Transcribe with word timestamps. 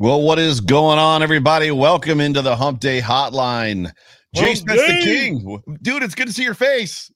Well, 0.00 0.22
what 0.22 0.38
is 0.38 0.60
going 0.60 1.00
on, 1.00 1.24
everybody? 1.24 1.72
Welcome 1.72 2.20
into 2.20 2.40
the 2.40 2.54
Hump 2.54 2.78
Day 2.78 3.00
Hotline. 3.00 3.92
Jay 4.34 4.54
Spence 4.54 4.80
the 4.80 5.00
King. 5.02 5.62
Dude, 5.80 6.02
it's 6.02 6.14
good 6.14 6.26
to 6.26 6.32
see 6.34 6.42
your 6.42 6.54
face. 6.54 7.10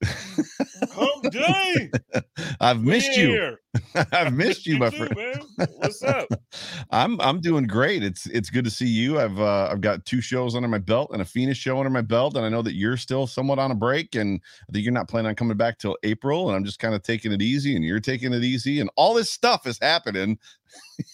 Day. 1.30 1.90
I've 2.60 2.82
missed 2.82 3.16
you. 3.16 3.56
I've 4.12 4.32
missed 4.32 4.66
you, 4.66 4.78
my 4.78 4.88
too, 4.90 5.06
friend. 5.08 5.16
man. 5.16 5.68
What's 5.76 6.02
up? 6.02 6.26
I'm 6.90 7.20
I'm 7.20 7.40
doing 7.40 7.66
great. 7.66 8.02
It's 8.02 8.26
it's 8.26 8.48
good 8.50 8.64
to 8.64 8.70
see 8.70 8.86
you. 8.86 9.20
I've 9.20 9.38
uh, 9.38 9.68
I've 9.70 9.80
got 9.82 10.04
two 10.06 10.20
shows 10.22 10.54
under 10.54 10.68
my 10.68 10.78
belt 10.78 11.10
and 11.12 11.20
a 11.20 11.24
Phoenix 11.24 11.58
show 11.58 11.76
under 11.78 11.90
my 11.90 12.00
belt, 12.00 12.34
and 12.36 12.44
I 12.46 12.48
know 12.48 12.62
that 12.62 12.74
you're 12.74 12.96
still 12.96 13.26
somewhat 13.26 13.58
on 13.58 13.70
a 13.70 13.74
break, 13.74 14.14
and 14.14 14.40
I 14.68 14.72
think 14.72 14.84
you're 14.84 14.92
not 14.94 15.08
planning 15.08 15.28
on 15.28 15.34
coming 15.34 15.56
back 15.56 15.78
till 15.78 15.96
April. 16.02 16.48
And 16.48 16.56
I'm 16.56 16.64
just 16.64 16.78
kind 16.78 16.94
of 16.94 17.02
taking 17.02 17.30
it 17.32 17.42
easy, 17.42 17.76
and 17.76 17.84
you're 17.84 18.00
taking 18.00 18.32
it 18.32 18.42
easy, 18.42 18.80
and 18.80 18.88
all 18.96 19.12
this 19.14 19.30
stuff 19.30 19.66
is 19.66 19.78
happening 19.80 20.38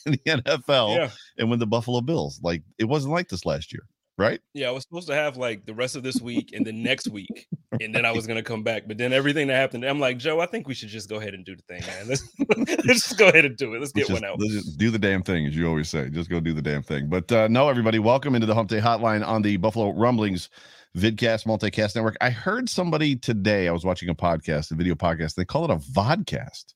in 0.06 0.12
the 0.12 0.18
NFL 0.26 0.96
Yeah. 0.96 1.10
and 1.38 1.50
with 1.50 1.58
the 1.58 1.66
Buffalo 1.66 2.00
Bills. 2.00 2.40
Like 2.42 2.62
it 2.78 2.84
wasn't 2.84 3.14
like 3.14 3.28
this 3.28 3.44
last 3.44 3.72
year, 3.72 3.82
right? 4.18 4.40
Yeah, 4.52 4.68
I 4.68 4.70
was 4.72 4.82
supposed 4.82 5.06
to 5.08 5.14
have 5.14 5.36
like 5.36 5.64
the 5.64 5.72
rest 5.74 5.96
of 5.96 6.02
this 6.02 6.20
week 6.20 6.50
and 6.52 6.66
the 6.66 6.72
next 6.72 7.08
week, 7.08 7.46
and 7.80 7.94
then 7.94 8.04
I 8.04 8.10
was 8.12 8.26
gonna 8.26 8.42
come 8.42 8.62
back. 8.62 8.82
But 8.86 8.98
then 8.98 9.12
everything 9.12 9.46
that 9.48 9.54
happened, 9.54 9.84
I'm 9.84 10.00
like, 10.00 10.18
Joe, 10.18 10.40
I 10.40 10.46
think 10.46 10.68
we 10.68 10.74
should 10.74 10.88
just 10.88 11.08
go 11.08 11.16
ahead 11.16 11.32
and 11.34 11.44
do 11.44 11.56
the 11.56 11.62
thing, 11.62 11.80
man. 11.86 12.08
Let's, 12.08 12.28
let's 12.86 13.08
just 13.08 13.18
go 13.18 13.28
ahead 13.28 13.44
and 13.44 13.56
do 13.56 13.74
it. 13.74 13.80
Let's 13.80 13.92
get 13.92 14.08
Let's 14.08 14.20
one 14.20 14.22
just- 14.22 14.32
out. 14.32 14.40
let's 14.40 14.52
just 14.66 14.78
do 14.78 14.90
the 14.90 14.98
damn 14.98 15.22
thing, 15.22 15.46
as 15.46 15.56
you 15.56 15.66
always 15.68 15.88
say. 15.88 16.10
Just 16.10 16.28
go 16.28 16.40
do 16.40 16.52
the 16.52 16.62
damn 16.62 16.82
thing. 16.82 17.08
But 17.08 17.30
uh, 17.32 17.48
no, 17.48 17.68
everybody, 17.68 17.98
welcome 17.98 18.34
into 18.34 18.46
the 18.46 18.54
Hump 18.54 18.68
Day 18.68 18.80
Hotline 18.80 19.26
on 19.26 19.40
the 19.42 19.56
Buffalo 19.56 19.92
Rumblings 19.92 20.50
Vidcast 20.96 21.46
Multicast 21.46 21.94
Network. 21.94 22.16
I 22.20 22.30
heard 22.30 22.68
somebody 22.68 23.14
today. 23.14 23.68
I 23.68 23.72
was 23.72 23.84
watching 23.84 24.08
a 24.08 24.14
podcast, 24.14 24.72
a 24.72 24.74
video 24.74 24.94
podcast. 24.94 25.34
They 25.34 25.44
call 25.44 25.64
it 25.64 25.70
a 25.70 25.76
vodcast, 25.76 26.74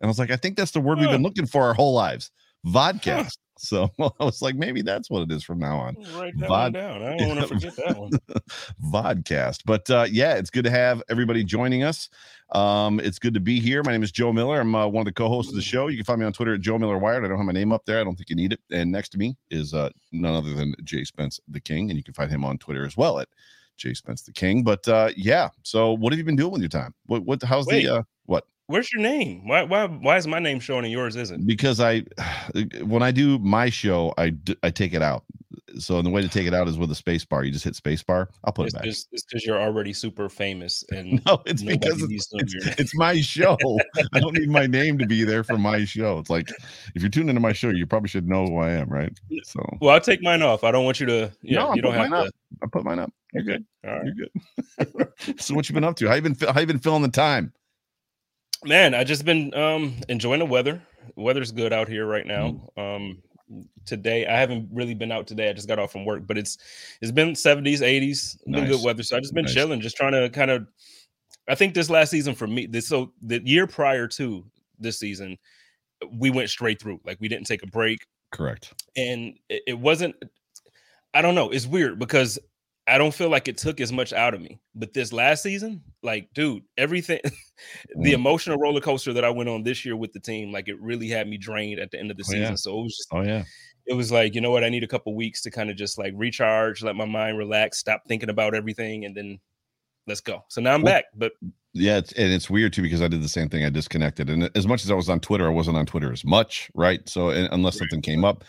and 0.00 0.02
I 0.02 0.06
was 0.06 0.18
like, 0.18 0.30
I 0.30 0.36
think 0.36 0.56
that's 0.56 0.72
the 0.72 0.80
word 0.80 0.98
we've 0.98 1.10
been 1.10 1.22
looking 1.22 1.46
for 1.46 1.62
our 1.62 1.74
whole 1.74 1.94
lives, 1.94 2.30
vodcast. 2.66 3.36
So 3.62 3.90
I 3.98 4.24
was 4.24 4.42
like, 4.42 4.56
maybe 4.56 4.82
that's 4.82 5.08
what 5.08 5.22
it 5.22 5.30
is 5.30 5.44
from 5.44 5.58
now 5.58 5.78
on. 5.78 5.94
That 5.94 6.34
Vod- 6.36 6.72
down. 6.74 7.02
I 7.02 7.16
don't 7.16 7.28
want 7.28 7.40
to 7.40 7.46
forget 7.54 7.76
that 7.76 7.96
one. 7.96 8.10
vodcast. 8.84 9.60
But 9.64 9.88
uh, 9.88 10.06
yeah, 10.10 10.34
it's 10.34 10.50
good 10.50 10.64
to 10.64 10.70
have 10.70 11.02
everybody 11.08 11.44
joining 11.44 11.84
us. 11.84 12.08
Um, 12.50 13.00
it's 13.00 13.18
good 13.18 13.34
to 13.34 13.40
be 13.40 13.60
here. 13.60 13.82
My 13.82 13.92
name 13.92 14.02
is 14.02 14.12
Joe 14.12 14.32
Miller. 14.32 14.60
I'm 14.60 14.74
uh, 14.74 14.86
one 14.86 15.02
of 15.02 15.06
the 15.06 15.12
co-hosts 15.12 15.52
of 15.52 15.56
the 15.56 15.62
show. 15.62 15.86
You 15.86 15.96
can 15.96 16.04
find 16.04 16.20
me 16.20 16.26
on 16.26 16.32
Twitter 16.32 16.54
at 16.54 16.60
Joe 16.60 16.78
Miller 16.78 16.98
Wired. 16.98 17.24
I 17.24 17.28
don't 17.28 17.38
have 17.38 17.46
my 17.46 17.52
name 17.52 17.72
up 17.72 17.86
there. 17.86 18.00
I 18.00 18.04
don't 18.04 18.16
think 18.16 18.28
you 18.28 18.36
need 18.36 18.52
it. 18.52 18.60
And 18.70 18.90
next 18.92 19.10
to 19.10 19.18
me 19.18 19.36
is 19.50 19.72
uh, 19.72 19.90
none 20.10 20.34
other 20.34 20.52
than 20.52 20.74
Jay 20.84 21.04
Spence 21.04 21.40
the 21.48 21.60
King, 21.60 21.90
and 21.90 21.96
you 21.96 22.04
can 22.04 22.14
find 22.14 22.30
him 22.30 22.44
on 22.44 22.58
Twitter 22.58 22.84
as 22.84 22.96
well 22.96 23.20
at 23.20 23.28
Jay 23.76 23.94
Spence 23.94 24.22
the 24.22 24.32
King. 24.32 24.64
But 24.64 24.86
uh, 24.88 25.10
yeah, 25.16 25.48
so 25.62 25.92
what 25.92 26.12
have 26.12 26.18
you 26.18 26.24
been 26.24 26.36
doing 26.36 26.52
with 26.52 26.62
your 26.62 26.68
time? 26.68 26.94
What 27.06 27.24
what? 27.24 27.42
How's 27.42 27.66
Wait. 27.66 27.84
the 27.84 27.98
uh, 27.98 28.02
what? 28.26 28.44
Where's 28.66 28.90
your 28.92 29.02
name? 29.02 29.46
Why 29.46 29.64
why 29.64 29.86
why 29.86 30.16
is 30.16 30.26
my 30.26 30.38
name 30.38 30.60
showing 30.60 30.84
and 30.84 30.92
yours 30.92 31.16
isn't? 31.16 31.46
Because 31.46 31.80
I 31.80 32.04
when 32.84 33.02
I 33.02 33.10
do 33.10 33.38
my 33.38 33.68
show, 33.70 34.14
I 34.18 34.34
I 34.62 34.70
take 34.70 34.94
it 34.94 35.02
out. 35.02 35.24
So 35.78 36.00
the 36.02 36.10
way 36.10 36.20
to 36.22 36.28
take 36.28 36.46
it 36.46 36.52
out 36.54 36.68
is 36.68 36.76
with 36.78 36.90
a 36.90 36.94
space 36.94 37.24
bar. 37.24 37.44
You 37.44 37.50
just 37.50 37.64
hit 37.64 37.74
space 37.74 38.02
bar. 38.02 38.28
I'll 38.44 38.52
put 38.52 38.66
It's 38.66 38.74
it 38.74 38.78
back. 38.78 38.84
just 38.84 39.08
it's 39.10 39.22
because 39.24 39.44
you're 39.46 39.60
already 39.60 39.92
super 39.94 40.28
famous 40.28 40.84
and 40.90 41.22
No, 41.26 41.42
it's 41.46 41.62
because 41.62 42.02
it's, 42.02 42.08
needs 42.08 42.26
to 42.28 42.36
know 42.36 42.42
it's, 42.42 42.80
it's 42.80 42.96
my 42.96 43.20
show. 43.20 43.56
I 44.12 44.20
don't 44.20 44.36
need 44.38 44.48
my 44.50 44.66
name 44.66 44.98
to 44.98 45.06
be 45.06 45.24
there 45.30 45.42
for 45.44 45.56
my 45.58 45.84
show. 45.84 46.18
It's 46.18 46.30
like 46.30 46.48
if 46.94 47.02
you're 47.02 47.08
tuning 47.10 47.30
into 47.30 47.40
my 47.40 47.52
show, 47.52 47.70
you 47.70 47.86
probably 47.86 48.08
should 48.08 48.28
know 48.28 48.44
who 48.46 48.58
I 48.58 48.70
am, 48.72 48.88
right? 48.88 49.12
So 49.44 49.60
Well, 49.80 49.94
I'll 49.94 50.00
take 50.00 50.22
mine 50.22 50.42
off. 50.42 50.62
I 50.62 50.70
don't 50.70 50.84
want 50.84 51.00
you 51.00 51.06
to. 51.06 51.32
Yeah, 51.42 51.60
No, 51.60 51.68
I'll 51.70 51.76
you 51.76 51.82
don't 51.82 51.94
have 51.94 52.10
to. 52.10 52.32
I 52.62 52.66
put 52.70 52.84
mine 52.84 52.98
up. 52.98 53.12
You're 53.32 53.44
good. 53.44 53.64
All 53.86 53.92
right. 53.92 54.04
You're 54.04 54.28
good. 54.94 55.40
so 55.40 55.54
what 55.54 55.68
you 55.68 55.74
been 55.74 55.84
up 55.84 55.96
to? 55.96 56.08
How 56.08 56.14
you 56.14 56.22
been? 56.22 56.36
How 56.52 56.60
you 56.60 56.66
been 56.66 56.78
filling 56.78 57.02
the 57.02 57.08
time? 57.08 57.52
Man, 58.64 58.94
I 58.94 59.04
just 59.04 59.24
been 59.24 59.52
um 59.54 59.94
enjoying 60.08 60.38
the 60.40 60.46
weather. 60.46 60.82
Weather's 61.16 61.52
good 61.52 61.72
out 61.72 61.88
here 61.88 62.06
right 62.06 62.26
now. 62.26 62.70
Mm. 62.76 62.96
Um 62.96 63.22
today 63.84 64.26
I 64.26 64.38
haven't 64.38 64.68
really 64.72 64.94
been 64.94 65.12
out 65.12 65.26
today. 65.26 65.50
I 65.50 65.52
just 65.52 65.68
got 65.68 65.78
off 65.78 65.92
from 65.92 66.04
work, 66.04 66.26
but 66.26 66.38
it's 66.38 66.58
it's 67.00 67.12
been 67.12 67.32
70s, 67.32 67.80
80s, 67.80 68.38
been 68.46 68.66
good 68.66 68.82
weather. 68.84 69.02
So 69.02 69.16
I 69.16 69.20
just 69.20 69.34
been 69.34 69.44
Nice. 69.44 69.54
chilling, 69.54 69.80
just 69.80 69.96
trying 69.96 70.12
to 70.12 70.30
kind 70.30 70.50
of 70.50 70.66
I 71.48 71.54
think 71.56 71.74
this 71.74 71.90
last 71.90 72.10
season 72.10 72.34
for 72.34 72.46
me, 72.46 72.66
this 72.66 72.86
so 72.86 73.12
the 73.20 73.42
year 73.44 73.66
prior 73.66 74.06
to 74.08 74.44
this 74.78 74.98
season, 74.98 75.36
we 76.18 76.30
went 76.30 76.48
straight 76.50 76.80
through. 76.80 77.00
Like 77.04 77.18
we 77.20 77.28
didn't 77.28 77.46
take 77.46 77.62
a 77.64 77.66
break 77.66 78.06
Correct. 78.30 78.72
and 78.96 79.34
it, 79.48 79.62
it 79.66 79.78
wasn't 79.78 80.14
i 81.14 81.20
don't 81.20 81.34
know 81.34 81.50
it's 81.50 81.66
weird 81.66 81.98
because 81.98 82.38
i 82.86 82.98
don't 82.98 83.14
feel 83.14 83.28
like 83.28 83.46
it 83.48 83.56
took 83.56 83.80
as 83.80 83.92
much 83.92 84.12
out 84.12 84.34
of 84.34 84.40
me 84.40 84.58
but 84.74 84.92
this 84.92 85.12
last 85.12 85.42
season 85.42 85.82
like 86.02 86.28
dude 86.34 86.62
everything 86.76 87.20
the 87.24 88.10
Mm. 88.10 88.14
emotional 88.14 88.58
roller 88.58 88.80
coaster 88.80 89.12
that 89.12 89.24
i 89.24 89.30
went 89.30 89.48
on 89.48 89.62
this 89.62 89.84
year 89.84 89.96
with 89.96 90.12
the 90.12 90.20
team 90.20 90.50
like 90.52 90.68
it 90.68 90.80
really 90.80 91.08
had 91.08 91.28
me 91.28 91.36
drained 91.38 91.78
at 91.78 91.90
the 91.90 91.98
end 92.00 92.10
of 92.10 92.16
the 92.16 92.24
Oh, 92.28 92.32
yeah. 92.34 92.40
season 92.42 92.56
so 92.56 92.78
it 92.80 92.82
was 92.82 92.96
just 92.96 93.08
Oh 93.12 93.22
yeah. 93.22 93.44
it 93.86 93.94
was 93.94 94.10
like 94.10 94.34
you 94.34 94.40
know 94.40 94.50
what 94.50 94.64
i 94.64 94.68
need 94.68 94.82
a 94.84 94.88
couple 94.88 95.14
weeks 95.14 95.42
to 95.42 95.50
kind 95.50 95.70
of 95.70 95.76
just 95.76 95.96
like 95.98 96.12
recharge 96.16 96.82
let 96.82 96.96
my 96.96 97.04
mind 97.04 97.38
relax 97.38 97.78
stop 97.78 98.02
thinking 98.08 98.30
about 98.30 98.54
everything 98.54 99.04
and 99.04 99.16
then 99.16 99.38
let's 100.06 100.20
go 100.20 100.44
so 100.48 100.60
now 100.60 100.74
i'm 100.74 100.82
Well, 100.82 100.94
back 100.94 101.04
but 101.14 101.32
Yeah, 101.74 101.96
it's, 101.96 102.12
and 102.12 102.30
it's 102.32 102.50
weird 102.50 102.74
too 102.74 102.82
because 102.82 103.00
I 103.00 103.08
did 103.08 103.22
the 103.22 103.28
same 103.30 103.48
thing. 103.48 103.64
I 103.64 103.70
disconnected, 103.70 104.28
and 104.28 104.50
as 104.54 104.66
much 104.66 104.84
as 104.84 104.90
I 104.90 104.94
was 104.94 105.08
on 105.08 105.20
Twitter, 105.20 105.46
I 105.46 105.50
wasn't 105.50 105.78
on 105.78 105.86
Twitter 105.86 106.12
as 106.12 106.22
much, 106.22 106.70
right? 106.74 107.08
So 107.08 107.30
un- 107.30 107.48
unless 107.50 107.78
something 107.78 108.02
came 108.02 108.26
up, 108.26 108.44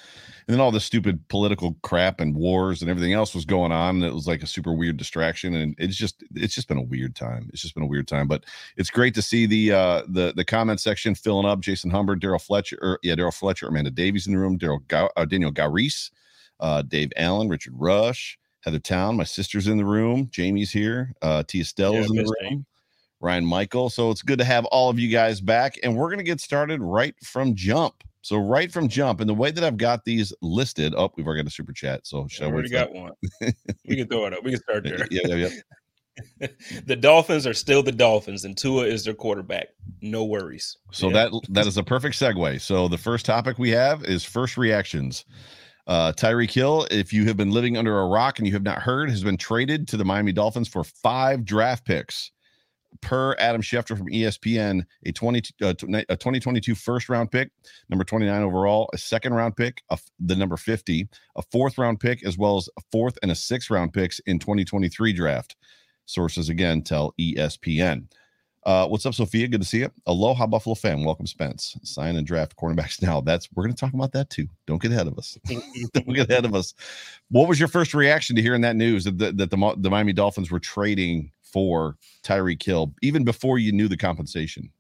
and 0.46 0.54
then 0.54 0.60
all 0.60 0.72
this 0.72 0.84
stupid 0.84 1.26
political 1.30 1.78
crap 1.84 2.20
and 2.20 2.36
wars 2.36 2.82
and 2.82 2.92
everything 2.92 3.14
else 3.14 3.34
was 3.34 3.46
going 3.46 3.72
on, 3.72 3.96
and 3.96 4.04
it 4.04 4.14
was 4.14 4.28
like 4.28 4.44
a 4.44 4.48
super 4.48 4.74
weird 4.74 4.98
distraction, 4.98 5.56
and 5.56 5.74
it's 5.78 5.96
just 5.96 6.22
it's 6.36 6.54
just 6.54 6.68
been 6.68 6.78
a 6.78 6.84
weird 6.84 7.16
time. 7.16 7.50
It's 7.54 7.62
just 7.62 7.76
been 7.76 7.84
a 7.84 7.88
weird 7.88 8.10
time, 8.10 8.28
but 8.28 8.44
it's 8.76 8.90
great 8.90 9.14
to 9.16 9.22
see 9.22 9.46
the 9.46 9.72
uh 9.72 10.02
the 10.10 10.34
the 10.36 10.44
comment 10.44 10.82
section 10.82 11.16
filling 11.16 11.46
up. 11.46 11.62
Jason 11.62 11.92
Humbert, 11.92 12.20
Daryl 12.20 12.42
Fletcher, 12.42 12.78
or, 12.82 13.00
yeah, 13.04 13.16
Daryl 13.16 13.34
Fletcher, 13.34 13.70
Amanda 13.70 13.90
Davies 13.92 14.28
in 14.28 14.34
the 14.34 14.40
room, 14.40 14.60
Daryl 14.60 14.86
Gau- 14.90 15.12
uh, 15.16 15.24
Daniel 15.24 15.52
Garis, 15.54 16.12
uh, 16.60 16.82
Dave 16.82 17.14
Allen, 17.16 17.48
Richard 17.48 17.74
Rush. 17.78 18.38
Heather 18.64 18.80
Town, 18.80 19.18
my 19.18 19.24
sister's 19.24 19.68
in 19.68 19.78
the 19.78 19.86
room. 19.86 20.30
Jamie's 20.32 20.72
here. 20.72 21.14
Uh, 21.22 21.44
Tia 21.44 21.66
Stella's 21.66 22.10
Yeah, 22.14 22.22
in 22.22 22.26
the 22.26 22.36
room. 22.42 22.66
Ryan 23.20 23.46
Michael. 23.46 23.90
So 23.90 24.12
it's 24.12 24.22
good 24.22 24.40
to 24.40 24.46
have 24.46 24.66
all 24.66 24.90
of 24.90 25.00
you 25.00 25.10
guys 25.10 25.40
back. 25.42 25.78
And 25.84 25.96
we're 25.96 26.08
going 26.08 26.18
to 26.18 26.24
get 26.24 26.42
started 26.42 26.82
right 26.82 27.16
from 27.24 27.56
jump. 27.56 28.04
So, 28.22 28.38
right 28.38 28.72
from 28.72 28.88
jump. 28.88 29.20
And 29.20 29.30
the 29.30 29.34
way 29.34 29.52
that 29.52 29.66
I've 29.66 29.76
got 29.76 30.06
these 30.06 30.34
listed, 30.42 30.94
oh, 30.96 31.12
we've 31.18 31.28
already 31.28 31.44
got 31.44 31.48
a 31.48 31.52
super 31.54 31.74
chat. 31.74 32.08
So, 32.08 32.26
shall 32.30 32.48
we? 32.48 32.54
already 32.54 32.70
got 32.70 32.94
one 32.94 33.12
we 33.86 33.98
can 33.98 34.08
throw 34.08 34.26
it 34.26 34.34
up 34.34 34.44
we 34.46 34.52
can 34.52 34.62
start 34.62 34.84
there 34.86 35.06
Yeah, 35.12 35.22
yeah, 35.26 35.50
yeah. 36.40 36.48
the 36.86 36.96
Dolphins 36.96 37.46
are 37.48 37.54
still 37.54 37.84
the 37.84 37.92
Dolphins, 37.92 38.46
and 38.46 38.58
Tua 38.58 38.86
is 38.86 39.04
their 39.04 39.14
quarterback. 39.14 39.70
No 40.02 40.24
worries. 40.24 40.78
So 40.92 41.08
Yeah. 41.08 41.30
that 41.30 41.32
that 41.50 41.68
is 41.68 41.78
a 41.78 41.84
perfect 41.84 42.16
segue. 42.18 42.62
So 42.62 42.88
the 42.88 42.98
first 42.98 43.26
topic 43.26 43.58
we 43.58 43.72
have 43.72 44.04
is 44.06 44.24
first 44.24 44.58
reactions. 44.58 45.26
Uh 45.86 46.14
Tyreek 46.14 46.52
Hill, 46.52 46.88
if 46.92 47.12
you 47.12 47.26
have 47.26 47.38
been 47.38 47.52
living 47.52 47.78
under 47.78 48.00
a 48.00 48.08
rock 48.08 48.40
and 48.40 48.48
you 48.48 48.54
have 48.54 48.64
not 48.64 48.82
heard, 48.82 49.10
has 49.10 49.24
been 49.24 49.38
traded 49.38 49.88
to 49.90 49.98
the 49.98 50.06
Miami 50.06 50.32
Dolphins 50.32 50.68
for 50.68 50.84
five 50.84 51.44
draft 51.46 51.86
picks. 51.86 52.32
Per 53.02 53.36
Adam 53.40 53.62
Schefter 53.62 53.98
from 53.98 54.08
ESPN, 54.08 54.84
a 55.06 55.12
20 55.12 55.42
uh, 55.64 55.70
a 56.10 56.16
2022 56.16 56.76
first 56.76 57.10
round 57.10 57.32
pick, 57.32 57.50
number 57.90 58.06
29 58.06 58.44
overall, 58.44 58.88
a 58.94 58.98
second 59.00 59.34
round 59.34 59.58
pick, 59.58 59.82
the 60.20 60.36
number 60.36 60.58
50, 60.58 61.10
a 61.36 61.42
fourth 61.52 61.80
round 61.80 62.00
pick, 62.00 62.24
as 62.24 62.38
well 62.38 62.56
as 62.56 62.70
a 62.78 62.82
fourth 62.92 63.18
and 63.24 63.32
a 63.32 63.36
sixth 63.36 63.72
round 63.72 63.94
picks 63.94 64.20
in 64.28 64.38
2023 64.38 65.12
draft. 65.12 65.56
Sources 66.06 66.50
again 66.50 66.84
tell 66.84 67.14
ESPN. 67.20 68.06
Uh, 68.66 68.88
what's 68.88 69.06
up, 69.06 69.14
Sophia? 69.14 69.48
Good 69.48 69.62
to 69.62 69.68
see 69.68 69.80
you. 69.80 69.92
Aloha, 70.06 70.48
Buffalo 70.48 70.76
fan. 70.76 71.04
Welcome, 71.04 71.28
Spence. 71.28 71.78
Sign 71.84 72.16
and 72.16 72.26
draft 72.26 72.56
cornerbacks 72.56 73.02
now. 73.02 73.22
That's 73.22 73.50
we're 73.54 73.64
going 73.64 73.76
to 73.76 73.80
talk 73.80 73.94
about 73.94 74.14
that 74.14 74.30
too. 74.30 74.48
Don't 74.68 74.82
get 74.82 74.92
ahead 74.92 75.08
of 75.08 75.18
us. 75.18 75.38
Don't 75.94 76.14
get 76.14 76.30
ahead 76.30 76.46
of 76.46 76.56
us. 76.56 76.74
What 77.30 77.50
was 77.50 77.60
your 77.60 77.68
first 77.68 77.94
reaction 77.94 78.36
to 78.36 78.42
hearing 78.42 78.62
that 78.62 78.76
news 78.76 79.04
that 79.04 79.18
the, 79.18 79.32
that 79.34 79.52
the, 79.52 79.76
the 79.78 79.90
Miami 79.90 80.14
Dolphins 80.14 80.50
were 80.50 80.60
trading 80.60 81.32
for 81.42 81.98
Tyreek 82.24 82.64
Hill 82.64 82.94
even 83.02 83.24
before 83.24 83.60
you 83.60 83.72
knew 83.72 83.88
the 83.88 83.98
compensation? 83.98 84.72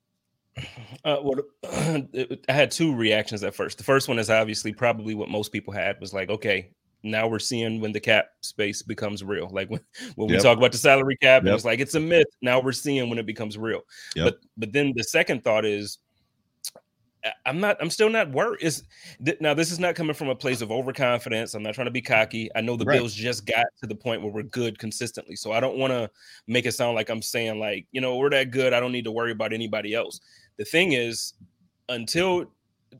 Uh, 1.03 1.17
well, 1.21 1.41
I 1.63 2.51
had 2.51 2.71
two 2.71 2.95
reactions 2.95 3.43
at 3.43 3.55
first. 3.55 3.77
The 3.77 3.83
first 3.83 4.07
one 4.07 4.19
is 4.19 4.29
obviously 4.29 4.71
probably 4.71 5.15
what 5.15 5.29
most 5.29 5.51
people 5.51 5.73
had 5.73 5.99
was 5.99 6.13
like, 6.13 6.29
okay, 6.29 6.69
now 7.03 7.27
we're 7.27 7.39
seeing 7.39 7.81
when 7.81 7.91
the 7.91 7.99
cap 7.99 8.27
space 8.41 8.81
becomes 8.81 9.23
real. 9.23 9.49
Like 9.51 9.69
when, 9.69 9.81
when 10.15 10.29
we 10.29 10.37
talk 10.39 10.57
about 10.57 10.71
the 10.71 10.77
salary 10.77 11.17
cap, 11.21 11.43
Yep. 11.43 11.55
it's 11.55 11.65
like 11.65 11.79
it's 11.79 11.95
a 11.95 11.99
myth. 11.99 12.27
Now 12.41 12.59
we're 12.61 12.71
seeing 12.71 13.09
when 13.09 13.19
it 13.19 13.25
becomes 13.25 13.57
real. 13.57 13.81
Yep. 14.15 14.25
But 14.25 14.39
but 14.57 14.71
then 14.73 14.93
the 14.95 15.03
second 15.03 15.43
thought 15.43 15.65
is, 15.65 15.99
I'm 17.45 17.61
not. 17.61 17.77
I'm 17.79 17.89
still 17.89 18.09
not 18.09 18.31
worried. 18.31 18.61
Is 18.61 18.83
th- 19.23 19.39
now 19.39 19.53
this 19.53 19.71
is 19.71 19.79
not 19.79 19.95
coming 19.95 20.13
from 20.13 20.27
a 20.27 20.35
place 20.35 20.61
of 20.61 20.71
overconfidence. 20.71 21.53
I'm 21.53 21.63
not 21.63 21.73
trying 21.73 21.85
to 21.85 21.91
be 21.91 22.01
cocky. 22.01 22.49
I 22.53 22.59
know 22.59 22.75
the 22.75 22.83
Right. 22.83 22.97
Bills 22.97 23.13
just 23.13 23.45
got 23.45 23.65
to 23.81 23.87
the 23.87 23.95
point 23.95 24.21
where 24.21 24.31
we're 24.31 24.43
good 24.43 24.77
consistently, 24.77 25.37
so 25.37 25.53
I 25.53 25.61
don't 25.61 25.77
want 25.77 25.91
to 25.93 26.09
make 26.47 26.65
it 26.65 26.73
sound 26.73 26.95
like 26.95 27.09
I'm 27.09 27.21
saying 27.21 27.59
like 27.59 27.85
you 27.93 28.01
know 28.01 28.17
we're 28.17 28.29
that 28.31 28.51
good. 28.51 28.73
I 28.73 28.81
don't 28.81 28.91
need 28.91 29.05
to 29.05 29.11
worry 29.11 29.31
about 29.31 29.53
anybody 29.53 29.93
else. 29.93 30.19
The 30.57 30.65
thing 30.65 30.91
is, 30.93 31.33
until 31.87 32.45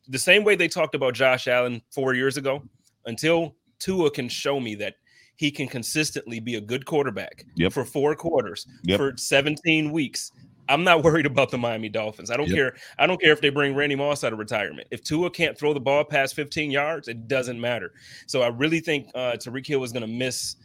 the 0.08 0.20
same 0.20 0.46
way 0.46 0.56
they 0.56 0.70
talked 0.70 0.96
about 0.96 1.14
Josh 1.14 1.50
Allen 1.50 1.82
four 1.92 2.14
years 2.14 2.38
ago, 2.38 2.64
until 3.06 3.54
Tua 3.84 4.10
can 4.12 4.30
show 4.30 4.60
me 4.60 4.76
that 4.76 4.96
he 5.36 5.52
can 5.52 5.68
consistently 5.68 6.40
be 6.40 6.56
a 6.56 6.62
good 6.62 6.86
quarterback 6.86 7.46
Yep. 7.56 7.74
for 7.74 7.84
four 7.84 8.16
quarters 8.16 8.66
Yep. 8.84 8.98
for 8.98 9.14
17 9.18 9.92
weeks. 9.92 10.32
I'm 10.70 10.84
not 10.86 11.04
worried 11.04 11.26
about 11.26 11.52
the 11.52 11.58
Miami 11.58 11.90
Dolphins. 11.90 12.32
I 12.32 12.38
don't 12.38 12.48
yep. 12.48 12.56
care. 12.56 12.76
I 12.98 13.08
don't 13.08 13.20
care 13.20 13.34
if 13.34 13.42
they 13.42 13.50
bring 13.50 13.76
Randy 13.76 13.96
Moss 13.96 14.24
out 14.24 14.32
of 14.32 14.40
retirement. 14.40 14.88
If 14.92 15.04
Tua 15.04 15.30
can't 15.30 15.58
throw 15.58 15.74
the 15.74 15.82
ball 15.82 16.06
past 16.06 16.36
15 16.36 16.72
yards, 16.72 17.08
it 17.10 17.28
doesn't 17.28 17.60
matter. 17.60 17.92
So 18.26 18.42
I 18.42 18.48
really 18.48 18.80
think 18.80 19.10
uh, 19.16 19.34
Tyreek 19.34 19.68
Hill 19.68 19.84
is 19.84 19.92
going 19.92 20.02
to 20.02 20.08
miss 20.08 20.56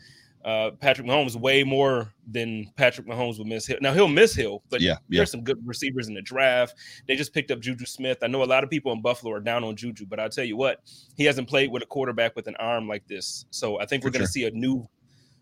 uh, 0.48 0.70
Patrick 0.80 1.06
Mahomes 1.06 1.36
way 1.36 1.62
more 1.62 2.10
than 2.26 2.72
Patrick 2.74 3.06
Mahomes 3.06 3.36
will 3.36 3.44
miss 3.44 3.66
Hill. 3.66 3.76
Now 3.82 3.92
he'll 3.92 4.08
miss 4.08 4.34
Hill, 4.34 4.62
but 4.70 4.80
yeah, 4.80 4.92
yeah. 5.10 5.18
there's 5.18 5.30
some 5.30 5.44
good 5.44 5.58
receivers 5.66 6.08
in 6.08 6.14
the 6.14 6.22
draft. 6.22 6.74
They 7.06 7.16
just 7.16 7.34
picked 7.34 7.50
up 7.50 7.60
Juju 7.60 7.84
Smith. 7.84 8.16
I 8.22 8.28
know 8.28 8.42
a 8.42 8.46
lot 8.46 8.64
of 8.64 8.70
people 8.70 8.90
in 8.92 9.02
Buffalo 9.02 9.30
are 9.34 9.40
down 9.40 9.62
on 9.62 9.76
Juju, 9.76 10.06
but 10.06 10.18
I'll 10.18 10.30
tell 10.30 10.46
you 10.46 10.56
what, 10.56 10.80
he 11.18 11.24
hasn't 11.24 11.48
played 11.50 11.70
with 11.70 11.82
a 11.82 11.86
quarterback 11.86 12.34
with 12.34 12.48
an 12.48 12.56
arm 12.56 12.88
like 12.88 13.06
this. 13.06 13.44
So 13.50 13.78
I 13.78 13.84
think 13.84 14.04
we're 14.04 14.10
going 14.10 14.24
to 14.24 14.30
see 14.30 14.46
a 14.46 14.50
new 14.50 14.88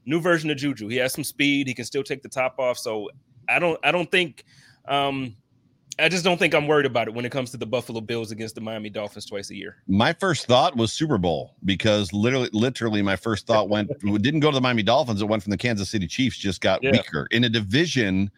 new 0.07 0.21
version 0.21 0.51
of 0.51 0.57
Juju. 0.57 0.89
He 0.89 0.97
has 0.97 1.13
some 1.13 1.25
speed. 1.25 1.69
He 1.69 1.75
can 1.75 1.85
still 1.85 2.03
take 2.03 2.25
the 2.25 2.29
top 2.29 2.59
off. 2.59 2.77
So 2.77 3.09
I 3.49 3.61
don't 3.61 3.79
I 3.85 3.93
don't 3.93 4.11
think 4.11 4.45
um 4.89 5.37
I 5.99 6.09
just 6.09 6.25
don't 6.25 6.39
think 6.39 6.55
I'm 6.55 6.67
worried 6.67 6.87
about 6.87 7.09
it 7.09 7.15
when 7.15 7.25
it 7.25 7.33
comes 7.33 7.51
to 7.53 7.57
the 7.57 7.67
Buffalo 7.67 8.01
Bills 8.01 8.31
against 8.31 8.55
the 8.55 8.61
Miami 8.61 8.91
Dolphins 8.91 9.25
twice 9.25 9.51
a 9.51 9.55
year. 9.55 9.77
My 9.89 10.13
first 10.13 10.47
thought 10.47 10.77
was 10.77 10.93
Super 10.93 11.17
Bowl 11.17 11.55
because 11.65 12.13
literally, 12.13 12.51
literally, 12.53 13.01
my 13.01 13.17
first 13.17 13.47
thought 13.47 13.69
went 13.69 13.91
didn't 14.23 14.41
go 14.41 14.51
to 14.51 14.55
the 14.55 14.61
Miami 14.61 14.83
Dolphins. 14.83 15.23
It 15.23 15.27
went 15.27 15.43
from 15.43 15.53
the 15.53 15.57
Kansas 15.57 15.89
City 15.89 16.07
Chiefs. 16.07 16.37
Just 16.37 16.61
got 16.61 16.83
yeah. 16.83 16.93
weaker 16.93 17.27
in 17.31 17.45
a 17.45 17.49
division 17.49 18.31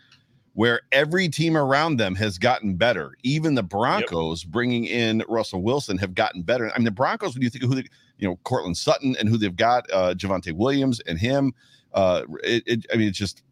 where 0.55 0.83
every 0.93 1.29
team 1.29 1.57
around 1.57 1.97
them 1.99 2.15
has 2.15 2.39
gotten 2.39 2.75
better. 2.75 3.13
Even 3.23 3.55
the 3.55 3.63
Broncos, 3.63 4.45
yep. 4.45 4.53
bringing 4.53 4.87
in 4.87 5.23
Russell 5.29 5.63
Wilson, 5.63 5.99
have 5.99 6.15
gotten 6.15 6.43
better. 6.43 6.71
I 6.73 6.79
mean, 6.79 6.85
the 6.85 6.91
Broncos. 6.93 7.35
When 7.35 7.43
you 7.43 7.51
think 7.51 7.65
of 7.65 7.71
who 7.71 7.77
they, 7.77 7.89
you 8.19 8.29
know, 8.29 8.37
Courtland 8.45 8.77
Sutton 8.77 9.17
and 9.19 9.29
who 9.29 9.37
they've 9.37 9.55
got, 9.55 9.91
uh, 9.93 10.15
Javonte 10.15 10.53
Williams 10.53 11.01
and 11.01 11.19
him. 11.19 11.55
Uh, 11.93 12.23
it, 12.45 12.63
it, 12.67 12.87
I 12.93 12.97
mean, 12.97 13.09
it's 13.09 13.19
just 13.19 13.43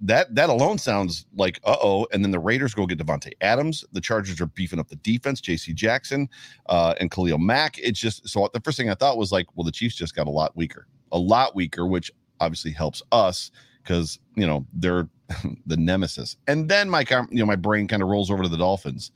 that 0.00 0.34
that 0.34 0.48
alone 0.48 0.78
sounds 0.78 1.26
like 1.36 1.60
uh 1.64 1.76
oh. 1.82 2.06
And 2.12 2.24
then 2.24 2.30
the 2.30 2.38
Raiders 2.38 2.74
go 2.74 2.86
get 2.86 2.98
Davante 2.98 3.32
Adams. 3.40 3.84
The 3.92 4.00
Chargers 4.00 4.40
are 4.40 4.46
beefing 4.46 4.78
up 4.78 4.88
the 4.88 4.96
defense, 4.96 5.40
J.C. 5.40 5.72
Jackson 5.72 6.28
uh, 6.68 6.94
and 7.00 7.10
Khalil 7.10 7.38
Mack. 7.38 7.78
It's 7.78 7.98
just 7.98 8.28
so 8.28 8.48
the 8.52 8.60
first 8.60 8.76
thing 8.76 8.90
I 8.90 8.94
thought 8.94 9.18
was 9.18 9.32
like, 9.32 9.46
well, 9.54 9.64
the 9.64 9.72
Chiefs 9.72 9.96
just 9.96 10.14
got 10.14 10.26
a 10.26 10.30
lot 10.30 10.56
weaker, 10.56 10.86
a 11.12 11.18
lot 11.18 11.54
weaker, 11.54 11.86
which 11.86 12.12
obviously 12.40 12.70
helps 12.70 13.02
us 13.10 13.50
because 13.82 14.18
you 14.36 14.46
know 14.46 14.66
they're 14.72 15.08
the 15.66 15.76
nemesis. 15.76 16.36
And 16.46 16.68
then 16.68 16.88
my 16.88 17.04
you 17.30 17.40
know 17.40 17.46
my 17.46 17.56
brain 17.56 17.88
kind 17.88 18.02
of 18.02 18.08
rolls 18.08 18.30
over 18.30 18.42
to 18.42 18.48
the 18.48 18.56
Dolphins. 18.56 19.10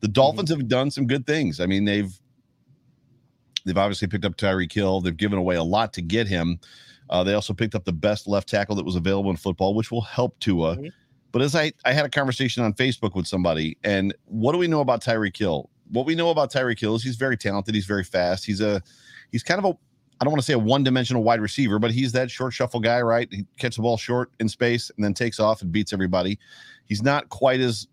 The 0.00 0.08
Dolphins 0.08 0.50
mm-hmm. 0.50 0.60
have 0.60 0.68
done 0.68 0.90
some 0.90 1.06
good 1.06 1.26
things. 1.26 1.60
I 1.60 1.66
mean, 1.66 1.84
they've 1.84 2.18
they've 3.64 3.78
obviously 3.78 4.08
picked 4.08 4.24
up 4.24 4.36
Tyreek 4.36 4.72
Hill. 4.72 5.00
They've 5.00 5.16
given 5.16 5.38
away 5.38 5.56
a 5.56 5.62
lot 5.62 5.92
to 5.94 6.02
get 6.02 6.26
him. 6.26 6.58
Uh, 7.10 7.22
they 7.22 7.34
also 7.34 7.52
picked 7.52 7.74
up 7.74 7.84
the 7.84 7.92
best 7.92 8.26
left 8.26 8.48
tackle 8.48 8.74
that 8.76 8.84
was 8.84 8.96
available 8.96 9.30
in 9.30 9.36
football, 9.36 9.74
which 9.74 9.90
will 9.90 10.02
help 10.02 10.38
Tua. 10.40 10.76
Mm-hmm. 10.76 10.88
But 11.32 11.42
as 11.42 11.54
I, 11.54 11.72
I 11.84 11.92
had 11.92 12.06
a 12.06 12.08
conversation 12.08 12.64
on 12.64 12.72
Facebook 12.72 13.14
with 13.14 13.26
somebody, 13.26 13.76
and 13.84 14.14
what 14.24 14.52
do 14.52 14.58
we 14.58 14.68
know 14.68 14.80
about 14.80 15.02
Tyreek 15.02 15.36
Hill? 15.36 15.68
What 15.90 16.06
we 16.06 16.14
know 16.14 16.30
about 16.30 16.50
Tyreek 16.52 16.80
Hill 16.80 16.94
is 16.94 17.02
he's 17.02 17.16
very 17.16 17.36
talented. 17.36 17.74
He's 17.74 17.86
very 17.86 18.04
fast. 18.04 18.44
He's 18.44 18.60
a 18.60 18.82
he's 19.30 19.42
kind 19.42 19.58
of 19.58 19.64
a 19.66 19.76
I 20.20 20.24
don't 20.24 20.32
want 20.32 20.40
to 20.40 20.46
say 20.46 20.54
a 20.54 20.58
one 20.58 20.82
dimensional 20.82 21.22
wide 21.22 21.40
receiver, 21.40 21.78
but 21.78 21.90
he's 21.90 22.12
that 22.12 22.30
short 22.30 22.54
shuffle 22.54 22.80
guy, 22.80 23.02
right? 23.02 23.28
He 23.30 23.44
catches 23.58 23.76
the 23.76 23.82
ball 23.82 23.98
short 23.98 24.30
in 24.40 24.48
space 24.48 24.90
and 24.96 25.04
then 25.04 25.12
takes 25.12 25.38
off 25.38 25.60
and 25.60 25.70
beats 25.70 25.92
everybody. 25.92 26.38
He's 26.86 27.02
not 27.02 27.28
quite 27.28 27.60
as 27.60 27.86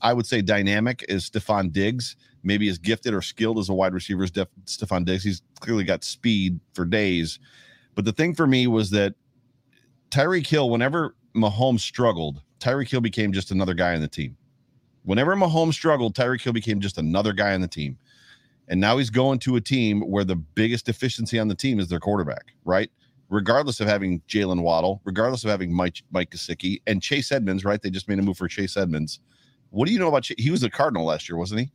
I 0.00 0.12
would 0.12 0.26
say 0.26 0.40
dynamic 0.40 1.04
as 1.08 1.28
Stefon 1.28 1.72
Diggs, 1.72 2.14
maybe 2.44 2.68
as 2.68 2.78
gifted 2.78 3.12
or 3.12 3.22
skilled 3.22 3.58
as 3.58 3.68
a 3.68 3.74
wide 3.74 3.92
receiver 3.92 4.22
as 4.22 4.30
Def- 4.30 4.46
Stefon 4.66 5.04
Diggs. 5.04 5.24
He's 5.24 5.42
clearly 5.58 5.82
got 5.82 6.04
speed 6.04 6.60
for 6.74 6.84
days 6.84 7.40
but 7.98 8.04
the 8.04 8.12
thing 8.12 8.32
for 8.32 8.46
me 8.46 8.68
was 8.68 8.90
that 8.90 9.16
Tyreek 10.12 10.46
Hill, 10.46 10.70
whenever 10.70 11.16
Mahomes 11.34 11.80
struggled, 11.80 12.40
Tyreek 12.60 12.88
Hill 12.88 13.00
became 13.00 13.32
just 13.32 13.50
another 13.50 13.74
guy 13.74 13.92
on 13.96 14.00
the 14.00 14.06
team. 14.06 14.36
Whenever 15.02 15.34
Mahomes 15.34 15.72
struggled, 15.72 16.14
Tyreek 16.14 16.40
Hill 16.40 16.52
became 16.52 16.78
just 16.78 16.98
another 16.98 17.32
guy 17.32 17.54
on 17.54 17.60
the 17.60 17.66
team. 17.66 17.98
And 18.68 18.80
now 18.80 18.98
he's 18.98 19.10
going 19.10 19.40
to 19.40 19.56
a 19.56 19.60
team 19.60 20.02
where 20.02 20.22
the 20.22 20.36
biggest 20.36 20.86
deficiency 20.86 21.40
on 21.40 21.48
the 21.48 21.56
team 21.56 21.80
is 21.80 21.88
their 21.88 21.98
quarterback, 21.98 22.52
right? 22.64 22.88
Regardless 23.30 23.80
of 23.80 23.88
having 23.88 24.20
Jaylen 24.28 24.62
Waddle, 24.62 25.00
regardless 25.02 25.42
of 25.42 25.50
having 25.50 25.72
Mike 25.74 26.00
Mike 26.12 26.30
Gesicki 26.30 26.80
and 26.86 27.02
Chase 27.02 27.32
Edmonds, 27.32 27.64
right? 27.64 27.82
They 27.82 27.90
just 27.90 28.06
made 28.06 28.20
a 28.20 28.22
move 28.22 28.38
for 28.38 28.46
Chase 28.46 28.76
Edmonds. 28.76 29.18
What 29.70 29.88
do 29.88 29.92
you 29.92 29.98
know 29.98 30.06
about? 30.06 30.24
He 30.38 30.52
was 30.52 30.62
a 30.62 30.70
Cardinal 30.70 31.06
last 31.06 31.28
year, 31.28 31.36
wasn't 31.36 31.62
he? 31.62 31.72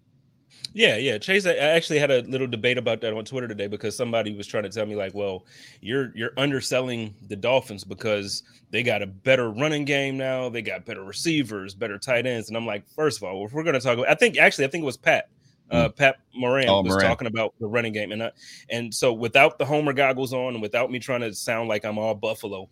Yeah, 0.73 0.97
yeah. 0.97 1.19
Chase, 1.19 1.45
I 1.45 1.53
actually 1.53 1.99
had 1.99 2.09
a 2.09 2.21
little 2.23 2.47
debate 2.47 2.79
about 2.79 2.99
that 3.01 3.13
on 3.13 3.23
Twitter 3.25 3.47
today 3.47 3.67
because 3.67 3.95
somebody 3.95 4.35
was 4.35 4.47
trying 4.47 4.63
to 4.63 4.69
tell 4.69 4.87
me 4.87 4.95
like, 4.95 5.13
well, 5.13 5.45
you're 5.81 6.11
you're 6.15 6.33
underselling 6.35 7.13
the 7.27 7.35
Dolphins 7.35 7.83
because 7.83 8.41
they 8.71 8.81
got 8.81 9.03
a 9.03 9.07
better 9.07 9.51
running 9.51 9.85
game 9.85 10.17
now, 10.17 10.49
they 10.49 10.63
got 10.63 10.83
better 10.83 11.03
receivers, 11.03 11.75
better 11.75 11.99
tight 11.99 12.25
ends, 12.25 12.47
and 12.47 12.57
I'm 12.57 12.65
like, 12.65 12.89
first 12.95 13.17
of 13.17 13.23
all, 13.23 13.45
if 13.45 13.53
we're 13.53 13.63
going 13.63 13.75
to 13.75 13.79
talk 13.79 13.93
about, 13.99 14.09
I 14.09 14.15
think 14.15 14.37
actually, 14.37 14.65
I 14.65 14.69
think 14.69 14.81
it 14.81 14.85
was 14.85 14.97
Pat. 14.97 15.29
Uh, 15.69 15.89
mm. 15.89 15.95
Pat 15.95 16.17
Moran 16.35 16.67
oh, 16.67 16.81
was 16.81 16.89
Moran. 16.89 17.07
talking 17.07 17.27
about 17.27 17.53
the 17.59 17.67
running 17.67 17.93
game, 17.93 18.11
and 18.11 18.23
uh, 18.23 18.31
and 18.69 18.93
so 18.93 19.13
without 19.13 19.59
the 19.59 19.65
Homer 19.65 19.93
goggles 19.93 20.33
on, 20.33 20.53
and 20.53 20.61
without 20.61 20.89
me 20.89 20.97
trying 20.97 21.21
to 21.21 21.33
sound 21.35 21.69
like 21.69 21.85
I'm 21.85 21.99
all 21.99 22.15
Buffalo, 22.15 22.67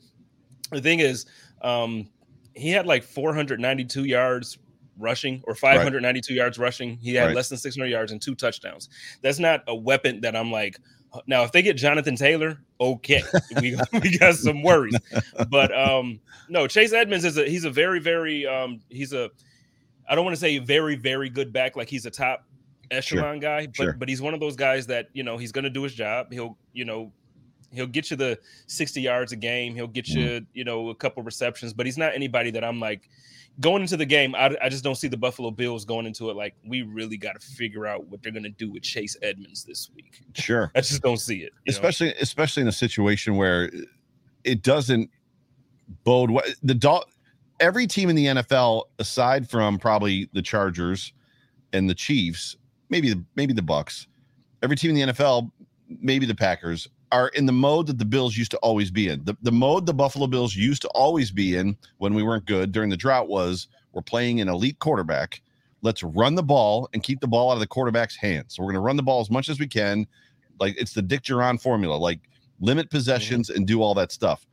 the 0.72 0.82
thing 0.82 1.00
is, 1.02 1.28
um, 1.62 2.10
he 2.56 2.72
had 2.72 2.88
like 2.88 3.04
492 3.04 4.06
yards 4.06 4.58
rushing 5.02 5.42
or 5.46 5.56
592 5.56 6.34
right. 6.34 6.38
yards 6.38 6.58
rushing. 6.58 6.98
He 6.98 7.14
had 7.16 7.28
right. 7.28 7.36
less 7.36 7.50
than 7.50 7.58
600 7.58 7.88
yards 7.88 8.12
and 8.12 8.22
two 8.22 8.36
touchdowns. 8.36 8.90
That's 9.22 9.40
not 9.40 9.64
a 9.68 9.76
weapon 9.76 10.22
that 10.22 10.36
I'm 10.36 10.52
like, 10.52 10.78
now 11.28 11.44
if 11.44 11.52
they 11.52 11.62
get 11.62 11.76
Jonathan 11.78 12.16
Taylor, 12.16 12.62
okay, 12.80 13.24
we, 13.62 13.78
we 13.94 14.18
got 14.18 14.36
some 14.36 14.64
worries. 14.64 14.98
But 15.50 15.78
um, 15.78 16.20
no, 16.50 16.68
Chase 16.68 16.94
Edmonds 16.94 17.26
is 17.26 17.38
a 17.38 17.46
he's 17.46 17.66
a 17.66 17.70
very 17.70 18.00
very 18.00 18.48
um, 18.48 18.80
he's 18.90 19.14
a 19.14 19.30
I 20.10 20.16
don't 20.16 20.26
want 20.26 20.36
to 20.36 20.40
say 20.40 20.58
very 20.60 20.96
very 20.96 21.30
good 21.30 21.52
back 21.52 21.76
like 21.76 21.90
he's 21.90 22.06
a 22.06 22.12
top 22.12 22.46
echelon 22.92 23.36
sure. 23.36 23.40
guy, 23.40 23.68
but 23.68 23.76
sure. 23.76 23.94
but 23.94 24.10
he's 24.10 24.22
one 24.22 24.34
of 24.34 24.40
those 24.40 24.56
guys 24.56 24.88
that 24.88 25.10
you 25.14 25.24
know 25.24 25.38
he's 25.38 25.52
going 25.52 25.64
to 25.64 25.70
do 25.70 25.84
his 25.84 25.94
job. 25.94 26.32
He'll 26.32 26.58
you 26.74 26.86
know 26.86 27.12
he'll 27.74 27.88
get 27.88 28.12
you 28.12 28.18
the 28.18 28.40
60 28.68 29.02
yards 29.02 29.32
a 29.32 29.36
game. 29.36 29.76
He'll 29.76 29.88
get 29.88 30.08
you 30.08 30.26
mm-hmm. 30.26 30.46
you 30.54 30.64
know 30.64 30.90
a 30.90 30.96
couple 30.96 31.24
receptions, 31.24 31.74
but 31.74 31.86
he's 31.86 31.98
not 31.98 32.14
anybody 32.14 32.52
that 32.52 32.64
I'm 32.64 32.80
like 32.80 33.10
going 33.60 33.82
into 33.82 33.98
the 33.98 34.06
game, 34.06 34.34
I, 34.36 34.56
I 34.62 34.70
just 34.70 34.84
don't 34.84 34.96
see 34.96 35.08
the 35.08 35.18
Buffalo 35.18 35.52
Bills 35.52 35.86
going 35.86 36.06
into 36.06 36.30
it 36.30 36.36
like 36.36 36.56
we 36.66 36.84
really 36.84 37.18
got 37.18 37.40
to 37.40 37.46
figure 37.46 37.86
out 37.86 38.06
what 38.08 38.24
they're 38.24 38.32
going 38.32 38.44
to 38.44 38.50
do 38.50 38.72
with 38.72 38.84
Chase 38.84 39.18
Edmonds 39.22 39.64
this 39.64 39.90
week. 39.96 40.22
Sure, 40.36 40.72
I 40.76 40.82
just 40.82 41.02
don't 41.02 41.18
see 41.18 41.40
it. 41.40 41.54
Especially, 41.68 42.08
know? 42.08 42.14
especially 42.22 42.62
in 42.62 42.68
a 42.68 42.74
situation 42.74 43.36
where 43.36 43.70
it 44.44 44.64
doesn't 44.64 45.10
bode 46.04 46.32
what 46.32 46.48
the 46.64 46.76
dog. 46.76 47.06
Every 47.60 47.86
team 47.86 48.10
in 48.10 48.16
the 48.16 48.26
NFL, 48.26 48.86
aside 48.98 49.48
from 49.48 49.78
probably 49.78 50.28
the 50.34 50.42
Chargers 50.42 51.14
and 51.74 51.88
the 51.88 51.94
Chiefs, 51.94 52.56
maybe 52.90 53.14
the 53.14 53.24
maybe 53.36 53.54
the 53.54 53.62
Bucks, 53.62 54.08
every 54.64 54.76
team 54.76 54.96
in 54.96 55.08
the 55.08 55.14
NFL, 55.14 55.52
maybe 55.88 56.26
the 56.26 56.34
Packers, 56.34 56.88
are 57.12 57.30
in 57.30 57.46
the 57.46 57.52
mode 57.52 57.88
that 57.88 57.98
the 57.98 58.06
Bills 58.06 58.38
used 58.38 58.52
to 58.52 58.58
always 58.58 58.92
be 58.92 59.08
in. 59.08 59.24
The, 59.24 59.36
the 59.42 59.52
mode 59.52 59.86
the 59.86 59.94
Buffalo 59.94 60.28
Bills 60.28 60.56
used 60.56 60.82
to 60.84 60.88
always 60.90 61.32
be 61.32 61.56
in 61.56 61.76
when 61.98 62.14
we 62.14 62.24
weren't 62.24 62.46
good 62.46 62.72
during 62.72 62.90
the 62.90 62.98
drought 62.98 63.28
was 63.28 63.68
we're 63.92 64.02
playing 64.02 64.42
an 64.42 64.48
elite 64.48 64.80
quarterback. 64.80 65.42
Let's 65.82 66.04
run 66.04 66.36
the 66.36 66.44
ball 66.44 66.90
and 66.94 67.04
keep 67.04 67.20
the 67.20 67.28
ball 67.28 67.52
out 67.52 67.56
of 67.56 67.60
the 67.60 67.68
quarterback's 67.68 68.16
hands. 68.16 68.56
So 68.56 68.64
we're 68.64 68.68
going 68.68 68.76
to 68.76 68.82
run 68.82 68.96
the 68.96 69.04
ball 69.04 69.20
as 69.20 69.30
much 69.30 69.50
as 69.50 69.60
we 69.60 69.68
can. 69.68 70.08
Like 70.60 70.76
it's 70.78 70.94
the 70.94 71.02
Dick 71.02 71.24
Jauron 71.24 71.62
formula, 71.62 71.96
like 71.96 72.20
limit 72.60 72.90
possessions 72.90 73.50
mm-hmm. 73.50 73.58
and 73.58 73.68
do 73.68 73.82
all 73.82 73.94
that 73.96 74.12
stuff. 74.12 74.46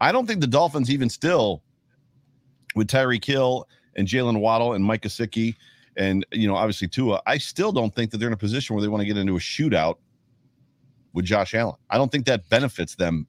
I 0.00 0.12
don't 0.12 0.26
think 0.26 0.40
the 0.40 0.46
Dolphins 0.46 0.90
even 0.90 1.08
still 1.08 1.62
with 2.74 2.88
Tyreek 2.88 3.24
Hill 3.24 3.68
and 3.96 4.06
Jaylen 4.08 4.40
Waddle 4.40 4.74
and 4.74 4.84
Mike 4.84 5.02
Gesicki 5.02 5.54
and 5.96 6.26
you 6.32 6.48
know 6.48 6.56
obviously 6.56 6.88
Tua, 6.88 7.22
I 7.26 7.38
still 7.38 7.72
don't 7.72 7.94
think 7.94 8.10
that 8.10 8.18
they're 8.18 8.28
in 8.28 8.34
a 8.34 8.38
position 8.38 8.74
where 8.74 8.82
they 8.82 8.88
want 8.88 9.00
to 9.00 9.06
get 9.06 9.16
into 9.16 9.36
a 9.36 9.40
shootout 9.40 9.96
with 11.14 11.24
Josh 11.24 11.54
Allen. 11.54 11.76
I 11.88 11.96
don't 11.96 12.12
think 12.12 12.26
that 12.26 12.46
benefits 12.50 12.94
them 12.94 13.26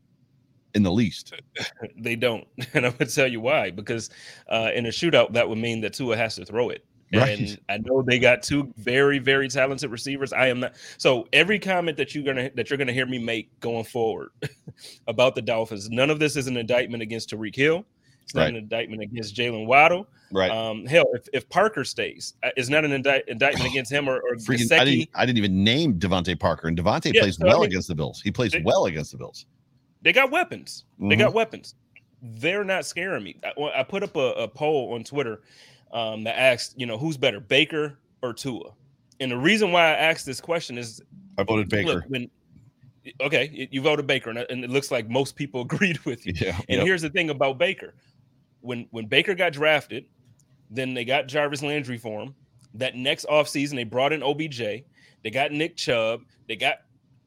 in 0.74 0.84
the 0.84 0.92
least. 0.92 1.34
they 1.98 2.18
don't. 2.18 2.46
And 2.74 2.86
I'm 2.86 2.94
to 2.94 3.06
tell 3.06 3.28
you 3.28 3.40
why. 3.40 3.72
Because 3.72 4.10
uh, 4.50 4.72
in 4.76 4.88
a 4.88 4.90
shootout, 4.90 5.32
that 5.34 5.48
would 5.48 5.58
mean 5.58 5.80
that 5.82 5.94
Tua 5.94 6.18
has 6.18 6.36
to 6.36 6.46
throw 6.46 6.70
it. 6.70 6.86
Right. 7.14 7.40
And 7.40 7.60
I 7.70 7.78
know 7.78 8.02
they 8.02 8.20
got 8.20 8.42
two 8.42 8.74
very, 8.78 9.20
very 9.20 9.48
talented 9.48 9.92
receivers. 9.92 10.34
I 10.34 10.48
am 10.48 10.60
not. 10.60 10.74
So 10.98 11.28
every 11.32 11.60
comment 11.60 11.98
that 11.98 12.16
you're 12.16 12.24
gonna 12.24 12.50
that 12.56 12.70
you're 12.70 12.78
gonna 12.78 12.92
hear 12.92 13.06
me 13.06 13.20
make 13.20 13.58
going 13.60 13.84
forward 13.86 14.30
about 15.08 15.36
the 15.36 15.42
Dolphins, 15.42 15.90
none 15.90 16.10
of 16.10 16.20
this 16.20 16.36
is 16.36 16.48
an 16.48 16.58
indictment 16.58 17.04
against 17.04 17.30
Tyreek 17.30 17.56
Hill. 17.56 17.86
It's 18.26 18.34
not 18.34 18.42
right. 18.42 18.50
an 18.50 18.56
indictment 18.56 19.04
against 19.04 19.36
Jaylen 19.36 19.68
Waddle. 19.68 20.08
Right. 20.32 20.50
Um, 20.50 20.88
hell, 20.88 21.06
if, 21.14 21.28
if 21.32 21.48
Parker 21.48 21.84
stays, 21.84 22.34
uh, 22.42 22.50
it's 22.58 22.70
not 22.70 22.84
an 22.84 22.92
indict, 22.92 23.24
indictment 23.28 23.70
against 23.70 23.92
him 23.92 24.10
or, 24.10 24.16
or 24.16 24.36
Freaking, 24.38 24.72
I, 24.72 24.84
didn't, 24.84 25.10
I 25.14 25.26
didn't 25.28 25.38
even 25.38 25.64
name 25.64 26.00
DeVante 26.00 26.38
Parker, 26.40 26.68
and 26.68 26.76
DeVante 26.76 27.14
yeah, 27.14 27.22
plays 27.22 27.38
so 27.38 27.46
well 27.46 27.58
I 27.58 27.62
mean, 27.62 27.70
against 27.70 27.88
the 27.88 27.94
Bills. 27.94 28.22
He 28.22 28.32
plays 28.32 28.52
they, 28.52 28.64
well 28.64 28.88
against 28.88 29.12
the 29.12 29.20
Bills. 29.20 29.46
They 30.02 30.12
got 30.12 30.32
weapons. 30.32 30.86
Mm-hmm. 30.96 31.10
They 31.10 31.16
got 31.18 31.34
weapons. 31.34 31.76
They're 32.22 32.64
not 32.64 32.88
scaring 32.88 33.24
me. 33.24 33.40
I, 33.44 33.80
I 33.80 33.84
put 33.84 34.02
up 34.02 34.16
a, 34.16 34.32
a, 34.32 34.48
poll 34.48 34.94
on 34.96 35.04
Twitter 35.04 35.42
um, 35.94 36.24
that 36.24 36.40
asked, 36.40 36.74
you 36.80 36.88
know, 36.88 36.98
who's 36.98 37.18
better, 37.18 37.40
Baker 37.40 38.00
or 38.24 38.34
Tua? 38.34 38.72
And 39.20 39.32
the 39.32 39.38
reason 39.38 39.72
why 39.72 39.84
I 39.84 39.92
asked 39.92 40.26
this 40.26 40.42
question 40.42 40.80
is, 40.80 41.04
I 41.38 41.44
voted 41.44 41.70
Baker. 41.70 41.94
Look, 41.94 42.04
when 42.08 42.30
okay, 43.22 43.68
you 43.72 43.82
voted 43.82 44.08
Baker, 44.08 44.32
and 44.32 44.64
it 44.64 44.70
looks 44.70 44.92
like 44.92 45.10
most 45.10 45.36
people 45.36 45.62
agreed 45.70 46.00
with 46.00 46.26
you. 46.26 46.34
Yeah, 46.36 46.58
and 46.70 46.78
yep. 46.78 46.86
here's 46.86 47.02
the 47.02 47.10
thing 47.10 47.30
about 47.30 47.58
Baker: 47.58 47.94
when 48.66 48.88
when 48.92 49.06
Baker 49.08 49.36
got 49.36 49.54
drafted, 49.54 50.06
Then 50.70 50.94
they 50.94 51.06
got 51.06 51.28
Jarvis 51.28 51.62
Landry 51.62 51.98
for 51.98 52.22
him. 52.24 52.36
That 52.74 52.96
next 52.96 53.26
offseason, 53.28 53.76
they 53.76 53.84
brought 53.86 54.12
in 54.14 54.22
OBJ. 54.24 54.58
They 55.24 55.32
got 55.32 55.52
Nick 55.52 55.78
Chubb. 55.78 56.22
They 56.48 56.56
got 56.56 56.78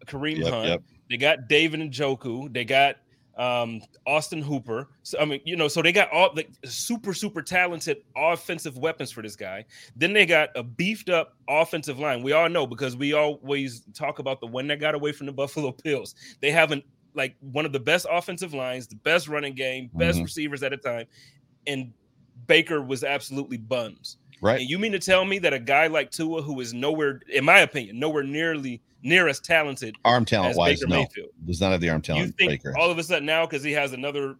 Kareem 0.06 0.38
Yep, 0.38 0.48
Hunt. 0.52 0.68
yep. 0.68 0.82
They 1.08 1.16
got 1.16 1.48
David 1.48 1.80
Njoku. 1.80 2.52
They 2.52 2.64
got 2.64 2.96
um, 3.38 3.80
Austin 4.06 4.42
Hooper. 4.42 4.88
So 5.04 5.18
I 5.20 5.24
mean, 5.24 5.40
you 5.44 5.56
know, 5.56 5.68
so 5.68 5.80
they 5.80 5.92
got 5.92 6.10
all 6.12 6.30
like 6.34 6.50
super, 6.64 7.14
super 7.14 7.40
talented 7.40 7.98
offensive 8.16 8.76
weapons 8.76 9.10
for 9.12 9.22
this 9.22 9.36
guy. 9.36 9.64
Then 9.96 10.12
they 10.12 10.26
got 10.26 10.50
a 10.56 10.62
beefed 10.62 11.08
up 11.08 11.36
offensive 11.48 11.98
line. 11.98 12.22
We 12.22 12.32
all 12.32 12.48
know 12.48 12.66
because 12.66 12.96
we 12.96 13.12
always 13.14 13.82
talk 13.94 14.18
about 14.18 14.40
the 14.40 14.48
one 14.48 14.66
that 14.66 14.80
got 14.80 14.94
away 14.96 15.12
from 15.12 15.26
the 15.26 15.32
Buffalo 15.42 15.74
Bills. 15.84 16.14
They 16.40 16.50
have 16.50 16.72
an 16.72 16.82
like 17.14 17.34
one 17.40 17.64
of 17.66 17.72
the 17.72 17.80
best 17.80 18.06
offensive 18.10 18.54
lines, 18.54 18.86
the 18.86 18.96
best 18.96 19.28
running 19.28 19.54
game, 19.54 19.90
best 19.94 20.18
Mhm. 20.18 20.24
receivers 20.24 20.62
at 20.62 20.72
a 20.72 20.76
time, 20.76 21.06
and 21.66 21.92
Baker 22.46 22.80
was 22.82 23.02
absolutely 23.04 23.56
buns. 23.58 24.16
Right. 24.40 24.60
And 24.60 24.70
you 24.70 24.78
mean 24.78 24.92
to 24.92 24.98
tell 25.00 25.24
me 25.24 25.38
that 25.40 25.52
a 25.52 25.58
guy 25.58 25.88
like 25.88 26.10
Tua, 26.12 26.42
who 26.42 26.60
is 26.60 26.72
nowhere, 26.72 27.20
in 27.32 27.44
my 27.44 27.60
opinion, 27.60 27.98
nowhere 27.98 28.22
nearly 28.22 28.80
near 29.02 29.26
as 29.28 29.40
talented 29.40 29.96
Arm 30.04 30.24
talent 30.24 30.56
wise, 30.56 30.78
Baker 30.80 30.88
no. 30.88 30.96
Mayfield, 31.00 31.30
Does 31.44 31.60
not 31.60 31.72
have 31.72 31.80
the 31.80 31.88
arm 31.88 31.98
you 31.98 32.02
talent. 32.02 32.36
think 32.38 32.50
Baker. 32.52 32.76
all 32.78 32.90
of 32.90 32.98
a 32.98 33.02
sudden 33.02 33.26
now 33.26 33.46
because 33.46 33.62
he 33.64 33.72
has 33.72 33.92
another 33.92 34.36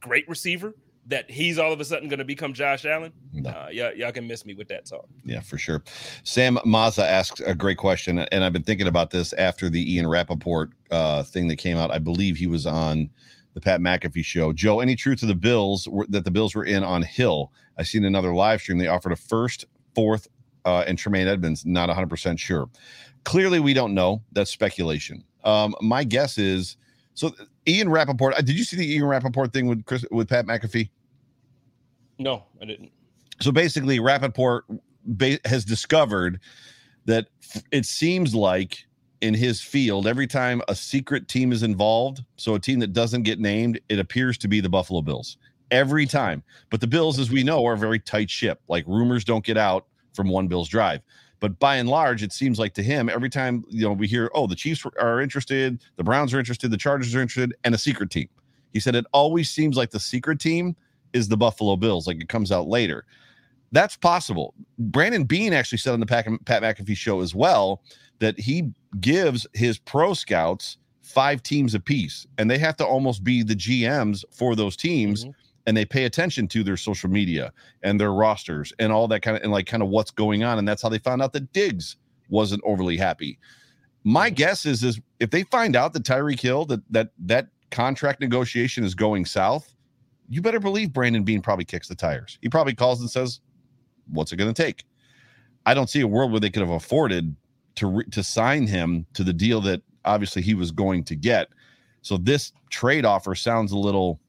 great 0.00 0.26
receiver 0.28 0.74
that 1.08 1.30
he's 1.30 1.58
all 1.58 1.72
of 1.72 1.80
a 1.80 1.84
sudden 1.84 2.08
going 2.08 2.18
to 2.18 2.24
become 2.24 2.52
Josh 2.52 2.84
Allen? 2.84 3.12
No. 3.32 3.50
Uh, 3.50 3.68
yeah, 3.70 3.90
y'all 3.92 4.12
can 4.12 4.26
miss 4.26 4.44
me 4.44 4.54
with 4.54 4.68
that 4.68 4.86
talk. 4.86 5.06
Yeah, 5.24 5.40
for 5.40 5.56
sure. 5.58 5.82
Sam 6.24 6.58
Maza 6.64 7.06
asks 7.08 7.40
a 7.40 7.54
great 7.54 7.78
question, 7.78 8.18
and 8.18 8.44
I've 8.44 8.52
been 8.52 8.62
thinking 8.64 8.86
about 8.88 9.10
this 9.10 9.32
after 9.34 9.68
the 9.70 9.94
Ian 9.94 10.06
Rapoport 10.08 10.70
uh, 10.90 11.22
thing 11.22 11.48
that 11.48 11.56
came 11.56 11.76
out. 11.76 11.90
I 11.90 11.98
believe 11.98 12.36
he 12.36 12.46
was 12.46 12.66
on 12.66 13.08
the 13.54 13.60
Pat 13.60 13.80
McAfee 13.80 14.24
show. 14.24 14.52
Joe, 14.52 14.80
any 14.80 14.96
truth 14.96 15.20
to 15.20 15.26
the 15.26 15.34
Bills 15.34 15.88
were, 15.88 16.06
that 16.08 16.24
the 16.24 16.30
Bills 16.30 16.54
were 16.54 16.64
in 16.64 16.82
on 16.82 17.02
Hill? 17.02 17.52
I 17.78 17.84
seen 17.84 18.04
another 18.04 18.34
live 18.34 18.60
stream. 18.60 18.78
They 18.78 18.88
offered 18.88 19.12
a 19.12 19.16
first, 19.16 19.64
fourth, 19.94 20.26
uh, 20.64 20.84
and 20.86 20.98
Tremaine 20.98 21.28
Edmunds. 21.28 21.64
Not 21.64 21.88
100 21.88 22.08
percent 22.10 22.40
sure. 22.40 22.68
Clearly, 23.24 23.60
we 23.60 23.72
don't 23.74 23.94
know. 23.94 24.22
That's 24.32 24.50
speculation. 24.50 25.24
Um, 25.44 25.74
my 25.80 26.04
guess 26.04 26.36
is 26.38 26.76
so. 27.14 27.30
Ian 27.68 27.88
Rapoport. 27.88 28.34
uh, 28.34 28.40
Did 28.42 28.56
you 28.56 28.62
see 28.64 28.76
the 28.76 28.94
Ian 28.94 29.04
Rapoport 29.06 29.52
thing 29.52 29.66
with 29.66 29.84
Chris 29.86 30.04
with 30.10 30.28
Pat 30.28 30.46
McAfee? 30.46 30.88
No, 32.18 32.44
I 32.60 32.64
didn't. 32.64 32.90
So 33.40 33.52
basically, 33.52 34.00
Rapoport 34.00 34.64
ba- 35.04 35.38
has 35.44 35.64
discovered 35.64 36.40
that 37.04 37.28
f- 37.42 37.62
it 37.70 37.86
seems 37.86 38.34
like 38.34 38.86
in 39.20 39.34
his 39.34 39.60
field, 39.60 40.06
every 40.06 40.26
time 40.26 40.62
a 40.68 40.74
secret 40.74 41.28
team 41.28 41.52
is 41.52 41.62
involved, 41.62 42.22
so 42.36 42.54
a 42.54 42.60
team 42.60 42.78
that 42.80 42.92
doesn't 42.92 43.22
get 43.22 43.38
named, 43.38 43.80
it 43.88 43.98
appears 43.98 44.38
to 44.38 44.48
be 44.48 44.60
the 44.60 44.68
Buffalo 44.68 45.02
Bills 45.02 45.36
every 45.70 46.06
time. 46.06 46.42
But 46.70 46.80
the 46.80 46.86
Bills, 46.86 47.18
as 47.18 47.30
we 47.30 47.42
know, 47.42 47.64
are 47.66 47.74
a 47.74 47.78
very 47.78 47.98
tight 47.98 48.30
ship. 48.30 48.60
Like 48.68 48.84
rumors 48.86 49.24
don't 49.24 49.44
get 49.44 49.56
out 49.56 49.86
from 50.14 50.28
one 50.28 50.48
Bills 50.48 50.68
drive. 50.68 51.00
But 51.40 51.58
by 51.58 51.76
and 51.76 51.88
large, 51.88 52.22
it 52.22 52.32
seems 52.32 52.58
like 52.58 52.72
to 52.74 52.82
him, 52.82 53.10
every 53.10 53.28
time 53.28 53.64
you 53.68 53.82
know 53.82 53.92
we 53.92 54.06
hear, 54.06 54.30
"Oh, 54.34 54.46
the 54.46 54.54
Chiefs 54.54 54.84
are 54.98 55.20
interested, 55.20 55.82
the 55.96 56.04
Browns 56.04 56.32
are 56.32 56.38
interested, 56.38 56.70
the 56.70 56.78
Chargers 56.78 57.14
are 57.14 57.20
interested," 57.20 57.54
and 57.64 57.74
a 57.74 57.78
secret 57.78 58.10
team. 58.10 58.28
He 58.72 58.80
said 58.80 58.94
it 58.94 59.04
always 59.12 59.50
seems 59.50 59.76
like 59.76 59.90
the 59.90 60.00
secret 60.00 60.40
team 60.40 60.76
is 61.16 61.28
the 61.28 61.36
Buffalo 61.36 61.76
Bills. 61.76 62.06
Like 62.06 62.20
it 62.20 62.28
comes 62.28 62.52
out 62.52 62.68
later. 62.68 63.04
That's 63.72 63.96
possible. 63.96 64.54
Brandon 64.78 65.24
Beane 65.24 65.52
actually 65.52 65.78
said 65.78 65.92
on 65.94 66.00
the 66.00 66.06
Pat, 66.06 66.26
Pat 66.44 66.62
McAfee 66.62 66.96
show 66.96 67.20
as 67.20 67.34
well 67.34 67.82
that 68.20 68.38
he 68.38 68.72
gives 69.00 69.46
his 69.54 69.78
pro 69.78 70.14
scouts 70.14 70.78
five 71.02 71.42
teams 71.42 71.74
apiece, 71.74 72.26
and 72.38 72.50
they 72.50 72.58
have 72.58 72.76
to 72.76 72.84
almost 72.86 73.24
be 73.24 73.42
the 73.42 73.54
GMs 73.56 74.24
for 74.30 74.54
those 74.56 74.76
teams, 74.76 75.24
Mhm. 75.24 75.34
and 75.66 75.76
they 75.76 75.84
pay 75.84 76.04
attention 76.04 76.48
to 76.48 76.62
their 76.64 76.76
social 76.76 77.10
media 77.10 77.52
and 77.82 78.00
their 78.00 78.12
rosters 78.12 78.72
and 78.78 78.92
all 78.92 79.08
that 79.08 79.20
kind 79.22 79.36
of 79.36 79.42
and 79.42 79.52
like 79.52 79.66
kind 79.66 79.82
of 79.82 79.88
what's 79.88 80.10
going 80.10 80.42
on, 80.44 80.58
and 80.58 80.66
that's 80.66 80.82
how 80.82 80.88
they 80.88 80.98
found 80.98 81.22
out 81.22 81.32
that 81.32 81.52
Diggs 81.52 81.96
wasn't 82.28 82.62
overly 82.64 82.96
happy. 82.96 83.38
My 84.04 84.30
guess 84.30 84.66
is 84.66 84.82
is 84.84 85.00
if 85.20 85.30
they 85.30 85.42
find 85.44 85.76
out 85.76 85.92
that 85.92 86.02
Tyreek 86.04 86.40
Hill 86.40 86.64
that 86.66 86.80
that 86.90 87.10
that 87.18 87.48
contract 87.70 88.20
negotiation 88.20 88.84
is 88.84 88.94
going 88.94 89.24
south, 89.24 89.74
you 90.28 90.42
better 90.42 90.60
believe 90.60 90.92
Brandon 90.92 91.24
Beane 91.24 91.42
probably 91.42 91.64
kicks 91.64 91.88
the 91.88 91.94
tires. 91.94 92.38
He 92.42 92.48
probably 92.48 92.74
calls 92.74 93.00
and 93.00 93.10
says, 93.10 93.40
"What's 94.10 94.32
it 94.32 94.36
going 94.36 94.52
to 94.52 94.62
take?" 94.62 94.84
I 95.66 95.74
don't 95.74 95.90
see 95.90 96.00
a 96.00 96.06
world 96.06 96.30
where 96.30 96.40
they 96.40 96.50
could 96.50 96.62
have 96.62 96.70
afforded 96.70 97.34
to 97.76 97.86
re- 97.86 98.04
to 98.10 98.22
sign 98.22 98.66
him 98.66 99.06
to 99.14 99.24
the 99.24 99.32
deal 99.32 99.60
that 99.62 99.82
obviously 100.04 100.42
he 100.42 100.54
was 100.54 100.70
going 100.70 101.04
to 101.04 101.16
get. 101.16 101.48
So 102.02 102.16
this 102.16 102.52
trade 102.70 103.04
offer 103.04 103.34
sounds 103.34 103.72
a 103.72 103.78
little 103.78 104.20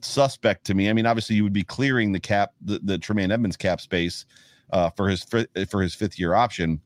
suspect 0.00 0.64
to 0.66 0.74
me. 0.74 0.90
I 0.90 0.92
mean, 0.92 1.06
obviously 1.06 1.36
you 1.36 1.44
would 1.44 1.52
be 1.52 1.62
clearing 1.62 2.12
the 2.12 2.20
cap, 2.20 2.52
the, 2.60 2.80
the 2.82 2.98
Tremaine 2.98 3.30
Edmunds 3.30 3.56
cap 3.56 3.80
space 3.80 4.26
uh, 4.72 4.90
for 4.90 5.08
his 5.08 5.22
fi- 5.22 5.46
for 5.68 5.80
his 5.82 5.94
fifth 5.94 6.18
year 6.18 6.34
option. 6.34 6.80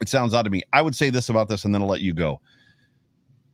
It 0.00 0.08
sounds 0.08 0.34
odd 0.34 0.44
to 0.44 0.50
me. 0.50 0.62
I 0.72 0.82
would 0.82 0.96
say 0.96 1.10
this 1.10 1.28
about 1.28 1.48
this, 1.48 1.64
and 1.64 1.74
then 1.74 1.82
I'll 1.82 1.88
let 1.88 2.00
you 2.00 2.12
go. 2.12 2.40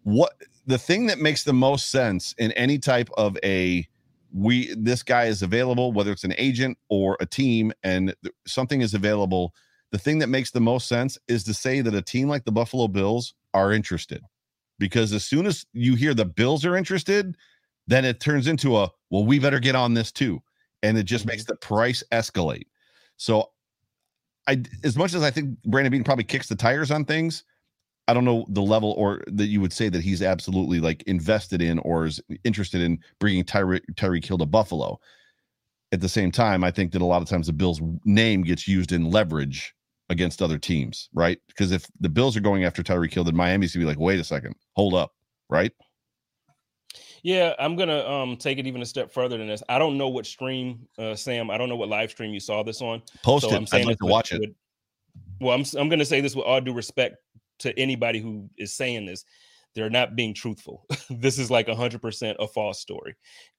What 0.02 0.32
the 0.68 0.78
thing 0.78 1.06
that 1.06 1.18
makes 1.18 1.44
the 1.44 1.52
most 1.54 1.90
sense 1.90 2.34
in 2.36 2.52
any 2.52 2.78
type 2.78 3.08
of 3.16 3.38
a 3.42 3.88
we 4.32 4.74
this 4.74 5.02
guy 5.02 5.24
is 5.24 5.42
available, 5.42 5.92
whether 5.92 6.12
it's 6.12 6.24
an 6.24 6.34
agent 6.36 6.76
or 6.90 7.16
a 7.20 7.26
team, 7.26 7.72
and 7.82 8.14
th- 8.22 8.34
something 8.46 8.82
is 8.82 8.92
available. 8.92 9.54
The 9.92 9.98
thing 9.98 10.18
that 10.18 10.28
makes 10.28 10.50
the 10.50 10.60
most 10.60 10.86
sense 10.86 11.16
is 11.26 11.42
to 11.44 11.54
say 11.54 11.80
that 11.80 11.94
a 11.94 12.02
team 12.02 12.28
like 12.28 12.44
the 12.44 12.52
Buffalo 12.52 12.86
Bills 12.86 13.32
are 13.54 13.72
interested, 13.72 14.22
because 14.78 15.14
as 15.14 15.24
soon 15.24 15.46
as 15.46 15.64
you 15.72 15.94
hear 15.94 16.12
the 16.12 16.26
Bills 16.26 16.66
are 16.66 16.76
interested, 16.76 17.34
then 17.86 18.04
it 18.04 18.20
turns 18.20 18.46
into 18.46 18.76
a 18.76 18.90
well, 19.08 19.24
we 19.24 19.38
better 19.38 19.60
get 19.60 19.74
on 19.74 19.94
this 19.94 20.12
too, 20.12 20.42
and 20.82 20.98
it 20.98 21.04
just 21.04 21.24
makes 21.24 21.44
mm-hmm. 21.44 21.52
the 21.52 21.66
price 21.66 22.02
escalate. 22.12 22.66
So, 23.16 23.52
I 24.46 24.62
as 24.84 24.98
much 24.98 25.14
as 25.14 25.22
I 25.22 25.30
think 25.30 25.62
Brandon 25.62 25.90
Beane 25.90 26.04
probably 26.04 26.24
kicks 26.24 26.48
the 26.48 26.56
tires 26.56 26.90
on 26.90 27.06
things, 27.06 27.42
I 28.08 28.14
don't 28.14 28.24
know 28.24 28.46
the 28.48 28.62
level 28.62 28.92
or 28.96 29.22
that 29.28 29.46
you 29.46 29.60
would 29.60 29.72
say 29.72 29.88
that 29.90 30.02
he's 30.02 30.22
absolutely 30.22 30.80
like 30.80 31.02
invested 31.02 31.60
in 31.62 31.78
or 31.80 32.06
is 32.06 32.20
interested 32.42 32.80
in 32.80 32.98
bringing 33.20 33.44
Tyreek 33.44 33.82
Tyreek 33.94 34.24
Hill 34.24 34.38
to 34.38 34.46
Buffalo. 34.46 34.98
At 35.92 36.00
the 36.00 36.08
same 36.08 36.30
time, 36.32 36.64
I 36.64 36.70
think 36.70 36.92
that 36.92 37.02
a 37.02 37.04
lot 37.06 37.22
of 37.22 37.28
times 37.28 37.46
the 37.46 37.52
Bills' 37.52 37.80
name 38.04 38.42
gets 38.42 38.66
used 38.66 38.92
in 38.92 39.10
leverage 39.10 39.74
against 40.10 40.42
other 40.42 40.58
teams, 40.58 41.08
right? 41.14 41.38
Because 41.48 41.70
if 41.70 41.86
the 42.00 42.08
Bills 42.08 42.36
are 42.36 42.40
going 42.40 42.64
after 42.64 42.82
Tyreek 42.82 43.12
Hill, 43.12 43.24
then 43.24 43.36
Miami's 43.36 43.74
gonna 43.74 43.84
be 43.84 43.88
like, 43.88 43.98
wait 43.98 44.18
a 44.20 44.24
second, 44.24 44.54
hold 44.74 44.94
up, 44.94 45.12
right? 45.50 45.72
Yeah, 47.22 47.54
I'm 47.58 47.76
gonna 47.76 48.06
um 48.06 48.36
take 48.36 48.58
it 48.58 48.66
even 48.66 48.80
a 48.82 48.86
step 48.86 49.10
further 49.12 49.36
than 49.38 49.48
this. 49.48 49.62
I 49.68 49.78
don't 49.78 49.98
know 49.98 50.08
what 50.08 50.24
stream, 50.26 50.86
uh, 50.98 51.14
Sam. 51.14 51.50
I 51.50 51.58
don't 51.58 51.68
know 51.68 51.76
what 51.76 51.88
live 51.88 52.10
stream 52.10 52.32
you 52.32 52.40
saw 52.40 52.62
this 52.62 52.80
on. 52.80 53.02
Post 53.22 53.44
So 53.48 53.52
it. 53.52 53.56
I'm 53.56 53.62
I'd 53.64 53.68
saying 53.68 53.86
like 53.86 53.94
this 53.94 53.98
to 53.98 54.04
with- 54.06 54.12
watch 54.12 54.32
it. 54.32 54.40
with- 54.40 54.54
well, 55.40 55.54
I'm 55.54 55.64
I'm 55.78 55.88
going 55.88 55.98
to 56.00 56.04
say 56.04 56.20
this 56.20 56.34
with 56.34 56.44
all 56.46 56.60
due 56.60 56.72
respect 56.72 57.16
to 57.60 57.78
anybody 57.78 58.20
who 58.20 58.48
is 58.58 58.72
saying 58.72 59.06
this. 59.06 59.24
They're 59.74 59.90
not 59.90 60.16
being 60.16 60.34
truthful. 60.34 60.86
this 61.10 61.38
is 61.38 61.50
like 61.50 61.66
100% 61.68 62.36
a 62.38 62.48
false 62.48 62.80
story. 62.80 63.14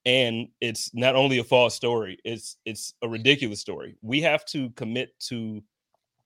And 0.06 0.48
it's 0.60 0.94
not 0.94 1.16
only 1.16 1.38
a 1.38 1.44
false 1.44 1.76
story, 1.76 2.18
it's 2.26 2.58
it's 2.66 2.94
a 3.02 3.08
ridiculous 3.08 3.62
story. 3.62 3.96
We 4.02 4.22
have 4.22 4.44
to 4.48 4.70
commit 4.72 5.18
to 5.28 5.64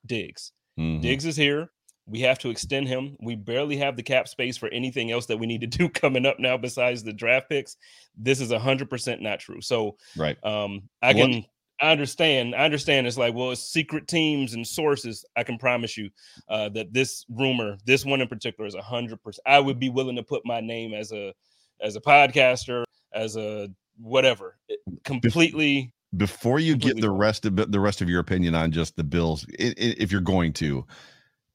Diggs. 0.05 0.51
Mhm. 0.79 1.01
Diggs 1.01 1.25
is 1.25 1.35
here. 1.35 1.69
We 2.05 2.19
have 2.21 2.37
to 2.39 2.49
extend 2.49 2.87
him. 2.89 3.15
We 3.21 3.35
barely 3.35 3.77
have 3.77 3.95
the 3.95 4.03
cap 4.03 4.27
space 4.27 4.57
for 4.57 4.67
anything 4.69 5.11
else 5.11 5.25
that 5.27 5.37
we 5.37 5.47
need 5.47 5.61
to 5.61 5.67
do 5.67 5.87
coming 6.01 6.25
up 6.25 6.39
now 6.39 6.57
besides 6.57 7.03
the 7.03 7.13
draft 7.13 7.49
picks. 7.49 7.77
This 8.17 8.41
is 8.41 8.51
100% 8.51 9.21
not 9.21 9.39
true. 9.39 9.61
So 9.61 9.97
Right. 10.17 10.37
um, 10.43 10.89
I 11.01 11.13
can 11.13 11.45
I 11.83 11.91
understand. 11.91 12.55
I 12.55 12.65
understand. 12.65 13.07
It's 13.07 13.17
like, 13.17 13.33
well, 13.33 13.51
it's 13.51 13.61
secret 13.61 14.07
teams 14.07 14.53
and 14.53 14.65
sources. 14.65 15.25
I 15.35 15.43
can 15.43 15.57
promise 15.57 15.97
you 15.97 16.09
uh, 16.47 16.69
that 16.69 16.93
this 16.93 17.25
rumor, 17.29 17.77
this 17.85 18.05
one 18.05 18.21
in 18.21 18.27
particular, 18.27 18.67
is 18.67 18.75
a 18.75 18.81
hundred 18.81 19.21
percent. 19.21 19.43
I 19.45 19.59
would 19.59 19.79
be 19.79 19.89
willing 19.89 20.15
to 20.15 20.23
put 20.23 20.43
my 20.45 20.61
name 20.61 20.93
as 20.93 21.11
a 21.11 21.33
as 21.81 21.95
a 21.95 22.01
podcaster, 22.01 22.85
as 23.13 23.35
a 23.35 23.69
whatever, 23.99 24.57
it- 24.69 24.79
completely. 25.03 25.91
before 26.15 26.59
you 26.59 26.75
get 26.77 27.01
the 27.01 27.09
rest 27.11 27.45
of 27.45 27.55
the 27.55 27.79
rest 27.79 28.01
of 28.01 28.09
your 28.09 28.21
opinion 28.21 28.55
on 28.55 28.71
just 28.71 28.95
the 28.95 29.03
Bills, 29.03 29.45
if 29.49 30.11
you're 30.11 30.21
going 30.21 30.53
to, 30.53 30.85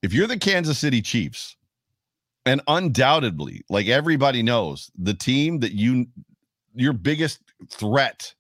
if 0.03 0.13
you're 0.13 0.27
the 0.27 0.39
Kansas 0.39 0.79
City 0.79 1.01
Chiefs, 1.01 1.57
and 2.45 2.61
undoubtedly, 2.69 3.63
like 3.71 3.87
everybody 3.89 4.43
knows, 4.43 4.91
the 4.99 5.15
team 5.15 5.61
that 5.61 5.73
you 5.73 6.07
your 6.75 6.93
biggest 6.93 7.41
threat, 7.71 8.35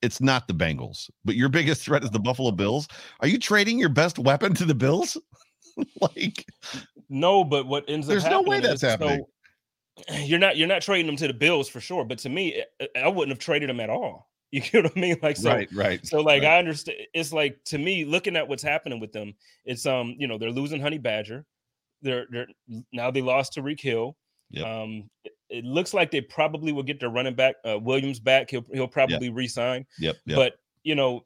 it's 0.00 0.20
not 0.20 0.48
the 0.48 0.54
Bengals, 0.54 1.10
but 1.24 1.34
your 1.34 1.48
biggest 1.48 1.82
threat 1.82 2.04
is 2.04 2.10
the 2.10 2.20
Buffalo 2.20 2.50
Bills. 2.50 2.88
Are 3.20 3.28
you 3.28 3.38
trading 3.38 3.78
your 3.78 3.88
best 3.88 4.18
weapon 4.18 4.54
to 4.54 4.64
the 4.64 4.74
Bills? 4.74 5.16
like, 6.00 6.46
No, 7.08 7.44
but 7.44 7.66
what 7.66 7.84
ends 7.88 8.06
There's 8.06 8.24
up 8.24 8.30
there's 8.30 8.44
no 8.44 8.48
way 8.48 8.60
that's 8.60 8.82
is, 8.82 8.82
happening. 8.82 9.24
So, 10.08 10.14
you're 10.24 10.38
not 10.38 10.56
you're 10.56 10.68
not 10.68 10.82
trading 10.82 11.06
them 11.06 11.16
to 11.16 11.26
the 11.26 11.34
Bills 11.34 11.68
for 11.68 11.80
sure. 11.80 12.04
But 12.04 12.18
to 12.20 12.28
me, 12.28 12.62
I, 12.80 13.00
I 13.00 13.08
wouldn't 13.08 13.30
have 13.30 13.38
traded 13.38 13.68
them 13.68 13.80
at 13.80 13.90
all. 13.90 14.28
You 14.52 14.60
get 14.60 14.84
what 14.84 14.92
I 14.94 15.00
mean? 15.00 15.16
Like 15.22 15.38
so. 15.38 15.50
right, 15.50 15.72
right. 15.72 16.06
So 16.06 16.20
like 16.20 16.42
right. 16.42 16.52
I 16.52 16.58
understand 16.58 16.98
it's 17.14 17.32
like 17.32 17.58
to 17.64 17.78
me 17.78 18.04
looking 18.04 18.36
at 18.36 18.46
what's 18.46 18.62
happening 18.62 19.00
with 19.00 19.10
them, 19.10 19.32
it's 19.64 19.86
um, 19.86 20.14
you 20.18 20.28
know, 20.28 20.36
they're 20.36 20.50
losing 20.50 20.78
Honey 20.78 20.98
Badger. 20.98 21.46
They're 22.02 22.26
they're 22.30 22.48
now 22.92 23.10
they 23.10 23.22
lost 23.22 23.54
Tyreek 23.54 23.80
Hill. 23.80 24.14
Yep. 24.52 24.66
Um 24.66 25.10
it, 25.24 25.32
it 25.52 25.64
looks 25.64 25.92
like 25.92 26.10
they 26.10 26.20
probably 26.20 26.72
will 26.72 26.82
get 26.82 26.98
their 26.98 27.10
running 27.10 27.34
back 27.34 27.56
uh, 27.64 27.78
Williams 27.78 28.18
back. 28.18 28.50
He'll 28.50 28.64
he'll 28.72 28.88
probably 28.88 29.28
resign. 29.28 29.86
Yep, 29.98 30.16
yep. 30.24 30.36
But 30.36 30.54
you 30.82 30.94
know, 30.94 31.24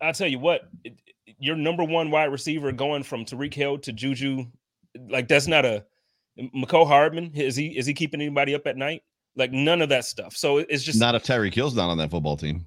I'll 0.00 0.12
tell 0.12 0.28
you 0.28 0.38
what, 0.38 0.70
your 1.38 1.56
number 1.56 1.84
one 1.84 2.10
wide 2.10 2.26
receiver 2.26 2.72
going 2.72 3.02
from 3.02 3.24
Tyreek 3.24 3.52
Hill 3.52 3.78
to 3.78 3.92
Juju, 3.92 4.46
like 5.08 5.28
that's 5.28 5.48
not 5.48 5.64
a 5.64 5.84
Mecole 6.38 6.86
Hardman. 6.86 7.32
Is 7.34 7.56
he 7.56 7.76
is 7.76 7.86
he 7.86 7.92
keeping 7.94 8.20
anybody 8.20 8.54
up 8.54 8.66
at 8.66 8.76
night? 8.76 9.02
Like 9.36 9.52
none 9.52 9.82
of 9.82 9.88
that 9.90 10.04
stuff. 10.04 10.36
So 10.36 10.58
it's 10.58 10.84
just 10.84 11.00
not 11.00 11.14
if 11.14 11.24
Tyreek 11.24 11.54
Hill's 11.54 11.74
not 11.74 11.90
on 11.90 11.98
that 11.98 12.10
football 12.10 12.36
team. 12.36 12.66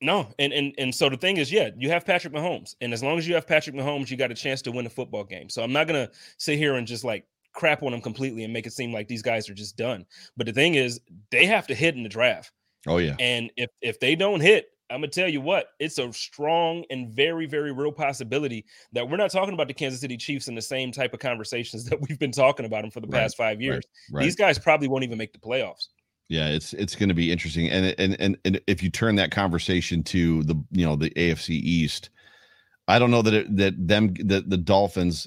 No, 0.00 0.28
and 0.38 0.52
and 0.52 0.74
and 0.78 0.94
so 0.94 1.08
the 1.08 1.16
thing 1.16 1.36
is, 1.36 1.52
yeah, 1.52 1.70
you 1.76 1.88
have 1.90 2.04
Patrick 2.04 2.32
Mahomes, 2.32 2.74
and 2.80 2.92
as 2.92 3.04
long 3.04 3.18
as 3.18 3.28
you 3.28 3.34
have 3.34 3.46
Patrick 3.46 3.76
Mahomes, 3.76 4.10
you 4.10 4.16
got 4.16 4.32
a 4.32 4.34
chance 4.34 4.62
to 4.62 4.72
win 4.72 4.86
a 4.86 4.90
football 4.90 5.22
game. 5.22 5.48
So 5.48 5.62
I'm 5.62 5.72
not 5.72 5.86
gonna 5.86 6.10
sit 6.38 6.58
here 6.58 6.74
and 6.74 6.86
just 6.86 7.04
like 7.04 7.24
crap 7.52 7.82
on 7.82 7.92
them 7.92 8.00
completely 8.00 8.44
and 8.44 8.52
make 8.52 8.66
it 8.66 8.72
seem 8.72 8.92
like 8.92 9.08
these 9.08 9.22
guys 9.22 9.48
are 9.48 9.54
just 9.54 9.76
done. 9.76 10.06
But 10.36 10.46
the 10.46 10.52
thing 10.52 10.74
is, 10.74 11.00
they 11.30 11.46
have 11.46 11.66
to 11.68 11.74
hit 11.74 11.94
in 11.94 12.02
the 12.02 12.08
draft. 12.08 12.52
Oh 12.86 12.98
yeah. 12.98 13.16
And 13.18 13.50
if 13.56 13.70
if 13.80 14.00
they 14.00 14.14
don't 14.14 14.40
hit, 14.40 14.66
I'm 14.90 14.98
gonna 14.98 15.08
tell 15.08 15.28
you 15.28 15.40
what, 15.40 15.68
it's 15.78 15.98
a 15.98 16.12
strong 16.12 16.84
and 16.90 17.10
very, 17.10 17.46
very 17.46 17.72
real 17.72 17.92
possibility 17.92 18.66
that 18.92 19.08
we're 19.08 19.16
not 19.16 19.30
talking 19.30 19.54
about 19.54 19.68
the 19.68 19.74
Kansas 19.74 20.00
City 20.00 20.16
Chiefs 20.16 20.48
in 20.48 20.54
the 20.54 20.62
same 20.62 20.92
type 20.92 21.14
of 21.14 21.20
conversations 21.20 21.84
that 21.88 22.00
we've 22.00 22.18
been 22.18 22.32
talking 22.32 22.66
about 22.66 22.82
them 22.82 22.90
for 22.90 23.00
the 23.00 23.06
right, 23.06 23.22
past 23.22 23.36
five 23.36 23.60
years. 23.60 23.84
Right, 24.10 24.18
right. 24.18 24.24
These 24.24 24.36
guys 24.36 24.58
probably 24.58 24.88
won't 24.88 25.04
even 25.04 25.18
make 25.18 25.32
the 25.32 25.38
playoffs. 25.38 25.88
Yeah, 26.28 26.48
it's 26.48 26.72
it's 26.74 26.96
going 26.96 27.08
to 27.10 27.14
be 27.14 27.30
interesting, 27.30 27.68
and, 27.68 27.94
and 27.98 28.18
and 28.20 28.38
and 28.44 28.60
if 28.66 28.82
you 28.82 28.90
turn 28.90 29.16
that 29.16 29.30
conversation 29.30 30.02
to 30.04 30.42
the 30.44 30.54
you 30.70 30.86
know 30.86 30.96
the 30.96 31.10
AFC 31.10 31.50
East, 31.50 32.10
I 32.88 32.98
don't 32.98 33.10
know 33.10 33.22
that 33.22 33.34
it, 33.34 33.56
that 33.56 33.74
them 33.76 34.14
that 34.24 34.48
the 34.48 34.56
Dolphins 34.56 35.26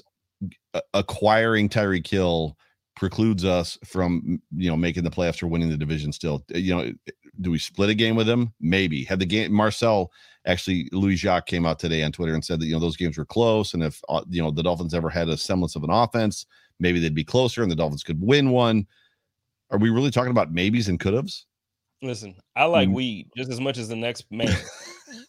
acquiring 0.94 1.68
Tyreek 1.68 2.06
Hill 2.06 2.56
precludes 2.96 3.44
us 3.44 3.78
from 3.84 4.40
you 4.56 4.70
know 4.70 4.76
making 4.76 5.04
the 5.04 5.10
playoffs 5.10 5.42
or 5.42 5.46
winning 5.46 5.68
the 5.68 5.76
division 5.76 6.12
still. 6.12 6.44
You 6.48 6.74
know 6.74 6.92
do 7.42 7.50
we 7.50 7.58
split 7.58 7.90
a 7.90 7.94
game 7.94 8.16
with 8.16 8.26
them 8.26 8.52
maybe. 8.60 9.04
Had 9.04 9.18
the 9.18 9.26
game 9.26 9.52
marcel 9.52 10.10
actually 10.46 10.88
louis 10.92 11.16
jacques 11.16 11.46
came 11.46 11.66
out 11.66 11.78
today 11.78 12.04
on 12.04 12.12
twitter 12.12 12.32
and 12.32 12.44
said 12.44 12.60
that 12.60 12.66
you 12.66 12.72
know 12.72 12.78
those 12.78 12.96
games 12.96 13.18
were 13.18 13.24
close 13.24 13.74
and 13.74 13.82
if 13.82 14.00
uh, 14.08 14.22
you 14.28 14.40
know 14.40 14.52
the 14.52 14.62
dolphins 14.62 14.94
ever 14.94 15.10
had 15.10 15.28
a 15.28 15.36
semblance 15.36 15.74
of 15.74 15.82
an 15.82 15.90
offense 15.90 16.46
maybe 16.78 17.00
they'd 17.00 17.16
be 17.16 17.24
closer 17.24 17.62
and 17.62 17.70
the 17.70 17.76
dolphins 17.76 18.02
could 18.02 18.20
win 18.20 18.50
one. 18.50 18.86
Are 19.70 19.78
we 19.78 19.90
really 19.90 20.12
talking 20.12 20.30
about 20.30 20.52
maybes 20.52 20.88
and 20.88 21.00
could 21.00 21.14
haves 21.14 21.46
listen 22.02 22.36
i 22.54 22.64
like 22.64 22.88
mm. 22.88 22.94
weed 22.94 23.28
just 23.36 23.50
as 23.50 23.60
much 23.60 23.78
as 23.78 23.88
the 23.88 23.96
next 23.96 24.26
man. 24.30 24.54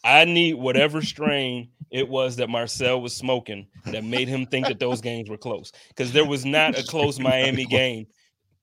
I 0.04 0.24
need 0.24 0.54
whatever 0.54 1.02
strain 1.02 1.70
it 1.90 2.08
was 2.08 2.36
that 2.36 2.48
Marcel 2.48 3.00
was 3.00 3.14
smoking 3.14 3.66
that 3.86 4.04
made 4.04 4.28
him 4.28 4.46
think 4.46 4.66
that 4.66 4.78
those 4.78 5.00
games 5.00 5.30
were 5.30 5.36
close 5.36 5.72
because 5.88 6.12
there 6.12 6.26
was 6.26 6.44
not 6.44 6.78
a 6.78 6.82
close 6.82 7.18
Miami 7.20 7.64
game. 7.64 8.06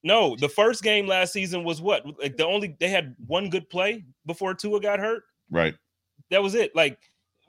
No, 0.03 0.36
the 0.36 0.50
first 0.50 0.84
game 0.84 1.08
last 1.08 1.34
season 1.34 1.63
was 1.63 1.82
what? 1.82 2.05
Like 2.20 2.38
the 2.38 2.46
only 2.46 2.75
they 2.79 2.89
had 2.89 3.15
one 3.25 3.50
good 3.50 3.70
play 3.70 4.05
before 4.25 4.53
Tua 4.53 4.79
got 4.79 5.00
hurt. 5.00 5.24
Right. 5.50 5.74
That 6.29 6.44
was 6.44 6.53
it. 6.53 6.75
Like 6.75 7.00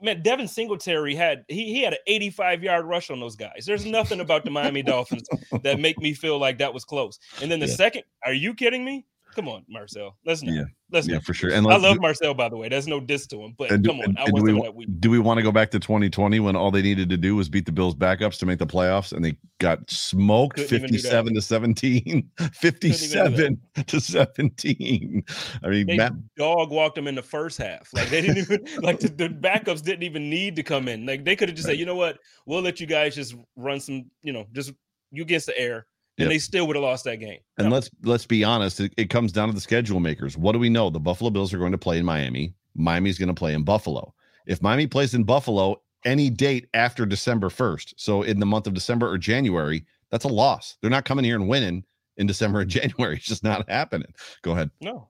man, 0.01 0.21
Devin 0.21 0.47
Singletary 0.47 1.15
had 1.15 1.45
he 1.47 1.73
he 1.73 1.81
had 1.83 1.93
an 1.93 1.99
85 2.07 2.63
yard 2.63 2.85
rush 2.85 3.09
on 3.09 3.19
those 3.19 3.35
guys. 3.35 3.65
There's 3.65 3.85
nothing 3.85 4.19
about 4.19 4.43
the 4.43 4.51
Miami 4.51 4.81
Dolphins 4.81 5.27
that 5.63 5.79
make 5.79 5.99
me 5.99 6.13
feel 6.13 6.39
like 6.39 6.57
that 6.59 6.73
was 6.73 6.85
close. 6.85 7.19
And 7.41 7.51
then 7.51 7.59
the 7.59 7.67
yeah. 7.67 7.75
second, 7.75 8.03
are 8.25 8.33
you 8.33 8.53
kidding 8.53 8.83
me? 8.83 9.05
Come 9.37 9.49
on, 9.49 9.63
Marcel. 9.69 10.17
Let's 10.25 10.41
not. 10.41 10.55
Yeah. 10.55 10.63
Let's 10.91 11.07
yeah, 11.07 11.15
not. 11.15 11.23
for 11.23 11.35
sure. 11.35 11.51
And 11.51 11.67
I 11.67 11.77
love 11.77 12.01
Marcel, 12.01 12.33
by 12.33 12.49
the 12.49 12.57
way. 12.57 12.69
There's 12.69 12.87
no 12.87 12.99
diss 12.99 13.27
to 13.27 13.39
him, 13.39 13.53
but 13.55 13.69
do, 13.83 13.89
come 13.89 13.99
on. 13.99 14.17
I 14.17 14.25
do, 14.25 14.71
we, 14.73 14.85
do 14.85 15.11
we 15.11 15.19
want 15.19 15.37
to 15.37 15.43
go 15.43 15.51
back 15.51 15.69
to 15.71 15.79
2020 15.79 16.39
when 16.39 16.55
all 16.55 16.71
they 16.71 16.81
needed 16.81 17.07
to 17.09 17.17
do 17.17 17.35
was 17.35 17.47
beat 17.47 17.67
the 17.67 17.71
Bills 17.71 17.93
backups 17.93 18.39
to 18.39 18.47
make 18.47 18.57
the 18.57 18.65
playoffs 18.65 19.11
and 19.13 19.23
they 19.23 19.37
got 19.59 19.87
smoked 19.91 20.55
Couldn't 20.55 20.79
57 20.79 21.35
to 21.35 21.41
17, 21.41 22.31
57 22.51 23.61
to 23.85 24.01
17. 24.01 25.23
I 25.63 25.67
mean, 25.67 25.85
they 25.85 25.97
Matt 25.97 26.13
dog 26.35 26.71
walked 26.71 26.95
them 26.95 27.07
in 27.07 27.13
the 27.13 27.21
first 27.21 27.59
half. 27.59 27.93
Like 27.93 28.09
they 28.09 28.21
didn't 28.21 28.37
even 28.39 28.65
like 28.81 28.99
the, 28.99 29.09
the 29.09 29.29
backups 29.29 29.83
didn't 29.83 30.01
even 30.01 30.31
need 30.31 30.55
to 30.55 30.63
come 30.63 30.87
in. 30.87 31.05
Like 31.05 31.25
they 31.25 31.35
could 31.35 31.49
have 31.49 31.55
just 31.55 31.67
right. 31.67 31.73
said, 31.73 31.79
you 31.79 31.85
know 31.85 31.95
what, 31.95 32.17
we'll 32.47 32.63
let 32.63 32.79
you 32.79 32.87
guys 32.87 33.13
just 33.13 33.35
run 33.55 33.79
some, 33.79 34.05
you 34.23 34.33
know, 34.33 34.47
just 34.51 34.73
you 35.11 35.21
against 35.21 35.45
the 35.45 35.59
air 35.59 35.85
and 36.17 36.25
yep. 36.25 36.29
they 36.29 36.39
still 36.39 36.65
would 36.67 36.75
have 36.75 36.83
lost 36.83 37.03
that 37.05 37.17
game. 37.17 37.39
And 37.57 37.71
let's 37.71 37.89
let's 38.03 38.25
be 38.25 38.43
honest, 38.43 38.79
it, 38.79 38.93
it, 38.97 39.09
comes 39.09 39.31
down 39.31 39.49
to 39.49 39.53
the 39.53 39.61
schedule 39.61 39.99
makers. 39.99 40.37
What 40.37 40.53
do 40.53 40.59
we 40.59 40.69
know? 40.69 40.89
The 40.89 40.99
Buffalo 40.99 41.29
Bills 41.29 41.53
are 41.53 41.59
going 41.59 41.71
to 41.71 41.77
play 41.77 41.99
in 41.99 42.05
Miami. 42.05 42.53
Miami's 42.75 43.19
going 43.19 43.27
to 43.27 43.35
play 43.35 43.53
in 43.53 43.63
Buffalo. 43.63 44.13
If 44.45 44.61
Miami 44.61 44.87
plays 44.87 45.13
in 45.13 45.23
Buffalo 45.23 45.81
any 46.05 46.29
date 46.29 46.69
after 46.73 47.05
December 47.05 47.49
1st, 47.49 47.93
so 47.97 48.21
in 48.21 48.39
the 48.39 48.45
month 48.45 48.65
of 48.65 48.73
December 48.73 49.09
or 49.09 49.17
January, 49.17 49.85
that's 50.09 50.25
a 50.25 50.29
loss. 50.29 50.77
They're 50.81 50.89
not 50.89 51.05
coming 51.05 51.25
here 51.25 51.35
and 51.35 51.47
winning 51.49 51.83
in 52.17 52.27
December 52.27 52.61
and 52.61 52.69
January. 52.69 53.17
It's 53.17 53.25
just 53.25 53.43
not 53.43 53.69
happening. 53.69 54.13
Go 54.41 54.51
ahead. 54.51 54.71
No. 54.81 55.09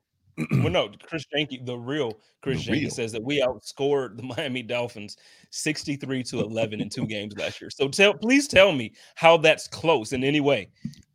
Well, 0.52 0.70
no, 0.70 0.90
Chris 1.04 1.26
Jenke, 1.34 1.66
the 1.66 1.78
real 1.78 2.18
Chris 2.42 2.66
Jenke 2.66 2.92
says 2.92 3.12
that 3.12 3.24
we 3.24 3.42
outscored 3.42 4.18
the 4.18 4.24
Miami 4.38 4.64
Dolphins 4.64 5.18
63 5.52 6.24
to 6.24 6.40
11 6.40 6.82
in 6.82 6.90
two 6.90 7.06
games 7.08 7.36
last 7.38 7.62
year. 7.62 7.70
So 7.70 7.88
tell 7.88 8.14
please 8.14 8.48
tell 8.48 8.72
me 8.72 8.94
how 9.16 9.38
that's 9.38 9.68
close 9.68 10.14
in 10.14 10.24
any 10.24 10.42
way. 10.42 10.70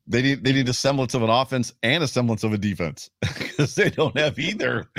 They 0.08 0.20
need 0.20 0.44
they 0.44 0.52
need 0.52 0.68
a 0.68 0.74
semblance 0.74 1.14
of 1.14 1.22
an 1.22 1.30
offense 1.30 1.72
and 1.85 2.02
a 2.02 2.08
semblance 2.08 2.42
of 2.42 2.52
a 2.52 2.58
defense 2.58 3.08
because 3.20 3.76
they 3.76 3.88
don't 3.88 4.18
have 4.18 4.37
either. 4.37 4.90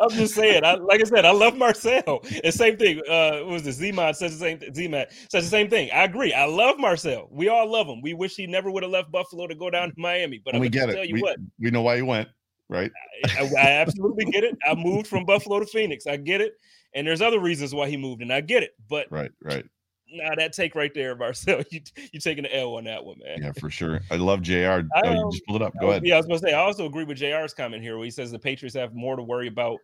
I'm 0.00 0.10
just 0.10 0.34
saying. 0.34 0.64
I, 0.64 0.74
like 0.74 1.00
I 1.00 1.04
said, 1.04 1.24
I 1.24 1.30
love 1.30 1.56
Marcel. 1.56 2.20
And 2.42 2.52
same 2.52 2.76
thing. 2.76 3.00
Uh, 3.08 3.38
what 3.38 3.46
was 3.46 3.62
this? 3.62 3.80
Zman 3.80 4.14
says 4.16 4.38
the 4.38 4.44
same. 4.44 4.58
Zman 4.58 5.06
says 5.30 5.44
the 5.44 5.50
same 5.50 5.70
thing. 5.70 5.88
I 5.92 6.02
agree. 6.02 6.32
I 6.32 6.46
love 6.46 6.80
Marcel. 6.80 7.28
We 7.30 7.48
all 7.48 7.70
love 7.70 7.86
him. 7.86 8.02
We 8.02 8.12
wish 8.12 8.34
he 8.34 8.48
never 8.48 8.72
would 8.72 8.82
have 8.82 8.90
left 8.90 9.12
Buffalo 9.12 9.46
to 9.46 9.54
go 9.54 9.70
down 9.70 9.90
to 9.90 9.94
Miami. 9.96 10.42
But 10.44 10.54
and 10.54 10.60
we 10.60 10.68
get 10.68 10.90
it. 10.90 10.94
Tell 10.94 11.04
you 11.04 11.14
we, 11.14 11.22
what, 11.22 11.36
we 11.60 11.70
know 11.70 11.82
why 11.82 11.96
he 11.96 12.02
went. 12.02 12.28
Right. 12.68 12.92
I, 13.24 13.50
I 13.58 13.70
absolutely 13.70 14.26
get 14.26 14.44
it. 14.44 14.56
I 14.68 14.74
moved 14.74 15.06
from 15.06 15.24
Buffalo 15.24 15.60
to 15.60 15.66
Phoenix. 15.66 16.06
I 16.06 16.16
get 16.16 16.40
it. 16.40 16.54
And 16.94 17.06
there's 17.06 17.22
other 17.22 17.40
reasons 17.40 17.74
why 17.74 17.88
he 17.88 17.96
moved, 17.96 18.22
and 18.22 18.32
I 18.32 18.40
get 18.40 18.62
it. 18.62 18.74
But 18.88 19.06
right, 19.10 19.30
right. 19.42 19.64
Now 20.10 20.30
nah, 20.30 20.34
that 20.36 20.54
take 20.54 20.74
right 20.74 20.92
there, 20.94 21.14
Marcel, 21.14 21.62
you 21.70 21.80
you 22.12 22.20
taking 22.20 22.44
the 22.44 22.56
L 22.56 22.76
on 22.76 22.84
that 22.84 23.04
one, 23.04 23.18
man. 23.18 23.42
Yeah, 23.42 23.52
for 23.52 23.68
sure. 23.68 24.00
I 24.10 24.16
love 24.16 24.40
Jr. 24.40 24.54
Oh, 24.54 24.82
I, 24.94 25.02
oh, 25.04 25.12
you 25.12 25.30
just 25.30 25.44
pull 25.46 25.56
it 25.56 25.62
up. 25.62 25.74
Go 25.80 25.90
ahead. 25.90 26.04
Yeah, 26.04 26.14
I 26.14 26.16
was 26.16 26.26
gonna 26.26 26.38
say 26.38 26.54
I 26.54 26.60
also 26.60 26.86
agree 26.86 27.04
with 27.04 27.18
Jr's 27.18 27.52
comment 27.52 27.82
here, 27.82 27.96
where 27.96 28.04
he 28.04 28.10
says 28.10 28.30
the 28.30 28.38
Patriots 28.38 28.74
have 28.74 28.94
more 28.94 29.16
to 29.16 29.22
worry 29.22 29.48
about 29.48 29.78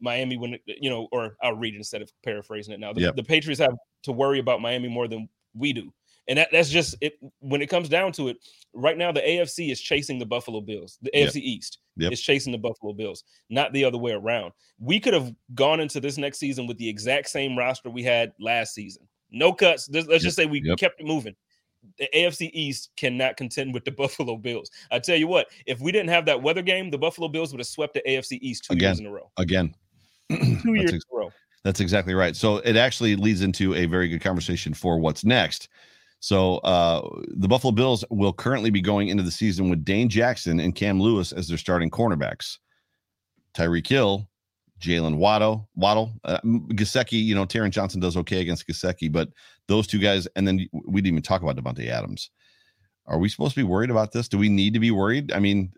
Miami 0.00 0.36
when 0.36 0.58
you 0.66 0.90
know, 0.90 1.08
or 1.12 1.36
I'll 1.42 1.54
read 1.54 1.74
instead 1.74 2.02
of 2.02 2.10
paraphrasing 2.24 2.74
it 2.74 2.80
now. 2.80 2.92
The, 2.92 3.02
yep. 3.02 3.16
the 3.16 3.22
Patriots 3.22 3.60
have 3.60 3.76
to 4.04 4.12
worry 4.12 4.40
about 4.40 4.60
Miami 4.60 4.88
more 4.88 5.06
than 5.06 5.28
we 5.54 5.72
do. 5.72 5.92
And 6.28 6.38
that, 6.38 6.48
that's 6.52 6.68
just 6.68 6.94
it 7.00 7.14
when 7.40 7.62
it 7.62 7.68
comes 7.68 7.88
down 7.88 8.12
to 8.12 8.28
it, 8.28 8.36
right 8.74 8.96
now 8.98 9.10
the 9.10 9.20
AFC 9.20 9.72
is 9.72 9.80
chasing 9.80 10.18
the 10.18 10.26
Buffalo 10.26 10.60
Bills. 10.60 10.98
The 11.02 11.10
AFC 11.10 11.36
yep. 11.36 11.44
East 11.44 11.78
yep. 11.96 12.12
is 12.12 12.20
chasing 12.20 12.52
the 12.52 12.58
Buffalo 12.58 12.92
Bills, 12.92 13.24
not 13.48 13.72
the 13.72 13.84
other 13.84 13.98
way 13.98 14.12
around. 14.12 14.52
We 14.78 15.00
could 15.00 15.14
have 15.14 15.34
gone 15.54 15.80
into 15.80 16.00
this 16.00 16.18
next 16.18 16.38
season 16.38 16.66
with 16.66 16.76
the 16.76 16.88
exact 16.88 17.30
same 17.30 17.56
roster 17.56 17.90
we 17.90 18.02
had 18.02 18.32
last 18.38 18.74
season. 18.74 19.08
No 19.30 19.52
cuts. 19.52 19.88
Let's 19.90 20.08
yep. 20.08 20.20
just 20.20 20.36
say 20.36 20.46
we 20.46 20.60
kept 20.76 21.00
it 21.00 21.06
moving. 21.06 21.34
The 21.98 22.08
AFC 22.14 22.50
East 22.52 22.90
cannot 22.96 23.36
contend 23.36 23.72
with 23.72 23.84
the 23.84 23.90
Buffalo 23.98 24.36
Bills. 24.36 24.70
I 24.90 24.98
tell 24.98 25.16
you 25.16 25.28
what, 25.28 25.46
if 25.66 25.80
we 25.80 25.92
didn't 25.92 26.10
have 26.10 26.26
that 26.26 26.42
weather 26.42 26.62
game, 26.62 26.90
the 26.90 26.98
Buffalo 26.98 27.28
Bills 27.28 27.52
would 27.52 27.60
have 27.60 27.66
swept 27.66 27.94
the 27.94 28.02
AFC 28.06 28.38
East 28.42 28.64
two 28.64 28.74
again, 28.74 28.88
years 28.88 29.00
in 29.00 29.06
a 29.06 29.10
row. 29.10 29.30
Again. 29.38 29.74
two 30.30 30.74
years 30.74 30.92
ex- 30.92 31.04
in 31.10 31.16
a 31.16 31.20
row. 31.20 31.32
That's 31.64 31.80
exactly 31.80 32.14
right. 32.14 32.36
So 32.36 32.58
it 32.58 32.76
actually 32.76 33.16
leads 33.16 33.42
into 33.42 33.74
a 33.74 33.86
very 33.86 34.08
good 34.08 34.20
conversation 34.20 34.74
for 34.74 34.98
what's 34.98 35.24
next. 35.24 35.68
So 36.20 36.56
uh, 36.58 37.08
the 37.28 37.48
Buffalo 37.48 37.72
Bills 37.72 38.04
will 38.10 38.32
currently 38.32 38.70
be 38.70 38.80
going 38.80 39.08
into 39.08 39.22
the 39.22 39.30
season 39.30 39.70
with 39.70 39.84
Dane 39.84 40.08
Jackson 40.08 40.58
and 40.58 40.74
Cam 40.74 41.00
Lewis 41.00 41.32
as 41.32 41.48
their 41.48 41.58
starting 41.58 41.90
cornerbacks. 41.90 42.58
Tyreek 43.54 43.86
Hill, 43.86 44.28
Jaylen 44.80 45.16
Waddle, 45.16 45.68
Waddle, 45.74 46.12
uh, 46.24 46.40
Gesicki. 46.42 47.22
You 47.22 47.34
know, 47.34 47.46
Taron 47.46 47.70
Johnson 47.70 48.00
does 48.00 48.16
okay 48.16 48.40
against 48.40 48.66
Gesicki, 48.66 49.10
but 49.10 49.28
those 49.66 49.86
two 49.86 49.98
guys, 49.98 50.26
and 50.36 50.46
then 50.46 50.66
we 50.86 51.00
didn't 51.00 51.14
even 51.14 51.22
talk 51.22 51.42
about 51.42 51.56
Davante 51.56 51.88
Adams. 51.88 52.30
Are 53.06 53.18
we 53.18 53.28
supposed 53.28 53.54
to 53.54 53.60
be 53.60 53.64
worried 53.64 53.90
about 53.90 54.12
this? 54.12 54.28
Do 54.28 54.38
we 54.38 54.48
need 54.48 54.74
to 54.74 54.80
be 54.80 54.90
worried? 54.90 55.32
I 55.32 55.38
mean, 55.38 55.72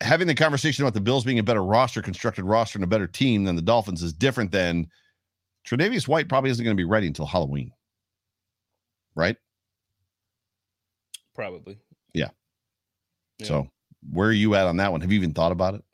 having 0.00 0.26
the 0.26 0.34
conversation 0.34 0.84
about 0.84 0.94
the 0.94 1.00
Bills 1.00 1.24
being 1.24 1.38
a 1.38 1.42
better 1.42 1.64
roster, 1.64 2.02
constructed 2.02 2.44
roster, 2.44 2.76
and 2.76 2.84
a 2.84 2.88
better 2.88 3.06
team 3.06 3.44
than 3.44 3.56
the 3.56 3.62
Dolphins 3.62 4.02
is 4.02 4.12
different 4.12 4.52
than 4.52 4.86
Tre'Davious 5.66 6.06
White 6.06 6.28
probably 6.28 6.50
isn't 6.50 6.64
going 6.64 6.76
to 6.76 6.80
be 6.80 6.84
ready 6.84 7.06
until 7.06 7.26
Halloween, 7.26 7.72
right? 9.14 9.36
Probably. 11.36 11.78
Yeah. 12.14 12.30
yeah. 13.38 13.46
So 13.46 13.70
where 14.10 14.28
are 14.28 14.32
you 14.32 14.54
at 14.54 14.66
on 14.66 14.78
that 14.78 14.90
one? 14.90 15.02
Have 15.02 15.12
you 15.12 15.18
even 15.18 15.34
thought 15.34 15.52
about 15.52 15.74
it? 15.74 15.84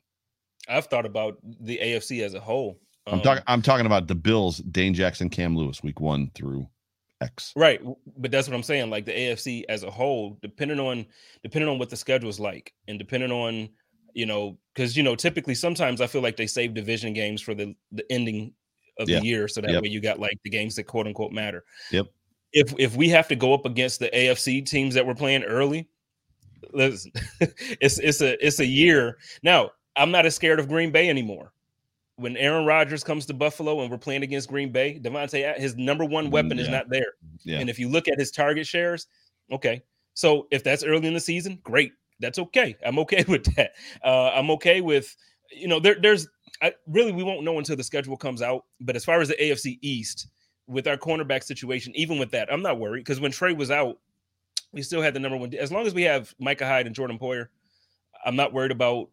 I've 0.69 0.85
thought 0.85 1.05
about 1.05 1.37
the 1.43 1.77
AFC 1.77 2.23
as 2.23 2.33
a 2.33 2.39
whole. 2.39 2.79
I'm 3.05 3.21
talking. 3.21 3.39
Um, 3.39 3.43
I'm 3.47 3.61
talking 3.61 3.85
about 3.85 4.07
the 4.07 4.15
Bills, 4.15 4.59
Dane 4.59 4.93
Jackson, 4.93 5.29
Cam 5.29 5.57
Lewis, 5.57 5.83
week 5.83 5.99
one 5.99 6.31
through 6.33 6.65
X. 7.19 7.51
Right, 7.57 7.81
but 8.17 8.31
that's 8.31 8.47
what 8.47 8.55
I'm 8.55 8.63
saying. 8.63 8.89
Like 8.89 9.03
the 9.03 9.11
AFC 9.11 9.65
as 9.67 9.83
a 9.83 9.91
whole, 9.91 10.37
depending 10.41 10.79
on 10.79 11.05
depending 11.43 11.69
on 11.69 11.77
what 11.79 11.89
the 11.89 11.97
schedule 11.97 12.29
is 12.29 12.39
like, 12.39 12.73
and 12.87 12.97
depending 12.97 13.31
on 13.31 13.67
you 14.13 14.25
know, 14.25 14.57
because 14.73 14.95
you 14.95 15.03
know, 15.03 15.15
typically 15.15 15.55
sometimes 15.55 15.99
I 15.99 16.07
feel 16.07 16.21
like 16.21 16.37
they 16.37 16.47
save 16.47 16.73
division 16.73 17.11
games 17.11 17.41
for 17.41 17.53
the 17.53 17.75
the 17.91 18.09
ending 18.09 18.53
of 18.99 19.09
yeah. 19.09 19.19
the 19.19 19.25
year, 19.25 19.49
so 19.49 19.59
that 19.59 19.69
yep. 19.69 19.83
way 19.83 19.89
you 19.89 19.99
got 19.99 20.19
like 20.19 20.37
the 20.45 20.49
games 20.49 20.77
that 20.77 20.83
quote 20.83 21.05
unquote 21.05 21.33
matter. 21.33 21.65
Yep 21.91 22.07
if 22.53 22.73
if 22.77 22.95
we 22.95 23.09
have 23.09 23.27
to 23.27 23.35
go 23.35 23.53
up 23.53 23.65
against 23.65 23.99
the 23.99 24.09
AFC 24.09 24.65
teams 24.65 24.93
that 24.95 25.05
we're 25.05 25.15
playing 25.15 25.43
early, 25.43 25.87
listen, 26.71 27.11
it's 27.81 27.99
it's 27.99 28.21
a 28.21 28.45
it's 28.45 28.59
a 28.59 28.65
year. 28.65 29.17
Now, 29.41 29.71
I'm 29.95 30.11
not 30.11 30.25
as 30.25 30.35
scared 30.35 30.59
of 30.59 30.67
Green 30.67 30.91
Bay 30.91 31.09
anymore. 31.09 31.51
when 32.17 32.37
Aaron 32.37 32.65
Rodgers 32.65 33.03
comes 33.03 33.25
to 33.25 33.33
Buffalo 33.33 33.81
and 33.81 33.89
we're 33.89 33.97
playing 33.97 34.23
against 34.23 34.47
Green 34.49 34.71
Bay, 34.71 34.99
Davante, 35.01 35.57
his 35.57 35.75
number 35.75 36.05
one 36.05 36.29
weapon 36.29 36.57
yeah. 36.57 36.63
is 36.63 36.69
not 36.69 36.89
there. 36.89 37.13
Yeah. 37.43 37.59
And 37.59 37.69
if 37.69 37.79
you 37.79 37.89
look 37.89 38.07
at 38.07 38.19
his 38.19 38.31
target 38.31 38.67
shares, 38.67 39.07
okay. 39.51 39.83
So 40.13 40.47
if 40.51 40.63
that's 40.63 40.83
early 40.83 41.07
in 41.07 41.13
the 41.15 41.19
season, 41.19 41.59
great. 41.63 41.93
That's 42.19 42.37
okay. 42.37 42.77
I'm 42.85 42.99
okay 42.99 43.25
with 43.27 43.43
that. 43.55 43.71
Uh, 44.03 44.29
I'm 44.29 44.51
okay 44.51 44.81
with, 44.81 45.15
you 45.51 45.67
know, 45.67 45.79
there, 45.79 45.95
there's 45.99 46.27
I, 46.61 46.73
really 46.87 47.11
we 47.11 47.23
won't 47.23 47.43
know 47.43 47.57
until 47.57 47.75
the 47.75 47.83
schedule 47.83 48.15
comes 48.15 48.41
out. 48.41 48.65
But 48.79 48.95
as 48.95 49.03
far 49.03 49.19
as 49.19 49.29
the 49.29 49.35
AFC 49.35 49.79
East, 49.81 50.27
with 50.67 50.87
our 50.87 50.97
cornerback 50.97 51.43
situation, 51.43 51.93
even 51.95 52.19
with 52.19 52.31
that, 52.31 52.51
I'm 52.51 52.61
not 52.61 52.79
worried 52.79 53.01
because 53.01 53.19
when 53.19 53.31
Trey 53.31 53.53
was 53.53 53.71
out, 53.71 53.99
we 54.71 54.81
still 54.81 55.01
had 55.01 55.13
the 55.13 55.19
number 55.19 55.37
one. 55.37 55.53
As 55.53 55.71
long 55.71 55.85
as 55.85 55.93
we 55.93 56.03
have 56.03 56.33
Micah 56.39 56.65
Hyde 56.65 56.87
and 56.87 56.95
Jordan 56.95 57.19
Poyer, 57.19 57.47
I'm 58.25 58.35
not 58.35 58.53
worried 58.53 58.71
about 58.71 59.09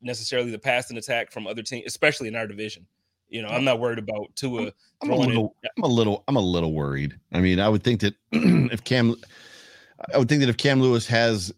necessarily 0.00 0.50
the 0.50 0.58
passing 0.58 0.96
attack 0.96 1.30
from 1.30 1.46
other 1.46 1.62
teams, 1.62 1.84
especially 1.86 2.28
in 2.28 2.36
our 2.36 2.46
division. 2.46 2.86
You 3.28 3.42
know, 3.42 3.48
I'm 3.48 3.64
not 3.64 3.80
worried 3.80 3.98
about 3.98 4.34
Tua. 4.34 4.64
I'm, 4.64 4.72
I'm 5.02 5.10
a 5.10 5.16
little, 5.16 5.56
it. 5.62 5.70
I'm 5.78 5.84
a 5.84 5.88
little, 5.88 6.22
I'm 6.28 6.36
a 6.36 6.40
little 6.40 6.72
worried. 6.72 7.18
I 7.32 7.40
mean, 7.40 7.60
I 7.60 7.68
would 7.68 7.82
think 7.82 8.00
that 8.00 8.14
if 8.32 8.84
Cam, 8.84 9.16
I 10.12 10.18
would 10.18 10.28
think 10.28 10.40
that 10.40 10.50
if 10.50 10.58
Cam 10.58 10.82
Lewis 10.82 11.06
has 11.06 11.52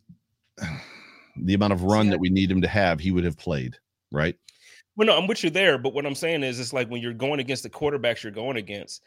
the 1.37 1.55
amount 1.55 1.73
of 1.73 1.83
run 1.83 2.11
that 2.11 2.21
we 2.21 2.31
need 2.31 2.51
him 2.51 2.63
to 2.63 2.69
have, 2.69 3.01
he 3.01 3.11
would 3.11 3.25
have 3.25 3.37
played, 3.37 3.77
right? 4.13 4.37
Well, 4.97 5.07
no, 5.07 5.17
I'm 5.17 5.27
with 5.27 5.43
you 5.43 5.51
there. 5.51 5.79
But 5.79 5.95
what 5.95 6.07
I'm 6.07 6.15
saying 6.15 6.45
is, 6.45 6.61
it's 6.61 6.73
like 6.73 6.89
when 6.89 7.03
you're 7.03 7.13
going 7.13 7.41
against 7.41 7.65
the 7.65 7.71
quarterbacks 7.71 8.23
you're 8.23 8.33
going 8.33 8.57
against, 8.57 9.03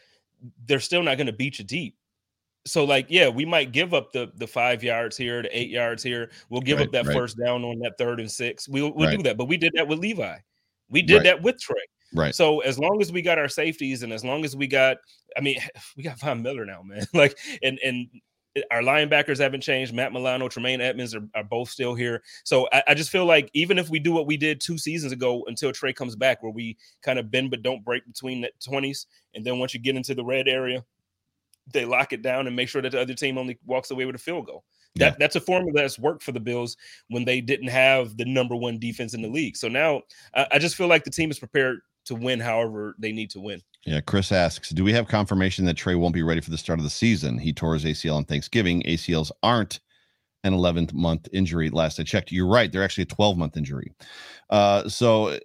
they're 0.65 0.79
still 0.79 1.03
not 1.03 1.17
going 1.17 1.27
to 1.27 1.33
beat 1.33 1.59
you 1.59 1.65
deep. 1.65 1.95
So, 2.65 2.83
like, 2.83 3.05
yeah, 3.09 3.29
we 3.29 3.45
might 3.45 3.71
give 3.71 3.93
up 3.93 4.11
the 4.11 4.31
the 4.35 4.47
five 4.47 4.83
yards 4.83 5.15
here, 5.15 5.41
the 5.41 5.57
eight 5.57 5.69
yards 5.69 6.03
here. 6.03 6.31
We'll 6.49 6.61
give 6.61 6.79
right, 6.79 6.87
up 6.87 6.93
that 6.93 7.05
right. 7.05 7.15
first 7.15 7.37
down 7.37 7.63
on 7.63 7.79
that 7.79 7.97
third 7.97 8.19
and 8.19 8.29
six. 8.29 8.67
We'll 8.67 8.93
we'll 8.93 9.07
right. 9.07 9.17
do 9.17 9.23
that. 9.23 9.37
But 9.37 9.45
we 9.45 9.55
did 9.57 9.71
that 9.75 9.87
with 9.87 9.99
Levi. 9.99 10.37
We 10.89 11.01
did 11.01 11.23
that 11.23 11.41
with 11.41 11.59
Trey. 11.59 11.75
Right. 12.13 12.35
So 12.35 12.59
as 12.61 12.79
long 12.79 13.01
as 13.01 13.11
we 13.11 13.21
got 13.21 13.37
our 13.37 13.49
safeties 13.49 14.03
and 14.03 14.13
as 14.13 14.23
long 14.23 14.45
as 14.45 14.55
we 14.55 14.67
got, 14.67 14.97
I 15.37 15.41
mean, 15.41 15.59
we 15.97 16.03
got 16.03 16.19
Von 16.19 16.41
Miller 16.41 16.65
now, 16.65 16.81
man. 16.83 17.05
like, 17.13 17.37
and 17.63 17.79
and 17.83 18.07
our 18.71 18.81
linebackers 18.81 19.39
haven't 19.39 19.61
changed. 19.61 19.93
Matt 19.93 20.13
Milano, 20.13 20.47
Tremaine 20.47 20.81
Edmunds 20.81 21.15
are, 21.15 21.27
are 21.35 21.43
both 21.43 21.69
still 21.69 21.93
here. 21.93 22.23
So 22.43 22.67
I, 22.71 22.83
I, 22.89 22.93
just 22.93 23.09
feel 23.09 23.25
like 23.25 23.49
even 23.53 23.77
if 23.77 23.89
we 23.89 23.99
do 23.99 24.11
what 24.11 24.27
we 24.27 24.37
did 24.37 24.61
two 24.61 24.77
seasons 24.77 25.11
ago 25.11 25.43
until 25.47 25.71
Trey 25.71 25.93
comes 25.93 26.15
back, 26.15 26.41
where 26.41 26.51
we 26.51 26.77
kind 27.01 27.19
of 27.19 27.31
bend 27.31 27.51
but 27.51 27.63
don't 27.63 27.83
break 27.83 28.05
between 28.05 28.41
the 28.41 28.51
20s, 28.67 29.05
and 29.35 29.45
then 29.45 29.59
once 29.59 29.73
you 29.73 29.79
get 29.79 29.95
into 29.95 30.15
the 30.15 30.23
red 30.23 30.47
area, 30.47 30.83
they 31.73 31.85
lock 31.85 32.13
it 32.13 32.21
down 32.21 32.47
and 32.47 32.55
make 32.55 32.69
sure 32.69 32.81
that 32.81 32.91
the 32.91 33.01
other 33.01 33.13
team 33.13 33.37
only 33.37 33.57
walks 33.65 33.91
away 33.91 34.05
with 34.05 34.15
a 34.15 34.19
field 34.19 34.45
goal. 34.45 34.63
That, 34.95 35.13
yeah. 35.13 35.15
That's 35.19 35.35
a 35.35 35.41
formula 35.41 35.73
that's 35.75 35.99
worked 35.99 36.23
for 36.23 36.31
the 36.31 36.39
Bills 36.39 36.77
when 37.09 37.25
they 37.25 37.41
didn't 37.41 37.67
have 37.67 38.17
the 38.17 38.25
number 38.25 38.55
one 38.55 38.79
defense 38.79 39.13
in 39.13 39.21
the 39.21 39.27
league. 39.27 39.57
So 39.57 39.67
now 39.67 40.01
I, 40.33 40.47
I 40.53 40.59
just 40.59 40.75
feel 40.75 40.87
like 40.87 41.03
the 41.03 41.11
team 41.11 41.29
is 41.29 41.39
prepared 41.39 41.81
to 42.07 42.15
win 42.15 42.39
however 42.39 42.95
they 42.99 43.11
need 43.11 43.29
to 43.31 43.39
win. 43.39 43.61
Yeah, 43.85 44.01
Chris 44.01 44.31
asks, 44.31 44.69
do 44.69 44.83
we 44.83 44.91
have 44.93 45.07
confirmation 45.07 45.65
that 45.65 45.77
Trey 45.77 45.95
won't 45.95 46.13
be 46.13 46.23
ready 46.23 46.41
for 46.41 46.51
the 46.51 46.57
start 46.57 46.79
of 46.79 46.83
the 46.83 46.89
season? 46.89 47.37
He 47.37 47.53
tore 47.53 47.73
his 47.73 47.85
ACL 47.85 48.17
on 48.17 48.25
Thanksgiving. 48.25 48.83
ACLs 48.83 49.31
aren't 49.43 49.79
an 50.43 50.53
11th 50.53 50.93
month 50.93 51.27
injury. 51.31 51.69
Last 51.69 51.99
I 51.99 52.03
checked, 52.03 52.31
you're 52.31 52.47
right. 52.47 52.71
They're 52.71 52.83
actually 52.83 53.03
a 53.03 53.07
12 53.07 53.37
month 53.37 53.57
injury. 53.57 53.93
Uh, 54.49 54.87
so 54.89 55.27
uh, 55.27 55.39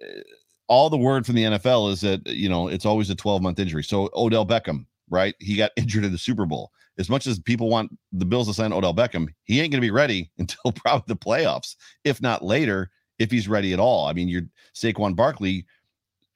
all 0.67 0.89
the 0.89 0.97
word 0.97 1.25
from 1.25 1.35
the 1.35 1.43
NFL 1.43 1.91
is 1.91 2.01
that 2.01 2.25
you 2.27 2.49
know 2.49 2.67
it's 2.67 2.85
always 2.85 3.09
a 3.09 3.15
12 3.15 3.41
month 3.41 3.59
injury. 3.59 3.83
So 3.83 4.09
Odell 4.13 4.45
Beckham, 4.45 4.85
right? 5.09 5.35
He 5.39 5.55
got 5.55 5.71
injured 5.77 6.05
in 6.05 6.11
the 6.11 6.17
Super 6.17 6.45
Bowl. 6.45 6.71
As 6.97 7.09
much 7.09 7.25
as 7.25 7.39
people 7.39 7.69
want 7.69 7.97
the 8.11 8.25
Bills 8.25 8.47
to 8.47 8.53
sign 8.53 8.71
Odell 8.71 8.93
Beckham, 8.93 9.27
he 9.45 9.59
ain't 9.59 9.71
going 9.71 9.81
to 9.81 9.85
be 9.85 9.91
ready 9.91 10.31
until 10.37 10.71
probably 10.71 11.05
the 11.07 11.15
playoffs, 11.15 11.75
if 12.03 12.21
not 12.21 12.43
later, 12.43 12.91
if 13.19 13.31
he's 13.31 13.47
ready 13.47 13.73
at 13.73 13.79
all. 13.79 14.07
I 14.07 14.13
mean, 14.13 14.27
you're 14.27 14.43
Saquon 14.75 15.15
Barkley 15.15 15.65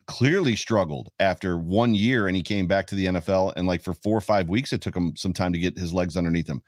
clearly 0.08 0.56
struggled 0.56 1.10
after 1.20 1.58
one 1.58 1.94
year 1.94 2.28
and 2.28 2.36
he 2.36 2.42
came 2.42 2.66
back 2.66 2.88
to 2.88 2.96
the 2.96 3.06
NFL 3.08 3.54
and 3.56 3.68
like 3.68 3.82
for 3.82 3.94
four 3.94 4.18
or 4.18 4.22
five 4.22 4.50
weeks 4.50 4.74
it 4.74 4.82
took 4.82 4.96
him 4.96 5.16
some 5.16 5.34
time 5.34 5.54
to 5.54 5.60
get 5.60 5.78
his 5.78 5.94
legs 5.94 6.18
underneath 6.18 6.48
him. 6.48 6.62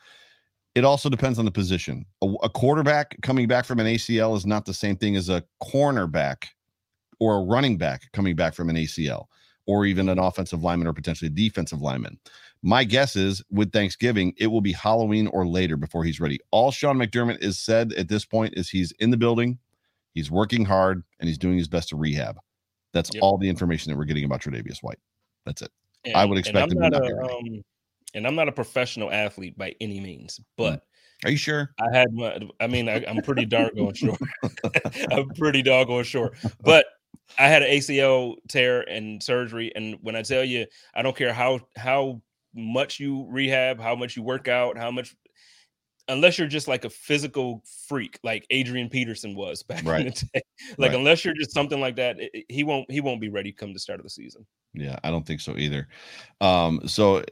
It 0.76 0.86
also 0.86 1.10
depends 1.10 1.40
on 1.40 1.46
the 1.46 1.52
position. 1.52 2.06
A, 2.22 2.28
a 2.44 2.50
quarterback 2.50 3.16
coming 3.22 3.48
back 3.48 3.66
from 3.66 3.80
an 3.80 3.88
ACL 3.88 4.36
is 4.36 4.46
not 4.46 4.66
the 4.66 4.74
same 4.74 4.98
thing 4.98 5.16
as 5.16 5.30
a 5.30 5.44
cornerback 5.64 6.46
or 7.20 7.38
a 7.38 7.44
running 7.44 7.78
back 7.78 8.12
coming 8.14 8.36
back 8.36 8.54
from 8.54 8.70
an 8.70 8.76
ACL 8.76 9.26
or 9.66 9.86
even 9.86 10.10
an 10.10 10.20
offensive 10.20 10.64
lineman 10.64 10.88
or 10.88 10.94
potentially 10.94 11.28
a 11.28 11.32
defensive 11.32 11.82
lineman. 11.82 12.20
My 12.62 12.84
guess 12.84 13.16
is 13.16 13.42
with 13.50 13.72
Thanksgiving, 13.72 14.34
it 14.38 14.48
will 14.48 14.62
be 14.62 14.74
Halloween 14.74 15.28
or 15.28 15.48
later 15.48 15.78
before 15.78 16.04
he's 16.04 16.20
ready. 16.20 16.40
All 16.52 16.72
Sean 16.72 16.98
McDermott 16.98 17.42
is 17.42 17.58
said 17.58 17.94
at 17.94 18.10
this 18.10 18.26
point 18.26 18.56
is 18.58 18.70
he's 18.70 18.92
in 19.00 19.12
the 19.12 19.18
building, 19.18 19.60
he's 20.14 20.30
working 20.30 20.66
hard, 20.66 21.04
and 21.20 21.30
he's 21.30 21.38
doing 21.38 21.58
his 21.58 21.70
best 21.70 21.90
to 21.90 21.96
rehab. 21.96 22.38
That's 22.94 23.12
yep. 23.14 23.24
all 23.24 23.38
the 23.38 23.50
information 23.50 23.92
that 23.92 23.98
we're 23.98 24.06
getting 24.06 24.26
about 24.26 24.42
Tre'Davious 24.42 24.82
White. 24.82 25.00
That's 25.46 25.62
it. 25.62 25.72
And, 26.06 26.16
I 26.16 26.26
would 26.26 26.38
expect 26.38 26.72
him 26.72 26.82
to 26.82 26.90
not 26.90 26.94
a, 26.94 27.18
um, 27.22 27.64
and 28.14 28.26
I'm 28.26 28.36
not 28.36 28.48
a 28.48 28.52
professional 28.52 29.12
athlete 29.12 29.58
by 29.58 29.76
any 29.80 30.00
means, 30.00 30.38
hmm. 30.38 30.44
but 30.58 30.84
are 31.26 31.32
you 31.32 31.38
sure? 31.38 31.72
I 31.80 31.96
had 31.96 32.14
my, 32.14 32.40
I 32.62 32.68
mean, 32.68 32.88
I, 32.88 33.00
am 33.00 33.22
pretty 33.22 33.46
doggone 33.46 33.94
sure. 33.94 34.18
I'm 35.12 35.30
pretty 35.30 35.62
doggone 35.62 36.06
sure. 36.06 36.32
But 36.62 36.86
I 37.38 37.48
had 37.48 37.62
an 37.62 37.70
ACL 37.70 38.36
tear 38.48 38.82
and 38.90 39.22
surgery, 39.22 39.72
and 39.76 39.98
when 40.02 40.16
I 40.16 40.22
tell 40.22 40.44
you, 40.44 40.66
I 40.96 41.02
don't 41.02 41.16
care 41.16 41.34
how 41.34 41.60
how 41.76 42.22
much 42.56 43.00
you 43.00 43.28
rehab, 43.30 43.80
how 43.80 43.96
much 43.96 44.16
you 44.16 44.24
work 44.24 44.48
out, 44.48 44.78
how 44.78 44.92
much 44.92 45.16
unless 46.10 46.38
you're 46.38 46.48
just 46.48 46.68
like 46.68 46.84
a 46.84 46.90
physical 46.90 47.64
freak 47.88 48.20
like 48.24 48.46
Adrian 48.50 48.90
Peterson 48.90 49.36
was 49.36 49.64
back 49.70 49.86
right. 49.86 50.02
in 50.02 50.08
the 50.08 50.30
day. 50.34 50.42
Like 50.78 50.92
right. 50.92 51.00
unless 51.00 51.24
you're 51.24 51.36
just 51.36 51.54
something 51.54 51.80
like 51.80 51.96
that, 51.96 52.20
it, 52.20 52.46
he 52.50 52.64
won't 52.64 52.90
he 52.92 53.00
won't 53.00 53.22
be 53.22 53.30
ready 53.30 53.52
come 53.52 53.74
the 53.74 53.80
start 53.80 54.00
of 54.00 54.04
the 54.04 54.10
season. 54.10 54.46
Yeah, 54.74 55.00
I 55.04 55.10
don't 55.10 55.26
think 55.26 55.42
so 55.42 55.56
either. 55.58 55.88
Um, 56.42 56.82
so 56.86 57.18
uh, 57.18 57.24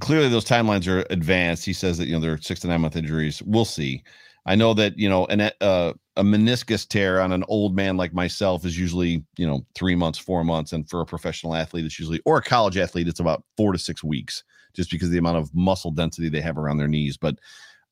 clearly 0.00 0.28
those 0.28 0.44
timelines 0.44 0.86
are 0.86 1.04
advanced. 1.10 1.64
He 1.64 1.72
says 1.72 1.98
that 1.98 2.06
you 2.06 2.14
know 2.14 2.20
they're 2.20 2.40
six 2.40 2.60
to 2.60 2.68
nine 2.68 2.80
month 2.80 2.96
injuries. 2.96 3.42
We'll 3.42 3.64
see. 3.64 4.04
I 4.46 4.54
know 4.54 4.74
that 4.74 4.96
you 4.96 5.08
know 5.08 5.26
an, 5.26 5.40
uh, 5.60 5.92
a 6.16 6.22
meniscus 6.22 6.88
tear 6.88 7.20
on 7.20 7.32
an 7.32 7.44
old 7.48 7.74
man 7.74 7.96
like 7.96 8.14
myself 8.14 8.64
is 8.64 8.78
usually 8.78 9.24
you 9.36 9.46
know 9.46 9.66
three 9.74 9.96
months, 9.96 10.18
four 10.18 10.44
months, 10.44 10.72
and 10.72 10.88
for 10.88 11.00
a 11.00 11.06
professional 11.06 11.54
athlete, 11.54 11.84
it's 11.84 11.98
usually 11.98 12.22
or 12.24 12.38
a 12.38 12.42
college 12.42 12.76
athlete, 12.76 13.08
it's 13.08 13.20
about 13.20 13.42
four 13.56 13.72
to 13.72 13.78
six 13.78 14.04
weeks, 14.04 14.44
just 14.74 14.90
because 14.90 15.08
of 15.08 15.12
the 15.12 15.18
amount 15.18 15.38
of 15.38 15.54
muscle 15.54 15.90
density 15.90 16.28
they 16.28 16.40
have 16.40 16.58
around 16.58 16.78
their 16.78 16.88
knees. 16.88 17.16
But 17.16 17.36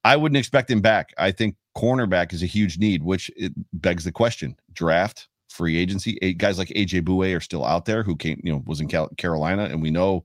I 0.04 0.16
wouldn't 0.16 0.36
expect 0.36 0.70
him 0.70 0.80
back. 0.80 1.14
I 1.18 1.32
think 1.32 1.56
cornerback 1.76 2.32
is 2.32 2.42
a 2.42 2.46
huge 2.46 2.78
need, 2.78 3.02
which 3.02 3.30
it 3.36 3.52
begs 3.72 4.04
the 4.04 4.12
question: 4.12 4.56
draft, 4.72 5.28
free 5.48 5.76
agency. 5.76 6.14
Guys 6.34 6.58
like 6.58 6.68
AJ 6.68 7.02
Bouye 7.02 7.36
are 7.36 7.40
still 7.40 7.64
out 7.64 7.86
there 7.86 8.02
who 8.02 8.16
came, 8.16 8.40
you 8.44 8.52
know, 8.52 8.62
was 8.66 8.80
in 8.80 8.88
Carolina, 9.16 9.64
and 9.64 9.80
we 9.80 9.90
know 9.90 10.24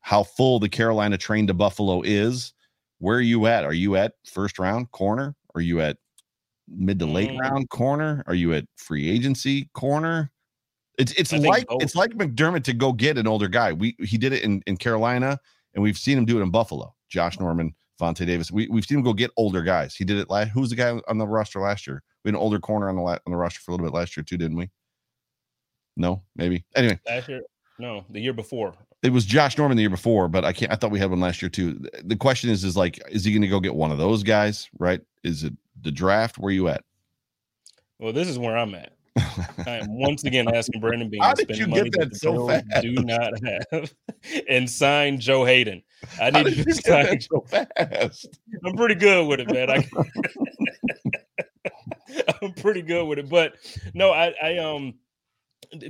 how 0.00 0.22
full 0.22 0.58
the 0.58 0.68
Carolina 0.68 1.18
train 1.18 1.46
to 1.46 1.54
Buffalo 1.54 2.02
is. 2.02 2.52
Where 2.98 3.18
are 3.18 3.22
you 3.22 3.46
at? 3.46 3.64
Are 3.64 3.72
you 3.72 3.96
at 3.96 4.14
first 4.24 4.58
round 4.58 4.90
corner? 4.90 5.34
Are 5.54 5.60
you 5.60 5.80
at 5.80 5.98
mid 6.68 6.98
to 6.98 7.06
late 7.06 7.30
mm. 7.30 7.38
round 7.38 7.70
corner? 7.70 8.22
Are 8.26 8.34
you 8.34 8.52
at 8.54 8.66
free 8.76 9.08
agency 9.08 9.70
corner? 9.74 10.30
It's 10.98 11.12
it's 11.12 11.32
like 11.32 11.66
it's 11.70 11.94
like 11.94 12.10
McDermott 12.10 12.64
to 12.64 12.72
go 12.72 12.92
get 12.92 13.18
an 13.18 13.28
older 13.28 13.48
guy. 13.48 13.72
We 13.72 13.96
he 14.00 14.18
did 14.18 14.32
it 14.32 14.42
in, 14.42 14.62
in 14.66 14.76
Carolina, 14.76 15.38
and 15.74 15.82
we've 15.82 15.98
seen 15.98 16.18
him 16.18 16.24
do 16.24 16.38
it 16.38 16.42
in 16.42 16.50
Buffalo. 16.50 16.94
Josh 17.08 17.38
Norman, 17.38 17.74
Vontae 18.00 18.26
Davis. 18.26 18.50
We 18.50 18.68
we've 18.68 18.84
seen 18.84 18.98
him 18.98 19.04
go 19.04 19.12
get 19.12 19.30
older 19.36 19.62
guys. 19.62 19.94
He 19.94 20.04
did 20.04 20.18
it 20.18 20.30
last. 20.30 20.50
Who 20.50 20.60
was 20.60 20.70
the 20.70 20.76
guy 20.76 20.98
on 21.08 21.18
the 21.18 21.26
roster 21.26 21.60
last 21.60 21.86
year? 21.86 22.02
We 22.24 22.28
had 22.28 22.34
an 22.34 22.40
older 22.40 22.58
corner 22.58 22.88
on 22.88 22.96
the 22.96 23.02
on 23.02 23.20
the 23.26 23.36
roster 23.36 23.60
for 23.60 23.70
a 23.70 23.74
little 23.74 23.86
bit 23.86 23.94
last 23.94 24.16
year 24.16 24.24
too, 24.24 24.36
didn't 24.36 24.56
we? 24.56 24.70
No, 25.96 26.22
maybe. 26.36 26.64
Anyway, 26.76 26.98
last 27.06 27.28
year, 27.28 27.42
no, 27.78 28.04
the 28.10 28.20
year 28.20 28.32
before. 28.32 28.74
It 29.02 29.12
was 29.12 29.24
Josh 29.24 29.56
Norman 29.56 29.76
the 29.76 29.82
year 29.82 29.90
before, 29.90 30.28
but 30.28 30.44
I 30.44 30.52
can't. 30.52 30.72
I 30.72 30.76
thought 30.76 30.90
we 30.90 30.98
had 30.98 31.10
one 31.10 31.20
last 31.20 31.42
year 31.42 31.48
too. 31.48 31.80
The 32.04 32.16
question 32.16 32.50
is, 32.50 32.64
is 32.64 32.76
like, 32.76 33.00
is 33.10 33.24
he 33.24 33.32
going 33.32 33.42
to 33.42 33.48
go 33.48 33.60
get 33.60 33.74
one 33.74 33.92
of 33.92 33.98
those 33.98 34.22
guys? 34.22 34.68
Right? 34.78 35.00
Is 35.22 35.44
it 35.44 35.52
the 35.82 35.92
draft? 35.92 36.38
Where 36.38 36.52
you 36.52 36.68
at? 36.68 36.84
Well, 37.98 38.12
this 38.12 38.28
is 38.28 38.38
where 38.38 38.56
I'm 38.56 38.74
at. 38.74 38.92
I 39.66 39.78
am 39.82 39.98
once 39.98 40.24
again 40.24 40.52
asking 40.54 40.80
Brandon 40.80 41.08
Beane 41.08 41.22
How 41.22 41.34
did 41.34 41.56
you 41.56 41.66
get 41.66 41.92
that 41.92 42.16
so 42.16 42.48
fast? 42.48 42.64
Do 42.82 42.92
not 42.92 43.32
have 43.70 43.92
and 44.48 44.68
sign 44.68 45.20
Joe 45.20 45.44
Haden. 45.44 45.82
I 46.20 46.30
need 46.30 46.64
to 46.64 46.74
sign 46.74 47.20
so 47.20 47.44
fast. 47.48 48.28
I'm 48.64 48.76
pretty 48.76 48.94
good 48.94 49.26
with 49.26 49.40
it, 49.40 49.52
man. 49.52 49.70
I, 49.70 49.88
I'm 52.42 52.52
pretty 52.54 52.82
good 52.82 53.06
with 53.06 53.18
it, 53.18 53.28
but 53.28 53.56
no, 53.94 54.12
I, 54.12 54.34
I 54.42 54.58
um. 54.58 54.94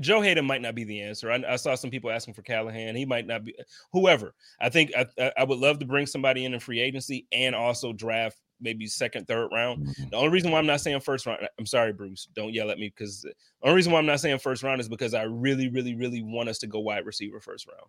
Joe 0.00 0.20
Haden 0.20 0.44
might 0.44 0.60
not 0.60 0.74
be 0.74 0.82
the 0.82 1.02
answer. 1.02 1.30
I, 1.30 1.40
I, 1.48 1.54
saw 1.54 1.76
some 1.76 1.90
people 1.90 2.10
asking 2.10 2.34
for 2.34 2.42
Callahan. 2.42 2.96
He 2.96 3.04
might 3.04 3.28
not 3.28 3.44
be. 3.44 3.54
Whoever. 3.92 4.34
I 4.60 4.70
think 4.70 4.90
I, 4.96 5.32
I 5.36 5.44
would 5.44 5.60
love 5.60 5.78
to 5.78 5.86
bring 5.86 6.06
somebody 6.06 6.46
in 6.46 6.52
in 6.52 6.58
free 6.58 6.80
agency 6.80 7.28
and 7.30 7.54
also 7.54 7.92
draft 7.92 8.40
maybe 8.60 8.86
second, 8.86 9.26
third 9.26 9.48
round. 9.52 9.86
Mm-hmm. 9.86 10.10
The 10.10 10.16
only 10.16 10.30
reason 10.30 10.50
why 10.50 10.58
I'm 10.58 10.66
not 10.66 10.80
saying 10.80 11.00
first 11.00 11.26
round, 11.26 11.46
I'm 11.58 11.66
sorry, 11.66 11.92
Bruce, 11.92 12.28
don't 12.34 12.52
yell 12.52 12.70
at 12.70 12.78
me 12.78 12.92
because 12.96 13.22
the 13.22 13.32
only 13.62 13.76
reason 13.76 13.92
why 13.92 13.98
I'm 13.98 14.06
not 14.06 14.20
saying 14.20 14.38
first 14.38 14.62
round 14.62 14.80
is 14.80 14.88
because 14.88 15.14
I 15.14 15.22
really, 15.22 15.68
really, 15.68 15.94
really 15.94 16.22
want 16.22 16.48
us 16.48 16.58
to 16.58 16.66
go 16.66 16.80
wide 16.80 17.06
receiver 17.06 17.40
first 17.40 17.66
round. 17.66 17.86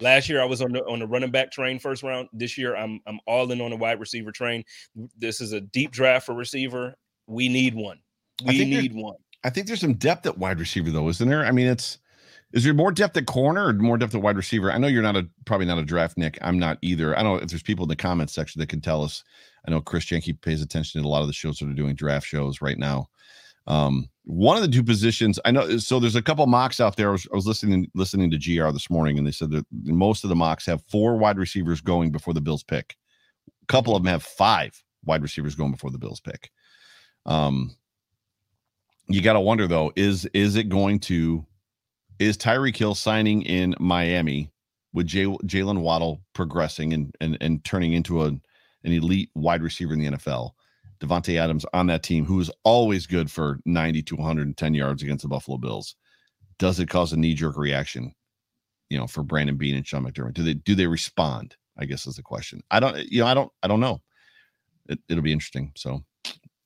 Last 0.00 0.28
year 0.28 0.40
I 0.40 0.46
was 0.46 0.62
on 0.62 0.72
the 0.72 0.82
on 0.86 1.00
the 1.00 1.06
running 1.06 1.30
back 1.30 1.52
train 1.52 1.78
first 1.78 2.02
round. 2.02 2.28
This 2.32 2.56
year 2.56 2.74
I'm 2.74 3.00
I'm 3.06 3.20
all 3.26 3.52
in 3.52 3.60
on 3.60 3.70
the 3.70 3.76
wide 3.76 4.00
receiver 4.00 4.32
train. 4.32 4.64
This 5.18 5.40
is 5.40 5.52
a 5.52 5.60
deep 5.60 5.90
draft 5.92 6.26
for 6.26 6.34
receiver. 6.34 6.94
We 7.26 7.48
need 7.48 7.74
one. 7.74 8.00
We 8.44 8.64
need 8.64 8.94
one. 8.94 9.16
I 9.44 9.50
think 9.50 9.66
there's 9.66 9.80
some 9.80 9.94
depth 9.94 10.26
at 10.26 10.38
wide 10.38 10.58
receiver 10.58 10.90
though, 10.90 11.08
isn't 11.08 11.28
there? 11.28 11.44
I 11.44 11.52
mean, 11.52 11.66
it's 11.66 11.98
Is 12.52 12.64
there 12.64 12.74
more 12.74 12.90
depth 12.90 13.16
at 13.16 13.26
corner 13.26 13.66
or 13.68 13.72
more 13.74 13.98
depth 13.98 14.14
at 14.14 14.22
wide 14.22 14.36
receiver? 14.36 14.72
I 14.72 14.78
know 14.78 14.86
you're 14.86 15.02
not 15.02 15.16
a 15.16 15.28
probably 15.44 15.66
not 15.66 15.78
a 15.78 15.84
draft 15.84 16.16
Nick. 16.18 16.38
I'm 16.42 16.58
not 16.58 16.78
either. 16.82 17.16
I 17.16 17.22
don't 17.22 17.36
know 17.36 17.42
if 17.42 17.48
there's 17.50 17.62
people 17.62 17.84
in 17.84 17.88
the 17.88 17.96
comments 17.96 18.32
section 18.32 18.60
that 18.60 18.68
can 18.68 18.80
tell 18.80 19.04
us. 19.04 19.22
I 19.66 19.70
know 19.70 19.80
Chris 19.80 20.04
Jenke 20.04 20.40
pays 20.40 20.62
attention 20.62 21.00
to 21.00 21.06
a 21.06 21.10
lot 21.10 21.22
of 21.22 21.28
the 21.28 21.32
shows 21.32 21.58
that 21.58 21.68
are 21.68 21.74
doing 21.74 21.94
draft 21.94 22.26
shows 22.26 22.60
right 22.60 22.78
now. 22.78 23.08
Um, 23.66 24.08
one 24.24 24.56
of 24.56 24.62
the 24.62 24.68
two 24.68 24.82
positions 24.82 25.38
I 25.44 25.50
know. 25.50 25.78
So 25.78 26.00
there's 26.00 26.16
a 26.16 26.22
couple 26.22 26.46
mocks 26.46 26.80
out 26.80 26.96
there. 26.96 27.10
I 27.10 27.12
was, 27.12 27.28
I 27.32 27.36
was 27.36 27.46
listening 27.46 27.88
listening 27.94 28.30
to 28.30 28.38
GR 28.38 28.70
this 28.70 28.90
morning, 28.90 29.18
and 29.18 29.26
they 29.26 29.32
said 29.32 29.50
that 29.50 29.66
most 29.84 30.24
of 30.24 30.30
the 30.30 30.36
mocks 30.36 30.66
have 30.66 30.82
four 30.90 31.16
wide 31.16 31.38
receivers 31.38 31.80
going 31.80 32.10
before 32.10 32.34
the 32.34 32.40
Bills 32.40 32.62
pick. 32.62 32.96
A 33.62 33.66
couple 33.66 33.94
of 33.94 34.02
them 34.02 34.10
have 34.10 34.22
five 34.22 34.82
wide 35.04 35.22
receivers 35.22 35.54
going 35.54 35.72
before 35.72 35.90
the 35.90 35.98
Bills 35.98 36.20
pick. 36.20 36.50
Um, 37.26 37.76
you 39.08 39.20
got 39.20 39.34
to 39.34 39.40
wonder 39.40 39.66
though 39.66 39.92
is 39.96 40.26
is 40.26 40.56
it 40.56 40.68
going 40.68 40.98
to 41.00 41.44
is 42.18 42.36
Tyreek 42.36 42.76
Hill 42.76 42.94
signing 42.94 43.42
in 43.42 43.74
Miami 43.78 44.50
with 44.92 45.06
Jaylen 45.08 45.80
Waddle 45.80 46.20
progressing 46.34 46.92
and, 46.92 47.14
and 47.20 47.38
and 47.40 47.64
turning 47.64 47.92
into 47.92 48.24
a 48.24 48.32
an 48.84 48.92
elite 48.92 49.30
wide 49.34 49.62
receiver 49.62 49.94
in 49.94 50.00
the 50.00 50.10
NFL? 50.10 50.50
Davante 51.00 51.38
Adams 51.38 51.66
on 51.72 51.88
that 51.88 52.02
team, 52.02 52.24
who 52.24 52.38
is 52.40 52.50
always 52.64 53.06
good 53.06 53.30
for 53.30 53.58
90 53.64 54.02
to 54.04 54.16
110 54.16 54.74
yards 54.74 55.02
against 55.02 55.22
the 55.22 55.28
Buffalo 55.28 55.58
Bills. 55.58 55.96
Does 56.58 56.78
it 56.78 56.88
cause 56.88 57.12
a 57.12 57.16
knee 57.16 57.34
jerk 57.34 57.56
reaction, 57.56 58.14
you 58.88 58.98
know, 58.98 59.08
for 59.08 59.24
Brandon 59.24 59.56
Beane 59.56 59.74
and 59.74 59.86
Sean 59.86 60.04
McDermott? 60.04 60.34
Do 60.34 60.44
they 60.44 60.54
do 60.54 60.74
they 60.74 60.86
respond? 60.86 61.56
I 61.78 61.86
guess 61.86 62.06
is 62.06 62.16
the 62.16 62.22
question. 62.22 62.62
I 62.70 62.78
don't, 62.78 62.96
you 63.10 63.20
know, 63.20 63.26
I 63.26 63.34
don't, 63.34 63.50
I 63.62 63.66
don't 63.66 63.80
know. 63.80 64.00
It, 64.88 64.98
it'll 65.08 65.22
be 65.22 65.32
interesting. 65.32 65.72
So 65.74 66.04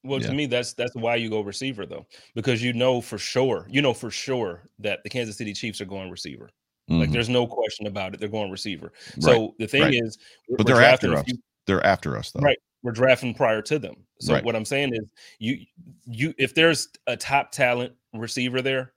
well, 0.07 0.21
yeah. 0.21 0.29
to 0.29 0.33
me, 0.35 0.47
that's 0.47 0.75
that's 0.75 0.95
why 0.95 1.17
you 1.17 1.29
go 1.29 1.41
receiver 1.41 1.87
though, 1.87 2.07
because 2.35 2.63
you 2.63 2.73
know 2.73 3.01
for 3.01 3.19
sure, 3.19 3.67
you 3.71 3.83
know 3.83 3.95
for 3.95 4.11
sure 4.11 4.69
that 4.79 5.03
the 5.03 5.11
Kansas 5.11 5.37
City 5.37 5.53
Chiefs 5.53 5.81
are 5.81 5.87
going 5.87 6.11
receiver. 6.11 6.51
Mm-hmm. 6.91 7.01
Like 7.01 7.11
there's 7.11 7.29
no 7.29 7.47
question 7.47 7.87
about 7.87 8.15
it. 8.15 8.21
They're 8.21 8.29
going 8.29 8.51
receiver. 8.51 8.93
Right. 9.17 9.23
So 9.23 9.55
the 9.59 9.67
thing 9.67 9.83
right. 9.83 9.95
is, 9.95 10.19
but 10.57 10.67
they're 10.67 10.83
after 10.83 11.15
us. 11.15 11.25
Few, 11.25 11.39
they're 11.67 11.85
after 11.85 12.17
us 12.17 12.31
though. 12.31 12.41
Right. 12.41 12.59
We're 12.83 12.93
drafting 12.93 13.35
prior 13.35 13.63
to 13.63 13.79
them. 13.79 13.97
So 14.21 14.35
right. 14.35 14.45
what 14.45 14.55
I'm 14.57 14.65
saying 14.65 14.95
is, 14.95 15.11
you 15.39 15.59
you 16.07 16.35
if 16.39 16.55
there's 16.55 16.89
a 17.07 17.17
top 17.17 17.51
talent 17.53 17.93
receiver 18.15 18.63
there, 18.63 18.93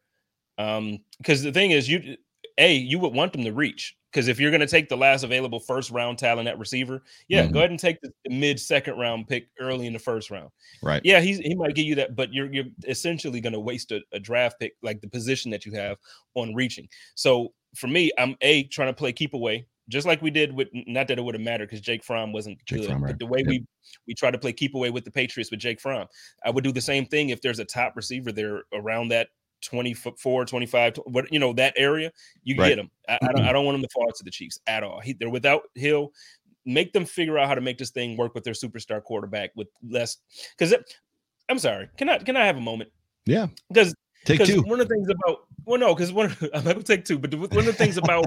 um, 0.58 1.00
because 1.18 1.42
the 1.44 1.52
thing 1.52 1.72
is, 1.72 1.90
you 1.90 2.16
a 2.58 2.74
you 2.74 3.00
would 3.00 3.14
want 3.14 3.34
them 3.34 3.44
to 3.44 3.52
reach 3.52 3.98
because 4.12 4.28
if 4.28 4.40
you're 4.40 4.52
going 4.52 4.62
to 4.62 4.68
take 4.68 4.90
the 4.90 4.98
last 4.98 5.24
available 5.24 5.60
first 5.60 5.92
round 5.92 6.18
talent 6.18 6.48
at 6.48 6.58
receiver, 6.58 7.04
yeah, 7.28 7.44
mm-hmm. 7.44 7.54
go 7.54 7.60
ahead 7.60 7.70
and 7.70 7.80
take 7.80 8.00
the 8.02 8.12
mid 8.30 8.60
second 8.60 8.98
round 8.98 9.28
pick 9.28 9.48
early 9.60 9.88
in 9.88 9.94
the 9.94 10.00
first 10.00 10.32
round. 10.32 10.50
Right. 10.82 11.02
Yeah, 11.04 11.20
he's 11.20 11.40
he 11.40 11.56
might 11.56 11.76
give 11.76 11.86
you 11.86 11.96
that, 11.96 12.16
but 12.16 12.34
you're 12.34 12.52
you're 12.52 12.66
essentially 12.88 13.42
going 13.42 13.54
to 13.54 13.60
waste 13.60 13.92
a, 13.92 14.02
a, 14.12 14.20
draft 14.20 14.60
pick 14.60 14.74
like 14.82 15.02
the 15.02 15.08
position 15.08 15.52
that 15.52 15.66
you 15.66 15.74
have 15.74 15.98
on 16.36 16.56
reaching. 16.56 16.88
So 17.16 17.54
for 17.76 17.88
me, 17.88 18.12
I'm 18.18 18.36
a 18.42 18.64
trying 18.64 18.90
to 18.90 18.94
play 18.94 19.14
keep 19.14 19.34
away, 19.34 19.68
just 19.90 20.08
like 20.08 20.22
we 20.22 20.32
did 20.32 20.54
with 20.54 20.70
not 20.74 21.08
that 21.08 21.20
it 21.20 21.22
would 21.22 21.36
have 21.36 21.42
mattered 21.42 21.66
because 21.66 21.82
Jake 21.82 22.04
Fromm 22.04 22.32
wasn't 22.32 22.64
Jake 22.66 22.82
good, 22.82 22.90
Fromm, 22.90 23.04
right. 23.04 23.10
but 23.12 23.20
the 23.20 23.26
way 23.26 23.40
yep. 23.40 23.48
we 23.48 23.66
we 24.08 24.14
try 24.14 24.32
to 24.32 24.38
play 24.38 24.54
keep 24.54 24.76
away 24.76 24.90
with 24.90 25.04
the 25.04 25.12
Patriots 25.12 25.52
with 25.52 25.60
Jake 25.60 25.82
Fromm, 25.82 26.08
I 26.46 26.50
would 26.50 26.64
do 26.64 26.72
the 26.72 26.82
same 26.82 27.06
thing 27.06 27.30
if 27.30 27.42
there's 27.42 27.60
a 27.60 27.66
top 27.66 27.96
receiver 27.96 28.32
there 28.32 28.64
around 28.74 29.10
that 29.10 29.28
24, 29.62 30.46
25, 30.46 30.96
what 31.06 31.32
you 31.34 31.40
know, 31.40 31.54
that 31.54 31.74
area, 31.76 32.12
you 32.44 32.56
right. 32.56 32.70
get 32.70 32.76
them. 32.78 32.90
I, 33.10 33.18
I, 33.22 33.32
don't 33.34 33.46
I 33.46 33.52
don't 33.52 33.66
want 33.66 33.76
them 33.76 33.82
to 33.84 33.90
fall 33.94 34.10
to 34.10 34.24
the 34.24 34.32
Chiefs 34.32 34.60
at 34.68 34.84
all. 34.84 35.00
He, 35.02 35.14
they're 35.14 35.30
without 35.30 35.64
Hill. 35.76 36.12
Make 36.66 36.94
them 36.94 37.06
figure 37.06 37.38
out 37.38 37.48
how 37.48 37.56
to 37.56 37.62
make 37.62 37.78
this 37.78 37.90
thing 37.90 38.16
work 38.16 38.36
with 38.36 38.44
their 38.44 38.54
superstar 38.54 39.04
quarterback 39.04 39.52
with 39.56 39.68
less 39.84 40.18
because 40.58 40.74
I'm 41.50 41.60
sorry. 41.60 41.90
Can 41.98 42.10
I 42.10 42.20
can 42.20 42.38
I 42.38 42.46
have 42.46 42.58
a 42.58 42.62
moment? 42.62 42.92
Yeah. 43.26 43.48
Because 43.70 43.94
take 44.38 44.48
two. 44.48 44.62
One 44.62 44.80
of 44.80 44.88
the 44.88 44.96
things 44.96 45.10
about 45.10 45.46
well, 45.66 45.80
no, 45.80 45.94
because 45.94 46.12
one 46.12 46.36
I'm 46.54 46.64
not 46.64 46.74
gonna 46.74 46.84
take 46.84 47.06
two, 47.06 47.20
but 47.20 47.34
one 47.34 47.60
of 47.60 47.66
the 47.66 47.74
things 47.74 47.98
about 47.98 48.26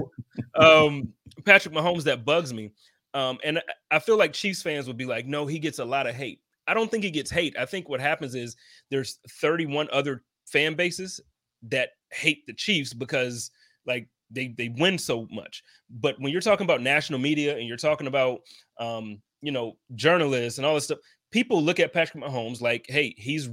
um 0.55 1.13
Patrick 1.45 1.73
Mahomes 1.73 2.03
that 2.03 2.25
bugs 2.25 2.53
me, 2.53 2.71
um, 3.13 3.37
and 3.43 3.61
I 3.91 3.99
feel 3.99 4.17
like 4.17 4.33
Chiefs 4.33 4.61
fans 4.61 4.87
would 4.87 4.97
be 4.97 5.05
like, 5.05 5.25
no, 5.25 5.45
he 5.45 5.59
gets 5.59 5.79
a 5.79 5.85
lot 5.85 6.07
of 6.07 6.15
hate. 6.15 6.39
I 6.67 6.73
don't 6.73 6.89
think 6.89 7.03
he 7.03 7.11
gets 7.11 7.29
hate. 7.29 7.57
I 7.57 7.65
think 7.65 7.89
what 7.89 7.99
happens 7.99 8.35
is 8.35 8.55
there's 8.89 9.19
31 9.41 9.89
other 9.91 10.23
fan 10.45 10.75
bases 10.75 11.19
that 11.63 11.89
hate 12.11 12.45
the 12.45 12.53
Chiefs 12.53 12.93
because 12.93 13.51
like 13.85 14.07
they 14.31 14.49
they 14.57 14.69
win 14.69 14.97
so 14.97 15.27
much. 15.31 15.63
But 15.89 16.19
when 16.19 16.31
you're 16.31 16.41
talking 16.41 16.65
about 16.65 16.81
national 16.81 17.19
media 17.19 17.57
and 17.57 17.67
you're 17.67 17.77
talking 17.77 18.07
about 18.07 18.39
um, 18.79 19.21
you 19.41 19.51
know, 19.51 19.77
journalists 19.95 20.57
and 20.57 20.65
all 20.65 20.73
this 20.73 20.85
stuff, 20.85 20.99
people 21.31 21.61
look 21.61 21.79
at 21.79 21.93
Patrick 21.93 22.23
Mahomes 22.23 22.61
like, 22.61 22.85
hey, 22.87 23.13
he's 23.17 23.49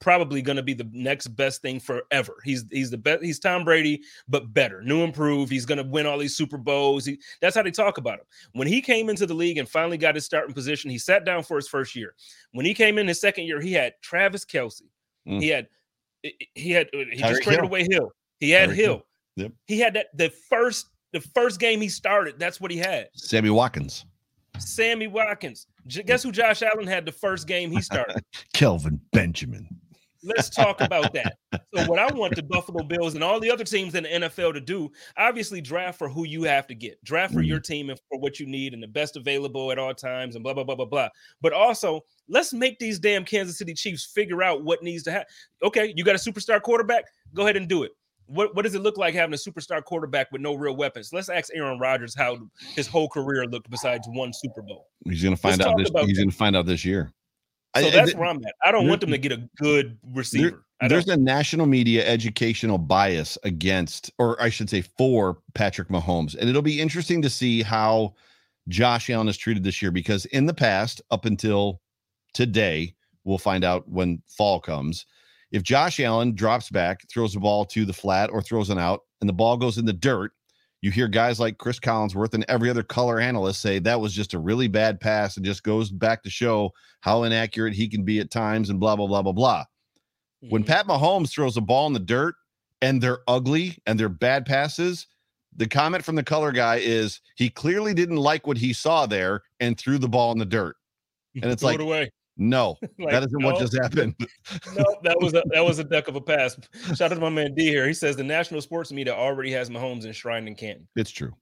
probably 0.00 0.42
going 0.42 0.56
to 0.56 0.62
be 0.62 0.74
the 0.74 0.88
next 0.92 1.28
best 1.28 1.62
thing 1.62 1.78
forever. 1.78 2.36
He's 2.44 2.64
he's 2.70 2.90
the 2.90 2.98
best. 2.98 3.22
He's 3.22 3.38
Tom 3.38 3.64
Brady, 3.64 4.02
but 4.28 4.52
better, 4.52 4.82
new, 4.82 5.02
improved. 5.02 5.52
He's 5.52 5.66
going 5.66 5.78
to 5.78 5.84
win 5.84 6.06
all 6.06 6.18
these 6.18 6.36
Super 6.36 6.58
Bowls. 6.58 7.04
He, 7.04 7.18
that's 7.40 7.54
how 7.54 7.62
they 7.62 7.70
talk 7.70 7.98
about 7.98 8.20
him. 8.20 8.26
When 8.52 8.66
he 8.66 8.80
came 8.80 9.08
into 9.08 9.26
the 9.26 9.34
league 9.34 9.58
and 9.58 9.68
finally 9.68 9.98
got 9.98 10.14
his 10.14 10.24
starting 10.24 10.54
position, 10.54 10.90
he 10.90 10.98
sat 10.98 11.24
down 11.24 11.42
for 11.42 11.56
his 11.56 11.68
first 11.68 11.94
year. 11.94 12.14
When 12.52 12.66
he 12.66 12.74
came 12.74 12.98
in 12.98 13.06
his 13.06 13.20
second 13.20 13.44
year, 13.44 13.60
he 13.60 13.72
had 13.72 13.94
Travis 14.02 14.44
Kelce. 14.44 14.82
Mm. 15.28 15.40
He 15.40 15.48
had 15.48 15.68
he 16.54 16.70
had 16.70 16.88
uh, 16.88 16.98
he 17.12 17.22
Tyreek 17.22 17.28
just 17.28 17.42
traded 17.42 17.60
Hill. 17.60 17.68
away 17.68 17.86
Hill. 17.88 18.12
He 18.40 18.50
had 18.50 18.70
Tyreek 18.70 18.74
Hill. 18.74 18.86
Hill. 18.86 19.06
Yep. 19.36 19.52
He 19.66 19.78
had 19.78 19.94
that 19.94 20.06
the 20.14 20.30
first 20.48 20.88
the 21.12 21.20
first 21.20 21.60
game 21.60 21.80
he 21.80 21.88
started. 21.88 22.38
That's 22.38 22.60
what 22.60 22.70
he 22.70 22.78
had. 22.78 23.08
Sammy 23.14 23.50
Watkins. 23.50 24.04
Sammy 24.58 25.06
Watkins. 25.06 25.66
Guess 25.86 26.22
who 26.22 26.32
Josh 26.32 26.62
Allen 26.62 26.86
had 26.86 27.06
the 27.06 27.12
first 27.12 27.46
game 27.46 27.70
he 27.70 27.80
started? 27.80 28.22
Kelvin 28.52 29.00
Benjamin. 29.12 29.79
Let's 30.22 30.50
talk 30.50 30.80
about 30.80 31.12
that. 31.14 31.38
So, 31.74 31.86
what 31.86 31.98
I 31.98 32.12
want 32.12 32.34
the 32.34 32.42
Buffalo 32.42 32.84
Bills 32.84 33.14
and 33.14 33.24
all 33.24 33.40
the 33.40 33.50
other 33.50 33.64
teams 33.64 33.94
in 33.94 34.02
the 34.04 34.08
NFL 34.08 34.54
to 34.54 34.60
do, 34.60 34.90
obviously, 35.16 35.60
draft 35.60 35.98
for 35.98 36.08
who 36.08 36.24
you 36.24 36.42
have 36.42 36.66
to 36.66 36.74
get, 36.74 37.02
draft 37.04 37.32
for 37.32 37.42
your 37.42 37.58
mm-hmm. 37.58 37.72
team 37.72 37.90
and 37.90 38.00
for 38.08 38.18
what 38.18 38.38
you 38.38 38.46
need 38.46 38.74
and 38.74 38.82
the 38.82 38.88
best 38.88 39.16
available 39.16 39.72
at 39.72 39.78
all 39.78 39.94
times, 39.94 40.34
and 40.34 40.44
blah 40.44 40.52
blah 40.52 40.64
blah 40.64 40.74
blah 40.74 40.84
blah. 40.84 41.08
But 41.40 41.52
also, 41.52 42.02
let's 42.28 42.52
make 42.52 42.78
these 42.78 42.98
damn 42.98 43.24
Kansas 43.24 43.58
City 43.58 43.74
Chiefs 43.74 44.04
figure 44.04 44.42
out 44.42 44.62
what 44.62 44.82
needs 44.82 45.02
to 45.04 45.12
happen. 45.12 45.28
Okay, 45.62 45.92
you 45.96 46.04
got 46.04 46.14
a 46.14 46.18
superstar 46.18 46.60
quarterback, 46.60 47.04
go 47.34 47.42
ahead 47.42 47.56
and 47.56 47.68
do 47.68 47.82
it. 47.82 47.92
What, 48.26 48.54
what 48.54 48.62
does 48.62 48.76
it 48.76 48.80
look 48.80 48.96
like 48.96 49.12
having 49.12 49.34
a 49.34 49.36
superstar 49.36 49.82
quarterback 49.82 50.30
with 50.30 50.40
no 50.40 50.54
real 50.54 50.76
weapons? 50.76 51.12
Let's 51.12 51.28
ask 51.28 51.50
Aaron 51.52 51.80
Rodgers 51.80 52.14
how 52.14 52.38
his 52.76 52.86
whole 52.86 53.08
career 53.08 53.44
looked 53.46 53.68
besides 53.70 54.06
one 54.08 54.32
Super 54.32 54.62
Bowl. 54.62 54.86
He's 55.04 55.20
going 55.20 55.34
to 55.34 55.40
find 55.40 55.58
Let's 55.58 55.68
out 55.68 55.76
this. 55.76 56.06
He's 56.06 56.18
going 56.18 56.30
to 56.30 56.36
find 56.36 56.54
out 56.54 56.64
this 56.64 56.84
year. 56.84 57.12
So 57.76 57.86
I, 57.86 57.90
that's 57.90 58.14
where 58.14 58.28
I'm 58.28 58.44
at. 58.44 58.54
I 58.64 58.72
don't 58.72 58.88
want 58.88 59.00
them 59.00 59.10
to 59.10 59.18
get 59.18 59.32
a 59.32 59.48
good 59.56 59.96
receiver. 60.12 60.64
There, 60.80 60.88
there's 60.88 61.08
a 61.08 61.16
national 61.16 61.66
media 61.66 62.04
educational 62.06 62.78
bias 62.78 63.38
against, 63.44 64.10
or 64.18 64.40
I 64.42 64.48
should 64.48 64.68
say, 64.68 64.82
for 64.82 65.38
Patrick 65.54 65.88
Mahomes, 65.88 66.34
and 66.34 66.48
it'll 66.48 66.62
be 66.62 66.80
interesting 66.80 67.22
to 67.22 67.30
see 67.30 67.62
how 67.62 68.14
Josh 68.68 69.08
Allen 69.08 69.28
is 69.28 69.36
treated 69.36 69.62
this 69.62 69.80
year 69.80 69.90
because 69.90 70.24
in 70.26 70.46
the 70.46 70.54
past, 70.54 71.00
up 71.10 71.26
until 71.26 71.80
today, 72.34 72.94
we'll 73.24 73.38
find 73.38 73.62
out 73.62 73.88
when 73.88 74.22
fall 74.26 74.58
comes. 74.58 75.06
If 75.52 75.62
Josh 75.62 76.00
Allen 76.00 76.34
drops 76.34 76.70
back, 76.70 77.08
throws 77.08 77.34
the 77.34 77.40
ball 77.40 77.64
to 77.66 77.84
the 77.84 77.92
flat, 77.92 78.30
or 78.30 78.42
throws 78.42 78.70
an 78.70 78.78
out, 78.78 79.02
and 79.20 79.28
the 79.28 79.34
ball 79.34 79.56
goes 79.56 79.78
in 79.78 79.84
the 79.84 79.92
dirt, 79.92 80.32
you 80.82 80.90
hear 80.90 81.08
guys 81.08 81.38
like 81.38 81.58
Cris 81.58 81.78
Collinsworth 81.78 82.34
and 82.34 82.44
every 82.48 82.70
other 82.70 82.82
color 82.82 83.20
analyst 83.20 83.60
say 83.60 83.78
that 83.80 84.00
was 84.00 84.14
just 84.14 84.34
a 84.34 84.38
really 84.38 84.68
bad 84.68 85.00
pass 85.00 85.36
and 85.36 85.44
just 85.44 85.62
goes 85.62 85.90
back 85.90 86.22
to 86.22 86.30
show 86.30 86.72
how 87.00 87.24
inaccurate 87.24 87.74
he 87.74 87.88
can 87.88 88.04
be 88.04 88.18
at 88.20 88.30
times 88.30 88.70
and 88.70 88.80
blah, 88.80 88.96
blah, 88.96 89.06
blah, 89.06 89.22
blah, 89.22 89.32
blah. 89.32 89.64
Mm-hmm. 90.42 90.50
When 90.50 90.64
Pat 90.64 90.86
Mahomes 90.86 91.30
throws 91.30 91.56
a 91.56 91.60
ball 91.60 91.86
in 91.86 91.92
the 91.92 91.98
dirt 91.98 92.34
and 92.80 93.00
they're 93.02 93.20
ugly 93.28 93.76
and 93.86 94.00
they're 94.00 94.08
bad 94.08 94.46
passes, 94.46 95.06
the 95.54 95.66
comment 95.66 96.04
from 96.04 96.14
the 96.14 96.22
color 96.22 96.52
guy 96.52 96.76
is 96.76 97.20
he 97.34 97.50
clearly 97.50 97.92
didn't 97.92 98.16
like 98.16 98.46
what 98.46 98.56
he 98.56 98.72
saw 98.72 99.04
there 99.04 99.42
and 99.58 99.76
threw 99.76 99.98
the 99.98 100.08
ball 100.08 100.32
in 100.32 100.38
the 100.38 100.46
dirt. 100.46 100.76
And 101.34 101.46
it's 101.46 101.62
like, 101.62 101.78
away. 101.80 102.10
No, 102.40 102.78
like, 102.98 103.12
that 103.12 103.22
isn't 103.22 103.38
no, 103.38 103.48
what 103.48 103.60
just 103.60 103.76
happened. 103.76 104.14
no, 104.74 104.84
that 105.02 105.20
was 105.20 105.34
a 105.34 105.42
that 105.52 105.62
was 105.62 105.78
a 105.78 105.84
duck 105.84 106.08
of 106.08 106.16
a 106.16 106.20
pass. 106.22 106.58
Shout 106.94 107.12
out 107.12 107.16
to 107.16 107.20
my 107.20 107.28
man 107.28 107.54
D 107.54 107.68
here. 107.68 107.86
He 107.86 107.92
says 107.92 108.16
the 108.16 108.24
national 108.24 108.62
sports 108.62 108.90
media 108.90 109.14
already 109.14 109.52
has 109.52 109.68
Mahomes 109.68 110.06
enshrined 110.06 110.48
in 110.48 110.54
Canton. 110.54 110.88
It's 110.96 111.10
true. 111.10 111.34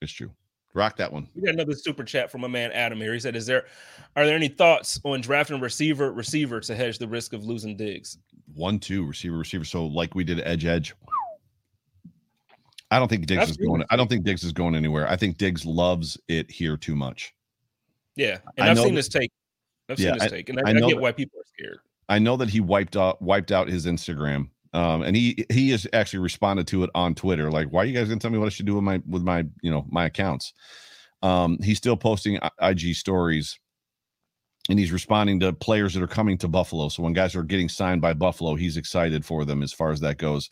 It's 0.00 0.10
true. 0.10 0.30
Rock 0.72 0.96
that 0.96 1.12
one. 1.12 1.28
We 1.34 1.42
got 1.42 1.52
another 1.52 1.74
super 1.74 2.02
chat 2.02 2.30
from 2.30 2.40
my 2.40 2.48
man 2.48 2.72
Adam 2.72 2.98
here. 2.98 3.12
He 3.12 3.20
said, 3.20 3.36
"Is 3.36 3.44
there 3.44 3.66
are 4.16 4.24
there 4.24 4.34
any 4.34 4.48
thoughts 4.48 4.98
on 5.04 5.20
drafting 5.20 5.60
receiver 5.60 6.10
receiver 6.10 6.60
to 6.60 6.74
hedge 6.74 6.96
the 6.96 7.06
risk 7.06 7.34
of 7.34 7.44
losing 7.44 7.76
Diggs?" 7.76 8.16
One, 8.54 8.78
two, 8.78 9.04
receiver, 9.04 9.36
receiver. 9.36 9.64
So 9.64 9.84
like 9.84 10.14
we 10.14 10.24
did 10.24 10.40
edge, 10.40 10.64
edge. 10.64 10.94
I 12.90 12.98
don't 12.98 13.08
think 13.08 13.26
Diggs 13.26 13.40
That's 13.40 13.50
is 13.50 13.56
going. 13.58 13.84
I 13.90 13.96
don't 13.96 14.08
think 14.08 14.24
Diggs 14.24 14.44
is 14.44 14.52
going 14.52 14.74
anywhere. 14.74 15.06
I 15.10 15.16
think 15.16 15.36
Diggs 15.36 15.66
loves 15.66 16.18
it 16.28 16.50
here 16.50 16.78
too 16.78 16.96
much. 16.96 17.34
Yeah, 18.16 18.38
and 18.56 18.64
I 18.64 18.68
have 18.68 18.78
seen 18.78 18.94
this 18.94 19.08
take 19.08 19.30
I've 19.88 19.98
yeah, 19.98 20.12
seen 20.12 20.20
his 20.20 20.32
take, 20.32 20.48
and 20.48 20.60
I, 20.60 20.62
I, 20.62 20.70
I 20.70 20.72
get 20.74 20.88
that, 20.88 21.00
why 21.00 21.12
people 21.12 21.40
are 21.40 21.48
scared. 21.58 21.78
I 22.08 22.18
know 22.18 22.36
that 22.36 22.48
he 22.48 22.60
wiped 22.60 22.96
out 22.96 23.20
wiped 23.20 23.52
out 23.52 23.68
his 23.68 23.86
Instagram, 23.86 24.48
um, 24.72 25.02
and 25.02 25.16
he 25.16 25.44
he 25.50 25.70
has 25.70 25.86
actually 25.92 26.20
responded 26.20 26.66
to 26.68 26.84
it 26.84 26.90
on 26.94 27.14
Twitter. 27.14 27.50
Like, 27.50 27.68
why 27.68 27.82
are 27.82 27.84
you 27.84 27.94
guys 27.94 28.08
gonna 28.08 28.20
tell 28.20 28.30
me 28.30 28.38
what 28.38 28.46
I 28.46 28.50
should 28.50 28.66
do 28.66 28.74
with 28.74 28.84
my 28.84 29.00
with 29.08 29.22
my 29.22 29.44
you 29.62 29.70
know 29.70 29.86
my 29.90 30.06
accounts? 30.06 30.52
Um, 31.22 31.58
he's 31.62 31.78
still 31.78 31.96
posting 31.96 32.38
IG 32.60 32.94
stories, 32.94 33.58
and 34.68 34.78
he's 34.78 34.92
responding 34.92 35.40
to 35.40 35.52
players 35.52 35.94
that 35.94 36.02
are 36.02 36.08
coming 36.08 36.38
to 36.38 36.48
Buffalo. 36.48 36.88
So 36.88 37.02
when 37.02 37.12
guys 37.12 37.36
are 37.36 37.42
getting 37.42 37.68
signed 37.68 38.00
by 38.00 38.12
Buffalo, 38.12 38.54
he's 38.54 38.76
excited 38.76 39.24
for 39.24 39.44
them 39.44 39.62
as 39.62 39.72
far 39.72 39.90
as 39.90 40.00
that 40.00 40.18
goes. 40.18 40.50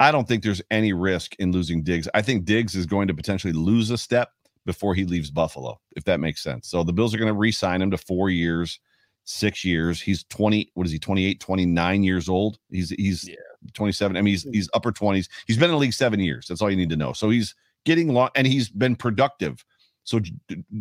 I 0.00 0.12
don't 0.12 0.28
think 0.28 0.44
there's 0.44 0.62
any 0.70 0.92
risk 0.92 1.34
in 1.38 1.50
losing 1.50 1.82
Diggs. 1.82 2.08
I 2.14 2.22
think 2.22 2.44
Diggs 2.44 2.76
is 2.76 2.86
going 2.86 3.08
to 3.08 3.14
potentially 3.14 3.52
lose 3.52 3.90
a 3.90 3.98
step 3.98 4.30
before 4.68 4.94
he 4.94 5.06
leaves 5.06 5.30
Buffalo, 5.30 5.80
if 5.96 6.04
that 6.04 6.20
makes 6.20 6.42
sense. 6.42 6.68
So 6.68 6.82
the 6.84 6.92
Bills 6.92 7.14
are 7.14 7.16
going 7.16 7.32
to 7.32 7.32
re-sign 7.32 7.80
him 7.80 7.90
to 7.90 7.96
four 7.96 8.28
years, 8.28 8.78
six 9.24 9.64
years. 9.64 9.98
He's 9.98 10.24
20, 10.24 10.70
what 10.74 10.84
is 10.84 10.92
he, 10.92 10.98
28, 10.98 11.40
29 11.40 12.04
years 12.04 12.28
old? 12.28 12.58
He's 12.70 12.90
he's 12.90 13.26
yeah. 13.26 13.36
27. 13.72 14.14
I 14.14 14.20
mean, 14.20 14.32
he's 14.32 14.42
hmm. 14.42 14.52
he's 14.52 14.68
upper 14.74 14.92
20s. 14.92 15.30
He's 15.46 15.56
been 15.56 15.70
in 15.70 15.70
the 15.70 15.78
league 15.78 15.94
seven 15.94 16.20
years. 16.20 16.46
That's 16.46 16.60
all 16.60 16.70
you 16.70 16.76
need 16.76 16.90
to 16.90 16.96
know. 16.96 17.14
So 17.14 17.30
he's 17.30 17.54
getting 17.86 18.12
long 18.12 18.28
and 18.34 18.46
he's 18.46 18.68
been 18.68 18.94
productive. 18.94 19.64
So 20.04 20.20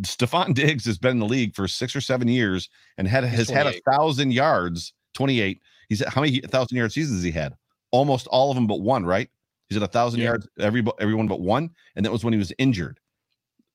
Stefon 0.02 0.54
Diggs 0.54 0.84
has 0.84 0.98
been 0.98 1.12
in 1.12 1.20
the 1.20 1.26
league 1.26 1.56
for 1.56 1.66
six 1.70 1.96
or 1.96 2.02
seven 2.02 2.28
years 2.28 2.70
and 2.98 3.08
had 3.08 3.24
has 3.24 3.50
had 3.50 3.68
a 3.68 3.80
thousand 3.90 4.34
yards, 4.34 4.92
28. 5.14 5.62
He's 5.88 6.06
how 6.06 6.20
many 6.20 6.42
thousand 6.42 6.78
yard 6.78 6.92
seasons 6.92 7.24
he 7.24 7.32
had? 7.32 7.56
Almost 7.92 8.28
all 8.28 8.52
of 8.52 8.56
them 8.56 8.68
but 8.68 8.82
one, 8.82 9.06
right? 9.06 9.30
He's 9.70 9.78
at 9.78 9.84
a 9.84 9.88
thousand 9.88 10.20
yeah. 10.20 10.26
yards, 10.26 10.46
every 10.60 10.86
everyone 11.00 11.28
but 11.28 11.40
one, 11.40 11.70
and 11.96 12.06
that 12.06 12.12
was 12.12 12.26
when 12.26 12.34
he 12.34 12.38
was 12.38 12.52
injured. 12.58 13.00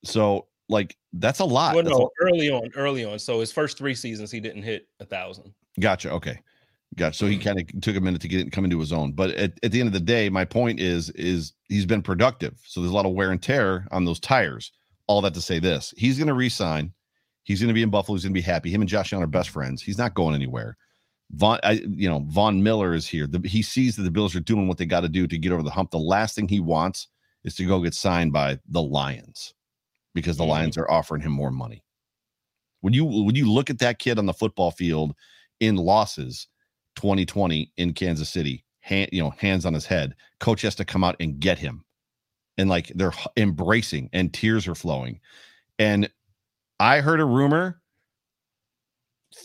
So 0.05 0.47
like 0.69 0.97
that's 1.13 1.41
a 1.41 1.45
lot. 1.45 1.75
Well, 1.75 1.85
no, 1.85 2.11
a- 2.21 2.25
early 2.25 2.51
on, 2.51 2.71
early 2.75 3.05
on. 3.05 3.19
So 3.19 3.41
his 3.41 3.53
first 3.53 3.79
three 3.79 3.95
seasons, 3.95 4.31
he 4.31 4.41
didn't 4.41 4.63
hit 4.63 4.89
a 5.01 5.05
thousand. 5.05 5.53
Gotcha. 5.79 6.11
Okay. 6.11 6.41
Gotcha. 6.97 7.17
So 7.17 7.27
he 7.27 7.37
mm-hmm. 7.37 7.45
kind 7.45 7.61
of 7.61 7.81
took 7.81 7.97
a 7.97 8.01
minute 8.01 8.21
to 8.23 8.29
get 8.29 8.53
come 8.53 8.65
into 8.65 8.79
his 8.79 8.93
own. 8.93 9.13
But 9.13 9.31
at, 9.31 9.53
at 9.63 9.73
the 9.73 9.81
end 9.81 9.87
of 9.87 9.93
the 9.93 10.01
day, 10.01 10.29
my 10.29 10.45
point 10.45 10.81
is 10.81 11.11
is 11.11 11.53
he's 11.69 11.87
been 11.87 12.03
productive. 12.03 12.59
So 12.65 12.81
there's 12.81 12.93
a 12.93 12.95
lot 12.95 13.07
of 13.07 13.13
wear 13.13 13.31
and 13.31 13.43
tear 13.43 13.87
on 13.91 14.05
those 14.05 14.21
tires. 14.21 14.73
All 15.07 15.21
that 15.23 15.35
to 15.35 15.41
say 15.41 15.59
this, 15.59 15.93
he's 15.97 16.17
going 16.17 16.29
to 16.29 16.35
resign. 16.35 16.93
He's 17.45 17.61
going 17.61 17.69
to 17.69 17.75
be 17.75 17.83
in 17.83 17.91
Buffalo. 17.91 18.15
He's 18.15 18.25
going 18.25 18.35
to 18.35 18.39
be 18.39 18.41
happy. 18.41 18.71
Him 18.71 18.83
and 18.83 18.89
Josh 18.89 19.13
Allen 19.13 19.25
are 19.25 19.27
best 19.27 19.51
friends. 19.51 19.83
He's 19.83 19.99
not 19.99 20.15
going 20.15 20.35
anywhere. 20.35 20.77
Von, 21.33 21.59
I, 21.65 21.83
you 21.89 22.09
know, 22.09 22.25
Von 22.29 22.63
Miller 22.63 22.95
is 22.95 23.09
here. 23.09 23.27
The, 23.27 23.47
he 23.49 23.63
sees 23.63 23.97
that 23.97 24.03
the 24.03 24.11
Bills 24.11 24.37
are 24.37 24.41
doing 24.41 24.69
what 24.69 24.79
they 24.79 24.87
got 24.87 25.01
to 25.01 25.09
do 25.09 25.27
to 25.27 25.39
get 25.39 25.51
over 25.51 25.63
the 25.63 25.71
hump. 25.71 25.91
The 25.91 25.99
last 25.99 26.37
thing 26.37 26.47
he 26.47 26.61
wants 26.61 27.09
is 27.43 27.57
to 27.57 27.67
go 27.67 27.81
get 27.81 27.95
signed 27.95 28.33
by 28.33 28.61
the 28.69 28.83
Lions 28.83 29.55
because 30.15 30.37
the 30.37 30.45
mm-hmm. 30.45 30.53
Lions 30.53 30.79
are 30.79 30.91
offering 30.91 31.23
him 31.23 31.33
more 31.33 31.51
money. 31.51 31.83
When 32.81 32.93
you 32.93 33.05
when 33.05 33.35
you 33.35 33.51
look 33.51 33.71
at 33.71 33.79
that 33.79 33.99
kid 33.99 34.19
on 34.19 34.27
the 34.27 34.33
football 34.33 34.71
field 34.71 35.15
in 35.61 35.77
losses, 35.77 36.49
2020 36.97 37.73
in 37.77 37.93
Kansas 37.93 38.29
City, 38.29 38.65
hand, 38.81 39.11
you 39.13 39.23
know, 39.23 39.31
hands 39.31 39.65
on 39.65 39.75
his 39.75 39.87
head, 39.87 40.15
coach 40.41 40.63
has 40.63 40.75
to 40.77 40.85
come 40.85 41.05
out 41.05 41.17
and 41.21 41.39
get 41.39 41.59
him, 41.59 41.85
and 42.59 42.69
like 42.69 42.89
they're 42.95 43.13
embracing 43.37 44.11
and 44.13 44.33
tears 44.35 44.67
are 44.67 44.75
flowing, 44.75 45.21
and 45.79 46.11
I 46.81 47.01
heard 47.01 47.21
a 47.21 47.25
rumor 47.25 47.81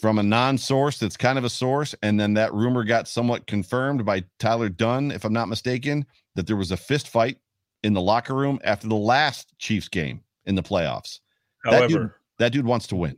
from 0.02 0.20
a 0.20 0.24
non-source 0.24 0.98
that's 0.98 1.16
kind 1.16 1.38
of 1.38 1.46
a 1.46 1.50
source, 1.50 1.94
and 2.02 2.20
then 2.20 2.34
that 2.34 2.54
rumor 2.54 2.84
got 2.84 3.08
somewhat 3.08 3.48
confirmed 3.48 4.04
by 4.04 4.24
Tyler 4.40 4.70
Dunne 4.70 5.12
if 5.12 5.24
I'm 5.24 5.34
not 5.34 5.48
mistaken, 5.48 6.06
that 6.36 6.48
there 6.48 6.58
was 6.58 6.72
a 6.72 6.78
fist 6.78 7.08
fight 7.08 7.38
in 7.84 7.94
the 7.94 8.02
locker 8.02 8.34
room 8.34 8.60
after 8.64 8.88
the 8.88 8.96
last 8.96 9.54
Chiefs 9.60 9.88
game 9.88 10.22
in 10.48 10.56
the 10.56 10.64
playoffs. 10.64 11.20
However, 11.64 11.82
that 11.82 11.88
dude, 11.88 12.12
that 12.40 12.52
dude 12.52 12.66
wants 12.66 12.88
to 12.88 12.96
win. 12.96 13.18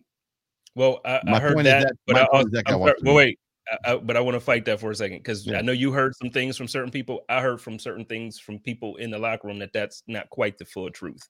Well, 0.75 0.99
I, 1.05 1.21
I 1.27 1.39
heard 1.39 1.57
that, 1.59 1.87
that, 1.87 1.93
but 2.05 2.17
I, 2.17 2.43
that 2.43 2.97
well, 3.03 3.15
wait, 3.15 3.39
I, 3.85 3.95
but 3.95 4.17
I 4.17 4.19
want 4.19 4.35
to 4.35 4.39
fight 4.39 4.65
that 4.65 4.79
for 4.79 4.91
a 4.91 4.95
second 4.95 5.19
because 5.19 5.45
yeah. 5.45 5.57
I 5.57 5.61
know 5.61 5.71
you 5.71 5.91
heard 5.91 6.15
some 6.15 6.29
things 6.29 6.57
from 6.57 6.67
certain 6.67 6.91
people. 6.91 7.21
I 7.29 7.41
heard 7.41 7.61
from 7.61 7.79
certain 7.79 8.05
things 8.05 8.39
from 8.39 8.59
people 8.59 8.95
in 8.97 9.11
the 9.11 9.19
locker 9.19 9.47
room 9.47 9.59
that 9.59 9.73
that's 9.73 10.03
not 10.07 10.29
quite 10.29 10.57
the 10.57 10.65
full 10.65 10.89
truth. 10.89 11.21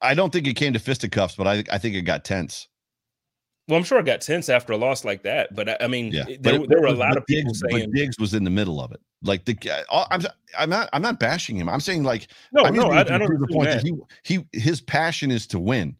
I 0.00 0.14
don't 0.14 0.32
think 0.32 0.46
it 0.46 0.54
came 0.54 0.72
to 0.72 0.78
fisticuffs, 0.78 1.36
but 1.36 1.46
I 1.46 1.64
I 1.70 1.78
think 1.78 1.94
it 1.96 2.02
got 2.02 2.24
tense. 2.24 2.68
Well, 3.68 3.76
I'm 3.76 3.84
sure 3.84 3.98
it 3.98 4.06
got 4.06 4.22
tense 4.22 4.48
after 4.48 4.72
a 4.72 4.78
loss 4.78 5.04
like 5.04 5.22
that, 5.24 5.54
but 5.54 5.68
I, 5.68 5.76
I 5.82 5.88
mean, 5.88 6.10
yeah. 6.10 6.24
there, 6.40 6.66
there 6.66 6.80
were 6.80 6.86
a 6.86 6.92
lot 6.92 7.18
of 7.18 7.26
people 7.26 7.52
Diggs, 7.52 7.62
saying 7.70 7.90
Diggs 7.92 8.18
was 8.18 8.32
in 8.32 8.42
the 8.42 8.50
middle 8.50 8.80
of 8.80 8.92
it. 8.92 9.00
Like 9.22 9.44
the 9.44 9.56
uh, 9.90 10.06
I'm 10.10 10.22
I'm 10.58 10.70
not 10.70 10.88
I'm 10.92 11.02
not 11.02 11.20
bashing 11.20 11.56
him. 11.56 11.68
I'm 11.68 11.80
saying 11.80 12.02
like 12.02 12.28
no 12.52 12.64
I'm 12.64 12.74
no 12.74 12.90
I, 12.90 13.00
I 13.00 13.04
don't 13.04 13.40
the 13.40 13.48
point 13.48 13.68
that 13.70 13.82
he 13.82 13.94
he 14.24 14.46
his 14.58 14.80
passion 14.80 15.30
is 15.30 15.46
to 15.48 15.58
win. 15.58 15.96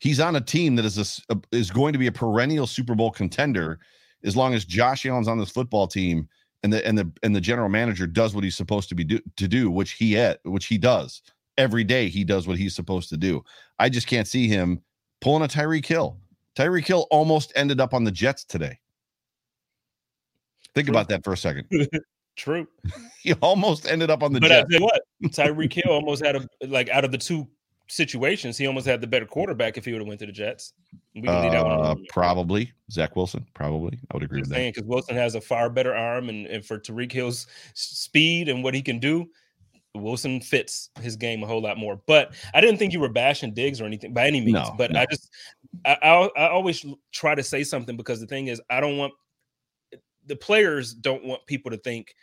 He's 0.00 0.20
on 0.20 0.36
a 0.36 0.40
team 0.40 0.76
that 0.76 0.84
is 0.84 1.22
a, 1.30 1.40
is 1.52 1.70
going 1.70 1.92
to 1.92 1.98
be 1.98 2.08
a 2.08 2.12
perennial 2.12 2.66
Super 2.66 2.94
Bowl 2.94 3.10
contender 3.10 3.78
as 4.24 4.36
long 4.36 4.52
as 4.52 4.64
Josh 4.64 5.06
Allen's 5.06 5.28
on 5.28 5.38
this 5.38 5.50
football 5.50 5.86
team 5.86 6.28
and 6.62 6.72
the 6.72 6.86
and 6.86 6.98
the 6.98 7.10
and 7.22 7.34
the 7.34 7.40
general 7.40 7.68
manager 7.68 8.06
does 8.06 8.34
what 8.34 8.44
he's 8.44 8.56
supposed 8.56 8.88
to 8.90 8.94
be 8.94 9.04
do, 9.04 9.20
to 9.36 9.48
do, 9.48 9.70
which 9.70 9.92
he 9.92 10.18
at 10.18 10.40
which 10.44 10.66
he 10.66 10.76
does 10.76 11.22
every 11.56 11.84
day. 11.84 12.08
He 12.08 12.24
does 12.24 12.46
what 12.46 12.58
he's 12.58 12.74
supposed 12.74 13.08
to 13.10 13.16
do. 13.16 13.44
I 13.78 13.88
just 13.88 14.06
can't 14.06 14.28
see 14.28 14.48
him 14.48 14.80
pulling 15.20 15.42
a 15.42 15.48
Tyreek 15.48 15.86
Hill. 15.86 16.18
Tyreek 16.56 16.86
Hill 16.86 17.06
almost 17.10 17.52
ended 17.56 17.80
up 17.80 17.94
on 17.94 18.04
the 18.04 18.10
Jets 18.10 18.44
today. 18.44 18.78
Think 20.74 20.86
True. 20.86 20.94
about 20.94 21.08
that 21.08 21.24
for 21.24 21.32
a 21.32 21.36
second. 21.36 21.66
True. 22.36 22.66
he 23.22 23.34
almost 23.34 23.86
ended 23.86 24.10
up 24.10 24.22
on 24.22 24.32
the 24.32 24.40
but 24.40 24.48
Jets. 24.48 24.68
But 24.70 24.82
what? 24.82 25.02
Tyreek 25.24 25.72
Hill 25.72 25.92
almost 25.92 26.24
had 26.24 26.36
a 26.36 26.46
like 26.66 26.88
out 26.88 27.04
of 27.04 27.12
the 27.12 27.18
two 27.18 27.46
situations, 27.92 28.56
he 28.56 28.66
almost 28.66 28.86
had 28.86 29.00
the 29.00 29.06
better 29.06 29.26
quarterback 29.26 29.76
if 29.76 29.84
he 29.84 29.92
would 29.92 30.00
have 30.00 30.08
went 30.08 30.18
to 30.20 30.26
the 30.26 30.32
Jets. 30.32 30.72
We 31.14 31.22
can 31.22 31.42
leave 31.42 31.52
that 31.52 31.64
one 31.64 31.80
uh, 31.84 31.94
probably 32.08 32.72
Zach 32.90 33.14
Wilson. 33.16 33.46
Probably, 33.54 33.98
I 34.10 34.14
would 34.14 34.22
agree 34.22 34.40
with 34.40 34.48
that. 34.50 34.72
Because 34.72 34.84
Wilson 34.84 35.14
has 35.14 35.34
a 35.34 35.40
far 35.40 35.68
better 35.68 35.94
arm, 35.94 36.28
and, 36.28 36.46
and 36.46 36.64
for 36.64 36.78
Tyreek 36.78 37.12
Hill's 37.12 37.46
speed 37.74 38.48
and 38.48 38.64
what 38.64 38.74
he 38.74 38.80
can 38.80 38.98
do, 38.98 39.28
Wilson 39.94 40.40
fits 40.40 40.90
his 41.00 41.16
game 41.16 41.42
a 41.42 41.46
whole 41.46 41.60
lot 41.60 41.76
more. 41.76 42.00
But 42.06 42.34
I 42.54 42.60
didn't 42.60 42.78
think 42.78 42.92
you 42.92 43.00
were 43.00 43.08
bashing 43.08 43.52
Diggs 43.52 43.80
or 43.80 43.84
anything 43.84 44.12
by 44.12 44.26
any 44.26 44.40
means. 44.40 44.54
No, 44.54 44.74
but 44.76 44.92
no. 44.92 45.00
I 45.00 45.06
just, 45.10 45.30
I, 45.84 45.96
I, 46.02 46.30
I 46.36 46.48
always 46.50 46.84
try 47.12 47.34
to 47.34 47.42
say 47.42 47.64
something 47.64 47.96
because 47.96 48.20
the 48.20 48.26
thing 48.26 48.48
is, 48.48 48.60
I 48.70 48.80
don't 48.80 48.96
want 48.96 49.12
the 50.26 50.36
players 50.36 50.94
don't 50.94 51.24
want 51.24 51.44
people 51.46 51.70
to 51.70 51.76
think 51.78 52.14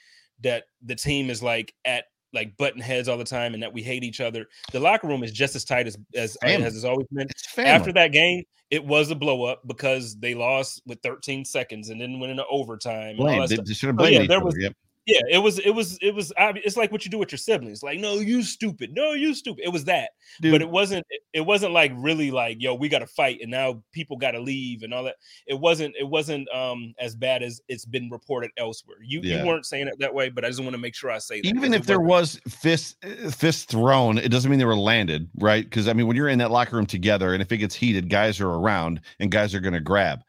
that 0.42 0.66
the 0.84 0.96
team 0.96 1.30
is 1.30 1.44
like 1.44 1.74
at 1.86 2.06
like 2.32 2.56
button 2.58 2.80
heads 2.80 3.10
all 3.10 3.18
the 3.18 3.24
time 3.24 3.54
and 3.54 3.62
that 3.62 3.74
we 3.74 3.82
hate 3.82 4.04
each 4.04 4.22
other. 4.22 4.48
The 4.72 4.80
locker 4.80 5.08
room 5.08 5.24
is 5.24 5.32
just 5.32 5.56
as 5.56 5.66
tight 5.66 5.88
as 5.88 5.98
as, 6.16 6.38
as 6.44 6.76
it's 6.76 6.86
always 6.86 7.08
been. 7.12 7.28
After 7.58 7.92
that 7.94 8.12
game, 8.12 8.44
it 8.72 8.84
was 8.84 9.12
a 9.12 9.16
blow 9.16 9.44
up 9.44 9.68
because 9.68 10.16
they 10.18 10.36
lost 10.36 10.82
with 10.86 11.00
13 11.02 11.44
seconds 11.44 11.90
and 11.90 12.00
then 12.00 12.20
went 12.20 12.32
into 12.32 12.46
overtime. 12.48 13.18
Blame. 13.18 13.46
They, 13.48 13.58
they 13.58 13.74
should 13.74 13.88
have 13.88 13.98
blamed 13.98 14.18
oh, 14.18 14.22
yeah, 14.22 14.28
there 14.28 14.44
was, 14.44 14.56
yep. 14.60 14.74
Yeah, 15.10 15.22
it 15.38 15.40
was, 15.40 15.60
it 15.60 15.72
was, 15.72 15.98
it 16.02 16.14
was. 16.14 16.32
It's 16.38 16.78
like 16.78 16.92
what 16.92 17.04
you 17.04 17.12
do 17.12 17.18
with 17.18 17.32
your 17.32 17.40
siblings. 17.40 17.82
Like, 17.82 18.00
no, 18.00 18.16
you 18.16 18.44
stupid. 18.44 18.92
No, 18.94 19.14
you 19.14 19.34
stupid. 19.34 19.64
It 19.66 19.70
was 19.70 19.86
that, 19.86 20.12
Dude. 20.40 20.52
but 20.52 20.62
it 20.62 20.70
wasn't. 20.70 21.06
It 21.34 21.42
wasn't 21.42 21.74
like 21.74 21.92
really 21.96 22.32
like, 22.32 22.58
yo, 22.60 22.76
we 22.76 22.90
got 22.90 23.00
to 23.00 23.08
fight, 23.08 23.40
and 23.42 23.50
now 23.50 23.82
people 23.92 24.18
got 24.18 24.32
to 24.32 24.40
leave 24.40 24.84
and 24.84 24.94
all 24.94 25.04
that. 25.04 25.16
It 25.48 25.60
wasn't. 25.60 25.96
It 26.00 26.08
wasn't 26.08 26.48
um 26.54 26.94
as 27.00 27.16
bad 27.16 27.42
as 27.42 27.60
it's 27.68 27.86
been 27.86 28.10
reported 28.10 28.52
elsewhere. 28.58 28.98
You 29.02 29.22
yeah. 29.24 29.42
you 29.42 29.48
weren't 29.48 29.66
saying 29.66 29.88
it 29.88 29.96
that 30.00 30.14
way, 30.14 30.30
but 30.30 30.46
I 30.46 30.50
just 30.50 30.62
want 30.62 30.74
to 30.74 30.78
make 30.78 30.96
sure 30.96 31.10
I 31.10 31.18
say 31.18 31.42
that. 31.42 31.48
Even 31.48 31.74
if 31.74 31.86
there 31.86 32.02
was 32.02 32.40
fist 32.48 33.04
fist 33.32 33.70
thrown, 33.70 34.18
it 34.18 34.30
doesn't 34.30 34.50
mean 34.50 34.60
they 34.60 34.66
were 34.66 34.76
landed, 34.76 35.30
right? 35.40 35.64
Because 35.64 35.88
I 35.88 35.94
mean, 35.94 36.08
when 36.08 36.16
you're 36.16 36.30
in 36.30 36.40
that 36.40 36.52
locker 36.52 36.76
room 36.76 36.86
together, 36.86 37.34
and 37.34 37.42
if 37.42 37.52
it 37.52 37.58
gets 37.58 37.76
heated, 37.76 38.10
guys 38.10 38.40
are 38.40 38.50
around, 38.52 39.02
and 39.20 39.32
guys 39.32 39.56
are 39.56 39.60
going 39.60 39.74
to 39.74 39.80
grab. 39.80 40.22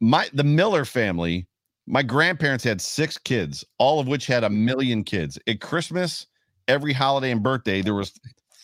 My 0.00 0.28
the 0.32 0.44
Miller 0.44 0.84
family 0.84 1.46
my 1.86 2.02
grandparents 2.02 2.64
had 2.64 2.80
six 2.80 3.18
kids, 3.18 3.64
all 3.78 4.00
of 4.00 4.06
which 4.06 4.26
had 4.26 4.44
a 4.44 4.48
mm-hmm. 4.48 4.64
million 4.64 5.04
kids. 5.04 5.38
At 5.46 5.60
Christmas, 5.60 6.26
every 6.68 6.92
holiday 6.92 7.30
and 7.30 7.42
birthday, 7.42 7.82
there 7.82 7.94
was 7.94 8.12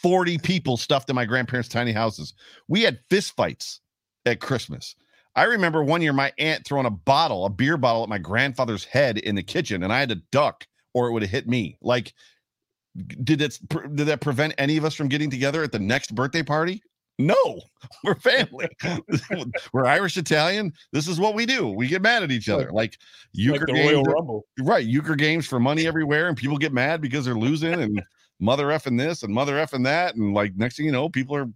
40 0.02 0.38
people 0.38 0.76
stuffed 0.76 1.10
in 1.10 1.16
my 1.16 1.24
grandparents' 1.24 1.68
tiny 1.68 1.92
houses. 1.92 2.34
We 2.68 2.82
had 2.82 3.00
fist 3.10 3.34
fights 3.36 3.80
at 4.26 4.40
Christmas. 4.40 4.94
I 5.34 5.44
remember 5.44 5.84
one 5.84 6.02
year 6.02 6.12
my 6.12 6.32
aunt 6.38 6.64
throwing 6.64 6.86
a 6.86 6.90
bottle, 6.90 7.44
a 7.44 7.50
beer 7.50 7.76
bottle 7.76 8.02
at 8.02 8.08
my 8.08 8.18
grandfather's 8.18 8.84
head 8.84 9.18
in 9.18 9.34
the 9.34 9.42
kitchen, 9.42 9.82
and 9.82 9.92
I 9.92 10.00
had 10.00 10.08
to 10.08 10.22
duck 10.32 10.66
or 10.94 11.08
it 11.08 11.12
would 11.12 11.22
have 11.22 11.30
hit 11.30 11.46
me. 11.46 11.76
Like, 11.80 12.12
did 13.22 13.40
it 13.40 13.58
did 13.94 14.06
that 14.06 14.20
prevent 14.20 14.54
any 14.58 14.76
of 14.76 14.84
us 14.84 14.94
from 14.94 15.08
getting 15.08 15.30
together 15.30 15.62
at 15.62 15.70
the 15.70 15.78
next 15.78 16.14
birthday 16.14 16.42
party? 16.42 16.82
No, 17.18 17.60
we're 18.04 18.14
family. 18.14 18.68
we're 19.72 19.86
Irish 19.86 20.16
Italian. 20.16 20.72
This 20.92 21.08
is 21.08 21.18
what 21.18 21.34
we 21.34 21.46
do. 21.46 21.68
We 21.68 21.88
get 21.88 22.02
mad 22.02 22.22
at 22.22 22.30
each 22.30 22.48
other. 22.48 22.70
Like 22.72 22.98
euchre 23.32 23.66
like 23.66 23.76
games, 23.76 24.06
right? 24.60 24.86
Euchre 24.86 25.16
games 25.16 25.46
for 25.46 25.58
money 25.58 25.86
everywhere, 25.86 26.28
and 26.28 26.36
people 26.36 26.58
get 26.58 26.72
mad 26.72 27.00
because 27.00 27.24
they're 27.24 27.34
losing 27.34 27.74
and 27.74 28.02
mother 28.40 28.66
effing 28.66 28.96
this 28.96 29.24
and 29.24 29.34
mother 29.34 29.54
effing 29.54 29.84
that, 29.84 30.14
and 30.14 30.32
like 30.32 30.54
next 30.56 30.76
thing 30.76 30.86
you 30.86 30.92
know, 30.92 31.08
people 31.08 31.34
are 31.34 31.48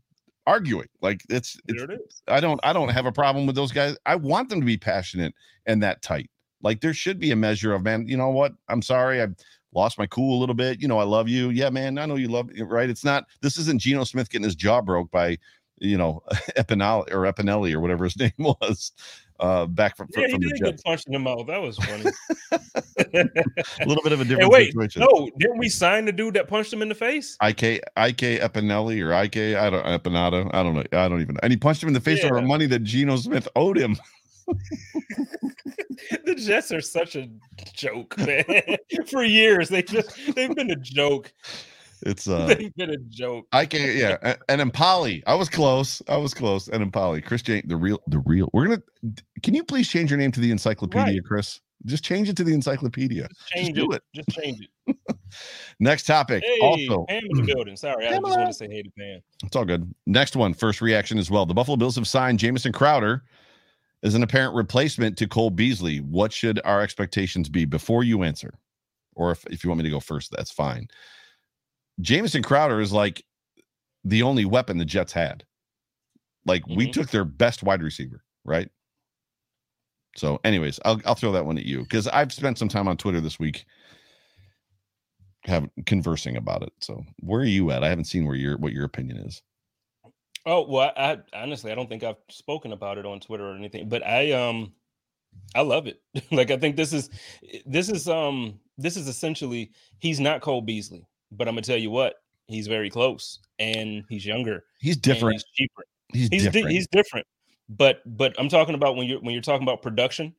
arguing. 0.46 0.88
Like 1.00 1.22
it's, 1.28 1.56
it's 1.68 1.82
it 1.82 2.00
I 2.26 2.40
don't 2.40 2.60
I 2.64 2.72
don't 2.72 2.88
have 2.88 3.06
a 3.06 3.12
problem 3.12 3.46
with 3.46 3.54
those 3.54 3.72
guys. 3.72 3.96
I 4.04 4.16
want 4.16 4.48
them 4.48 4.60
to 4.60 4.66
be 4.66 4.76
passionate 4.76 5.34
and 5.66 5.82
that 5.82 6.02
tight. 6.02 6.28
Like 6.62 6.80
there 6.80 6.94
should 6.94 7.18
be 7.18 7.30
a 7.30 7.36
measure 7.36 7.72
of 7.72 7.82
man. 7.82 8.08
You 8.08 8.16
know 8.16 8.30
what? 8.30 8.52
I'm 8.68 8.82
sorry. 8.82 9.22
I 9.22 9.28
lost 9.74 9.98
my 9.98 10.06
cool 10.06 10.38
a 10.38 10.40
little 10.40 10.54
bit. 10.54 10.80
You 10.80 10.88
know, 10.88 10.98
I 10.98 11.04
love 11.04 11.28
you. 11.28 11.50
Yeah, 11.50 11.70
man, 11.70 11.98
I 11.98 12.06
know 12.06 12.16
you 12.16 12.28
love 12.28 12.48
me, 12.48 12.62
right? 12.62 12.90
It's 12.90 13.04
not, 13.04 13.26
this 13.40 13.56
isn't 13.58 13.80
Geno 13.80 14.04
Smith 14.04 14.30
getting 14.30 14.44
his 14.44 14.54
jaw 14.54 14.80
broke 14.80 15.10
by, 15.10 15.38
you 15.78 15.96
know, 15.96 16.22
Epinelli 16.56 17.10
or 17.12 17.32
Epinelli 17.32 17.72
or 17.72 17.80
whatever 17.80 18.04
his 18.04 18.16
name 18.18 18.32
was. 18.38 18.92
Uh, 19.40 19.66
back 19.66 19.96
from, 19.96 20.06
yeah, 20.16 20.28
from 20.28 20.40
he 20.40 20.48
did 20.48 20.58
the 20.60 20.70
get 20.70 20.84
punched 20.84 21.06
in 21.08 21.14
the 21.14 21.18
mouth. 21.18 21.48
That 21.48 21.60
was 21.60 21.76
funny. 21.78 22.04
a 22.52 23.86
little 23.86 24.02
bit 24.04 24.12
of 24.12 24.20
a 24.20 24.24
different 24.24 24.42
hey, 24.42 24.48
wait, 24.48 24.66
situation. 24.66 25.02
No, 25.02 25.28
didn't 25.36 25.58
we 25.58 25.68
sign 25.68 26.04
the 26.04 26.12
dude 26.12 26.34
that 26.34 26.46
punched 26.46 26.72
him 26.72 26.80
in 26.80 26.88
the 26.88 26.94
face? 26.94 27.36
Ik 27.42 27.60
Ik 27.60 27.82
Epinelli 27.96 29.02
or 29.02 29.12
Ik 29.24 29.36
I 29.36 29.68
don't 29.68 29.84
Epinato. 29.84 30.48
I 30.54 30.62
don't 30.62 30.74
know. 30.74 30.84
I 30.92 31.08
don't 31.08 31.20
even 31.20 31.34
know. 31.34 31.40
And 31.42 31.52
he 31.52 31.56
punched 31.56 31.82
him 31.82 31.88
in 31.88 31.92
the 31.92 32.00
face 32.00 32.22
yeah. 32.22 32.28
for 32.28 32.40
money 32.40 32.66
that 32.66 32.84
Geno 32.84 33.16
Smith 33.16 33.48
owed 33.56 33.76
him. 33.76 33.96
the 36.24 36.34
Jets 36.34 36.72
are 36.72 36.80
such 36.80 37.16
a 37.16 37.28
joke, 37.74 38.16
man. 38.18 38.44
For 39.10 39.24
years, 39.24 39.68
they 39.68 39.82
just 39.82 40.34
they've 40.34 40.54
been 40.54 40.70
a 40.70 40.76
joke. 40.76 41.32
It's 42.04 42.28
uh 42.28 42.46
they've 42.46 42.74
been 42.74 42.90
a 42.90 42.98
joke. 43.08 43.46
I 43.52 43.66
can't 43.66 43.94
yeah. 43.94 44.36
Enemkpali. 44.48 45.22
I 45.26 45.34
was 45.34 45.48
close. 45.48 46.02
I 46.08 46.16
was 46.16 46.34
close. 46.34 46.68
Enemkpali. 46.68 47.24
Chris 47.24 47.42
Jane, 47.42 47.62
the 47.66 47.76
real 47.76 48.00
the 48.06 48.20
real. 48.20 48.48
We're 48.52 48.66
gonna 48.66 48.82
can 49.42 49.54
you 49.54 49.64
please 49.64 49.88
change 49.88 50.10
your 50.10 50.18
name 50.18 50.32
to 50.32 50.40
the 50.40 50.50
encyclopedia, 50.50 51.14
right. 51.14 51.24
Chris? 51.24 51.60
Just 51.84 52.04
change 52.04 52.28
it 52.28 52.36
to 52.36 52.44
the 52.44 52.54
encyclopedia. 52.54 53.26
Just 53.26 53.48
change 53.48 53.66
Just 53.74 53.76
do 53.76 53.92
it. 53.92 53.96
it. 53.96 54.24
Just 54.24 54.38
change 54.38 54.68
it. 54.86 54.96
Next 55.80 56.04
topic. 56.04 56.44
Hey, 56.44 56.58
also, 56.60 57.04
Pam 57.08 57.22
in 57.28 57.38
the 57.38 57.42
building. 57.42 57.76
Sorry, 57.76 58.06
I 58.06 58.12
just 58.12 58.22
want 58.22 58.46
to 58.46 58.52
say 58.52 58.68
hey 58.68 58.82
to 58.82 58.90
Pam. 58.96 59.20
It's 59.44 59.56
all 59.56 59.64
good. 59.64 59.92
Next 60.06 60.36
one. 60.36 60.54
First 60.54 60.80
reaction 60.80 61.18
as 61.18 61.30
well. 61.30 61.44
The 61.44 61.54
Buffalo 61.54 61.76
Bills 61.76 61.96
have 61.96 62.06
signed 62.06 62.38
Jamison 62.38 62.72
Crowder 62.72 63.24
as 64.02 64.14
an 64.14 64.22
apparent 64.22 64.54
replacement 64.54 65.16
to 65.18 65.28
Cole 65.28 65.50
Beasley. 65.50 65.98
What 65.98 66.32
should 66.32 66.60
our 66.64 66.80
expectations 66.80 67.48
be 67.48 67.64
before 67.64 68.04
you 68.04 68.22
answer? 68.22 68.54
Or 69.14 69.30
if, 69.30 69.44
if 69.46 69.62
you 69.62 69.70
want 69.70 69.78
me 69.78 69.84
to 69.84 69.90
go 69.90 70.00
first, 70.00 70.30
that's 70.30 70.50
fine. 70.50 70.88
Jamison 72.00 72.42
Crowder 72.42 72.80
is 72.80 72.92
like 72.92 73.24
the 74.04 74.22
only 74.22 74.44
weapon 74.44 74.78
the 74.78 74.84
Jets 74.84 75.12
had. 75.12 75.44
Like 76.46 76.62
mm-hmm. 76.62 76.76
we 76.76 76.90
took 76.90 77.10
their 77.10 77.24
best 77.24 77.62
wide 77.62 77.82
receiver, 77.82 78.24
right? 78.44 78.70
So, 80.16 80.40
anyways, 80.44 80.78
I'll 80.84 81.00
I'll 81.06 81.14
throw 81.14 81.32
that 81.32 81.46
one 81.46 81.58
at 81.58 81.64
you 81.64 81.80
because 81.82 82.08
I've 82.08 82.32
spent 82.32 82.58
some 82.58 82.68
time 82.68 82.88
on 82.88 82.96
Twitter 82.96 83.20
this 83.20 83.38
week 83.38 83.64
have 85.44 85.68
conversing 85.86 86.36
about 86.36 86.62
it. 86.62 86.72
So, 86.80 87.04
where 87.20 87.40
are 87.40 87.44
you 87.44 87.70
at? 87.70 87.84
I 87.84 87.88
haven't 87.88 88.04
seen 88.04 88.26
where 88.26 88.36
your 88.36 88.58
what 88.58 88.72
your 88.72 88.84
opinion 88.84 89.18
is. 89.18 89.42
Oh 90.44 90.66
well, 90.66 90.92
I, 90.96 91.12
I 91.12 91.18
honestly 91.42 91.70
I 91.70 91.74
don't 91.74 91.88
think 91.88 92.02
I've 92.02 92.16
spoken 92.28 92.72
about 92.72 92.98
it 92.98 93.06
on 93.06 93.20
Twitter 93.20 93.48
or 93.48 93.54
anything, 93.54 93.88
but 93.88 94.04
I 94.06 94.32
um 94.32 94.72
I 95.54 95.62
love 95.62 95.86
it. 95.86 96.00
like 96.30 96.50
I 96.50 96.56
think 96.56 96.76
this 96.76 96.92
is 96.92 97.10
this 97.66 97.88
is 97.88 98.08
um 98.08 98.58
this 98.78 98.96
is 98.96 99.08
essentially 99.08 99.70
he's 99.98 100.20
not 100.20 100.40
Cole 100.40 100.62
Beasley, 100.62 101.06
but 101.30 101.48
I'm 101.48 101.54
gonna 101.54 101.62
tell 101.62 101.76
you 101.76 101.90
what 101.90 102.16
he's 102.46 102.66
very 102.66 102.90
close 102.90 103.40
and 103.58 104.04
he's 104.08 104.26
younger. 104.26 104.64
He's 104.80 104.96
different. 104.96 105.34
He's 105.34 105.44
cheaper. 105.54 105.84
He's 106.12 106.28
he's 106.28 106.42
different. 106.44 106.66
Di- 106.68 106.74
he's 106.74 106.88
different. 106.88 107.26
But 107.68 108.02
but 108.04 108.34
I'm 108.38 108.48
talking 108.48 108.74
about 108.74 108.96
when 108.96 109.06
you're 109.06 109.20
when 109.20 109.32
you're 109.32 109.42
talking 109.42 109.62
about 109.62 109.82
production, 109.82 110.34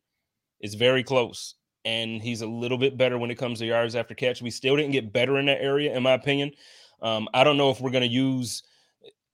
it's 0.59 0.75
very 0.75 1.03
close. 1.03 1.55
And 1.85 2.21
he's 2.21 2.41
a 2.41 2.47
little 2.47 2.77
bit 2.77 2.97
better 2.97 3.17
when 3.17 3.29
it 3.29 3.35
comes 3.35 3.59
to 3.59 3.65
yards 3.65 3.95
after 3.95 4.15
catch. 4.15 4.41
We 4.41 4.51
still 4.51 4.77
didn't 4.77 4.93
get 4.93 5.11
better 5.11 5.37
in 5.37 5.47
that 5.47 5.61
area, 5.61 5.93
in 5.93 6.01
my 6.01 6.13
opinion. 6.13 6.51
Um, 7.01 7.27
I 7.33 7.43
don't 7.43 7.57
know 7.57 7.71
if 7.71 7.81
we're 7.81 7.91
going 7.91 8.07
to 8.07 8.15
use. 8.15 8.63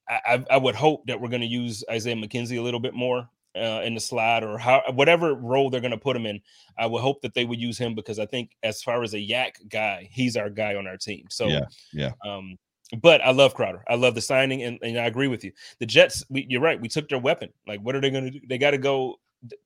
I, 0.09 0.43
I, 0.49 0.57
would 0.57 0.75
hope 0.75 1.05
that 1.05 1.21
we're 1.21 1.29
going 1.29 1.41
to 1.41 1.47
use 1.47 1.83
Isaiah 1.89 2.15
McKenzie 2.15 2.57
a 2.57 2.61
little 2.61 2.79
bit 2.79 2.95
more 2.95 3.29
uh, 3.55 3.81
in 3.83 3.93
the 3.93 3.99
slot 3.99 4.43
or 4.43 4.57
how 4.57 4.81
whatever 4.93 5.35
role 5.35 5.69
they're 5.69 5.81
going 5.81 5.91
to 5.91 5.97
put 5.97 6.15
him 6.15 6.25
in. 6.25 6.41
I 6.77 6.87
would 6.87 7.01
hope 7.01 7.21
that 7.21 7.33
they 7.33 7.45
would 7.45 7.59
use 7.59 7.77
him 7.77 7.95
because 7.95 8.19
I 8.19 8.25
think 8.25 8.51
as 8.63 8.81
far 8.81 9.03
as 9.03 9.13
a 9.13 9.19
yak 9.19 9.59
guy, 9.69 10.09
he's 10.11 10.35
our 10.35 10.49
guy 10.49 10.75
on 10.75 10.87
our 10.87 10.97
team. 10.97 11.25
So 11.29 11.47
yeah, 11.47 11.65
yeah. 11.93 12.11
Um, 12.25 12.57
but 13.01 13.21
I 13.21 13.31
love 13.31 13.53
Crowder. 13.53 13.83
I 13.87 13.95
love 13.95 14.15
the 14.15 14.21
signing, 14.21 14.63
and, 14.63 14.79
and 14.81 14.97
I 14.97 15.05
agree 15.05 15.27
with 15.27 15.43
you. 15.43 15.51
The 15.79 15.85
Jets, 15.85 16.23
we, 16.29 16.47
you're 16.49 16.61
right. 16.61 16.81
We 16.81 16.87
took 16.87 17.07
their 17.07 17.19
weapon. 17.19 17.49
Like, 17.67 17.81
what 17.81 17.95
are 17.95 18.01
they 18.01 18.09
going 18.09 18.25
to 18.25 18.31
do? 18.31 18.39
They 18.47 18.57
got 18.57 18.71
to 18.71 18.79
go. 18.79 19.17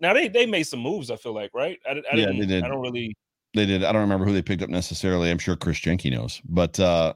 Now 0.02 0.14
they 0.14 0.28
they 0.28 0.46
made 0.46 0.64
some 0.64 0.80
moves. 0.80 1.10
I 1.10 1.16
feel 1.16 1.34
like, 1.34 1.52
right? 1.54 1.80
I, 1.88 1.92
I 1.92 2.16
yeah, 2.16 2.26
they 2.28 2.46
did. 2.46 2.64
I 2.64 2.68
don't 2.68 2.82
really. 2.82 3.16
They 3.54 3.66
did. 3.66 3.84
I 3.84 3.92
don't 3.92 4.02
remember 4.02 4.26
who 4.26 4.34
they 4.34 4.42
picked 4.42 4.62
up 4.62 4.70
necessarily. 4.70 5.30
I'm 5.30 5.38
sure 5.38 5.56
Chris 5.56 5.80
Jenke 5.80 6.12
knows, 6.12 6.42
but 6.46 6.80
uh 6.80 7.14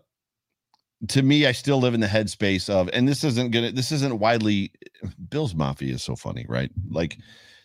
to 1.10 1.22
me, 1.22 1.46
I 1.46 1.52
still 1.52 1.80
live 1.80 1.94
in 1.94 2.00
the 2.00 2.08
headspace 2.08 2.70
of, 2.70 2.90
and 2.94 3.08
this 3.08 3.24
isn't 3.24 3.52
gonna. 3.52 3.72
This 3.72 3.92
isn't 3.92 4.20
widely. 4.20 4.72
Bills 5.30 5.54
Mafia 5.54 5.94
is 5.94 6.04
so 6.04 6.16
funny, 6.16 6.46
right? 6.48 6.72
Like. 6.90 7.18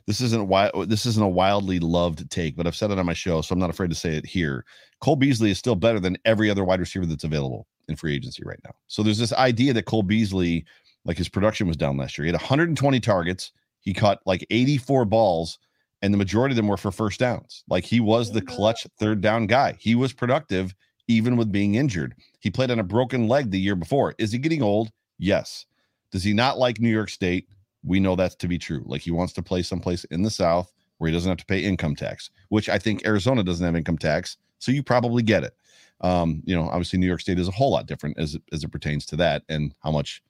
This 0.04 0.20
isn't 0.20 0.48
why 0.48 0.68
this 0.86 1.06
isn't 1.06 1.22
a 1.22 1.28
wildly 1.28 1.78
loved 1.78 2.28
take, 2.28 2.56
but 2.56 2.66
I've 2.66 2.74
said 2.74 2.90
it 2.90 2.98
on 2.98 3.06
my 3.06 3.12
show, 3.12 3.40
so 3.40 3.52
I'm 3.52 3.60
not 3.60 3.70
afraid 3.70 3.90
to 3.90 3.94
say 3.94 4.16
it 4.16 4.26
here. 4.26 4.64
Cole 5.00 5.14
Beasley 5.14 5.52
is 5.52 5.58
still 5.58 5.76
better 5.76 6.00
than 6.00 6.18
every 6.24 6.50
other 6.50 6.64
wide 6.64 6.80
receiver 6.80 7.06
that's 7.06 7.22
available 7.22 7.68
in 7.88 7.94
free 7.94 8.14
agency 8.14 8.42
right 8.44 8.58
now. 8.64 8.72
So 8.88 9.04
there's 9.04 9.18
this 9.18 9.32
idea 9.32 9.72
that 9.74 9.84
Cole 9.84 10.02
Beasley, 10.02 10.64
like 11.04 11.18
his 11.18 11.28
production 11.28 11.68
was 11.68 11.76
down 11.76 11.96
last 11.96 12.18
year. 12.18 12.24
He 12.24 12.32
had 12.32 12.40
120 12.40 12.98
targets. 12.98 13.52
He 13.80 13.94
caught 13.94 14.18
like 14.26 14.44
84 14.50 15.04
balls, 15.04 15.58
and 16.02 16.12
the 16.12 16.18
majority 16.18 16.52
of 16.52 16.56
them 16.56 16.68
were 16.68 16.76
for 16.76 16.90
first 16.90 17.20
downs. 17.20 17.62
Like 17.68 17.84
he 17.84 18.00
was 18.00 18.32
the 18.32 18.42
clutch 18.42 18.86
third 18.98 19.20
down 19.20 19.46
guy. 19.46 19.76
He 19.78 19.94
was 19.94 20.12
productive 20.12 20.74
even 21.08 21.36
with 21.36 21.52
being 21.52 21.74
injured. 21.74 22.14
He 22.40 22.50
played 22.50 22.70
on 22.70 22.78
a 22.78 22.84
broken 22.84 23.28
leg 23.28 23.50
the 23.50 23.60
year 23.60 23.76
before. 23.76 24.14
Is 24.18 24.32
he 24.32 24.38
getting 24.38 24.62
old? 24.62 24.90
Yes. 25.18 25.66
Does 26.10 26.24
he 26.24 26.32
not 26.32 26.58
like 26.58 26.80
New 26.80 26.90
York 26.90 27.10
State? 27.10 27.48
We 27.84 28.00
know 28.00 28.16
that's 28.16 28.34
to 28.36 28.48
be 28.48 28.58
true. 28.58 28.82
Like 28.86 29.00
he 29.00 29.10
wants 29.10 29.32
to 29.34 29.42
play 29.42 29.62
someplace 29.62 30.04
in 30.04 30.22
the 30.22 30.30
South 30.30 30.72
where 30.98 31.10
he 31.10 31.14
doesn't 31.14 31.28
have 31.28 31.38
to 31.38 31.46
pay 31.46 31.60
income 31.60 31.96
tax, 31.96 32.30
which 32.48 32.68
I 32.68 32.78
think 32.78 33.04
Arizona 33.04 33.42
doesn't 33.42 33.64
have 33.64 33.74
income 33.74 33.98
tax. 33.98 34.36
So 34.58 34.70
you 34.70 34.82
probably 34.82 35.22
get 35.22 35.42
it. 35.42 35.56
Um, 36.00 36.42
you 36.44 36.54
know, 36.54 36.68
obviously 36.68 36.98
New 36.98 37.06
York 37.06 37.20
State 37.20 37.38
is 37.38 37.48
a 37.48 37.52
whole 37.52 37.72
lot 37.72 37.86
different 37.86 38.18
as 38.18 38.36
as 38.52 38.62
it 38.62 38.68
pertains 38.72 39.06
to 39.06 39.16
that 39.16 39.42
and 39.48 39.74
how 39.82 39.90
much 39.90 40.22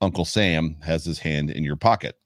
Uncle 0.00 0.24
Sam 0.24 0.76
has 0.82 1.04
his 1.04 1.18
hand 1.18 1.50
in 1.50 1.64
your 1.64 1.76
pocket. 1.76 2.16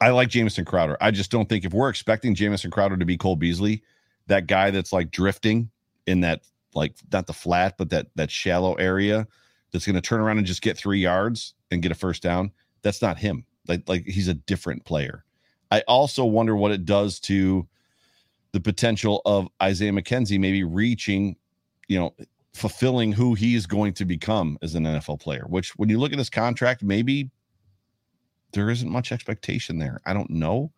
I 0.00 0.10
like 0.10 0.30
Jamison 0.30 0.64
Crowder. 0.64 0.96
I 1.00 1.10
just 1.10 1.30
don't 1.30 1.48
think 1.48 1.64
if 1.64 1.74
we're 1.74 1.90
expecting 1.90 2.34
Jamison 2.34 2.70
Crowder 2.70 2.96
to 2.96 3.04
be 3.04 3.18
Cole 3.18 3.36
Beasley, 3.36 3.82
that 4.28 4.46
guy 4.46 4.70
that's 4.70 4.92
like 4.92 5.10
drifting 5.10 5.70
in 6.06 6.20
that 6.20 6.42
like 6.74 6.94
not 7.12 7.26
the 7.26 7.32
flat, 7.32 7.76
but 7.78 7.90
that 7.90 8.08
that 8.16 8.30
shallow 8.30 8.74
area 8.74 9.26
that's 9.72 9.86
going 9.86 9.94
to 9.94 10.00
turn 10.00 10.20
around 10.20 10.38
and 10.38 10.46
just 10.46 10.62
get 10.62 10.76
three 10.76 11.00
yards 11.00 11.54
and 11.70 11.82
get 11.82 11.92
a 11.92 11.94
first 11.94 12.22
down. 12.22 12.52
That's 12.82 13.02
not 13.02 13.18
him. 13.18 13.44
Like 13.68 13.88
like 13.88 14.04
he's 14.04 14.28
a 14.28 14.34
different 14.34 14.84
player. 14.84 15.24
I 15.70 15.82
also 15.82 16.24
wonder 16.24 16.56
what 16.56 16.72
it 16.72 16.84
does 16.84 17.20
to 17.20 17.68
the 18.52 18.60
potential 18.60 19.22
of 19.24 19.48
Isaiah 19.62 19.92
McKenzie 19.92 20.40
maybe 20.40 20.64
reaching, 20.64 21.36
you 21.86 21.98
know, 21.98 22.14
fulfilling 22.52 23.12
who 23.12 23.34
he's 23.34 23.66
going 23.66 23.94
to 23.94 24.04
become 24.04 24.58
as 24.62 24.74
an 24.74 24.84
NFL 24.84 25.20
player, 25.20 25.44
which 25.48 25.70
when 25.76 25.88
you 25.88 25.98
look 25.98 26.12
at 26.12 26.18
his 26.18 26.30
contract, 26.30 26.82
maybe 26.82 27.30
there 28.52 28.70
isn't 28.70 28.90
much 28.90 29.12
expectation 29.12 29.78
there. 29.78 30.00
I 30.04 30.12
don't 30.12 30.30
know. 30.30 30.72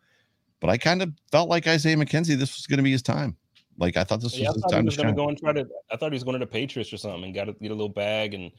But 0.59 0.69
I 0.69 0.77
kind 0.77 1.01
of 1.01 1.11
felt 1.31 1.49
like 1.49 1.67
Isaiah 1.67 1.97
McKenzie, 1.97 2.37
this 2.37 2.55
was 2.55 2.67
going 2.67 2.77
to 2.77 2.83
be 2.83 2.91
his 2.91 3.01
time. 3.01 3.35
Like 3.77 3.97
I 3.97 4.03
thought 4.03 4.21
this 4.21 4.37
yeah, 4.37 4.49
was 4.49 4.57
his 4.57 4.71
time 4.71 4.81
he 4.81 4.85
was 4.85 4.97
to 4.97 5.11
go 5.13 5.29
and 5.29 5.37
try 5.37 5.51
to. 5.51 5.67
I 5.91 5.97
thought 5.97 6.11
he 6.11 6.15
was 6.15 6.23
going 6.23 6.39
to 6.39 6.45
the 6.45 6.51
Patriots 6.51 6.93
or 6.93 6.97
something 6.97 7.23
and 7.25 7.33
got 7.33 7.45
to 7.45 7.53
get 7.53 7.71
a 7.71 7.75
little 7.75 7.89
bag 7.89 8.33
and, 8.33 8.51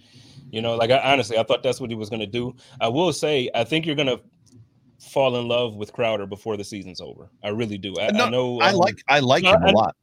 you 0.51 0.61
know, 0.61 0.75
like 0.75 0.91
I, 0.91 1.13
honestly, 1.13 1.39
I 1.39 1.45
thought 1.45 1.63
that's 1.63 1.81
what 1.81 1.91
he 1.91 1.97
was 1.97 2.11
going 2.11 2.21
to 2.21 2.27
do. 2.27 2.55
I 2.81 2.89
will 2.89 3.13
say, 3.13 3.49
I 3.55 3.65
think 3.65 3.87
you're 3.87 3.95
going 3.95 4.09
to 4.09 4.21
fall 5.01 5.37
in 5.37 5.47
love 5.47 5.77
with 5.77 5.93
Crowder 5.93 6.27
before 6.27 6.57
the 6.57 6.65
season's 6.65 7.01
over. 7.01 7.31
I 7.43 7.49
really 7.49 7.79
do. 7.79 7.95
I, 8.01 8.11
no, 8.11 8.25
I 8.25 8.31
know. 8.31 8.61
I 8.61 8.71
um, 8.71 8.77
like 8.77 8.99
I 9.09 9.21
like 9.21 9.45
him 9.45 9.63
a 9.63 9.73
lot. 9.73 9.95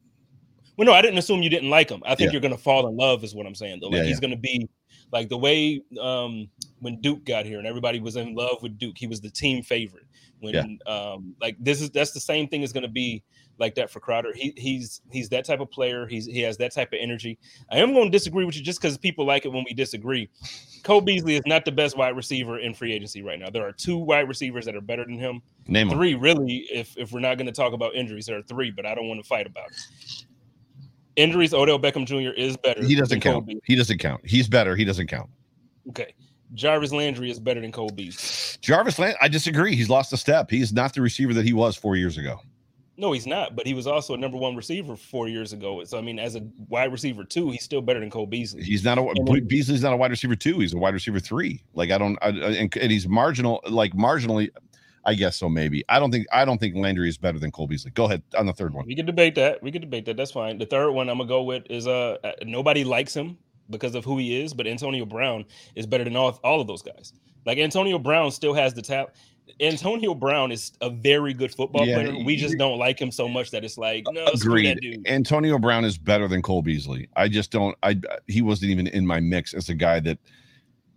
Well, 0.77 0.85
no, 0.85 0.93
I 0.93 1.01
didn't 1.01 1.17
assume 1.17 1.43
you 1.43 1.49
didn't 1.49 1.69
like 1.69 1.89
him. 1.89 2.01
I 2.05 2.15
think 2.15 2.27
yeah. 2.27 2.31
you're 2.31 2.41
going 2.41 2.55
to 2.55 2.61
fall 2.61 2.87
in 2.87 2.95
love, 2.95 3.23
is 3.23 3.35
what 3.35 3.45
I'm 3.45 3.55
saying. 3.55 3.79
Though, 3.81 3.89
like 3.89 3.97
yeah, 3.97 4.03
he's 4.05 4.19
going 4.19 4.31
to 4.31 4.37
be 4.37 4.69
like 5.11 5.29
the 5.29 5.37
way 5.37 5.81
um, 5.99 6.47
when 6.79 6.99
Duke 7.01 7.25
got 7.25 7.45
here 7.45 7.59
and 7.59 7.67
everybody 7.67 7.99
was 7.99 8.15
in 8.15 8.33
love 8.33 8.57
with 8.61 8.77
Duke. 8.77 8.97
He 8.97 9.07
was 9.07 9.21
the 9.21 9.29
team 9.29 9.61
favorite. 9.63 10.05
When 10.39 10.79
um, 10.87 11.35
like 11.39 11.55
this 11.59 11.81
is 11.81 11.91
that's 11.91 12.13
the 12.13 12.19
same 12.19 12.47
thing 12.47 12.63
is 12.63 12.73
going 12.73 12.83
to 12.83 12.89
be 12.89 13.23
like 13.61 13.75
that 13.75 13.89
for 13.89 14.01
Crowder. 14.01 14.33
He 14.33 14.53
he's 14.57 14.99
he's 15.09 15.29
that 15.29 15.45
type 15.45 15.61
of 15.61 15.71
player. 15.71 16.05
He's 16.05 16.25
he 16.25 16.41
has 16.41 16.57
that 16.57 16.73
type 16.73 16.91
of 16.91 16.99
energy. 16.99 17.39
I 17.71 17.77
am 17.77 17.93
going 17.93 18.05
to 18.05 18.11
disagree 18.11 18.43
with 18.43 18.57
you 18.57 18.61
just 18.61 18.81
because 18.81 18.97
people 18.97 19.25
like 19.25 19.45
it 19.45 19.53
when 19.53 19.63
we 19.63 19.73
disagree. 19.73 20.29
Cole 20.83 20.99
Beasley 20.99 21.35
is 21.35 21.43
not 21.45 21.63
the 21.63 21.71
best 21.71 21.95
wide 21.95 22.15
receiver 22.15 22.59
in 22.59 22.73
free 22.73 22.91
agency 22.91 23.21
right 23.21 23.39
now. 23.39 23.49
There 23.49 23.65
are 23.65 23.71
two 23.71 23.97
wide 23.97 24.27
receivers 24.27 24.65
that 24.65 24.75
are 24.75 24.81
better 24.81 25.05
than 25.05 25.17
him. 25.17 25.41
Name 25.67 25.89
three, 25.89 26.13
them. 26.13 26.21
really. 26.21 26.67
If 26.71 26.97
if 26.97 27.13
we're 27.13 27.21
not 27.21 27.37
going 27.37 27.47
to 27.47 27.53
talk 27.53 27.71
about 27.71 27.95
injuries, 27.95 28.25
there 28.25 28.37
are 28.37 28.43
three, 28.43 28.71
but 28.71 28.85
I 28.85 28.93
don't 28.95 29.07
want 29.07 29.21
to 29.21 29.27
fight 29.27 29.47
about 29.47 29.67
it. 29.69 30.25
Injuries, 31.15 31.53
Odell 31.53 31.79
Beckham 31.79 32.05
Jr. 32.05 32.33
is 32.37 32.57
better. 32.57 32.83
He 32.83 32.95
doesn't 32.95 33.21
count. 33.21 33.49
He 33.63 33.75
doesn't 33.75 33.99
count. 33.99 34.21
He's 34.25 34.47
better. 34.47 34.75
He 34.75 34.83
doesn't 34.83 35.07
count. 35.07 35.29
Okay. 35.89 36.13
Jarvis 36.53 36.91
Landry 36.91 37.31
is 37.31 37.39
better 37.39 37.61
than 37.61 37.71
Cole 37.71 37.89
Beasley. 37.89 38.59
Jarvis 38.61 38.99
Landry, 38.99 39.17
I 39.21 39.27
disagree. 39.27 39.75
He's 39.75 39.89
lost 39.89 40.11
a 40.11 40.17
step. 40.17 40.49
He's 40.49 40.73
not 40.73 40.93
the 40.93 41.01
receiver 41.01 41.33
that 41.33 41.45
he 41.45 41.53
was 41.53 41.77
four 41.77 41.95
years 41.95 42.17
ago. 42.17 42.41
No, 42.97 43.11
he's 43.13 43.25
not. 43.25 43.55
But 43.55 43.65
he 43.65 43.73
was 43.73 43.87
also 43.87 44.13
a 44.13 44.17
number 44.17 44.37
one 44.37 44.55
receiver 44.55 44.95
four 44.95 45.27
years 45.27 45.53
ago. 45.53 45.83
So 45.85 45.97
I 45.97 46.01
mean, 46.01 46.19
as 46.19 46.35
a 46.35 46.41
wide 46.67 46.91
receiver 46.91 47.23
two, 47.23 47.49
he's 47.49 47.63
still 47.63 47.81
better 47.81 47.99
than 47.99 48.09
Cole 48.09 48.27
Beasley. 48.27 48.63
He's 48.63 48.83
not 48.83 48.97
a 48.97 49.01
and 49.01 49.47
Beasley's 49.47 49.81
not 49.81 49.93
a 49.93 49.97
wide 49.97 50.11
receiver 50.11 50.35
two. 50.35 50.59
He's 50.59 50.73
a 50.73 50.77
wide 50.77 50.93
receiver 50.93 51.19
three. 51.19 51.63
Like 51.73 51.91
I 51.91 51.97
don't, 51.97 52.17
I, 52.21 52.29
and, 52.29 52.75
and 52.75 52.91
he's 52.91 53.07
marginal, 53.07 53.61
like 53.69 53.93
marginally. 53.93 54.49
I 55.03 55.15
guess 55.15 55.35
so. 55.35 55.49
Maybe 55.49 55.83
I 55.89 55.97
don't 55.97 56.11
think 56.11 56.27
I 56.31 56.45
don't 56.45 56.59
think 56.59 56.75
Landry 56.75 57.09
is 57.09 57.17
better 57.17 57.39
than 57.39 57.49
Cole 57.49 57.65
Beasley. 57.65 57.89
Go 57.89 58.05
ahead 58.05 58.21
on 58.37 58.45
the 58.45 58.53
third 58.53 58.75
one. 58.75 58.85
We 58.85 58.95
can 58.95 59.07
debate 59.07 59.33
that. 59.33 59.63
We 59.63 59.71
can 59.71 59.81
debate 59.81 60.05
that. 60.05 60.15
That's 60.15 60.29
fine. 60.29 60.59
The 60.59 60.67
third 60.67 60.91
one 60.91 61.09
I'm 61.09 61.17
gonna 61.17 61.27
go 61.27 61.41
with 61.41 61.63
is 61.71 61.87
uh, 61.87 62.17
uh 62.23 62.33
nobody 62.43 62.83
likes 62.83 63.15
him 63.15 63.39
because 63.71 63.95
of 63.95 64.05
who 64.05 64.19
he 64.19 64.39
is, 64.39 64.53
but 64.53 64.67
Antonio 64.67 65.05
Brown 65.05 65.45
is 65.73 65.87
better 65.87 66.03
than 66.03 66.15
all 66.15 66.39
all 66.43 66.61
of 66.61 66.67
those 66.67 66.83
guys. 66.83 67.13
Like 67.45 67.57
Antonio 67.57 67.97
Brown 67.97 68.29
still 68.31 68.53
has 68.53 68.73
the 68.73 68.81
talent. 68.81 69.11
Antonio 69.59 70.15
Brown 70.15 70.51
is 70.51 70.71
a 70.81 70.89
very 70.89 71.33
good 71.33 71.53
football 71.53 71.85
yeah, 71.85 71.95
player. 71.95 72.23
We 72.23 72.35
just 72.35 72.57
don't 72.57 72.79
like 72.79 72.99
him 72.99 73.11
so 73.11 73.27
much 73.27 73.51
that 73.51 73.63
it's 73.63 73.77
like 73.77 74.05
no. 74.09 74.25
Agreed. 74.25 75.03
Antonio 75.05 75.59
Brown 75.59 75.85
is 75.85 75.97
better 75.97 76.27
than 76.27 76.41
Cole 76.41 76.61
Beasley. 76.61 77.07
I 77.15 77.27
just 77.27 77.51
don't. 77.51 77.77
I 77.83 77.99
he 78.27 78.41
wasn't 78.41 78.71
even 78.71 78.87
in 78.87 79.05
my 79.05 79.19
mix 79.19 79.53
as 79.53 79.69
a 79.69 79.75
guy 79.75 79.99
that 80.01 80.17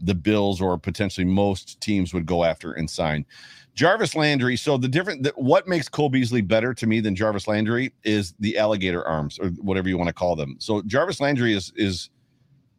the 0.00 0.14
Bills 0.14 0.60
or 0.60 0.78
potentially 0.78 1.24
most 1.24 1.80
teams 1.80 2.14
would 2.14 2.26
go 2.26 2.44
after 2.44 2.72
and 2.72 2.88
sign. 2.88 3.26
Jarvis 3.74 4.14
Landry. 4.14 4.56
So 4.56 4.76
the 4.76 4.88
different, 4.88 5.24
the, 5.24 5.32
what 5.36 5.66
makes 5.66 5.88
Cole 5.88 6.08
Beasley 6.08 6.40
better 6.40 6.72
to 6.74 6.86
me 6.86 7.00
than 7.00 7.16
Jarvis 7.16 7.48
Landry 7.48 7.92
is 8.04 8.34
the 8.38 8.56
alligator 8.56 9.06
arms 9.06 9.38
or 9.38 9.48
whatever 9.48 9.88
you 9.88 9.98
want 9.98 10.08
to 10.08 10.14
call 10.14 10.36
them. 10.36 10.56
So 10.58 10.82
Jarvis 10.82 11.20
Landry 11.20 11.54
is 11.54 11.72
is 11.76 12.10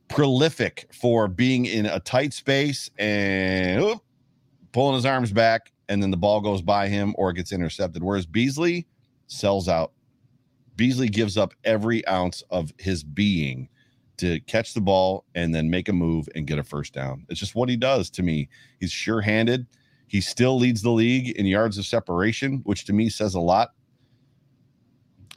prolific 0.07 0.87
for 0.93 1.27
being 1.27 1.65
in 1.65 1.85
a 1.87 1.99
tight 1.99 2.33
space 2.33 2.89
and 2.97 3.81
oop, 3.81 4.01
pulling 4.75 4.95
his 4.95 5.05
arms 5.05 5.31
back, 5.31 5.71
and 5.87 6.03
then 6.03 6.11
the 6.11 6.17
ball 6.17 6.41
goes 6.41 6.61
by 6.61 6.89
him 6.89 7.15
or 7.17 7.29
it 7.29 7.35
gets 7.35 7.53
intercepted. 7.53 8.03
Whereas 8.03 8.25
Beasley 8.25 8.85
sells 9.27 9.69
out. 9.69 9.93
Beasley 10.75 11.07
gives 11.07 11.37
up 11.37 11.53
every 11.63 12.05
ounce 12.09 12.43
of 12.49 12.73
his 12.77 13.01
being 13.01 13.69
to 14.17 14.41
catch 14.41 14.73
the 14.73 14.81
ball 14.81 15.23
and 15.33 15.55
then 15.55 15.69
make 15.69 15.87
a 15.87 15.93
move 15.93 16.27
and 16.35 16.45
get 16.45 16.59
a 16.59 16.63
first 16.63 16.93
down. 16.93 17.25
It's 17.29 17.39
just 17.39 17.55
what 17.55 17.69
he 17.69 17.77
does 17.77 18.09
to 18.11 18.21
me. 18.21 18.49
He's 18.81 18.91
sure 18.91 19.21
handed. 19.21 19.65
He 20.07 20.19
still 20.19 20.57
leads 20.57 20.81
the 20.81 20.91
league 20.91 21.29
in 21.37 21.45
yards 21.45 21.77
of 21.77 21.85
separation, 21.85 22.59
which 22.65 22.83
to 22.85 22.93
me 22.93 23.07
says 23.07 23.33
a 23.33 23.39
lot. 23.39 23.69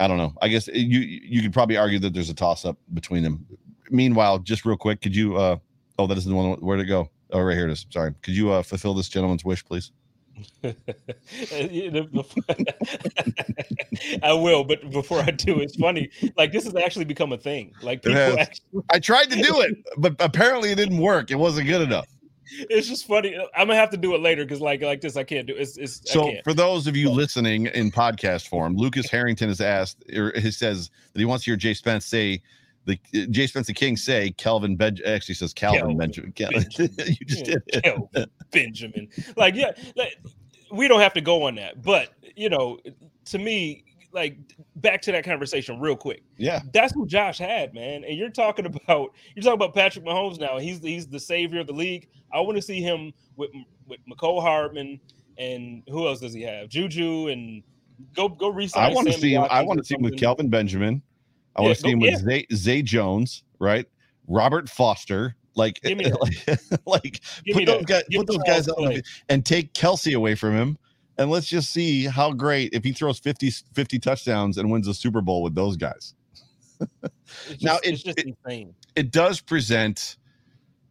I 0.00 0.08
don't 0.08 0.18
know. 0.18 0.34
I 0.42 0.48
guess 0.48 0.66
you 0.66 0.98
you 0.98 1.42
could 1.42 1.52
probably 1.52 1.76
argue 1.76 2.00
that 2.00 2.12
there's 2.12 2.28
a 2.28 2.34
toss 2.34 2.64
up 2.64 2.76
between 2.92 3.22
them. 3.22 3.46
Meanwhile, 3.88 4.40
just 4.40 4.64
real 4.64 4.76
quick, 4.76 5.00
could 5.00 5.14
you 5.14 5.36
uh 5.36 5.58
oh 5.96 6.08
that 6.08 6.18
isn't 6.18 6.28
the 6.28 6.36
one 6.36 6.54
where'd 6.54 6.80
it 6.80 6.86
go? 6.86 7.08
Oh, 7.30 7.40
right 7.40 7.56
here 7.56 7.68
it 7.68 7.72
is. 7.72 7.86
Sorry. 7.90 8.14
Could 8.22 8.34
you 8.34 8.50
uh 8.50 8.62
fulfill 8.62 8.94
this 8.94 9.08
gentleman's 9.08 9.44
wish, 9.44 9.64
please? 9.64 9.92
I 14.22 14.32
will, 14.32 14.64
but 14.64 14.90
before 14.90 15.20
I 15.20 15.30
do, 15.30 15.60
it's 15.60 15.76
funny. 15.76 16.10
Like 16.36 16.52
this 16.52 16.64
has 16.64 16.76
actually 16.76 17.04
become 17.06 17.32
a 17.32 17.38
thing. 17.38 17.72
Like 17.82 18.02
people 18.02 18.38
actually, 18.38 18.82
I 18.92 18.98
tried 18.98 19.30
to 19.30 19.42
do 19.42 19.60
it, 19.60 19.76
but 19.96 20.14
apparently 20.20 20.70
it 20.70 20.76
didn't 20.76 20.98
work. 20.98 21.30
It 21.30 21.36
wasn't 21.36 21.66
good 21.66 21.82
enough. 21.82 22.06
It's 22.70 22.88
just 22.88 23.06
funny. 23.06 23.36
I'm 23.54 23.66
gonna 23.66 23.78
have 23.78 23.90
to 23.90 23.96
do 23.96 24.14
it 24.14 24.20
later 24.20 24.44
because 24.44 24.60
like 24.60 24.80
like 24.82 25.00
this, 25.00 25.16
I 25.16 25.24
can't 25.24 25.46
do. 25.46 25.54
It. 25.54 25.60
It's, 25.60 25.76
it's 25.76 26.10
so 26.10 26.32
for 26.44 26.54
those 26.54 26.86
of 26.86 26.96
you 26.96 27.10
listening 27.10 27.66
in 27.66 27.90
podcast 27.90 28.48
form, 28.48 28.76
Lucas 28.76 29.10
Harrington 29.10 29.48
has 29.48 29.60
asked 29.60 30.04
or 30.14 30.32
he 30.38 30.50
says 30.50 30.90
that 31.12 31.18
he 31.18 31.24
wants 31.24 31.44
to 31.44 31.50
hear 31.50 31.56
Jay 31.56 31.74
Spence 31.74 32.06
say 32.06 32.42
the 32.88 33.22
uh, 33.22 33.26
Jay 33.30 33.46
Spencer 33.46 33.72
King 33.72 33.96
say 33.96 34.30
Calvin 34.32 34.74
Ben 34.76 34.98
actually 35.06 35.34
says 35.34 35.52
Calvin, 35.52 35.80
Calvin 35.80 35.96
Benjamin. 35.98 36.32
Benjamin. 36.36 36.90
you 37.06 37.26
just 37.26 37.44
did 37.44 37.62
Kelvin 37.84 38.26
Benjamin. 38.50 39.08
Like 39.36 39.54
yeah, 39.54 39.72
like, 39.96 40.18
we 40.72 40.88
don't 40.88 41.00
have 41.00 41.14
to 41.14 41.20
go 41.20 41.44
on 41.44 41.54
that, 41.56 41.82
but 41.82 42.10
you 42.36 42.48
know, 42.48 42.78
to 43.26 43.38
me, 43.38 43.84
like 44.12 44.36
back 44.76 45.02
to 45.02 45.12
that 45.12 45.24
conversation 45.24 45.78
real 45.78 45.96
quick. 45.96 46.22
Yeah, 46.36 46.60
that's 46.72 46.96
what 46.96 47.08
Josh 47.08 47.38
had, 47.38 47.74
man. 47.74 48.04
And 48.04 48.18
you're 48.18 48.30
talking 48.30 48.66
about 48.66 49.14
you're 49.34 49.42
talking 49.42 49.52
about 49.52 49.74
Patrick 49.74 50.04
Mahomes 50.04 50.40
now. 50.40 50.58
He's 50.58 50.80
he's 50.80 51.06
the 51.06 51.20
savior 51.20 51.60
of 51.60 51.66
the 51.66 51.72
league. 51.74 52.08
I 52.32 52.40
want 52.40 52.56
to 52.56 52.62
see 52.62 52.80
him 52.80 53.12
with 53.36 53.50
with 53.86 54.00
Mecole 54.10 54.40
Hardman 54.40 55.00
and 55.38 55.82
who 55.88 56.06
else 56.06 56.20
does 56.20 56.32
he 56.32 56.42
have? 56.42 56.68
Juju 56.68 57.28
and 57.28 57.62
go 58.14 58.28
go 58.28 58.48
resign. 58.48 58.90
I 58.90 58.94
want 58.94 59.06
to 59.06 59.12
see 59.14 59.34
him. 59.34 59.46
I 59.50 59.62
want 59.62 59.78
to 59.78 59.84
see 59.84 59.94
him 59.94 60.02
with 60.02 60.18
Kelvin 60.18 60.48
Benjamin. 60.48 61.02
I 61.58 61.62
want 61.62 61.76
to 61.76 61.80
see 61.82 61.90
him 61.90 62.00
with. 62.00 62.24
Zay, 62.24 62.46
Zay 62.54 62.82
Jones, 62.82 63.42
right? 63.58 63.86
Robert 64.28 64.68
Foster, 64.68 65.34
like, 65.56 65.80
like, 65.84 66.00
like 66.86 67.20
put 67.52 67.66
those 67.66 67.84
guys, 67.84 68.02
put 68.14 68.26
those 68.26 68.42
guys 68.46 68.68
out 68.68 68.94
and 69.28 69.44
take 69.44 69.74
Kelce 69.74 70.14
away 70.14 70.34
from 70.34 70.54
him. 70.54 70.78
And 71.18 71.30
let's 71.30 71.48
just 71.48 71.72
see 71.72 72.04
how 72.04 72.32
great 72.32 72.72
if 72.72 72.84
he 72.84 72.92
throws 72.92 73.18
50, 73.18 73.50
50 73.50 73.98
touchdowns 73.98 74.56
and 74.56 74.70
wins 74.70 74.86
a 74.86 74.94
Super 74.94 75.20
Bowl 75.20 75.42
with 75.42 75.54
those 75.54 75.76
guys. 75.76 76.14
just, 77.48 77.62
now 77.62 77.78
it, 77.82 78.00
it, 78.06 78.68
it 78.94 79.10
does 79.10 79.40
present 79.40 80.16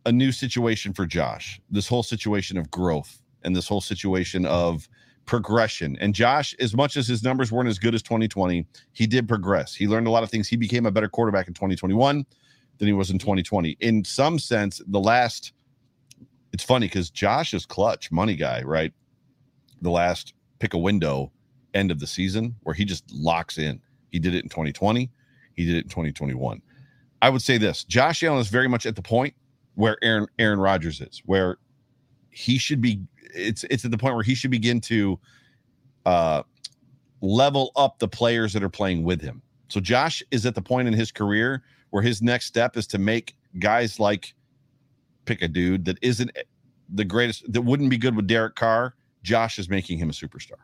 a 0.05 0.11
new 0.11 0.34
situation 0.34 0.93
for 0.93 1.05
Josh. 1.05 1.61
This 1.70 1.88
whole 1.88 2.03
situation 2.03 2.57
of 2.57 2.70
growth 2.70 3.22
and 3.43 3.55
this 3.55 3.70
whole 3.70 3.80
situation 3.80 4.45
of 4.45 4.89
progression. 5.28 5.96
And 6.02 6.16
Josh, 6.16 6.56
as 6.60 6.76
much 6.76 6.98
as 6.98 7.08
his 7.08 7.22
numbers 7.22 7.52
weren't 7.52 7.70
as 7.70 7.78
good 7.78 7.94
as 7.94 8.02
2020, 8.02 8.66
he 8.94 9.06
did 9.06 9.28
progress. 9.28 9.76
He 9.76 9.88
learned 9.88 10.08
a 10.08 10.10
lot 10.10 10.24
of 10.24 10.32
things. 10.32 10.48
He 10.48 10.56
became 10.56 10.88
a 10.88 10.92
better 10.92 11.08
quarterback 11.08 11.48
in 11.48 11.54
2021 11.54 12.26
than 12.80 12.88
he 12.88 12.94
was 12.94 13.12
in 13.12 13.20
2020. 13.20 13.78
In 13.82 14.04
some 14.04 14.40
sense, 14.40 14.82
the 14.88 15.00
last, 15.00 15.54
it's 16.54 16.64
funny 16.64 16.88
because 16.88 17.12
Josh 17.12 17.54
is 17.54 17.66
clutch, 17.66 18.12
money 18.12 18.36
guy, 18.36 18.64
right? 18.64 18.92
The 19.82 19.92
last 19.92 20.34
pick 20.58 20.74
a 20.74 20.78
window 20.78 21.32
end 21.76 21.92
of 21.92 22.00
the 22.00 22.08
season 22.08 22.56
where 22.64 22.74
he 22.74 22.86
just 22.86 23.04
locks 23.14 23.60
in. 23.60 23.80
He 24.10 24.20
did 24.20 24.34
it 24.34 24.44
in 24.44 24.50
2020, 24.50 25.12
he 25.54 25.66
did 25.66 25.76
it 25.76 25.84
in 25.84 25.90
2021. 25.90 26.62
I 27.22 27.30
would 27.30 27.42
say 27.42 27.58
this 27.58 27.84
Josh 27.84 28.24
Allen 28.24 28.40
is 28.40 28.48
very 28.48 28.68
much 28.68 28.86
at 28.86 28.96
the 28.96 29.02
point 29.02 29.34
where 29.76 29.98
Aaron 30.02 30.28
Aaron 30.40 30.60
Rodgers 30.60 31.02
is, 31.02 31.22
where 31.26 31.58
he 32.30 32.58
should 32.58 32.82
be 32.82 33.02
it's 33.34 33.64
it's 33.66 33.86
at 33.86 33.92
the 33.92 33.98
point 33.98 34.16
where 34.16 34.24
he 34.24 34.36
should 34.36 34.52
begin 34.52 34.82
to 34.82 35.20
uh, 36.06 36.44
level 37.22 37.72
up 37.76 38.00
the 38.00 38.08
players 38.08 38.54
that 38.54 38.64
are 38.64 38.70
playing 38.70 39.04
with 39.04 39.22
him. 39.22 39.42
So 39.70 39.80
Josh 39.80 40.24
is 40.32 40.46
at 40.46 40.56
the 40.56 40.62
point 40.62 40.88
in 40.88 40.94
his 40.94 41.12
career 41.12 41.64
where 41.90 42.04
his 42.04 42.22
next 42.22 42.46
step 42.46 42.78
is 42.78 42.88
to 42.88 42.98
make 42.98 43.36
guys 43.60 44.00
like 44.00 44.34
pick 45.26 45.42
a 45.42 45.48
dude 45.48 45.86
that 45.86 45.98
isn't 46.02 46.32
the 46.90 47.06
greatest 47.06 47.52
that 47.52 47.62
wouldn't 47.62 47.90
be 47.90 47.98
good 47.98 48.16
with 48.16 48.28
Derek 48.28 48.56
Carr. 48.56 48.96
Josh 49.24 49.60
is 49.60 49.70
making 49.70 49.98
him 49.98 50.10
a 50.10 50.14
superstar. 50.14 50.62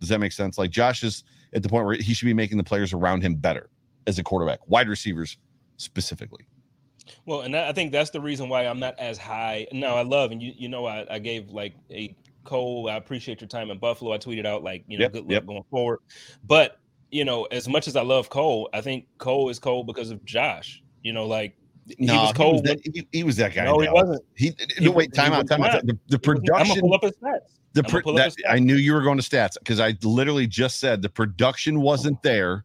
Does 0.00 0.08
that 0.08 0.18
make 0.18 0.32
sense? 0.32 0.58
Like 0.58 0.70
Josh 0.70 1.02
is 1.02 1.24
at 1.52 1.62
the 1.62 1.68
point 1.68 1.86
where 1.86 1.94
he 1.94 2.14
should 2.14 2.26
be 2.26 2.34
making 2.34 2.58
the 2.58 2.64
players 2.64 2.92
around 2.92 3.22
him 3.22 3.34
better 3.34 3.70
as 4.06 4.18
a 4.18 4.22
quarterback, 4.22 4.60
wide 4.68 4.88
receivers 4.88 5.36
specifically. 5.76 6.46
Well, 7.26 7.42
and 7.42 7.56
I 7.56 7.72
think 7.72 7.92
that's 7.92 8.10
the 8.10 8.20
reason 8.20 8.48
why 8.48 8.66
I'm 8.66 8.80
not 8.80 8.98
as 8.98 9.18
high. 9.18 9.66
No, 9.72 9.94
I 9.94 10.02
love 10.02 10.30
and 10.30 10.42
you 10.42 10.52
you 10.56 10.68
know 10.68 10.86
I, 10.86 11.06
I 11.10 11.18
gave 11.18 11.50
like 11.50 11.74
a 11.90 12.16
Cole. 12.44 12.88
I 12.90 12.96
appreciate 12.96 13.40
your 13.40 13.48
time 13.48 13.70
in 13.70 13.78
Buffalo. 13.78 14.12
I 14.12 14.18
tweeted 14.18 14.46
out 14.46 14.62
like 14.62 14.84
you 14.86 14.98
know 14.98 15.02
yep, 15.02 15.12
good 15.12 15.24
luck 15.24 15.32
yep. 15.32 15.46
going 15.46 15.64
forward. 15.70 16.00
But 16.44 16.78
you 17.10 17.24
know, 17.24 17.44
as 17.46 17.68
much 17.68 17.88
as 17.88 17.96
I 17.96 18.02
love 18.02 18.28
Cole, 18.28 18.68
I 18.72 18.80
think 18.80 19.06
Cole 19.18 19.48
is 19.48 19.58
Cole 19.58 19.84
because 19.84 20.10
of 20.10 20.24
Josh. 20.24 20.82
You 21.02 21.12
know, 21.12 21.26
like 21.26 21.56
no, 21.98 22.12
he 22.12 22.18
was 22.18 22.32
Cole. 22.32 22.46
He 22.46 22.52
was, 22.52 22.62
that, 22.62 22.80
he, 22.82 23.08
he 23.12 23.24
was 23.24 23.36
that 23.36 23.54
guy. 23.54 23.64
No, 23.64 23.78
he 23.80 23.88
wasn't. 23.88 24.22
He, 24.34 24.54
he 24.76 24.84
no, 24.84 24.90
wait, 24.90 25.14
time 25.14 25.32
out, 25.32 25.48
time 25.48 25.62
out. 25.62 25.86
The, 25.86 25.98
the 26.08 26.18
production. 26.18 26.54
I'm 26.54 26.68
gonna 26.68 26.80
pull 26.80 26.94
up 26.94 27.02
his 27.02 27.12
stats. 27.12 27.38
The 27.74 27.82
pro, 27.84 28.00
that, 28.14 28.34
I 28.48 28.58
knew 28.58 28.76
you 28.76 28.94
were 28.94 29.02
going 29.02 29.18
to 29.18 29.22
stats 29.22 29.56
because 29.58 29.78
I 29.78 29.94
literally 30.02 30.46
just 30.46 30.80
said 30.80 31.02
the 31.02 31.08
production 31.08 31.80
wasn't 31.80 32.22
there. 32.22 32.64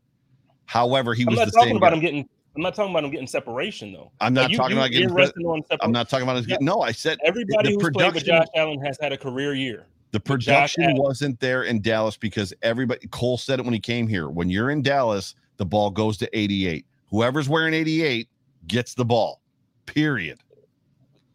However, 0.65 1.13
he 1.13 1.25
was 1.25 1.39
I'm 1.39 1.45
not 1.45 1.53
talking 1.53 1.75
about 1.75 1.89
guy. 1.89 1.95
him 1.95 2.01
getting 2.01 2.29
I'm 2.55 2.61
not 2.61 2.75
talking 2.75 2.91
about 2.91 3.03
him 3.03 3.11
getting 3.11 3.27
separation 3.27 3.93
though. 3.93 4.11
I'm 4.21 4.33
not 4.33 4.49
like, 4.49 4.57
talking 4.57 4.77
you, 4.77 4.81
about 4.81 4.91
getting. 4.91 5.45
on 5.45 5.63
I'm 5.81 5.91
not 5.91 6.09
talking 6.09 6.23
about 6.23 6.37
his. 6.37 6.45
Getting, 6.45 6.65
No, 6.65 6.81
I 6.81 6.91
said 6.91 7.17
everybody 7.23 7.73
who's 7.73 7.89
played 7.89 8.13
with 8.13 8.25
Josh 8.25 8.47
Allen 8.55 8.79
has 8.81 8.97
had 9.01 9.11
a 9.11 9.17
career 9.17 9.53
year. 9.53 9.85
The 10.11 10.19
production 10.19 10.95
wasn't 10.95 11.39
there 11.39 11.63
in 11.63 11.81
Dallas 11.81 12.15
because 12.15 12.53
everybody. 12.61 13.07
Cole 13.07 13.37
said 13.37 13.59
it 13.59 13.65
when 13.65 13.73
he 13.73 13.79
came 13.79 14.07
here. 14.07 14.29
When 14.29 14.49
you're 14.49 14.69
in 14.69 14.83
Dallas, 14.83 15.33
the 15.57 15.65
ball 15.65 15.89
goes 15.89 16.17
to 16.17 16.37
88. 16.37 16.85
Whoever's 17.09 17.49
wearing 17.49 17.73
88 17.73 18.29
gets 18.67 18.93
the 18.93 19.05
ball. 19.05 19.41
Period. 19.87 20.39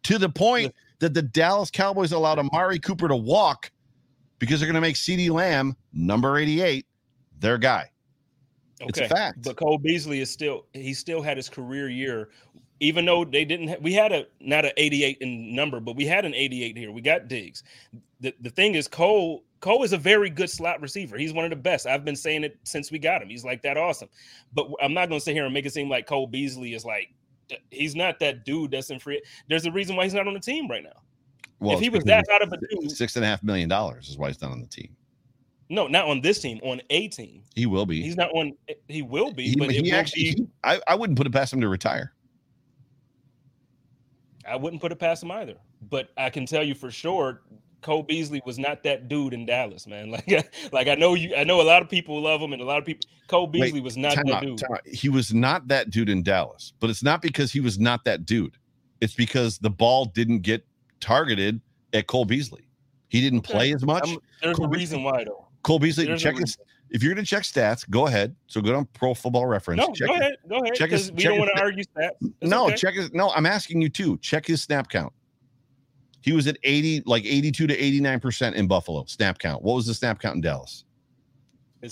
To 0.03 0.17
the 0.17 0.29
point 0.29 0.73
that 0.99 1.13
the 1.13 1.21
Dallas 1.21 1.69
Cowboys 1.69 2.13
allowed 2.13 2.39
Amari 2.39 2.79
Cooper 2.79 3.09
to 3.09 3.15
walk 3.15 3.71
because 4.39 4.59
they're 4.59 4.67
going 4.67 4.75
to 4.75 4.81
make 4.81 4.95
CeeDee 4.95 5.29
Lamb 5.29 5.75
number 5.91 6.37
88 6.37 6.85
their 7.39 7.57
guy. 7.57 7.89
Okay. 8.81 8.89
It's 8.89 8.99
a 8.99 9.07
fact. 9.07 9.43
But 9.43 9.57
Cole 9.57 9.77
Beasley 9.77 10.21
is 10.21 10.29
still 10.29 10.65
he 10.73 10.93
still 10.93 11.21
had 11.21 11.37
his 11.37 11.49
career 11.49 11.89
year, 11.89 12.29
even 12.79 13.05
though 13.05 13.25
they 13.25 13.43
didn't. 13.43 13.67
Ha- 13.67 13.77
we 13.81 13.93
had 13.93 14.11
a 14.11 14.25
not 14.39 14.65
an 14.65 14.71
88 14.77 15.17
in 15.19 15.53
number, 15.53 15.79
but 15.79 15.95
we 15.95 16.05
had 16.05 16.25
an 16.25 16.33
88 16.33 16.77
here. 16.77 16.91
We 16.91 17.01
got 17.01 17.27
Diggs. 17.27 17.63
The 18.21 18.33
the 18.41 18.49
thing 18.49 18.75
is, 18.75 18.87
Cole 18.87 19.43
Cole 19.59 19.83
is 19.83 19.93
a 19.93 19.97
very 19.97 20.29
good 20.29 20.49
slot 20.49 20.81
receiver. 20.81 21.17
He's 21.17 21.33
one 21.33 21.45
of 21.45 21.49
the 21.49 21.57
best. 21.57 21.85
I've 21.85 22.05
been 22.05 22.15
saying 22.15 22.43
it 22.43 22.57
since 22.63 22.91
we 22.91 22.99
got 22.99 23.21
him. 23.21 23.29
He's 23.29 23.43
like 23.43 23.61
that 23.63 23.77
awesome. 23.77 24.09
But 24.53 24.67
I'm 24.81 24.93
not 24.93 25.09
going 25.09 25.19
to 25.19 25.23
sit 25.23 25.33
here 25.33 25.45
and 25.45 25.53
make 25.53 25.65
it 25.65 25.73
seem 25.73 25.89
like 25.89 26.07
Cole 26.07 26.27
Beasley 26.27 26.73
is 26.73 26.85
like 26.85 27.09
he's 27.71 27.95
not 27.95 28.19
that 28.19 28.45
dude 28.45 28.71
that's 28.71 28.89
in 28.89 28.99
free. 28.99 29.21
There's 29.47 29.65
a 29.65 29.71
reason 29.71 29.95
why 29.95 30.03
he's 30.03 30.13
not 30.13 30.27
on 30.27 30.33
the 30.33 30.39
team 30.39 30.69
right 30.69 30.83
now. 30.83 31.01
Well, 31.59 31.75
if 31.75 31.81
he 31.81 31.89
was 31.89 32.05
that 32.05 32.25
out 32.29 32.41
of 32.41 32.53
a 32.53 32.57
dude, 32.57 32.91
six 32.91 33.17
and 33.17 33.25
a 33.25 33.27
half 33.27 33.43
million 33.43 33.67
dollars 33.67 34.07
is 34.07 34.17
why 34.17 34.27
he's 34.27 34.41
not 34.41 34.51
on 34.51 34.61
the 34.61 34.67
team. 34.67 34.95
No, 35.69 35.87
not 35.87 36.05
on 36.05 36.21
this 36.21 36.39
team. 36.39 36.59
On 36.63 36.81
a 36.89 37.07
team, 37.09 37.43
he 37.55 37.67
will 37.67 37.85
be. 37.85 38.01
He's 38.01 38.17
not 38.17 38.31
on. 38.33 38.53
He 38.87 39.03
will 39.03 39.31
be. 39.31 39.49
He, 39.49 39.55
but 39.55 39.69
he 39.69 39.91
actually. 39.91 40.23
Be, 40.23 40.29
he, 40.29 40.47
I, 40.63 40.81
I 40.87 40.95
wouldn't 40.95 41.17
put 41.17 41.27
it 41.27 41.33
past 41.33 41.53
him 41.53 41.61
to 41.61 41.67
retire. 41.67 42.13
I 44.47 44.55
wouldn't 44.55 44.81
put 44.81 44.91
it 44.91 44.97
past 44.97 45.21
him 45.21 45.31
either. 45.31 45.55
But 45.89 46.09
I 46.17 46.31
can 46.31 46.45
tell 46.47 46.63
you 46.63 46.73
for 46.73 46.89
sure, 46.89 47.41
Cole 47.81 48.03
Beasley 48.03 48.41
was 48.45 48.57
not 48.57 48.83
that 48.83 49.07
dude 49.07 49.33
in 49.33 49.45
Dallas, 49.45 49.85
man. 49.85 50.09
Like, 50.27 50.71
like 50.71 50.87
I 50.87 50.95
know 50.95 51.13
you. 51.13 51.35
I 51.35 51.43
know 51.43 51.61
a 51.61 51.63
lot 51.63 51.83
of 51.83 51.89
people 51.89 52.19
love 52.19 52.41
him, 52.41 52.51
and 52.53 52.61
a 52.61 52.65
lot 52.65 52.79
of 52.79 52.85
people. 52.85 53.07
Cole 53.27 53.45
Beasley 53.45 53.73
Wait, 53.73 53.83
was 53.83 53.95
not 53.95 54.15
that 54.15 54.33
out, 54.33 54.41
dude. 54.41 54.61
He 54.85 55.07
was 55.07 55.35
not 55.35 55.67
that 55.67 55.91
dude 55.91 56.09
in 56.09 56.23
Dallas, 56.23 56.73
but 56.79 56.89
it's 56.89 57.03
not 57.03 57.21
because 57.21 57.51
he 57.51 57.59
was 57.59 57.77
not 57.77 58.03
that 58.05 58.25
dude. 58.25 58.57
It's 59.01 59.13
because 59.13 59.59
the 59.59 59.69
ball 59.69 60.05
didn't 60.05 60.39
get 60.39 60.65
targeted 60.99 61.61
at 61.93 62.07
Cole 62.07 62.25
Beasley. 62.25 62.67
He 63.09 63.21
didn't 63.21 63.41
play 63.41 63.71
as 63.73 63.85
much. 63.85 64.09
I'm, 64.09 64.17
there's 64.41 64.57
Cole 64.57 64.65
a 64.65 64.69
reason 64.69 65.03
why, 65.03 65.23
though. 65.23 65.48
Cole 65.63 65.79
Beasley, 65.79 66.15
check 66.17 66.37
his. 66.37 66.57
If 66.91 67.03
you're 67.03 67.13
going 67.13 67.23
to 67.23 67.29
check 67.29 67.43
stats, 67.43 67.87
go 67.87 68.07
ahead. 68.07 68.35
So 68.47 68.61
go 68.61 68.75
on 68.75 68.85
Pro 68.85 69.13
Football 69.13 69.45
Reference. 69.45 69.77
No, 69.79 69.93
check 69.93 70.07
go 70.07 70.13
his, 70.15 70.21
ahead. 70.21 70.35
Go 70.49 70.55
ahead. 70.57 70.73
Check 70.73 70.89
his, 70.89 71.11
we 71.11 71.21
check 71.21 71.29
don't 71.29 71.39
want 71.39 71.51
to 71.55 71.61
argue 71.61 71.83
stats. 71.83 72.09
It's 72.21 72.49
no, 72.49 72.65
okay. 72.67 72.75
check 72.75 72.95
his. 72.95 73.13
No, 73.13 73.29
I'm 73.31 73.45
asking 73.45 73.81
you 73.81 73.89
too. 73.89 74.17
Check 74.17 74.47
his 74.47 74.63
snap 74.63 74.89
count. 74.89 75.13
He 76.21 76.33
was 76.33 76.47
at 76.47 76.57
80, 76.63 77.03
like 77.05 77.25
82 77.25 77.67
to 77.67 77.77
89% 77.77 78.55
in 78.55 78.67
Buffalo 78.67 79.05
snap 79.05 79.37
count. 79.37 79.61
What 79.61 79.75
was 79.75 79.85
the 79.85 79.93
snap 79.93 80.19
count 80.19 80.35
in 80.35 80.41
Dallas? 80.41 80.83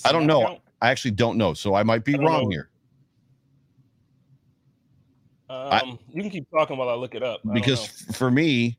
I 0.03 0.11
don't 0.11 0.25
know. 0.25 0.41
count? 0.41 0.61
I 0.81 0.89
actually 0.89 1.11
don't 1.11 1.37
know. 1.37 1.53
So 1.53 1.75
I 1.75 1.83
might 1.83 2.03
be 2.03 2.15
I 2.15 2.17
wrong 2.17 2.43
know. 2.43 2.49
here 2.49 2.69
Um, 5.49 5.99
you 6.13 6.21
can 6.21 6.31
keep 6.31 6.49
talking 6.51 6.77
while 6.77 6.89
I 6.89 6.95
look 6.95 7.15
it 7.15 7.23
up. 7.23 7.41
I 7.49 7.53
because 7.53 7.87
for 7.87 8.29
me, 8.29 8.77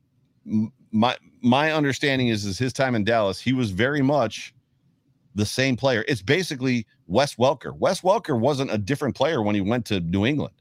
my 0.91 1.17
my 1.41 1.71
understanding 1.71 2.27
is 2.27 2.45
is 2.45 2.57
his 2.57 2.73
time 2.73 2.95
in 2.95 3.03
Dallas, 3.03 3.39
he 3.39 3.53
was 3.53 3.71
very 3.71 4.01
much 4.01 4.53
the 5.35 5.45
same 5.45 5.75
player. 5.75 6.03
It's 6.07 6.21
basically 6.21 6.85
Wes 7.07 7.35
Welker. 7.35 7.75
Wes 7.77 8.01
Welker 8.01 8.39
wasn't 8.39 8.71
a 8.71 8.77
different 8.77 9.15
player 9.15 9.41
when 9.41 9.55
he 9.55 9.61
went 9.61 9.85
to 9.87 9.99
New 9.99 10.25
England. 10.25 10.53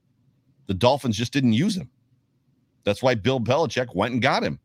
The 0.67 0.75
Dolphins 0.75 1.17
just 1.17 1.33
didn't 1.33 1.55
use 1.55 1.77
him. 1.77 1.91
That's 2.85 3.03
why 3.03 3.15
Bill 3.15 3.41
Belichick 3.41 3.95
went 3.95 4.13
and 4.15 4.23
got 4.23 4.43
him. 4.43 4.59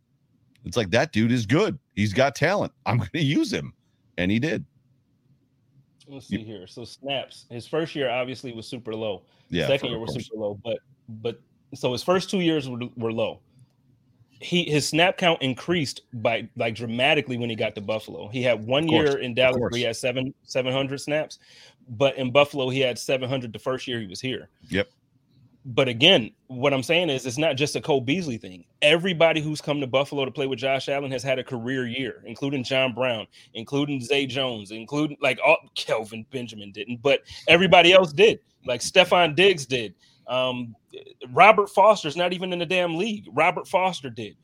It's 0.66 0.78
like 0.78 0.91
that 0.91 1.12
dude 1.12 1.32
is 1.32 1.45
good. 1.45 1.78
He's 1.95 2.14
got 2.14 2.36
talent. 2.36 2.72
I'm 2.86 2.97
going 2.99 3.10
to 3.14 3.24
use 3.24 3.51
him, 3.51 3.74
and 4.18 4.32
he 4.32 4.39
did. 4.39 4.66
let's 6.08 6.28
see 6.28 6.43
here. 6.43 6.68
So 6.68 6.86
snaps. 6.86 7.45
His 7.49 7.68
first 7.68 7.95
year 7.95 8.10
obviously 8.10 8.54
was 8.54 8.68
super 8.68 8.95
low. 8.95 9.24
Yeah. 9.49 9.68
Second 9.68 9.89
year 9.89 9.99
was 9.99 10.14
super 10.14 10.38
low, 10.38 10.60
but 10.64 10.80
but 11.22 11.41
so 11.74 11.91
his 11.91 12.04
first 12.04 12.30
two 12.30 12.39
years 12.39 12.70
were, 12.70 12.80
were 12.95 13.12
low. 13.12 13.39
He 14.44 14.64
his 14.66 14.88
snap 14.88 15.18
count 15.18 15.41
increased 15.41 16.02
by 16.14 16.48
like 16.58 16.76
dramatically 16.76 17.38
when 17.38 17.50
he 17.50 17.56
got 17.56 17.76
to 17.76 17.82
Buffalo. 17.82 18.28
He 18.28 18.44
had 18.44 18.66
one 18.66 18.88
year 18.88 19.20
in 19.20 19.34
Dallas 19.34 19.58
where 19.58 19.70
he 19.74 19.84
had 19.84 19.96
seven 19.96 20.34
seven 20.44 20.74
hundred 20.74 21.00
snaps, 21.00 21.39
but 21.89 22.18
in 22.18 22.32
Buffalo 22.32 22.70
he 22.70 22.82
had 22.82 23.00
seven 23.00 23.30
hundred 23.30 23.54
the 23.54 23.60
first 23.60 23.88
year 23.88 24.00
he 24.00 24.08
was 24.08 24.20
here. 24.20 24.50
Yep. 24.70 24.89
But 25.66 25.88
again, 25.88 26.32
what 26.48 26.74
I'm 26.74 26.84
saying 26.84 27.10
is 27.10 27.26
it's 27.26 27.38
not 27.38 27.56
just 27.56 27.78
a 27.78 27.82
Cole 27.82 28.02
Beasley 28.02 28.38
thing. 28.38 28.66
Everybody 28.82 29.39
who's 29.39 29.62
come 29.62 29.80
to 29.80 29.88
Buffalo 29.88 30.26
to 30.26 30.32
play 30.32 30.46
with 30.46 30.60
Josh 30.60 30.89
Allen 30.89 31.12
has 31.12 31.24
had 31.24 31.39
a 31.39 31.44
career 31.44 31.88
year, 31.88 32.22
including 32.26 32.66
John 32.66 32.94
Brown, 32.94 33.28
including 33.54 34.02
Zay 34.02 34.26
Jones, 34.26 34.72
including 34.72 35.16
like 35.22 35.39
all 35.46 35.58
Kelvin 35.76 36.26
Benjamin 36.32 36.74
didn't, 36.74 37.02
but 37.02 37.22
everybody 37.48 37.94
else 37.94 38.12
did. 38.12 38.39
Like 38.66 38.82
Stefon 38.82 39.36
Diggs 39.36 39.66
did. 39.66 39.94
Um, 40.28 40.76
Robert 41.32 41.69
Foster's 41.69 42.15
not 42.15 42.34
even 42.34 42.53
in 42.53 42.59
the 42.59 42.65
damn 42.65 42.95
league. 42.95 43.28
Robert 43.34 43.67
Foster 43.67 44.09
did. 44.09 44.36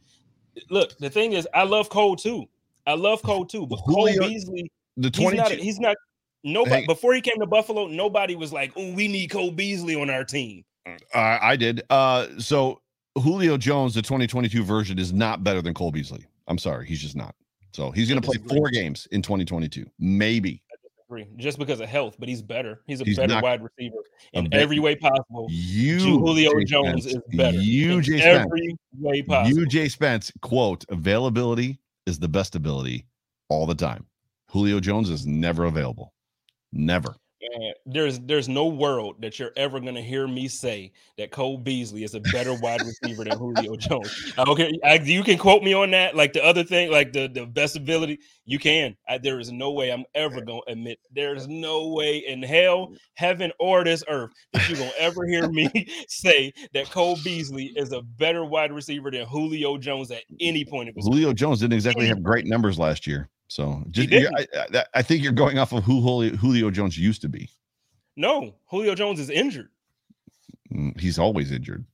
Look, 0.70 0.98
the 0.98 1.10
thing 1.10 1.34
is, 1.34 1.48
I 1.54 1.64
love 1.64 1.90
Cole 1.90 2.16
too. 2.16 2.48
I 2.86 2.94
love 2.94 3.22
Cole 3.22 3.46
too, 3.46 3.66
but 3.68 3.80
Julio- 3.86 4.20
Cole 4.20 4.30
Beasley, 4.30 4.72
The 4.98 5.12
he's 5.16 5.34
not. 5.34 5.52
He's 5.52 5.80
not. 5.80 5.96
Nobody 6.44 6.86
before 6.86 7.14
he 7.14 7.22
came 7.22 7.40
to 7.40 7.46
Buffalo, 7.46 7.88
nobody 7.88 8.36
was 8.36 8.54
like, 8.54 8.72
"Oh, 8.76 8.94
we 8.94 9.08
need 9.08 9.28
Cole 9.30 9.52
Beasley 9.52 9.96
on 9.96 10.10
our 10.10 10.24
team." 10.24 10.64
Uh, 10.88 11.38
I 11.42 11.56
did. 11.56 11.84
Uh, 11.90 12.28
so 12.40 12.82
Julio 13.18 13.58
Jones, 13.58 13.94
the 13.94 14.02
2022 14.02 14.64
version, 14.64 14.98
is 14.98 15.14
not 15.14 15.44
better 15.44 15.62
than 15.62 15.74
Cole 15.74 15.92
Beasley. 15.92 16.26
I'm 16.48 16.58
sorry, 16.58 16.88
he's 16.88 17.02
just 17.02 17.16
not. 17.16 17.36
So 17.74 17.92
he's 17.92 18.10
going 18.10 18.22
to 18.22 18.26
play 18.26 18.38
four 18.48 18.70
games 18.70 19.08
in 19.12 19.22
2022, 19.22 19.86
maybe. 20.00 20.64
Agree. 21.10 21.28
Just 21.38 21.58
because 21.58 21.80
of 21.80 21.90
health, 21.90 22.18
but 22.20 22.30
he's 22.30 22.44
better. 22.44 22.82
He's 22.86 23.02
a 23.02 23.04
He's 23.04 23.18
better 23.18 23.42
wide 23.42 23.64
receiver 23.64 23.98
in 24.34 24.48
every 24.54 24.78
way 24.78 24.96
possible. 24.96 25.48
You, 25.50 25.98
Julio 25.98 26.52
Jay 26.60 26.66
Jones 26.66 27.04
Spence, 27.04 27.06
is 27.16 27.36
better. 27.36 27.58
You, 27.58 27.94
in 27.94 28.04
Jay 28.04 28.20
Spence. 28.20 28.46
every 28.46 28.78
way 29.00 29.22
possible. 29.24 29.58
You, 29.58 29.66
Jay 29.66 29.90
Spence. 29.90 30.32
Quote: 30.44 30.86
Availability 30.90 31.80
is 32.06 32.20
the 32.20 32.28
best 32.28 32.56
ability 32.56 33.08
all 33.50 33.66
the 33.66 33.74
time. 33.74 34.06
Julio 34.52 34.80
Jones 34.80 35.10
is 35.10 35.26
never 35.26 35.66
available. 35.66 36.14
Never. 36.72 37.16
Man, 37.42 37.74
there's 37.86 38.20
there's 38.20 38.50
no 38.50 38.68
world 38.68 39.22
that 39.22 39.40
you're 39.40 39.54
ever 39.56 39.80
gonna 39.80 40.02
hear 40.02 40.28
me 40.28 40.48
say 40.48 40.92
that 41.18 41.32
Cole 41.32 41.58
Beasley 41.58 42.04
is 42.04 42.14
a 42.14 42.20
better 42.20 42.54
wide 42.54 42.82
receiver 42.82 43.24
than 43.24 43.38
Julio 43.38 43.76
Jones. 43.78 44.34
Okay, 44.38 44.78
I, 44.84 44.96
you 44.96 45.24
can 45.24 45.38
quote 45.38 45.64
me 45.64 45.74
on 45.74 45.92
that, 45.92 46.16
like 46.16 46.34
the 46.34 46.44
other 46.44 46.64
thing, 46.64 46.92
like 46.92 47.14
the 47.14 47.28
the 47.28 47.46
best 47.46 47.78
ability. 47.78 48.20
You 48.46 48.60
can. 48.60 48.96
I, 49.08 49.20
there 49.20 49.40
is 49.40 49.52
no 49.52 49.72
way 49.72 49.92
I'm 49.92 50.04
ever 50.16 50.42
gonna 50.42 50.62
admit. 50.68 51.00
There 51.12 51.34
is 51.34 51.48
no 51.48 51.90
way 51.90 52.18
in 52.18 52.44
hell, 52.44 52.94
heaven, 53.14 53.54
or 53.60 53.86
this 53.86 54.04
earth 54.10 54.32
that 54.52 54.68
you're 54.68 54.78
gonna 54.78 54.92
ever 54.98 55.26
hear 55.26 55.50
me 55.50 55.70
say 56.08 56.52
that 56.74 56.90
Cole 56.90 57.18
Beasley 57.24 57.72
is 57.76 57.94
a 57.94 58.02
better 58.02 58.44
wide 58.44 58.72
receiver 58.72 59.12
than 59.12 59.26
Julio 59.26 59.78
Jones 59.78 60.12
at 60.12 60.24
any 60.40 60.66
point 60.66 60.90
Julio 60.98 61.34
Jones 61.34 61.60
didn't 61.60 61.74
exactly 61.74 62.08
have 62.08 62.24
great 62.24 62.46
numbers 62.46 62.78
last 62.80 63.08
year. 63.08 63.30
So 63.50 63.84
just. 63.90 64.14
I, 64.14 64.48
I, 64.74 64.86
I 64.96 65.02
think 65.02 65.24
you're 65.24 65.34
going 65.34 65.58
off 65.58 65.74
of 65.74 65.84
who 65.84 66.02
Julio, 66.02 66.36
Julio 66.38 66.72
Jones 66.72 66.98
used 66.98 67.22
to 67.24 67.30
be. 67.30 67.50
No, 68.16 68.56
Julio 68.68 68.96
Jones 68.96 69.20
is 69.20 69.30
injured. 69.30 69.70
Mm, 70.74 71.00
He's 71.00 71.20
always 71.20 71.52
injured. 71.52 71.86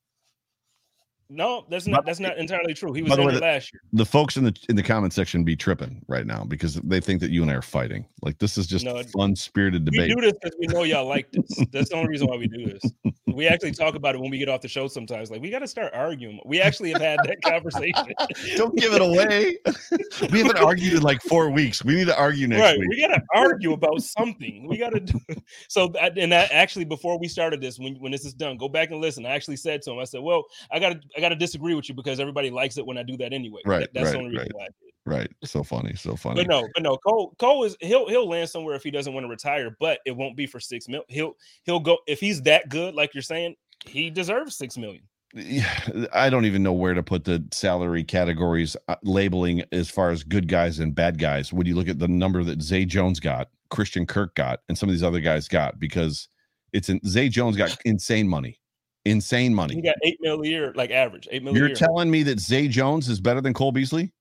No, 1.36 1.66
that's 1.70 1.86
not 1.86 2.06
that's 2.06 2.22
not 2.22 2.38
entirely 2.38 2.74
true. 2.74 2.94
He 2.94 3.02
was 3.02 3.16
the 3.16 3.22
way, 3.22 3.34
the- 3.34 3.40
last 3.42 3.74
year. 3.74 3.82
the 3.92 4.06
folks 4.06 4.38
in 4.38 4.46
the 4.46 4.56
in 4.70 4.76
the 4.78 4.84
comment 4.84 5.12
section 5.12 5.44
be 5.44 5.56
tripping 5.56 6.04
right 6.08 6.26
now 6.26 6.46
because 6.46 6.76
they 6.76 7.02
think 7.02 7.20
that 7.20 7.30
you 7.32 7.42
and 7.42 7.52
I 7.52 7.56
are 7.56 7.62
fighting. 7.62 8.06
Like 8.22 8.38
this 8.40 8.58
is 8.58 8.68
just 8.68 8.86
No, 8.86 9.02
fun 9.04 9.36
spirited 9.36 9.84
debate. 9.84 10.10
We 10.10 10.16
do 10.16 10.22
this 10.22 10.34
because 10.42 10.56
we 10.60 10.68
know 10.68 10.84
y'all 10.84 11.06
like 11.08 11.30
this. 11.32 11.46
That's 11.72 11.90
the 11.90 11.96
only 11.98 12.10
reason 12.10 12.28
why 12.28 12.38
we 12.38 12.48
do 12.48 12.66
this. 12.66 12.82
We 13.28 13.48
actually 13.50 13.74
talk 13.74 13.96
about 13.96 14.16
it 14.16 14.22
when 14.22 14.32
we 14.32 14.38
get 14.38 14.48
off 14.50 14.62
the 14.62 14.68
show 14.70 14.88
sometimes. 14.88 15.30
Like, 15.30 15.42
we 15.42 15.50
got 15.50 15.60
to 15.60 15.68
start 15.68 15.94
arguing. 15.94 16.40
We 16.46 16.62
actually 16.62 16.92
have 16.94 17.02
had 17.02 17.20
that 17.26 17.42
conversation. 17.42 18.14
Don't 18.56 18.76
give 18.78 18.94
it 18.94 19.02
away. 19.02 19.58
we 20.32 20.40
haven't 20.40 20.58
argued 20.58 20.94
in 20.94 21.02
like 21.04 21.22
four 21.24 21.50
weeks. 21.50 21.84
We 21.84 21.96
need 21.96 22.08
to 22.08 22.18
argue 22.18 22.48
next 22.48 22.62
right. 22.62 22.80
week. 22.80 22.90
We 22.90 23.02
got 23.02 23.16
to 23.16 23.22
argue 23.36 23.74
about 23.74 24.02
something. 24.02 24.68
We 24.68 24.78
got 24.78 24.94
to 24.94 25.02
do 25.02 25.20
so. 25.68 25.90
that- 25.90 26.18
And 26.18 26.32
that 26.32 26.52
actually, 26.52 26.86
before 26.86 27.20
we 27.20 27.28
started 27.28 27.62
this, 27.62 27.78
when, 27.78 27.96
when 27.96 28.12
this 28.12 28.26
is 28.26 28.34
done, 28.34 28.58
go 28.58 28.70
back 28.70 28.92
and 28.92 29.02
listen. 29.02 29.26
I 29.26 29.32
actually 29.32 29.58
said 29.58 29.82
to 29.84 29.92
him, 29.92 30.00
I 30.00 30.06
said, 30.06 30.22
well, 30.22 30.46
I 30.72 30.80
got 30.80 30.94
to, 30.94 31.00
got 31.26 31.30
to 31.30 31.36
disagree 31.36 31.74
with 31.74 31.90
you 31.90 31.96
because 31.96 32.20
everybody 32.20 32.50
likes 32.50 32.78
it 32.78 32.86
when 32.86 32.98
I 32.98 33.04
do 33.04 33.18
that 33.18 33.34
anyway. 33.34 33.62
Right, 33.66 33.82
That- 33.82 33.94
that's 33.94 34.06
right, 34.06 34.12
the 34.14 34.18
only 34.20 34.30
reason 34.32 34.48
right. 34.48 34.56
why 34.56 34.64
I 34.64 34.68
did. 34.68 34.92
Right. 35.08 35.32
So 35.44 35.64
funny. 35.64 35.94
So 35.96 36.16
funny. 36.16 36.44
But 36.44 36.48
no, 36.48 36.68
but 36.74 36.82
no, 36.82 36.98
Cole 36.98 37.36
Cole 37.38 37.64
is 37.64 37.78
he'll 37.80 38.10
he'll 38.10 38.28
land 38.28 38.50
somewhere 38.50 38.76
if 38.76 38.82
he 38.82 38.90
doesn't 38.90 39.14
want 39.14 39.24
to 39.24 39.30
retire, 39.30 39.76
but 39.80 40.00
it 40.04 40.12
won't 40.12 40.36
be 40.36 40.48
for 40.48 40.60
six 40.60 40.88
mil. 40.88 41.04
He'll 41.10 41.34
he'll 41.64 41.80
go 41.80 42.00
if 42.08 42.20
he's 42.20 42.42
that 42.44 42.70
good, 42.70 42.96
like 42.96 43.14
you're 43.14 43.22
saying, 43.22 43.56
he 43.86 44.10
deserves 44.10 44.58
six 44.58 44.78
million. 44.80 45.04
Yeah, 45.36 45.70
I 46.14 46.32
don't 46.32 46.46
even 46.46 46.64
know 46.64 46.74
where 46.74 46.94
to 46.96 47.04
put 47.04 47.24
the 47.24 47.46
salary 47.52 48.04
categories 48.04 48.76
uh, 48.88 48.96
labeling 49.04 49.64
as 49.72 49.92
far 49.92 50.10
as 50.10 50.24
good 50.24 50.48
guys 50.48 50.80
and 50.80 50.96
bad 50.96 51.20
guys. 51.20 51.54
When 51.54 51.68
you 51.68 51.76
look 51.76 51.90
at 51.90 52.00
the 52.00 52.08
number 52.08 52.44
that 52.44 52.62
Zay 52.64 52.86
Jones 52.86 53.20
got, 53.20 53.50
Christian 53.70 54.06
Kirk 54.08 54.34
got, 54.34 54.62
and 54.70 54.78
some 54.78 54.88
of 54.90 54.94
these 54.96 55.04
other 55.04 55.20
guys 55.20 55.48
got, 55.48 55.78
because 55.80 56.30
it's 56.74 56.90
in 56.90 57.00
Zay 57.06 57.30
Jones 57.30 57.58
got 57.58 57.78
insane 57.86 58.28
money, 58.28 58.60
insane 59.06 59.54
money. 59.54 59.76
He 59.76 59.82
got 59.82 59.96
eight 60.04 60.18
mil 60.22 60.42
a 60.42 60.48
year, 60.48 60.74
like 60.76 60.92
average, 60.92 61.28
eight 61.32 61.44
mil 61.44 61.56
You're 61.56 61.68
year. 61.68 61.76
telling 61.76 62.10
me 62.12 62.24
that 62.24 62.40
Zay 62.40 62.68
Jones 62.68 63.08
is 63.10 63.20
better 63.20 63.42
than 63.42 63.54
Cole 63.54 63.72
Beasley? 63.72 64.12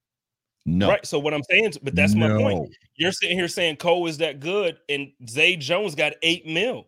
No. 0.66 0.88
Right. 0.88 1.04
So 1.04 1.18
what 1.18 1.34
I'm 1.34 1.42
saying, 1.50 1.64
is, 1.66 1.78
but 1.78 1.94
that's 1.94 2.14
my 2.14 2.28
point. 2.28 2.74
You're 2.96 3.12
sitting 3.12 3.36
here 3.36 3.48
saying 3.48 3.76
Cole 3.76 4.06
is 4.06 4.18
that 4.18 4.40
good, 4.40 4.78
and 4.88 5.10
Zay 5.28 5.56
Jones 5.56 5.94
got 5.94 6.14
eight 6.22 6.46
mil. 6.46 6.86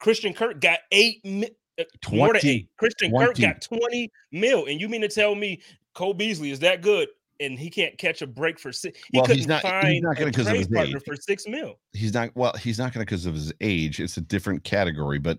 Christian 0.00 0.32
Kirk 0.32 0.60
got 0.60 0.78
eight 0.92 1.24
mil. 1.24 1.48
uh, 1.78 1.84
More 2.10 2.28
than 2.32 2.40
20, 2.40 2.48
eight. 2.48 2.68
Christian 2.78 3.10
20. 3.10 3.26
Kirk 3.26 3.36
got 3.38 3.60
20 3.62 4.10
mil. 4.32 4.66
And 4.66 4.80
you 4.80 4.88
mean 4.88 5.00
to 5.02 5.08
tell 5.08 5.34
me 5.34 5.60
Cole 5.94 6.14
Beasley 6.14 6.50
is 6.52 6.60
that 6.60 6.82
good 6.82 7.08
and 7.40 7.58
he 7.58 7.68
can't 7.68 7.96
catch 7.98 8.22
a 8.22 8.26
break 8.26 8.58
for 8.58 8.72
six? 8.72 8.98
He 9.12 9.18
Well, 9.18 9.26
he's 9.26 9.44
couldn't 9.46 9.48
not- 9.48 9.62
he's 9.62 9.70
find 9.70 10.02
not 10.02 10.16
gonna 10.16 10.30
a 10.30 10.32
'cause 10.32 10.46
of 10.46 10.56
his 10.56 10.68
partner 10.68 10.96
age. 10.98 11.02
for 11.04 11.16
six 11.16 11.46
mil. 11.48 11.78
He's 11.92 12.14
not 12.14 12.34
well, 12.36 12.52
he's 12.54 12.78
not 12.78 12.92
gonna 12.94 13.04
because 13.04 13.26
of 13.26 13.34
his 13.34 13.52
age. 13.60 14.00
It's 14.00 14.16
a 14.16 14.20
different 14.22 14.64
category, 14.64 15.18
but 15.18 15.38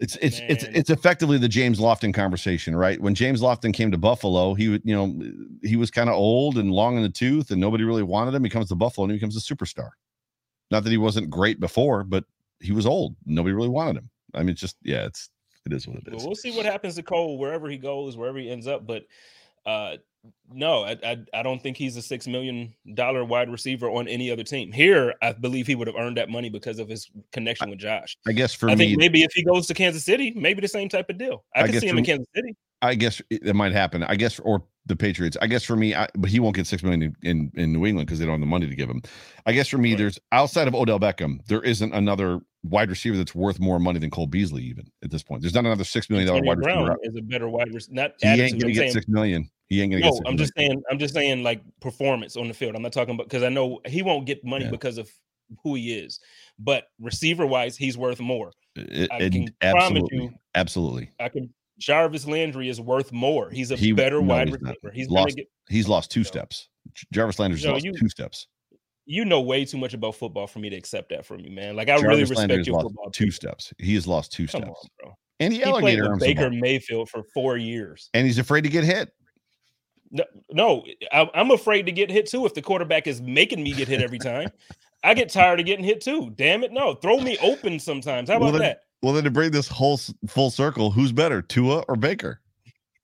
it's 0.00 0.16
it's 0.16 0.40
it's 0.48 0.64
Man. 0.64 0.72
it's 0.74 0.90
effectively 0.90 1.38
the 1.38 1.48
James 1.48 1.78
Lofton 1.80 2.12
conversation, 2.12 2.76
right? 2.76 3.00
When 3.00 3.14
James 3.14 3.40
Lofton 3.40 3.72
came 3.72 3.90
to 3.90 3.98
Buffalo, 3.98 4.54
he 4.54 4.68
would, 4.68 4.82
you 4.84 4.94
know, 4.94 5.18
he 5.62 5.76
was 5.76 5.90
kind 5.90 6.08
of 6.08 6.16
old 6.16 6.58
and 6.58 6.70
long 6.70 6.96
in 6.96 7.02
the 7.02 7.08
tooth, 7.08 7.50
and 7.50 7.60
nobody 7.60 7.84
really 7.84 8.02
wanted 8.02 8.34
him. 8.34 8.44
He 8.44 8.50
comes 8.50 8.68
to 8.68 8.74
Buffalo 8.74 9.04
and 9.04 9.12
he 9.12 9.18
becomes 9.18 9.36
a 9.36 9.54
superstar. 9.54 9.90
Not 10.70 10.84
that 10.84 10.90
he 10.90 10.98
wasn't 10.98 11.30
great 11.30 11.60
before, 11.60 12.04
but 12.04 12.24
he 12.60 12.72
was 12.72 12.86
old. 12.86 13.16
Nobody 13.24 13.54
really 13.54 13.68
wanted 13.68 13.96
him. 13.96 14.10
I 14.34 14.40
mean, 14.40 14.50
it's 14.50 14.60
just 14.60 14.76
yeah, 14.82 15.04
it's 15.04 15.30
it 15.64 15.72
is 15.72 15.86
what 15.86 15.98
it 15.98 16.08
is. 16.08 16.22
Is. 16.22 16.26
we'll 16.26 16.34
see 16.34 16.56
what 16.56 16.66
happens 16.66 16.94
to 16.96 17.02
Cole 17.02 17.38
wherever 17.38 17.68
he 17.68 17.78
goes, 17.78 18.16
wherever 18.16 18.38
he 18.38 18.50
ends 18.50 18.66
up. 18.66 18.86
But 18.86 19.04
uh 19.66 19.96
no, 20.52 20.82
I, 20.84 20.96
I 21.04 21.16
I 21.34 21.42
don't 21.42 21.62
think 21.62 21.76
he's 21.76 21.96
a 21.96 22.02
six 22.02 22.26
million 22.26 22.74
dollar 22.94 23.24
wide 23.24 23.48
receiver 23.48 23.88
on 23.88 24.08
any 24.08 24.30
other 24.30 24.42
team. 24.42 24.72
Here, 24.72 25.14
I 25.22 25.32
believe 25.32 25.66
he 25.68 25.74
would 25.76 25.86
have 25.86 25.96
earned 25.96 26.16
that 26.16 26.28
money 26.28 26.48
because 26.48 26.78
of 26.80 26.88
his 26.88 27.08
connection 27.32 27.70
with 27.70 27.78
Josh. 27.78 28.16
I 28.26 28.32
guess 28.32 28.52
for 28.52 28.68
I 28.68 28.74
me, 28.74 28.86
think 28.88 28.98
maybe 28.98 29.22
if 29.22 29.32
he 29.32 29.44
goes 29.44 29.66
to 29.68 29.74
Kansas 29.74 30.04
City, 30.04 30.32
maybe 30.34 30.60
the 30.60 30.68
same 30.68 30.88
type 30.88 31.10
of 31.10 31.18
deal. 31.18 31.44
I, 31.54 31.60
I 31.60 31.62
can 31.64 31.72
guess 31.72 31.80
see 31.82 31.88
him 31.88 31.96
in 31.98 32.02
me- 32.02 32.06
Kansas 32.06 32.26
City. 32.34 32.56
I 32.82 32.94
guess 32.94 33.22
it, 33.30 33.54
might 33.56 33.72
happen. 33.72 34.02
I 34.04 34.16
guess, 34.16 34.38
or 34.40 34.62
the 34.84 34.94
Patriots. 34.94 35.36
I 35.40 35.46
guess 35.46 35.64
for 35.64 35.76
me, 35.76 35.94
I, 35.94 36.08
but 36.14 36.28
he 36.28 36.40
won't 36.40 36.54
get 36.54 36.66
six 36.66 36.82
million 36.82 37.02
in 37.02 37.16
in, 37.22 37.52
in 37.54 37.72
New 37.72 37.86
England 37.86 38.06
because 38.06 38.18
they 38.18 38.26
don't 38.26 38.34
have 38.34 38.40
the 38.40 38.46
money 38.46 38.68
to 38.68 38.76
give 38.76 38.88
him. 38.90 39.00
I 39.46 39.52
guess 39.52 39.68
for 39.68 39.78
me, 39.78 39.92
Right. 39.92 39.98
there's 39.98 40.18
outside 40.32 40.68
of 40.68 40.74
Odell 40.74 41.00
Beckham, 41.00 41.44
there 41.46 41.62
isn't 41.62 41.92
another 41.94 42.40
wide 42.64 42.90
receiver 42.90 43.16
that's 43.16 43.34
worth 43.34 43.58
more 43.60 43.78
money 43.78 43.98
than 43.98 44.10
Cole 44.10 44.26
Beasley. 44.26 44.62
Even 44.64 44.90
at 45.02 45.10
this 45.10 45.22
point, 45.22 45.40
there's 45.40 45.54
not 45.54 45.64
another 45.64 45.84
six 45.84 46.10
million 46.10 46.28
dollar 46.28 46.42
wide 46.42 46.58
receiver. 46.58 46.74
Brown 46.74 46.90
out. 46.90 46.98
is 47.02 47.16
a 47.16 47.22
better 47.22 47.48
wide 47.48 47.72
receiver. 47.72 47.94
Not 47.94 48.12
He 48.20 48.28
ain't 48.28 48.60
gonna 48.60 48.72
get 48.72 48.80
saying, 48.80 48.92
six 48.92 49.08
million. 49.08 49.50
He 49.68 49.82
ain't 49.82 49.92
gonna 49.92 50.04
no, 50.04 50.12
get. 50.12 50.22
I'm 50.26 50.36
just 50.36 50.52
saying. 50.56 50.82
I'm 50.90 50.98
just 50.98 51.14
saying 51.14 51.42
like 51.42 51.60
performance 51.80 52.36
on 52.36 52.48
the 52.48 52.54
field. 52.54 52.76
I'm 52.76 52.82
not 52.82 52.92
talking 52.92 53.14
about 53.14 53.26
because 53.26 53.42
I 53.42 53.48
know 53.48 53.80
he 53.86 54.02
won't 54.02 54.26
get 54.26 54.44
money 54.44 54.64
Yeah. 54.64 54.70
because 54.70 54.98
of 54.98 55.10
who 55.62 55.74
he 55.74 55.94
is. 55.94 56.20
But 56.58 56.84
receiver 57.00 57.46
wise, 57.46 57.76
he's 57.76 57.98
worth 57.98 58.20
more. 58.20 58.52
It- 58.76 59.10
I 59.10 59.28
can 59.28 59.48
promise 59.60 60.02
absolutely, 60.02 60.18
you- 60.18 60.34
absolutely. 60.54 61.10
I 61.18 61.28
can 61.28 61.52
Jarvis 61.78 62.26
Landry 62.26 62.68
is 62.68 62.80
worth 62.80 63.12
more. 63.12 63.50
He's 63.50 63.70
a 63.70 63.76
he, 63.76 63.92
better 63.92 64.20
no, 64.22 64.28
wide 64.34 64.48
he's 64.48 64.58
receiver. 64.60 64.78
Not. 64.84 64.94
He's 64.94 65.10
lost. 65.10 65.36
Get, 65.36 65.46
he's 65.68 65.88
lost 65.88 66.10
two 66.10 66.24
steps. 66.24 66.68
Jarvis 67.12 67.38
Landry's 67.38 67.64
no, 67.64 67.72
lost 67.72 67.84
you, 67.84 67.92
two 67.92 68.08
steps. 68.08 68.46
You 69.04 69.24
know 69.24 69.40
way 69.40 69.64
too 69.64 69.78
much 69.78 69.94
about 69.94 70.14
football 70.14 70.46
for 70.46 70.58
me 70.58 70.70
to 70.70 70.76
accept 70.76 71.10
that 71.10 71.26
from 71.26 71.40
you, 71.40 71.50
man. 71.50 71.76
Like 71.76 71.88
I 71.88 71.96
Jarvis 71.96 72.08
really 72.08 72.20
respect 72.22 72.38
Landry's 72.38 72.66
your 72.66 72.80
football. 72.80 73.10
Two 73.10 73.24
people. 73.24 73.34
steps. 73.34 73.72
He 73.78 73.94
has 73.94 74.06
lost 74.06 74.32
two 74.32 74.46
Come 74.46 74.62
steps. 74.62 74.80
On, 74.82 74.88
bro. 75.00 75.14
And 75.38 75.52
he, 75.52 75.60
he 75.60 75.70
played 75.70 76.00
with 76.00 76.20
Baker 76.20 76.50
Mayfield 76.50 77.10
for 77.10 77.22
four 77.34 77.58
years, 77.58 78.08
and 78.14 78.26
he's 78.26 78.38
afraid 78.38 78.62
to 78.62 78.70
get 78.70 78.84
hit. 78.84 79.12
No, 80.16 80.24
no, 80.50 80.84
I, 81.12 81.28
am 81.34 81.50
afraid 81.50 81.84
to 81.86 81.92
get 81.92 82.10
hit 82.10 82.26
too. 82.26 82.46
If 82.46 82.54
the 82.54 82.62
quarterback 82.62 83.06
is 83.06 83.20
making 83.20 83.62
me 83.62 83.72
get 83.72 83.88
hit 83.88 84.00
every 84.00 84.18
time, 84.18 84.48
I 85.04 85.14
get 85.14 85.28
tired 85.28 85.60
of 85.60 85.66
getting 85.66 85.84
hit 85.84 86.00
too. 86.00 86.32
Damn 86.36 86.64
it, 86.64 86.72
no, 86.72 86.94
throw 86.94 87.20
me 87.20 87.36
open 87.42 87.78
sometimes. 87.78 88.30
How 88.30 88.36
about 88.36 88.44
well, 88.44 88.52
then, 88.52 88.62
that? 88.62 88.80
Well, 89.02 89.12
then 89.12 89.24
to 89.24 89.30
bring 89.30 89.50
this 89.50 89.68
whole 89.68 90.00
full 90.26 90.50
circle, 90.50 90.90
who's 90.90 91.12
better, 91.12 91.42
Tua 91.42 91.84
or 91.88 91.96
Baker? 91.96 92.40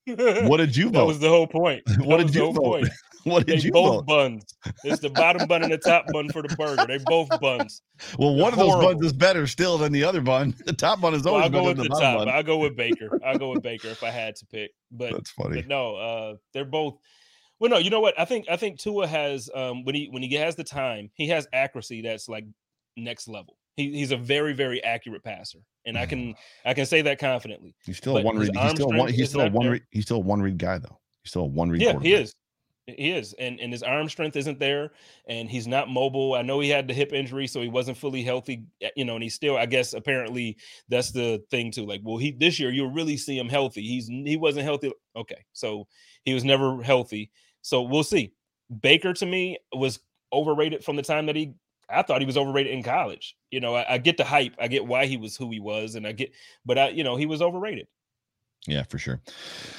What 0.07 0.57
did 0.57 0.77
you 0.77 0.85
vote? 0.91 0.93
that 0.93 1.07
was 1.07 1.19
the 1.19 1.29
whole 1.29 1.47
point. 1.47 1.83
what 1.99 2.19
did 2.19 2.35
you 2.35 2.53
vote? 2.53 2.65
Point. 2.65 2.89
What 3.25 3.47
did 3.47 3.61
they 3.61 3.67
you 3.67 3.73
both 3.73 3.99
vote? 3.99 4.07
buns. 4.07 4.57
It's 4.83 5.01
the 5.01 5.11
bottom 5.11 5.47
bun 5.47 5.63
and 5.63 5.73
the 5.73 5.79
top 5.79 6.07
bun 6.13 6.29
for 6.31 6.43
the 6.43 6.55
burger. 6.57 6.87
They 6.87 6.99
both 7.07 7.29
buns. 7.41 7.81
Well, 8.19 8.35
They're 8.35 8.43
one 8.43 8.53
of 8.53 8.59
those 8.59 8.85
buns 8.85 9.05
is 9.05 9.13
better 9.13 9.47
still 9.47 9.79
than 9.79 9.93
the 9.93 10.03
other 10.03 10.21
bun. 10.21 10.55
The 10.65 10.73
top 10.73 11.01
bun 11.01 11.15
is 11.15 11.25
always 11.27 11.51
well, 11.51 11.61
I'll 11.61 11.63
go 11.63 11.69
with 11.69 11.77
the, 11.77 11.83
the 11.85 11.89
top. 12.01 12.19
Bun. 12.19 12.29
I'll 12.29 12.43
go 12.43 12.59
with 12.59 12.77
Baker. 12.77 13.21
I'll 13.25 13.39
go 13.39 13.51
with 13.51 13.63
Baker 13.63 13.89
if 13.89 14.03
I 14.03 14.11
had 14.11 14.35
to 14.37 14.47
pick. 14.47 14.73
But 14.91 15.13
that's 15.13 15.31
funny. 15.31 15.57
But 15.57 15.69
no, 15.69 15.97
uh, 15.97 16.35
they're 16.53 16.65
both. 16.65 16.99
Well, 17.61 17.71
no, 17.71 17.79
you 17.79 17.91
know 17.91 18.01
what? 18.01 18.19
I 18.19 18.25
think 18.25 18.47
I 18.51 18.57
think 18.57 18.81
Tua 18.81 19.07
has 19.07 19.49
um, 19.55 19.85
when 19.85 19.95
he 19.95 20.09
when 20.11 20.23
he 20.23 20.35
has 20.35 20.57
the 20.57 20.65
time, 20.65 21.11
he 21.15 21.29
has 21.29 21.47
accuracy 21.53 22.03
that's 22.03 22.29
like 22.29 22.45
next 22.97 23.29
level. 23.29 23.57
He, 23.77 23.93
he's 23.93 24.11
a 24.11 24.17
very 24.17 24.53
very 24.53 24.83
accurate 24.83 25.23
passer, 25.23 25.61
and 25.87 25.97
I 25.97 26.07
can 26.07 26.35
I 26.65 26.75
can 26.75 26.87
say 26.87 27.03
that 27.03 27.19
confidently. 27.19 27.75
He's 27.85 27.99
still 27.99 28.17
a 28.17 28.23
one 28.23 28.37
read. 28.37 28.51
He's 28.55 28.71
still 28.73 28.89
one. 28.89 29.09
He's 29.13 29.29
still 29.29 29.41
a 29.43 29.51
one. 29.51 29.69
Read, 29.69 29.83
he's 29.91 30.05
still 30.05 30.17
a 30.17 30.21
one 30.21 30.43
read 30.43 30.59
guy 30.59 30.79
though. 30.79 30.99
He's 31.23 31.31
still 31.31 31.43
a 31.43 31.47
one 31.47 31.71
read. 31.71 31.83
Yeah, 31.83 31.99
he 32.01 32.15
is. 32.15 32.35
He 32.87 33.13
is, 33.13 33.33
and 33.35 33.61
and 33.61 33.73
his 33.73 33.85
arm 33.85 34.09
strength 34.09 34.35
isn't 34.35 34.59
there, 34.59 34.91
and 35.29 35.49
he's 35.49 35.69
not 35.69 35.89
mobile. 35.89 36.35
I 36.35 36.43
know 36.43 36.59
he 36.59 36.69
had 36.69 36.89
the 36.89 36.95
hip 36.95 37.13
injury, 37.13 37.47
so 37.47 37.63
he 37.63 37.69
wasn't 37.69 37.97
fully 37.97 38.23
healthy. 38.25 38.65
Eh, 38.81 38.91
you 38.97 39.05
know, 39.05 39.15
and 39.15 39.23
he's 39.23 39.35
still, 39.35 39.57
I 39.57 39.67
guess, 39.67 39.95
apparently 39.95 40.57
that's 40.89 41.13
the 41.13 41.45
thing 41.49 41.71
too. 41.71 41.87
Like, 41.87 42.01
well, 42.03 42.17
he 42.17 42.33
this 42.33 42.59
year 42.59 42.71
you'll 42.73 42.91
really 42.91 43.17
see 43.17 43.39
him 43.39 43.49
healthy. 43.49 43.83
He's 43.83 44.09
he 44.09 44.37
wasn't 44.37 44.65
healthy. 44.65 44.93
Okay, 45.15 45.45
so 45.53 45.87
he 46.25 46.35
was 46.35 46.43
never 46.45 46.83
healthy. 46.83 47.31
So 47.61 47.83
we'll 47.83 48.03
see. 48.03 48.33
Baker 48.81 49.13
to 49.13 49.27
me 49.27 49.59
was 49.73 50.01
overrated 50.33 50.83
from 50.85 50.97
the 50.97 51.03
time 51.03 51.27
that 51.27 51.37
he. 51.37 51.55
I 51.89 52.03
thought 52.03 52.21
he 52.21 52.27
was 52.27 52.39
overrated 52.39 52.73
in 52.73 52.83
college. 52.83 53.37
You 53.53 53.61
know, 53.61 53.77
I, 53.77 53.95
I 53.95 53.99
get 53.99 54.17
the 54.17 54.25
hype. 54.25 54.55
I 54.59 54.67
get 54.67 54.87
why 54.87 55.07
he 55.07 55.17
was 55.19 55.37
who 55.37 55.51
he 55.53 55.61
was, 55.61 55.95
and 55.95 56.05
I 56.05 56.13
get, 56.13 56.33
but 56.65 56.79
I, 56.79 56.89
you 56.89 57.05
know, 57.05 57.15
he 57.15 57.27
was 57.27 57.43
overrated. 57.43 57.87
Yeah, 58.67 58.85
for 58.85 58.99
sure. 58.99 59.21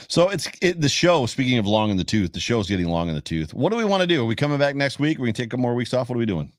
So 0.10 0.30
it's 0.30 0.50
it, 0.62 0.82
the 0.82 0.90
show. 0.90 1.26
Speaking 1.26 1.58
of 1.58 1.66
long 1.66 1.90
in 1.90 1.98
the 1.98 2.04
tooth, 2.04 2.34
the 2.34 2.40
show's 2.40 2.68
getting 2.68 2.88
long 2.88 3.08
in 3.08 3.16
the 3.16 3.22
tooth. 3.22 3.54
What 3.54 3.72
do 3.72 3.78
we 3.78 3.86
want 3.86 4.02
to 4.02 4.08
do? 4.08 4.22
Are 4.22 4.26
we 4.26 4.36
coming 4.36 4.58
back 4.58 4.76
next 4.76 5.00
week? 5.00 5.20
Are 5.20 5.22
we 5.22 5.30
can 5.30 5.36
take 5.36 5.54
a 5.54 5.58
more 5.58 5.74
weeks 5.74 5.94
off. 5.94 6.10
What 6.10 6.16
are 6.16 6.20
we 6.20 6.26
doing? 6.26 6.52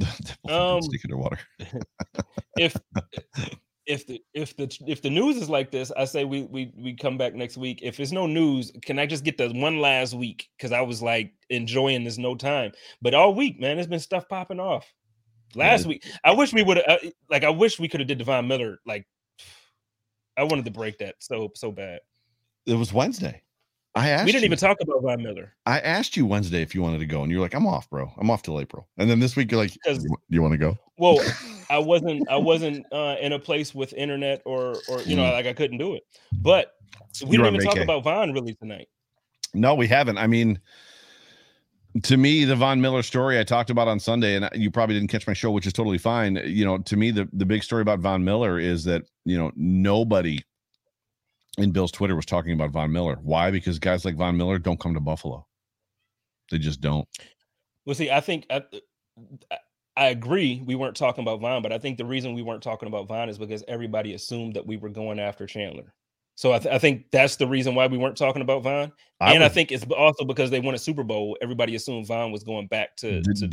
um, 0.48 0.82
stick 0.82 1.02
underwater. 1.04 1.38
if 2.56 2.76
if 3.86 4.06
the 4.06 4.22
if 4.34 4.56
the 4.56 4.76
if 4.86 5.02
the 5.02 5.10
news 5.10 5.36
is 5.36 5.48
like 5.48 5.70
this, 5.70 5.92
I 5.92 6.04
say 6.04 6.24
we 6.24 6.42
we 6.42 6.72
we 6.76 6.94
come 6.94 7.16
back 7.16 7.34
next 7.34 7.56
week. 7.56 7.80
If 7.82 8.00
it's 8.00 8.12
no 8.12 8.26
news, 8.26 8.72
can 8.82 8.98
I 8.98 9.06
just 9.06 9.24
get 9.24 9.38
the 9.38 9.50
one 9.50 9.80
last 9.80 10.14
week? 10.14 10.48
Because 10.56 10.72
I 10.72 10.80
was 10.80 11.02
like 11.02 11.32
enjoying 11.50 12.04
this 12.04 12.18
no 12.18 12.34
time, 12.34 12.72
but 13.00 13.14
all 13.14 13.34
week, 13.34 13.60
man, 13.60 13.76
there's 13.76 13.86
been 13.86 14.00
stuff 14.00 14.28
popping 14.28 14.60
off. 14.60 14.92
Last 15.54 15.82
yeah. 15.82 15.88
week, 15.88 16.06
I 16.24 16.32
wish 16.32 16.52
we 16.52 16.62
would 16.62 16.78
have 16.78 16.86
uh, 16.88 17.10
like 17.30 17.44
I 17.44 17.50
wish 17.50 17.78
we 17.78 17.88
could 17.88 18.00
have 18.00 18.08
did 18.08 18.18
the 18.18 18.24
Von 18.24 18.48
Miller 18.48 18.78
like 18.86 19.06
I 20.36 20.44
wanted 20.44 20.64
to 20.64 20.70
break 20.70 20.98
that 20.98 21.16
so 21.18 21.50
so 21.54 21.70
bad. 21.72 22.00
It 22.66 22.74
was 22.74 22.92
Wednesday. 22.92 23.42
I 23.94 24.08
asked. 24.08 24.24
We 24.24 24.32
didn't 24.32 24.42
you, 24.42 24.46
even 24.46 24.58
talk 24.58 24.78
about 24.80 25.02
Von 25.02 25.22
Miller. 25.22 25.52
I 25.66 25.80
asked 25.80 26.16
you 26.16 26.24
Wednesday 26.24 26.62
if 26.62 26.74
you 26.74 26.80
wanted 26.80 26.98
to 27.00 27.06
go, 27.06 27.22
and 27.22 27.30
you're 27.30 27.42
like, 27.42 27.54
"I'm 27.54 27.66
off, 27.66 27.90
bro. 27.90 28.10
I'm 28.18 28.30
off 28.30 28.42
till 28.42 28.58
April." 28.58 28.88
And 28.96 29.10
then 29.10 29.20
this 29.20 29.36
week 29.36 29.50
you're 29.50 29.60
like, 29.60 29.76
"You, 29.84 30.16
you 30.30 30.42
want 30.42 30.52
to 30.52 30.58
go?" 30.58 30.78
Well, 30.96 31.20
I 31.70 31.78
wasn't. 31.78 32.28
I 32.30 32.36
wasn't 32.36 32.86
uh, 32.90 33.16
in 33.20 33.32
a 33.32 33.38
place 33.38 33.74
with 33.74 33.92
internet 33.92 34.40
or 34.46 34.76
or 34.88 35.02
you 35.02 35.16
know 35.16 35.24
mm. 35.24 35.32
like 35.32 35.46
I 35.46 35.52
couldn't 35.52 35.78
do 35.78 35.94
it. 35.94 36.04
But 36.40 36.74
we 37.22 37.36
you're 37.36 37.44
didn't 37.44 37.62
even 37.62 37.66
talk 37.66 37.78
about 37.78 38.04
Von 38.04 38.32
really 38.32 38.54
tonight. 38.54 38.88
No, 39.52 39.74
we 39.74 39.86
haven't. 39.86 40.16
I 40.16 40.26
mean, 40.26 40.58
to 42.02 42.16
me, 42.16 42.44
the 42.44 42.56
Von 42.56 42.80
Miller 42.80 43.02
story 43.02 43.38
I 43.38 43.44
talked 43.44 43.70
about 43.70 43.88
on 43.88 44.00
Sunday, 44.00 44.34
and 44.36 44.48
you 44.54 44.70
probably 44.70 44.94
didn't 44.94 45.10
catch 45.10 45.26
my 45.26 45.34
show, 45.34 45.50
which 45.50 45.66
is 45.66 45.72
totally 45.72 45.98
fine. 45.98 46.40
You 46.44 46.64
know, 46.64 46.78
to 46.78 46.96
me, 46.96 47.10
the 47.10 47.28
the 47.32 47.46
big 47.46 47.62
story 47.62 47.82
about 47.82 48.00
Von 48.00 48.24
Miller 48.24 48.58
is 48.58 48.84
that 48.84 49.02
you 49.24 49.36
know 49.36 49.52
nobody 49.56 50.38
in 51.58 51.70
Bill's 51.72 51.92
Twitter 51.92 52.16
was 52.16 52.26
talking 52.26 52.52
about 52.52 52.70
Von 52.70 52.92
Miller. 52.92 53.18
Why? 53.22 53.50
Because 53.50 53.78
guys 53.78 54.04
like 54.04 54.16
Von 54.16 54.36
Miller 54.36 54.58
don't 54.58 54.80
come 54.80 54.94
to 54.94 55.00
Buffalo. 55.00 55.46
They 56.50 56.58
just 56.58 56.80
don't. 56.80 57.06
Well, 57.84 57.94
see, 57.94 58.10
I 58.10 58.20
think 58.20 58.46
I, 58.50 58.62
I 59.96 60.06
agree. 60.06 60.62
We 60.64 60.74
weren't 60.74 60.96
talking 60.96 61.22
about 61.22 61.40
Von, 61.40 61.62
but 61.62 61.72
I 61.72 61.78
think 61.78 61.98
the 61.98 62.06
reason 62.06 62.34
we 62.34 62.42
weren't 62.42 62.62
talking 62.62 62.88
about 62.88 63.08
Von 63.08 63.28
is 63.28 63.38
because 63.38 63.64
everybody 63.68 64.14
assumed 64.14 64.54
that 64.54 64.66
we 64.66 64.78
were 64.78 64.88
going 64.88 65.20
after 65.20 65.46
Chandler. 65.46 65.92
So 66.42 66.52
I, 66.52 66.58
th- 66.58 66.74
I, 66.74 66.78
think 66.80 67.08
that's 67.12 67.36
the 67.36 67.46
reason 67.46 67.76
why 67.76 67.86
we 67.86 67.96
weren't 67.96 68.16
talking 68.16 68.42
about 68.42 68.64
Von. 68.64 68.90
I 69.20 69.30
and 69.30 69.42
would, 69.42 69.42
I 69.42 69.48
think 69.48 69.70
it's 69.70 69.84
also 69.96 70.24
because 70.24 70.50
they 70.50 70.58
won 70.58 70.74
a 70.74 70.78
Super 70.78 71.04
Bowl. 71.04 71.38
Everybody 71.40 71.76
assumed 71.76 72.08
Von 72.08 72.32
was 72.32 72.42
going 72.42 72.66
back 72.66 72.96
to, 72.96 73.22
to 73.22 73.46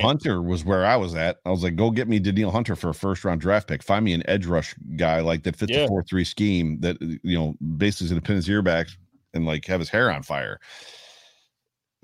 Hunter 0.00 0.40
was 0.40 0.64
where 0.64 0.86
I 0.86 0.94
was 0.94 1.16
at. 1.16 1.38
I 1.44 1.50
was 1.50 1.64
like, 1.64 1.74
go 1.74 1.90
get 1.90 2.06
me 2.06 2.20
Danielle 2.20 2.52
Hunter 2.52 2.76
for 2.76 2.90
a 2.90 2.94
first 2.94 3.24
round 3.24 3.40
draft 3.40 3.66
pick. 3.66 3.82
Find 3.82 4.04
me 4.04 4.12
an 4.12 4.22
edge 4.28 4.46
rush 4.46 4.76
guy 4.94 5.22
like 5.22 5.42
that 5.42 5.56
fits 5.56 5.72
yeah. 5.72 5.82
the 5.82 5.88
four 5.88 6.04
three 6.04 6.22
scheme 6.22 6.78
that 6.82 7.02
uh, 7.02 7.18
you 7.24 7.36
know 7.36 7.56
basically 7.78 8.04
is 8.04 8.12
to 8.12 8.20
pin 8.20 8.36
his 8.36 8.48
ear 8.48 8.62
back 8.62 8.86
and 9.34 9.44
like 9.44 9.64
have 9.64 9.80
his 9.80 9.88
hair 9.88 10.12
on 10.12 10.22
fire. 10.22 10.60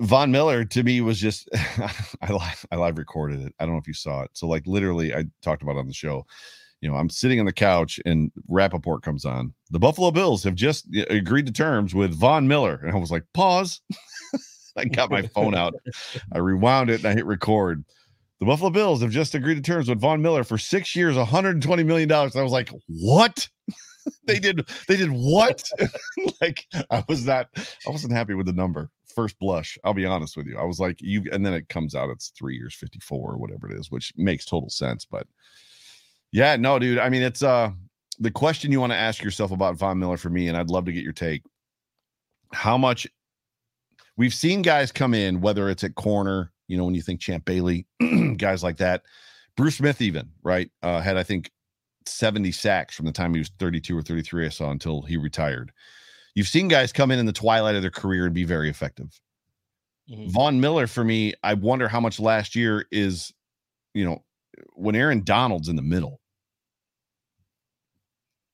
Von 0.01 0.33
Miller 0.33 0.65
to 0.65 0.83
me 0.83 1.03
was 1.03 1.21
just 1.21 1.49
I 2.21 2.33
live 2.33 2.67
I 2.73 2.75
live 2.75 2.99
recorded 2.99 3.43
it. 3.43 3.55
I 3.61 3.65
don't 3.65 3.75
know 3.75 3.81
if 3.81 3.87
you 3.87 3.95
saw 3.95 4.23
it. 4.23 4.31
So 4.33 4.49
like 4.49 4.67
literally 4.67 5.15
I 5.15 5.25
talked 5.41 5.63
about 5.63 5.77
on 5.77 5.87
the 5.87 5.95
show 5.95 6.27
you 6.83 6.91
know, 6.91 6.97
I'm 6.97 7.09
sitting 7.09 7.39
on 7.39 7.47
the 7.47 7.53
couch 7.53 8.01
and 8.05 8.31
Rapoport 8.49 9.03
comes 9.03 9.25
on. 9.25 9.55
The 9.71 9.79
Buffalo 9.79 10.11
Bills 10.11 10.43
have 10.43 10.57
just 10.57 10.87
agreed 11.09 11.47
to 11.47 11.53
terms 11.53 11.95
with 11.95 12.13
Von 12.13 12.49
Miller. 12.49 12.81
And 12.83 12.91
I 12.91 12.99
was 12.99 13.13
like, 13.13 13.25
pause. 13.33 13.81
I 14.77 14.87
got 14.87 15.11
my 15.11 15.23
phone 15.23 15.55
out. 15.55 15.75
I 16.33 16.39
rewound 16.39 16.91
it 16.91 17.01
and 17.01 17.07
I 17.07 17.15
hit 17.15 17.25
record. 17.25 17.85
The 18.41 18.47
Buffalo 18.47 18.71
Bills 18.71 19.01
have 19.01 19.13
just 19.13 19.35
agreed 19.37 19.55
to 19.55 19.63
terms 19.63 19.89
with 19.89 20.01
Von 20.01 20.21
Miller 20.21 20.43
for 20.43 20.59
six 20.59 20.97
years, 20.97 21.17
120 21.17 21.85
million 21.85 22.09
dollars. 22.09 22.35
I 22.35 22.43
was 22.43 22.53
like, 22.53 22.71
what? 22.89 23.49
they 24.27 24.41
did 24.41 24.69
they 24.89 24.97
did 24.97 25.11
what? 25.11 25.63
like 26.41 26.67
I 26.91 27.05
was 27.09 27.25
not 27.25 27.49
I 27.87 27.91
wasn't 27.91 28.13
happy 28.13 28.35
with 28.35 28.47
the 28.47 28.53
number. 28.53 28.91
First 29.15 29.39
blush, 29.39 29.79
I'll 29.85 29.95
be 29.95 30.07
honest 30.07 30.37
with 30.37 30.47
you. 30.47 30.59
I 30.59 30.65
was 30.65 30.81
like, 30.81 30.97
you 31.01 31.23
and 31.31 31.47
then 31.47 31.55
it 31.55 31.69
comes 31.69 31.95
out 31.95 32.11
it's 32.11 32.33
three 32.37 32.57
years, 32.57 32.75
54 32.75 33.33
or 33.33 33.37
whatever 33.37 33.71
it 33.71 33.79
is, 33.79 33.91
which 33.93 34.13
makes 34.17 34.45
total 34.45 34.71
sense. 34.71 35.05
But 35.05 35.29
yeah, 36.33 36.57
no, 36.57 36.79
dude. 36.79 36.99
I 36.99 37.09
mean, 37.09 37.23
it's 37.23 37.43
uh 37.43 37.71
the 38.19 38.31
question 38.31 38.73
you 38.73 38.81
want 38.81 38.93
to 38.93 38.99
ask 38.99 39.23
yourself 39.23 39.51
about 39.51 39.77
Von 39.77 39.99
Miller 39.99 40.17
for 40.17 40.31
me, 40.31 40.49
and 40.49 40.57
I'd 40.57 40.71
love 40.71 40.85
to 40.87 40.93
get 40.93 41.05
your 41.05 41.13
take. 41.13 41.43
How 42.53 42.77
much 42.77 43.07
we've 44.17 44.35
seen 44.35 44.63
guys 44.63 44.93
come 44.93 45.15
in, 45.15 45.41
whether 45.41 45.69
it's 45.69 45.85
at 45.85 45.95
corner, 45.95 46.53
you 46.69 46.77
know, 46.77 46.85
when 46.85 46.95
you 46.95 47.03
think 47.03 47.21
Champ 47.21 47.45
Bailey, 47.45 47.87
guys 48.37 48.63
like 48.63 48.79
that. 48.79 49.03
Bruce 49.57 49.77
Smith, 49.77 50.01
even 50.01 50.31
right, 50.43 50.71
uh, 50.83 51.01
had 51.01 51.17
I 51.17 51.23
think 51.23 51.51
70 52.07 52.53
sacks 52.53 52.95
from 52.95 53.07
the 53.07 53.13
time 53.13 53.35
he 53.35 53.39
was 53.39 53.51
32 53.59 53.97
or 53.97 54.03
33, 54.03 54.47
I 54.47 54.49
saw 54.49 54.71
until 54.71 55.03
he 55.03 55.17
retired. 55.17 55.73
You've 56.35 56.49
seen 56.49 56.69
guys 56.69 56.93
come 56.93 57.11
in 57.11 57.19
in 57.19 57.27
the 57.27 57.33
twilight 57.33 57.75
of 57.75 57.83
their 57.83 57.91
career 57.91 58.25
and 58.25 58.35
be 58.35 58.45
very 58.45 58.71
effective. 58.71 59.21
Mm-hmm. 60.11 60.31
Von 60.31 60.61
Miller, 60.61 60.87
for 60.87 61.05
me, 61.05 61.35
I 61.43 61.55
wonder 61.55 61.89
how 61.89 62.01
much 62.01 62.19
last 62.19 62.57
year 62.57 62.87
is, 62.91 63.33
you 63.93 64.05
know, 64.05 64.25
when 64.75 64.97
Aaron 64.97 65.23
Donald's 65.23 65.69
in 65.69 65.77
the 65.77 65.83
middle, 65.83 66.21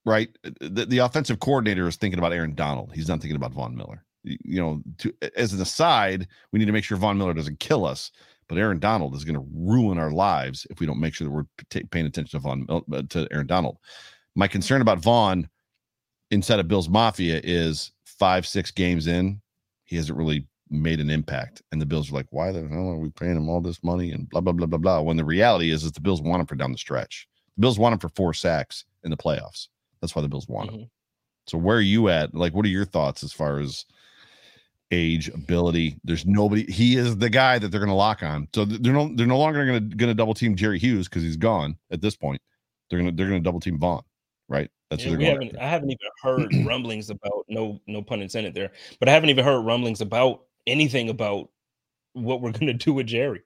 right? 0.05 0.29
Uh, 0.45 0.51
the, 0.61 0.85
the 0.85 0.97
offensive 0.99 1.39
coordinator 1.39 1.87
is 1.87 1.95
thinking 1.95 2.19
about 2.19 2.33
Aaron 2.33 2.55
Donald. 2.55 2.91
He's 2.93 3.07
not 3.07 3.21
thinking 3.21 3.35
about 3.35 3.53
Von 3.53 3.75
Miller. 3.75 4.05
You 4.23 4.59
know, 4.61 4.81
to, 4.99 5.13
as 5.35 5.53
an 5.53 5.61
aside, 5.61 6.27
we 6.51 6.59
need 6.59 6.65
to 6.65 6.71
make 6.71 6.83
sure 6.83 6.97
Von 6.97 7.17
Miller 7.17 7.33
doesn't 7.33 7.59
kill 7.59 7.85
us. 7.85 8.11
But 8.47 8.57
Aaron 8.57 8.79
Donald 8.79 9.15
is 9.15 9.23
going 9.23 9.35
to 9.35 9.47
ruin 9.53 9.99
our 9.99 10.11
lives 10.11 10.65
if 10.71 10.79
we 10.79 10.87
don't 10.87 10.99
make 10.99 11.13
sure 11.13 11.25
that 11.25 11.33
we're 11.33 11.45
t- 11.69 11.83
paying 11.83 12.07
attention 12.07 12.39
to 12.39 12.43
Von 12.43 12.65
uh, 12.69 13.01
to 13.09 13.27
Aaron 13.31 13.45
Donald. 13.45 13.77
My 14.35 14.47
concern 14.47 14.81
about 14.81 14.99
Von 14.99 15.47
inside 16.31 16.59
of 16.59 16.67
Bills 16.67 16.89
Mafia 16.89 17.39
is 17.43 17.91
five, 18.05 18.45
six 18.47 18.71
games 18.71 19.07
in, 19.07 19.41
he 19.85 19.95
hasn't 19.95 20.17
really 20.17 20.47
made 20.69 20.99
an 20.99 21.09
impact. 21.09 21.61
And 21.71 21.81
the 21.81 21.85
Bills 21.85 22.11
are 22.11 22.15
like, 22.15 22.27
why 22.29 22.51
the 22.51 22.67
hell 22.67 22.89
are 22.89 22.97
we 22.97 23.09
paying 23.09 23.35
him 23.35 23.49
all 23.49 23.61
this 23.61 23.83
money 23.83 24.11
and 24.11 24.29
blah 24.29 24.41
blah 24.41 24.53
blah 24.53 24.67
blah 24.67 24.77
blah? 24.77 25.01
When 25.01 25.17
the 25.17 25.25
reality 25.25 25.71
is, 25.71 25.83
is 25.83 25.91
the 25.91 26.01
Bills 26.01 26.21
want 26.21 26.41
him 26.41 26.47
for 26.47 26.55
down 26.55 26.71
the 26.71 26.77
stretch. 26.77 27.27
The 27.55 27.61
Bills 27.61 27.79
want 27.79 27.93
him 27.93 27.99
for 27.99 28.09
four 28.09 28.33
sacks 28.33 28.85
in 29.03 29.11
the 29.11 29.17
playoffs. 29.17 29.67
That's 30.01 30.15
why 30.15 30.21
the 30.21 30.27
Bills 30.27 30.47
want 30.47 30.69
mm-hmm. 30.69 30.79
him. 30.81 30.89
So 31.47 31.57
where 31.57 31.77
are 31.77 31.81
you 31.81 32.09
at? 32.09 32.35
Like, 32.35 32.53
what 32.53 32.65
are 32.65 32.69
your 32.69 32.85
thoughts 32.85 33.23
as 33.23 33.33
far 33.33 33.59
as 33.59 33.85
age, 34.91 35.29
ability? 35.29 35.99
There's 36.03 36.25
nobody. 36.25 36.71
He 36.71 36.95
is 36.95 37.17
the 37.17 37.29
guy 37.29 37.59
that 37.59 37.69
they're 37.69 37.79
going 37.79 37.89
to 37.89 37.95
lock 37.95 38.23
on. 38.23 38.47
So 38.53 38.65
they're 38.65 38.93
no 38.93 39.11
they're 39.15 39.27
no 39.27 39.37
longer 39.37 39.65
going 39.65 39.89
to 39.89 39.95
going 39.95 40.09
to 40.09 40.15
double 40.15 40.33
team 40.33 40.55
Jerry 40.55 40.79
Hughes 40.79 41.07
because 41.07 41.23
he's 41.23 41.37
gone 41.37 41.75
at 41.91 42.01
this 42.01 42.15
point. 42.15 42.41
They're 42.89 42.99
gonna 42.99 43.11
they're 43.11 43.27
gonna 43.27 43.39
double 43.39 43.59
team 43.59 43.79
Von. 43.79 44.03
right? 44.47 44.69
That's 44.89 45.03
Yeah, 45.03 45.11
we 45.11 45.17
they're 45.17 45.35
going. 45.35 45.47
haven't. 45.47 45.61
I 45.61 45.69
haven't 45.69 45.91
even 45.91 46.09
heard 46.21 46.55
rumblings 46.67 47.09
about 47.09 47.45
no 47.47 47.79
no 47.87 48.01
pun 48.01 48.21
intended 48.21 48.53
there, 48.53 48.71
but 48.99 49.09
I 49.09 49.11
haven't 49.11 49.29
even 49.29 49.45
heard 49.45 49.61
rumblings 49.61 50.01
about 50.01 50.45
anything 50.67 51.09
about 51.09 51.49
what 52.13 52.41
we're 52.41 52.51
gonna 52.51 52.73
do 52.73 52.93
with 52.93 53.07
Jerry. 53.07 53.41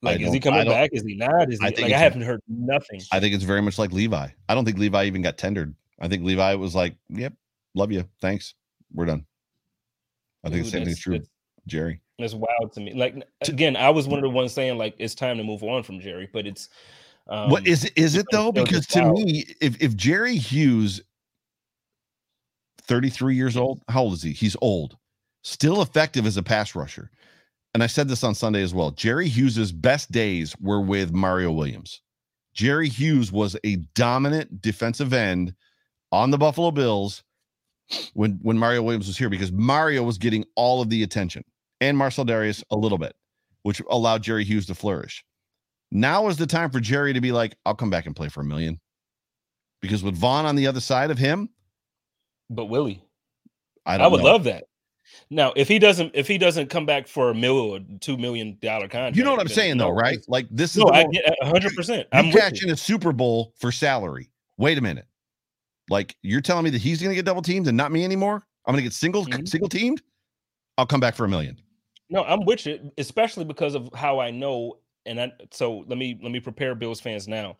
Like, 0.00 0.20
is 0.20 0.32
he 0.32 0.38
coming 0.38 0.66
back? 0.66 0.90
Is 0.92 1.02
he 1.02 1.16
not? 1.16 1.50
Is 1.52 1.60
he 1.60 1.66
I 1.66 1.70
like? 1.70 1.92
I 1.92 1.98
haven't 1.98 2.22
heard 2.22 2.40
nothing. 2.48 3.00
I 3.10 3.18
think 3.18 3.34
it's 3.34 3.44
very 3.44 3.62
much 3.62 3.78
like 3.78 3.92
Levi. 3.92 4.28
I 4.48 4.54
don't 4.54 4.64
think 4.64 4.78
Levi 4.78 5.04
even 5.04 5.22
got 5.22 5.38
tendered. 5.38 5.74
I 6.00 6.06
think 6.06 6.24
Levi 6.24 6.54
was 6.54 6.74
like, 6.74 6.94
"Yep, 7.08 7.32
love 7.74 7.90
you, 7.90 8.04
thanks, 8.20 8.54
we're 8.92 9.06
done." 9.06 9.24
I 10.44 10.50
think 10.50 10.64
the 10.64 10.70
Dude, 10.70 10.72
same 10.72 10.84
thing's 10.84 11.00
true, 11.00 11.20
Jerry. 11.66 12.00
That's 12.18 12.34
wild 12.34 12.72
to 12.74 12.80
me. 12.80 12.94
Like 12.94 13.24
again, 13.42 13.76
I 13.76 13.90
was 13.90 14.06
one 14.06 14.18
of 14.18 14.22
the 14.22 14.30
ones 14.30 14.52
saying 14.52 14.78
like 14.78 14.94
it's 14.98 15.16
time 15.16 15.36
to 15.38 15.44
move 15.44 15.64
on 15.64 15.82
from 15.82 16.00
Jerry, 16.00 16.28
but 16.32 16.46
it's 16.46 16.68
um, 17.28 17.50
what 17.50 17.66
is 17.66 17.84
it? 17.84 17.92
Is 17.96 18.14
it 18.14 18.26
though? 18.30 18.52
Because 18.52 18.86
to 18.88 19.02
wild. 19.02 19.24
me, 19.24 19.46
if 19.60 19.80
if 19.82 19.96
Jerry 19.96 20.36
Hughes, 20.36 21.00
thirty 22.82 23.10
three 23.10 23.34
years 23.34 23.56
old, 23.56 23.82
how 23.88 24.02
old 24.02 24.14
is 24.14 24.22
he? 24.22 24.32
He's 24.32 24.56
old, 24.60 24.96
still 25.42 25.82
effective 25.82 26.24
as 26.24 26.36
a 26.36 26.42
pass 26.42 26.74
rusher. 26.74 27.10
And 27.74 27.82
I 27.82 27.86
said 27.86 28.08
this 28.08 28.24
on 28.24 28.34
Sunday 28.34 28.62
as 28.62 28.74
well. 28.74 28.90
Jerry 28.90 29.28
Hughes's 29.28 29.72
best 29.72 30.10
days 30.10 30.56
were 30.60 30.80
with 30.80 31.12
Mario 31.12 31.52
Williams. 31.52 32.00
Jerry 32.54 32.88
Hughes 32.88 33.30
was 33.30 33.56
a 33.64 33.76
dominant 33.94 34.60
defensive 34.60 35.12
end 35.12 35.54
on 36.10 36.30
the 36.30 36.38
Buffalo 36.38 36.70
Bills 36.70 37.22
when 38.14 38.38
when 38.42 38.58
Mario 38.58 38.82
Williams 38.82 39.06
was 39.06 39.16
here 39.16 39.28
because 39.28 39.52
Mario 39.52 40.02
was 40.02 40.18
getting 40.18 40.44
all 40.56 40.82
of 40.82 40.90
the 40.90 41.02
attention 41.02 41.44
and 41.80 41.96
Marcell 41.96 42.24
Dareus 42.24 42.62
a 42.70 42.76
little 42.76 42.98
bit, 42.98 43.14
which 43.62 43.80
allowed 43.90 44.22
Jerry 44.22 44.44
Hughes 44.44 44.66
to 44.66 44.74
flourish. 44.74 45.24
Now 45.90 46.28
is 46.28 46.36
the 46.36 46.46
time 46.46 46.70
for 46.70 46.80
Jerry 46.80 47.12
to 47.12 47.20
be 47.20 47.32
like, 47.32 47.56
I'll 47.64 47.74
come 47.74 47.90
back 47.90 48.06
and 48.06 48.16
play 48.16 48.28
for 48.28 48.40
a 48.40 48.44
million. 48.44 48.80
Because 49.80 50.02
with 50.02 50.16
Von 50.16 50.44
on 50.44 50.56
the 50.56 50.66
other 50.66 50.80
side 50.80 51.10
of 51.10 51.18
him, 51.18 51.48
but 52.50 52.66
Willie, 52.66 53.02
I 53.86 53.98
I, 53.98 54.06
would 54.08 54.20
know. 54.20 54.24
love 54.24 54.44
that. 54.44 54.64
Now, 55.30 55.52
if 55.56 55.68
he 55.68 55.78
doesn't, 55.78 56.12
if 56.14 56.26
he 56.26 56.38
doesn't 56.38 56.68
come 56.70 56.86
back 56.86 57.06
for 57.06 57.30
a 57.30 57.34
mil 57.34 57.58
or 57.58 57.80
two 58.00 58.16
million 58.16 58.58
dollar 58.60 58.88
contract, 58.88 59.16
You 59.16 59.24
know 59.24 59.30
what 59.32 59.40
I'm 59.40 59.48
saying, 59.48 59.78
though, 59.78 59.90
right? 59.90 60.18
Like 60.28 60.46
this 60.50 60.76
is 60.76 60.82
No, 60.82 60.90
I 60.90 61.04
get 61.06 61.36
hundred 61.42 61.74
percent. 61.74 62.06
I'm 62.12 62.30
catching 62.30 62.68
catch 62.68 62.74
a 62.74 62.76
Super 62.76 63.12
Bowl 63.12 63.52
for 63.58 63.72
salary. 63.72 64.30
Wait 64.56 64.78
a 64.78 64.80
minute. 64.80 65.06
Like 65.90 66.16
you're 66.22 66.40
telling 66.40 66.64
me 66.64 66.70
that 66.70 66.80
he's 66.80 67.00
going 67.00 67.10
to 67.10 67.14
get 67.16 67.24
double 67.24 67.42
teamed 67.42 67.68
and 67.68 67.76
not 67.76 67.92
me 67.92 68.04
anymore? 68.04 68.44
I'm 68.66 68.72
going 68.72 68.82
to 68.82 68.82
get 68.82 68.92
single 68.92 69.24
Mhm. 69.24 69.48
single 69.48 69.68
teamed? 69.68 70.02
I'll 70.76 70.86
come 70.86 71.00
back 71.00 71.14
for 71.14 71.24
a 71.24 71.28
million. 71.28 71.58
No, 72.10 72.24
I'm 72.24 72.44
with 72.44 72.66
you, 72.66 72.90
especially 72.98 73.44
because 73.44 73.74
of 73.74 73.88
how 73.94 74.18
I 74.18 74.30
know. 74.30 74.78
And 75.06 75.20
I, 75.20 75.32
so 75.50 75.84
let 75.86 75.98
me 75.98 76.18
let 76.22 76.32
me 76.32 76.40
prepare 76.40 76.74
Bills 76.74 77.00
fans 77.00 77.26
now. 77.28 77.56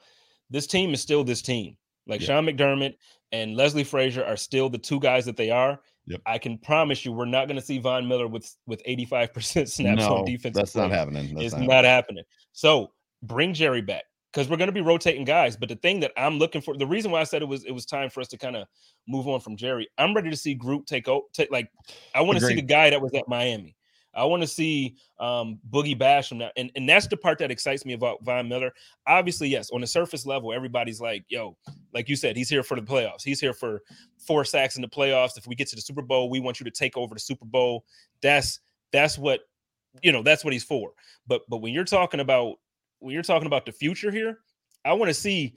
This 0.51 0.67
team 0.67 0.93
is 0.93 1.01
still 1.01 1.25
this 1.25 1.43
team. 1.43 1.77
Like 2.07 2.21
Yeah. 2.21 2.27
Sean 2.29 2.47
McDermott 2.47 2.95
and 3.33 3.57
Leslie 3.57 3.85
Frazier 3.85 4.25
are 4.25 4.37
still 4.37 4.69
the 4.69 4.79
two 4.79 5.01
guys 5.01 5.25
that 5.27 5.37
they 5.37 5.51
are. 5.51 5.81
Yep. 6.09 6.23
I 6.27 6.39
can 6.39 6.59
promise 6.59 7.05
you, 7.05 7.13
we're 7.13 7.27
not 7.27 7.49
going 7.49 7.57
to 7.59 7.65
see 7.65 7.79
Von 7.79 8.09
Miller 8.09 8.27
with 8.27 8.55
with 8.67 8.81
85 8.85 9.35
percent 9.35 9.69
snaps 9.71 10.01
no, 10.01 10.19
on 10.19 10.25
defense. 10.25 10.57
that's 10.57 10.75
not 10.75 10.91
happening. 10.91 11.35
That's 11.35 11.47
it's 11.47 11.55
not 11.55 11.67
not, 11.67 11.85
happening. 11.85 12.25
So 12.53 12.93
bring 13.23 13.53
Jerry 13.53 13.83
back 13.83 14.05
because 14.33 14.49
we're 14.49 14.57
going 14.57 14.69
to 14.69 14.73
be 14.73 14.81
rotating 14.81 15.25
guys. 15.25 15.57
But 15.57 15.69
the 15.69 15.77
thing 15.77 16.01
that 16.01 16.13
I'm 16.17 16.39
looking 16.39 16.61
for, 16.61 16.77
the 16.77 16.87
reason 16.87 17.11
why 17.11 17.21
I 17.21 17.25
said 17.25 17.43
it 17.43 17.49
was 17.49 17.65
it 17.65 17.73
was 17.73 17.85
time 17.85 18.11
for 18.11 18.21
us 18.21 18.29
to 18.29 18.39
kind 18.39 18.57
of 18.57 18.67
move 19.07 19.29
on 19.29 19.41
from 19.41 19.57
Jerry. 19.57 19.89
I'm 19.99 20.15
ready 20.15 20.31
to 20.31 20.37
see 20.37 20.55
Group 20.55 20.87
take 20.87 21.09
over. 21.09 21.27
Take 21.33 21.51
like 21.51 21.71
I 22.15 22.23
want 22.23 22.39
to 22.39 22.47
see 22.47 22.55
the 22.55 22.63
guy 22.63 22.91
that 22.91 23.01
was 23.01 23.13
at 23.15 23.29
Miami. 23.29 23.77
I 24.19 24.25
want 24.25 24.43
to 24.43 24.49
see 24.49 24.97
um, 25.21 25.61
Boogie 25.71 25.99
Basham 25.99 26.39
now, 26.39 26.51
and 26.57 26.71
and 26.75 26.89
that's 26.89 27.07
the 27.07 27.17
part 27.17 27.39
that 27.39 27.51
excites 27.51 27.87
me 27.87 27.93
about 27.93 28.25
Von 28.25 28.49
Miller. 28.49 28.73
Obviously, 29.07 29.49
yes, 29.49 29.71
on 29.71 29.81
the 29.81 29.87
surface 29.87 30.27
level, 30.27 30.53
everybody's 30.53 31.01
like, 31.01 31.25
"Yo, 31.29 31.57
like 31.95 32.09
you 32.09 32.17
said, 32.17 32.37
he's 32.37 32.49
here 32.49 32.65
for 32.65 32.75
the 32.75 32.83
playoffs. 32.83 33.23
He's 33.23 33.41
here 33.41 33.53
for 33.53 33.81
four 34.19 34.45
sacks 34.45 34.77
in 34.77 34.83
the 34.83 34.89
playoffs. 34.89 35.39
If 35.39 35.47
we 35.47 35.55
get 35.55 35.69
to 35.69 35.77
the 35.77 35.83
Super 35.83 36.03
Bowl, 36.03 36.31
we 36.31 36.41
want 36.41 36.59
you 36.59 36.65
to 36.65 36.71
take 36.71 36.97
over 36.97 37.15
the 37.15 37.21
Super 37.21 37.45
Bowl." 37.45 37.85
That's 38.21 38.59
that's 38.93 39.17
what 39.17 39.41
you 40.03 40.11
know. 40.11 40.23
That's 40.23 40.45
what 40.45 40.53
he's 40.53 40.65
for. 40.65 40.91
But 41.27 41.43
but 41.49 41.59
when 41.59 41.73
you're 41.73 41.85
talking 41.85 42.21
about 42.21 42.57
when 42.99 43.15
you're 43.15 43.23
talking 43.23 43.47
about 43.47 43.67
the 43.67 43.73
future 43.73 44.11
here, 44.11 44.41
I 44.85 44.95
want 44.95 45.11
to 45.11 45.15
see 45.15 45.55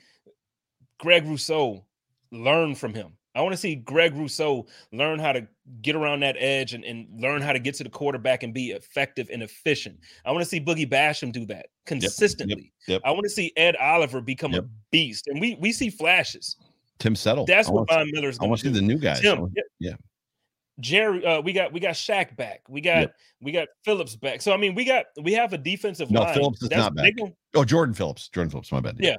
Greg 0.99 1.25
Rousseau 1.25 1.83
learn 2.31 2.75
from 2.75 2.93
him. 2.93 3.17
I 3.33 3.41
want 3.41 3.53
to 3.53 3.57
see 3.57 3.75
Greg 3.75 4.13
Rousseau 4.15 4.67
learn 4.91 5.17
how 5.19 5.31
to 5.31 5.47
get 5.81 5.95
around 5.95 6.19
that 6.21 6.35
edge 6.37 6.73
and, 6.73 6.83
and 6.83 7.07
learn 7.21 7.41
how 7.41 7.53
to 7.53 7.59
get 7.59 7.75
to 7.75 7.83
the 7.83 7.89
quarterback 7.89 8.43
and 8.43 8.53
be 8.53 8.71
effective 8.71 9.29
and 9.31 9.41
efficient. 9.41 9.97
I 10.25 10.31
want 10.31 10.43
to 10.43 10.49
see 10.49 10.59
Boogie 10.59 10.89
Basham 10.89 11.31
do 11.31 11.45
that 11.45 11.67
consistently. 11.85 12.73
yep. 12.87 13.01
I 13.05 13.11
want 13.11 13.23
to 13.23 13.29
see 13.29 13.53
Ed 13.55 13.75
Oliver 13.77 14.19
become 14.21 14.51
Yep. 14.51 14.63
a 14.63 14.67
beast. 14.91 15.27
And 15.27 15.39
we 15.39 15.55
we 15.61 15.71
see 15.71 15.89
flashes. 15.89 16.57
Tim 16.99 17.15
Settle. 17.15 17.45
That's 17.45 17.69
I 17.69 17.71
what 17.71 17.89
Von 17.89 18.09
Miller's 18.11 18.37
I 18.39 18.45
want 18.45 18.59
to 18.61 18.67
see 18.67 18.73
the 18.73 18.81
new 18.81 18.97
guys. 18.97 19.21
Tim, 19.21 19.39
want- 19.41 19.53
yeah. 19.55 19.89
yeah. 19.91 19.95
Jerry, 20.79 21.23
uh, 21.25 21.41
we 21.41 21.53
got 21.53 21.71
we 21.71 21.79
got 21.79 21.93
Shaq 21.93 22.35
back. 22.35 22.61
We 22.67 22.81
got 22.81 22.99
Yep. 23.01 23.15
we 23.41 23.51
got 23.51 23.67
Phillips 23.85 24.15
back. 24.15 24.41
So 24.41 24.51
I 24.51 24.57
mean, 24.57 24.73
we 24.75 24.83
got 24.83 25.05
we 25.21 25.31
have 25.33 25.53
a 25.53 25.57
defensive 25.57 26.09
No, 26.11 26.21
line. 26.21 26.33
Phillips 26.33 26.63
is 26.63 26.69
That's- 26.69 26.85
not 26.85 26.95
back. 26.95 27.13
Oh, 27.55 27.63
Jordan 27.63 27.93
Phillips. 27.93 28.29
Jordan 28.29 28.49
Phillips, 28.51 28.71
my 28.71 28.79
bad. 28.79 28.97
Yeah. 28.99 29.15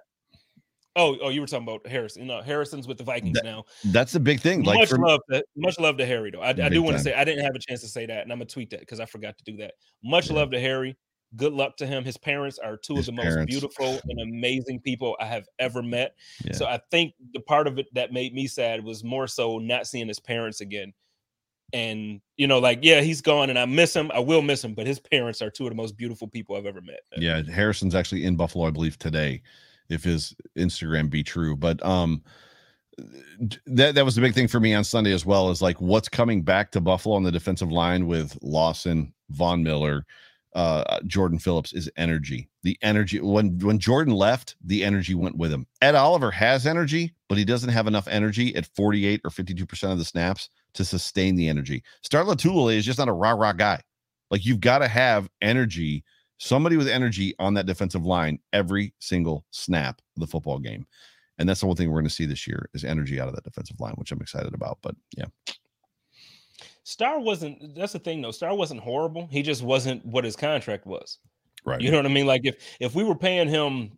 Oh, 0.95 1.17
oh, 1.23 1.29
you 1.31 1.41
were 1.41 1.47
talking 1.47 1.67
about 1.67 1.87
Harrison. 1.87 2.27
No, 2.27 2.43
Harrison's 2.43 2.87
with 2.87 2.99
the 2.99 3.05
Vikings 3.05 3.35
That- 3.37 3.45
now. 3.45 3.65
That's 3.87 4.13
the 4.13 4.21
big 4.21 4.41
thing. 4.41 4.63
Like 4.63 4.79
much 4.79 4.91
for, 4.91 4.99
love, 4.99 5.21
to, 5.31 5.43
much 5.57 5.79
love 5.79 5.97
to 5.99 6.07
Harry 6.07 6.31
though. 6.31 6.43
I, 6.43 6.51
I 6.51 6.69
do 6.69 6.83
want 6.83 6.97
to 6.97 7.03
say 7.03 7.15
I 7.15 7.25
didn't 7.25 7.45
have 7.45 7.55
a 7.55 7.59
chance 7.59 7.81
to 7.81 7.89
say 7.89 8.05
that, 8.07 8.23
and 8.23 8.33
I'm 8.33 8.39
gonna 8.39 8.47
tweet 8.47 8.71
that 8.71 8.81
because 8.81 9.01
I 9.01 9.07
forgot 9.07 9.37
to 9.39 9.45
do 9.45 9.57
that. 9.59 9.75
Much 10.05 10.29
Yeah. 10.29 10.37
love 10.37 10.51
to 10.51 10.61
Harry. 10.61 10.97
Good 11.35 11.55
luck 11.55 11.79
to 11.79 11.87
him. 11.87 12.05
His 12.05 12.19
parents 12.19 12.59
are 12.59 12.77
two 12.77 12.97
His 12.97 13.09
of 13.09 13.17
the 13.17 13.23
most 13.25 13.47
beautiful 13.47 13.99
and 14.07 14.21
amazing 14.21 14.81
people 14.81 15.17
I 15.19 15.25
have 15.25 15.47
ever 15.59 15.83
met. 15.83 16.15
Yeah. 16.45 16.53
So 16.53 16.67
I 16.67 16.79
think 16.91 17.15
the 17.33 17.41
part 17.41 17.67
of 17.67 17.79
it 17.79 17.87
that 17.95 18.13
made 18.13 18.35
me 18.35 18.47
sad 18.47 18.85
was 18.85 19.03
more 19.03 19.27
so 19.27 19.59
not 19.59 19.87
seeing 19.87 20.09
his 20.09 20.21
parents 20.21 20.61
again. 20.61 20.93
And 21.73 22.21
you 22.37 22.47
know, 22.47 22.59
like, 22.59 22.81
yeah, 22.83 23.01
he's 23.01 23.23
gone 23.23 23.49
and 23.49 23.59
I 23.59 23.65
miss 23.65 23.97
him. 23.97 24.11
I 24.13 24.19
will 24.19 24.43
miss 24.43 24.63
him, 24.63 24.75
but 24.75 24.87
his 24.87 25.01
parents 25.01 25.41
are 25.41 25.49
two 25.49 25.65
of 25.65 25.71
the 25.71 25.75
most 25.75 25.97
beautiful 25.97 26.29
people 26.29 26.55
I've 26.55 26.67
ever 26.67 26.83
met. 26.83 27.01
Yeah, 27.17 27.41
Harrison's 27.51 27.95
actually 27.95 28.27
in 28.27 28.37
Buffalo, 28.37 28.67
I 28.67 28.71
believe, 28.71 28.99
today, 28.99 29.41
if 29.93 30.05
his 30.05 30.35
Instagram 30.59 31.11
be 31.11 31.23
true. 31.23 31.57
But 31.57 31.85
um 31.85 32.23
that 33.67 33.95
that 33.95 34.05
was 34.05 34.15
the 34.15 34.21
big 34.21 34.35
thing 34.35 34.49
for 34.49 34.61
me 34.61 34.75
on 34.75 34.85
Sunday 34.85 35.13
as 35.13 35.27
well, 35.27 35.51
is 35.51 35.63
like 35.63 35.81
what's 35.81 36.09
coming 36.09 36.43
back 36.43 36.71
to 36.73 36.81
Buffalo 36.81 37.15
on 37.15 37.23
the 37.23 37.33
defensive 37.33 37.73
line 37.73 38.07
with 38.07 38.37
Lawson, 38.43 39.13
Von 39.31 39.63
Miller, 39.63 40.05
uh 40.55 41.01
Jordan 41.07 41.39
Phillips 41.39 41.73
is 41.73 41.91
energy. 41.97 42.49
The 42.63 42.77
energy 42.83 43.21
when 43.21 43.59
when 43.59 43.79
Jordan 43.79 44.15
left, 44.15 44.57
the 44.65 44.85
energy 44.85 45.15
went 45.15 45.37
with 45.37 45.53
him. 45.53 45.67
Ed 45.81 45.95
Oliver 45.95 46.31
has 46.31 46.67
energy, 46.67 47.15
but 47.29 47.39
he 47.39 47.45
doesn't 47.45 47.71
have 47.71 47.87
enough 47.87 48.09
energy 48.09 48.55
at 48.57 48.69
48 48.77 49.21
or 49.25 49.31
52% 49.31 49.93
of 49.93 49.99
the 49.99 50.05
snaps 50.05 50.49
to 50.75 50.85
sustain 50.85 51.37
the 51.37 51.49
energy. 51.49 51.83
Star 52.03 52.25
Lotulelei 52.25 52.77
is 52.77 52.87
just 52.87 52.99
not 52.99 53.09
a 53.09 53.13
rah-rah 53.13 53.53
guy. 53.53 53.81
Like 54.31 54.47
you've 54.47 54.61
got 54.61 54.79
to 54.79 54.89
have 54.89 55.29
energy 55.43 56.05
somebody 56.45 56.77
with 56.77 56.89
energy 56.89 57.35
on 57.39 57.55
that 57.55 57.67
defensive 57.67 58.05
line 58.05 58.37
every 58.53 58.93
single 58.99 59.45
snap 59.53 60.01
of 60.17 60.21
the 60.21 60.27
football 60.27 60.59
game. 60.59 60.85
And 61.39 61.49
that's 61.49 61.61
the 61.61 61.67
one 61.67 61.77
thing 61.77 61.89
we're 61.89 62.01
going 62.01 62.09
to 62.09 62.15
see 62.15 62.27
this 62.27 62.47
year 62.47 62.69
is 62.75 62.85
energy 62.85 63.21
out 63.21 63.29
of 63.29 63.35
that 63.37 63.45
defensive 63.45 63.81
line, 63.81 63.95
which 63.97 64.11
I'm 64.13 64.21
excited 64.21 64.53
about. 64.53 64.79
But 64.83 64.95
yeah, 65.17 65.27
Star 66.85 67.21
wasn't 67.21 67.75
that's 67.77 67.93
the 67.93 67.99
thing 67.99 68.21
though. 68.23 68.31
Star 68.33 68.55
wasn't 68.55 68.81
horrible. 68.81 69.29
He 69.31 69.43
just 69.43 69.63
wasn't 69.63 70.05
what 70.05 70.25
his 70.25 70.37
contract 70.37 70.87
was. 70.87 71.19
right. 71.65 71.81
You 71.81 71.91
know 71.91 71.97
what 71.99 72.07
I 72.07 72.11
mean? 72.11 72.27
Like 72.27 72.43
if 72.45 72.57
if 72.81 72.95
we 72.95 73.05
were 73.05 73.15
paying 73.15 73.49
him 73.49 73.97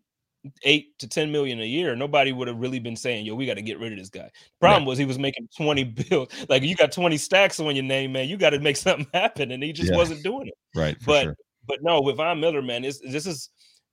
eight 0.64 0.98
to 0.98 1.08
ten 1.08 1.32
million 1.32 1.60
a 1.60 1.64
year, 1.66 1.96
nobody 1.96 2.32
would 2.32 2.46
have 2.48 2.58
really 2.58 2.78
been 2.78 2.96
saying, 2.96 3.24
"Yo, 3.24 3.34
we 3.34 3.46
got 3.46 3.54
to 3.54 3.62
get 3.62 3.78
rid 3.80 3.92
of 3.92 3.98
this 3.98 4.10
guy." 4.10 4.30
Problem 4.60 4.84
was 4.84 4.98
he 4.98 5.06
was 5.06 5.18
making 5.18 5.48
twenty 5.56 5.84
bills. 5.84 6.28
Like 6.50 6.62
you 6.62 6.76
got 6.76 6.92
twenty 6.92 7.16
stacks 7.16 7.58
on 7.58 7.74
your 7.74 7.84
name, 7.84 8.12
man. 8.12 8.28
You 8.28 8.36
got 8.36 8.50
to 8.50 8.60
make 8.60 8.76
something 8.76 9.06
happen, 9.14 9.50
and 9.50 9.62
he 9.62 9.72
just 9.72 9.90
Yeah. 9.90 9.96
wasn't 9.96 10.22
doing 10.22 10.48
it. 10.48 10.54
right. 10.74 10.96
But 11.06 11.22
sure. 11.24 11.36
But 11.66 11.78
no, 11.82 12.00
with 12.00 12.16
Von 12.16 12.40
Miller, 12.40 12.62
man, 12.62 12.82
this 12.82 13.00
this 13.00 13.26
is 13.26 13.50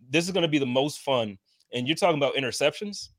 this 0.09 0.25
is 0.25 0.31
going 0.31 0.43
to 0.43 0.47
be 0.49 0.59
the 0.59 0.65
most 0.65 0.99
fun. 1.01 1.37
And 1.73 1.87
you're 1.87 1.95
talking 1.95 2.17
about 2.17 2.35
interceptions. 2.35 3.09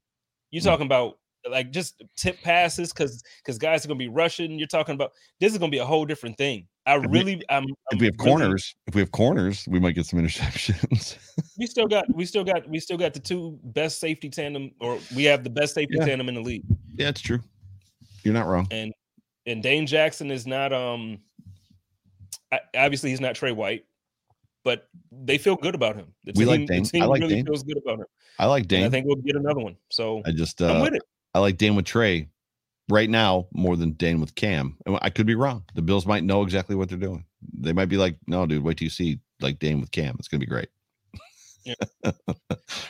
You're 0.50 0.60
Mm. 0.62 0.66
talking 0.66 0.86
about 0.86 1.18
like 1.50 1.72
just 1.72 2.02
tip 2.16 2.40
passes 2.42 2.92
because 2.92 3.22
because 3.42 3.58
guys 3.58 3.84
are 3.84 3.88
going 3.88 3.98
to 3.98 4.04
be 4.04 4.08
rushing. 4.08 4.58
You're 4.58 4.68
talking 4.68 4.94
about 4.94 5.12
this 5.40 5.52
is 5.52 5.58
going 5.58 5.70
to 5.70 5.74
be 5.74 5.80
a 5.80 5.84
whole 5.86 6.04
different 6.04 6.36
thing. 6.38 6.68
I 6.86 6.98
we- 6.98 7.06
really, 7.08 7.42
I'm, 7.48 7.64
If 7.64 7.70
I'm 7.92 7.98
we 7.98 8.06
have 8.06 8.14
really- 8.18 8.30
corners, 8.30 8.74
if 8.86 8.94
we 8.94 9.00
have 9.00 9.10
corners, 9.12 9.64
we 9.68 9.80
might 9.80 9.92
get 9.94 10.04
some 10.06 10.18
interceptions. 10.20 11.16
we 11.58 11.66
still 11.66 11.86
got 11.88 12.04
we 12.14 12.24
still 12.26 12.44
got 12.44 12.68
we 12.68 12.78
still 12.80 12.96
got 12.98 13.14
the 13.14 13.20
two 13.20 13.58
best 13.64 13.98
safety 14.00 14.28
tandem 14.28 14.70
or 14.80 14.98
we 15.16 15.24
have 15.24 15.42
the 15.44 15.50
best 15.50 15.74
safety 15.74 15.96
Yeah. 15.98 16.04
tandem 16.06 16.28
in 16.28 16.34
the 16.34 16.40
league 16.42 16.64
yeah, 16.96 17.08
it's 17.08 17.20
true. 17.20 17.40
You're 18.24 18.34
not 18.34 18.46
wrong. 18.46 18.66
and 18.70 18.92
and 19.46 19.62
Dane 19.62 19.86
Jackson 19.86 20.30
is 20.30 20.46
not 20.46 20.72
um 20.72 21.18
I- 22.52 22.60
obviously 22.76 23.10
he's 23.10 23.20
not 23.20 23.34
Tre 23.34 23.50
White 23.52 23.84
but 24.64 24.88
they 25.10 25.38
feel 25.38 25.56
good 25.56 25.74
about 25.74 25.96
him 25.96 26.12
the 26.24 26.32
We 26.36 26.44
like 26.44 26.60
team, 26.60 26.66
Dane. 26.66 26.82
the 26.82 26.88
team 26.88 27.02
I 27.02 27.06
like 27.06 27.20
really 27.20 27.34
Dane. 27.36 27.46
feels 27.46 27.62
good 27.62 27.78
about 27.78 28.00
him 28.00 28.06
I 28.38 28.46
like 28.46 28.70
and 28.72 28.84
I 28.84 28.88
think 28.90 29.06
we'll 29.06 29.16
get 29.16 29.36
another 29.36 29.60
one 29.60 29.76
so 29.90 30.22
I 30.24 30.32
just 30.32 30.60
I'm 30.62 30.76
uh, 30.78 30.82
with 30.82 30.94
it 30.94 31.02
I 31.34 31.38
like 31.38 31.56
Dane 31.56 31.76
with 31.76 31.86
Trey 31.86 32.28
right 32.90 33.08
now 33.08 33.46
more 33.52 33.76
than 33.76 33.92
Dane 33.92 34.20
with 34.20 34.34
Cam. 34.34 34.76
And 34.86 34.98
I 35.02 35.10
could 35.10 35.26
be 35.26 35.34
wrong. 35.34 35.64
The 35.74 35.82
Bills 35.82 36.06
might 36.06 36.24
know 36.24 36.42
exactly 36.42 36.76
what 36.76 36.88
they're 36.88 36.98
doing. 36.98 37.24
They 37.58 37.72
might 37.72 37.86
be 37.86 37.96
like, 37.96 38.16
no, 38.26 38.46
dude, 38.46 38.62
wait 38.62 38.78
till 38.78 38.86
you 38.86 38.90
see 38.90 39.18
like 39.40 39.58
Dane 39.58 39.80
with 39.80 39.90
Cam. 39.90 40.16
It's 40.18 40.28
gonna 40.28 40.40
be 40.40 40.46
great. 40.46 40.68
Yeah. 41.64 41.74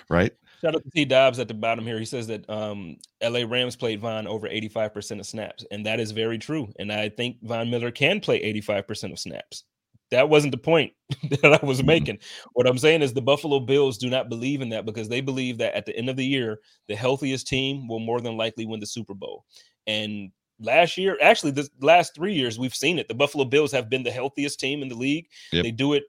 right? 0.08 0.32
Shout 0.60 0.74
out 0.74 0.84
to 0.84 0.90
T 0.90 1.04
Dobbs 1.04 1.38
at 1.38 1.48
the 1.48 1.54
bottom 1.54 1.84
here. 1.84 1.98
He 1.98 2.04
says 2.04 2.26
that 2.28 2.48
um, 2.48 2.96
LA 3.22 3.40
Rams 3.46 3.76
played 3.76 4.00
Von 4.00 4.26
over 4.26 4.48
85% 4.48 5.20
of 5.20 5.26
snaps. 5.26 5.64
And 5.70 5.84
that 5.86 6.00
is 6.00 6.12
very 6.12 6.38
true. 6.38 6.72
And 6.78 6.92
I 6.92 7.08
think 7.08 7.36
Von 7.42 7.68
Miller 7.68 7.90
can 7.90 8.20
play 8.20 8.40
85% 8.62 9.12
of 9.12 9.18
snaps. 9.18 9.64
That 10.12 10.28
wasn't 10.28 10.52
the 10.52 10.58
point 10.58 10.92
that 11.30 11.58
I 11.62 11.64
was 11.64 11.78
mm-hmm. 11.78 11.86
making. 11.86 12.18
What 12.52 12.66
I'm 12.66 12.78
saying 12.78 13.02
is 13.02 13.12
the 13.12 13.22
Buffalo 13.22 13.58
Bills 13.60 13.98
do 13.98 14.08
not 14.08 14.28
believe 14.28 14.60
in 14.60 14.68
that 14.68 14.84
because 14.84 15.08
they 15.08 15.20
believe 15.20 15.58
that 15.58 15.74
at 15.74 15.86
the 15.86 15.96
end 15.96 16.08
of 16.08 16.16
the 16.16 16.24
year, 16.24 16.58
the 16.86 16.94
healthiest 16.94 17.46
team 17.46 17.88
will 17.88 17.98
more 17.98 18.20
than 18.20 18.36
likely 18.36 18.66
win 18.66 18.78
the 18.78 18.86
Super 18.86 19.14
Bowl. 19.14 19.44
And 19.86 20.30
last 20.60 20.98
year, 20.98 21.16
actually, 21.20 21.52
the 21.52 21.68
last 21.80 22.14
three 22.14 22.34
years, 22.34 22.58
we've 22.58 22.74
seen 22.74 22.98
it. 22.98 23.08
The 23.08 23.14
Buffalo 23.14 23.44
Bills 23.44 23.72
have 23.72 23.88
been 23.88 24.02
the 24.02 24.10
healthiest 24.10 24.60
team 24.60 24.82
in 24.82 24.88
the 24.88 24.94
league. 24.94 25.26
Yep. 25.50 25.64
They 25.64 25.70
do 25.70 25.94
it 25.94 26.04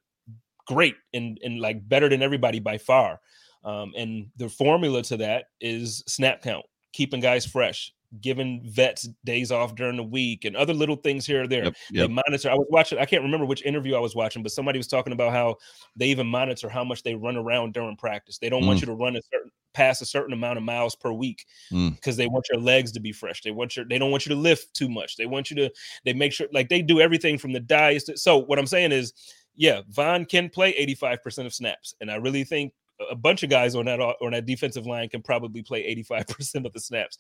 great 0.68 0.96
and, 1.14 1.40
and 1.44 1.60
like 1.60 1.88
better 1.88 2.10
than 2.10 2.22
everybody 2.22 2.60
by 2.60 2.78
far. 2.78 3.20
Um, 3.64 3.94
and 3.96 4.28
the 4.36 4.50
formula 4.50 5.02
to 5.04 5.18
that 5.18 5.46
is 5.62 6.04
snap 6.08 6.42
count, 6.42 6.66
keeping 6.92 7.22
guys 7.22 7.46
fresh, 7.46 7.94
giving 8.22 8.62
vets 8.66 9.08
days 9.26 9.52
off 9.52 9.76
during 9.76 9.98
the 9.98 10.04
week, 10.04 10.46
and 10.46 10.56
other 10.56 10.74
little 10.74 10.96
things 10.96 11.26
here 11.26 11.44
or 11.44 11.48
there. 11.48 11.66
Yep, 11.66 11.76
yep. 11.92 12.08
They 12.08 12.14
monitor. 12.14 12.50
I 12.50 12.56
was 12.56 12.68
watching. 12.70 13.00
I 13.00 13.06
can't 13.06 13.24
remember 13.24 13.46
which 13.46 13.64
interview 13.66 13.96
I 13.96 14.00
was 14.00 14.16
watching, 14.16 14.44
but 14.44 14.52
somebody 14.52 14.80
was 14.80 14.88
talking 14.88 15.14
about 15.14 15.34
how 15.34 15.58
they 15.96 16.08
even 16.08 16.28
monitor 16.28 16.70
how 16.70 16.84
much 16.84 17.04
they 17.04 17.16
run 17.16 17.38
around 17.38 17.74
during 17.74 17.98
practice. 17.98 18.38
They 18.38 18.50
don't 18.50 18.64
mm. 18.64 18.68
want 18.68 18.82
you 18.82 18.88
to 18.88 18.94
run 18.94 19.16
a 19.16 19.22
certain 19.32 19.52
pass 19.74 20.02
a 20.02 20.06
certain 20.06 20.34
amount 20.34 20.58
of 20.58 20.64
miles 20.64 20.96
per 20.96 21.12
week 21.12 21.46
because 21.70 22.16
mm. 22.16 22.18
they 22.18 22.28
want 22.28 22.46
your 22.52 22.62
legs 22.62 22.92
to 22.92 23.00
be 23.00 23.12
fresh. 23.12 23.42
They 23.42 23.52
want 23.52 23.76
your 23.76 23.86
they 23.86 23.98
don't 23.98 24.12
want 24.12 24.26
you 24.26 24.34
to 24.34 24.40
lift 24.40 24.74
too 24.74 24.90
much. 24.90 25.18
They 25.18 25.26
want 25.26 25.50
you 25.50 25.56
to 25.58 25.72
they 26.06 26.14
make 26.14 26.32
sure 26.32 26.48
like 26.54 26.70
they 26.70 26.82
do 26.82 27.02
everything 27.02 27.38
from 27.38 27.54
the 27.54 27.60
diets. 27.60 28.10
So 28.22 28.38
what 28.38 28.60
I'm 28.60 28.68
saying 28.68 28.92
is, 28.92 29.14
yeah, 29.56 29.82
Von 29.90 30.26
can 30.26 30.50
play 30.50 30.74
85% 30.74 31.46
of 31.46 31.54
snaps, 31.54 31.96
and 32.02 32.10
I 32.10 32.16
really 32.16 32.44
think 32.44 32.74
a 33.10 33.16
bunch 33.16 33.44
of 33.44 33.50
guys 33.50 33.76
on 33.76 33.86
that 33.86 34.00
on 34.00 34.32
that 34.32 34.46
defensive 34.46 34.86
line 34.86 35.10
can 35.10 35.22
probably 35.22 35.62
play 35.62 35.96
85% 35.96 36.66
of 36.66 36.74
the 36.74 36.80
snaps. 36.80 37.18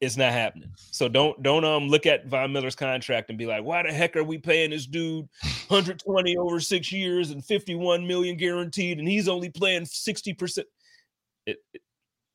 It's 0.00 0.16
not 0.16 0.32
happening. 0.32 0.70
So 0.76 1.08
don't 1.08 1.42
don't 1.42 1.64
um 1.64 1.88
look 1.88 2.04
at 2.04 2.26
Von 2.26 2.52
Miller's 2.52 2.74
contract 2.74 3.30
and 3.30 3.38
be 3.38 3.46
like, 3.46 3.64
why 3.64 3.82
the 3.82 3.92
heck 3.92 4.14
are 4.16 4.24
we 4.24 4.36
paying 4.36 4.70
this 4.70 4.86
dude 4.86 5.26
120 5.68 6.36
over 6.36 6.60
six 6.60 6.92
years 6.92 7.30
and 7.30 7.44
51 7.44 8.06
million 8.06 8.36
guaranteed, 8.36 8.98
and 8.98 9.08
he's 9.08 9.26
only 9.26 9.48
playing 9.48 9.82
60%. 9.82 10.64
It, 11.46 11.58
it, 11.72 11.82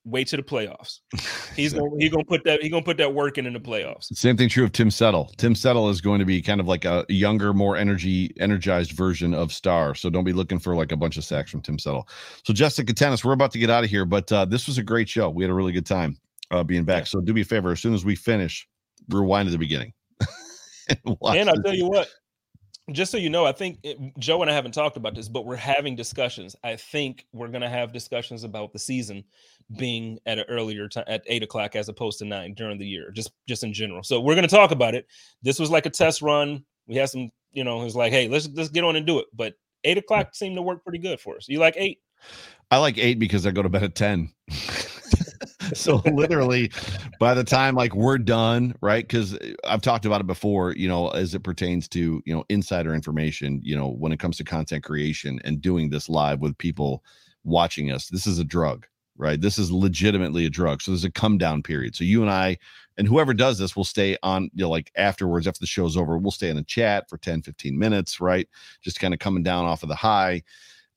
wait 0.03 0.27
to 0.29 0.37
the 0.37 0.43
playoffs. 0.43 0.99
He's 1.55 1.73
gonna 1.73 1.89
he 1.99 2.07
gonna 2.09 2.23
put 2.23 2.45
that 2.45 2.63
he 2.63 2.69
gonna 2.69 2.81
put 2.81 2.97
that 2.97 3.13
work 3.13 3.37
in 3.37 3.45
in 3.45 3.51
the 3.51 3.59
playoffs. 3.59 4.05
Same 4.15 4.37
thing 4.37 4.47
true 4.47 4.63
of 4.63 4.71
Tim 4.71 4.89
Settle. 4.89 5.31
Tim 5.35 5.53
Settle 5.53 5.89
is 5.89 5.99
going 5.99 6.19
to 6.19 6.25
be 6.25 6.41
kind 6.41 6.61
of 6.61 6.67
like 6.67 6.85
a 6.85 7.05
younger, 7.09 7.53
more 7.53 7.75
energy 7.75 8.33
energized 8.39 8.93
version 8.93 9.33
of 9.33 9.51
Star. 9.51 9.93
So 9.93 10.09
don't 10.09 10.23
be 10.23 10.31
looking 10.31 10.59
for 10.59 10.75
like 10.75 10.93
a 10.93 10.97
bunch 10.97 11.17
of 11.17 11.25
sacks 11.25 11.51
from 11.51 11.61
Tim 11.61 11.77
Settle. 11.77 12.07
So 12.45 12.53
Jessica 12.53 12.93
Tennis, 12.93 13.25
we're 13.25 13.33
about 13.33 13.51
to 13.51 13.59
get 13.59 13.69
out 13.69 13.83
of 13.83 13.89
here, 13.89 14.05
but 14.05 14.31
uh, 14.31 14.45
this 14.45 14.65
was 14.65 14.77
a 14.77 14.83
great 14.83 15.09
show. 15.09 15.29
We 15.29 15.43
had 15.43 15.51
a 15.51 15.53
really 15.53 15.73
good 15.73 15.85
time 15.85 16.17
uh, 16.51 16.63
being 16.63 16.83
back. 16.83 17.01
Yeah. 17.01 17.05
So 17.05 17.21
do 17.21 17.33
me 17.33 17.41
a 17.41 17.45
favor, 17.45 17.71
as 17.71 17.79
soon 17.79 17.93
as 17.93 18.05
we 18.05 18.15
finish, 18.15 18.67
rewind 19.09 19.47
to 19.47 19.51
the 19.51 19.57
beginning. 19.57 19.93
and, 20.89 21.17
and 21.23 21.49
I'll 21.49 21.63
tell 21.63 21.73
you 21.73 21.87
what, 21.87 22.09
just 22.91 23.11
so 23.11 23.17
you 23.17 23.29
know, 23.29 23.45
I 23.45 23.51
think 23.51 23.79
it, 23.83 23.97
Joe 24.17 24.41
and 24.41 24.49
I 24.49 24.53
haven't 24.53 24.73
talked 24.73 24.97
about 24.97 25.15
this, 25.15 25.29
but 25.29 25.45
we're 25.45 25.55
having 25.55 25.95
discussions. 25.95 26.55
I 26.63 26.75
think 26.75 27.25
we're 27.31 27.47
going 27.47 27.61
to 27.61 27.69
have 27.69 27.93
discussions 27.93 28.43
about 28.43 28.73
the 28.73 28.79
season 28.79 29.23
being 29.77 30.19
at 30.25 30.39
an 30.39 30.45
earlier 30.49 30.87
time 30.87 31.05
at 31.07 31.23
eight 31.27 31.43
o'clock 31.43 31.75
as 31.75 31.89
opposed 31.89 32.19
to 32.19 32.25
nine 32.25 32.53
during 32.53 32.77
the 32.77 32.85
year, 32.85 33.11
just 33.11 33.31
just 33.47 33.63
in 33.63 33.73
general. 33.73 34.03
So 34.03 34.19
we're 34.19 34.35
going 34.35 34.47
to 34.47 34.55
talk 34.55 34.71
about 34.71 34.95
it. 34.95 35.07
This 35.41 35.59
was 35.59 35.69
like 35.69 35.85
a 35.85 35.89
test 35.89 36.21
run. 36.21 36.65
We 36.87 36.95
had 36.95 37.09
some, 37.09 37.31
you 37.51 37.63
know, 37.63 37.81
it 37.81 37.85
was 37.85 37.95
like, 37.95 38.11
hey, 38.11 38.27
let's 38.27 38.49
let's 38.53 38.69
get 38.69 38.83
on 38.83 38.95
and 38.95 39.05
do 39.05 39.19
it. 39.19 39.27
But 39.33 39.53
eight 39.83 39.97
o'clock 39.97 40.35
seemed 40.35 40.55
to 40.55 40.61
work 40.61 40.83
pretty 40.83 40.99
good 40.99 41.19
for 41.19 41.37
us. 41.37 41.47
You 41.47 41.59
like 41.59 41.75
eight? 41.77 41.99
I 42.69 42.77
like 42.77 42.97
eight 42.97 43.19
because 43.19 43.45
I 43.45 43.51
go 43.51 43.61
to 43.61 43.69
bed 43.69 43.83
at 43.83 43.95
ten. 43.95 44.33
so 45.77 46.01
literally 46.13 46.71
by 47.19 47.33
the 47.33 47.43
time 47.43 47.75
like 47.75 47.95
we're 47.95 48.17
done 48.17 48.75
right? 48.81 49.07
Because 49.07 49.37
i've 49.65 49.81
talked 49.81 50.05
about 50.05 50.21
it 50.21 50.27
before 50.27 50.73
you 50.73 50.87
know 50.87 51.09
as 51.09 51.33
it 51.33 51.43
pertains 51.43 51.87
to 51.89 52.21
you 52.25 52.33
know 52.33 52.43
insider 52.49 52.93
information 52.93 53.59
you 53.63 53.75
know 53.75 53.89
when 53.89 54.11
it 54.11 54.19
comes 54.19 54.37
to 54.37 54.43
content 54.43 54.83
creation 54.83 55.39
and 55.43 55.61
doing 55.61 55.89
this 55.89 56.09
live 56.09 56.39
with 56.39 56.57
people 56.57 57.03
watching 57.43 57.91
us 57.91 58.07
this 58.09 58.27
is 58.27 58.39
a 58.39 58.43
drug 58.43 58.85
right? 59.21 59.39
This 59.39 59.59
is 59.59 59.71
legitimately 59.71 60.45
a 60.45 60.49
drug. 60.49 60.81
So 60.81 60.91
there's 60.91 61.03
a 61.03 61.11
come 61.11 61.37
down 61.37 61.61
period. 61.61 61.95
So 61.95 62.03
you 62.03 62.21
and 62.21 62.31
i 62.31 62.57
and 62.97 63.07
whoever 63.07 63.33
does 63.33 63.57
this 63.57 63.75
will 63.75 63.85
stay 63.85 64.17
on 64.23 64.49
you 64.53 64.63
know 64.63 64.69
like 64.69 64.91
afterwards 64.97 65.47
after 65.47 65.59
the 65.59 65.67
show's 65.67 65.95
over 65.95 66.17
we'll 66.17 66.31
stay 66.31 66.49
in 66.49 66.57
the 66.57 66.63
chat 66.63 67.09
for 67.09 67.17
10 67.17 67.43
15 67.43 67.77
minutes 67.77 68.19
right? 68.19 68.49
Just 68.81 68.99
kind 68.99 69.13
of 69.13 69.19
coming 69.19 69.43
down 69.43 69.65
off 69.65 69.83
of 69.83 69.89
the 69.89 69.95
high 69.95 70.43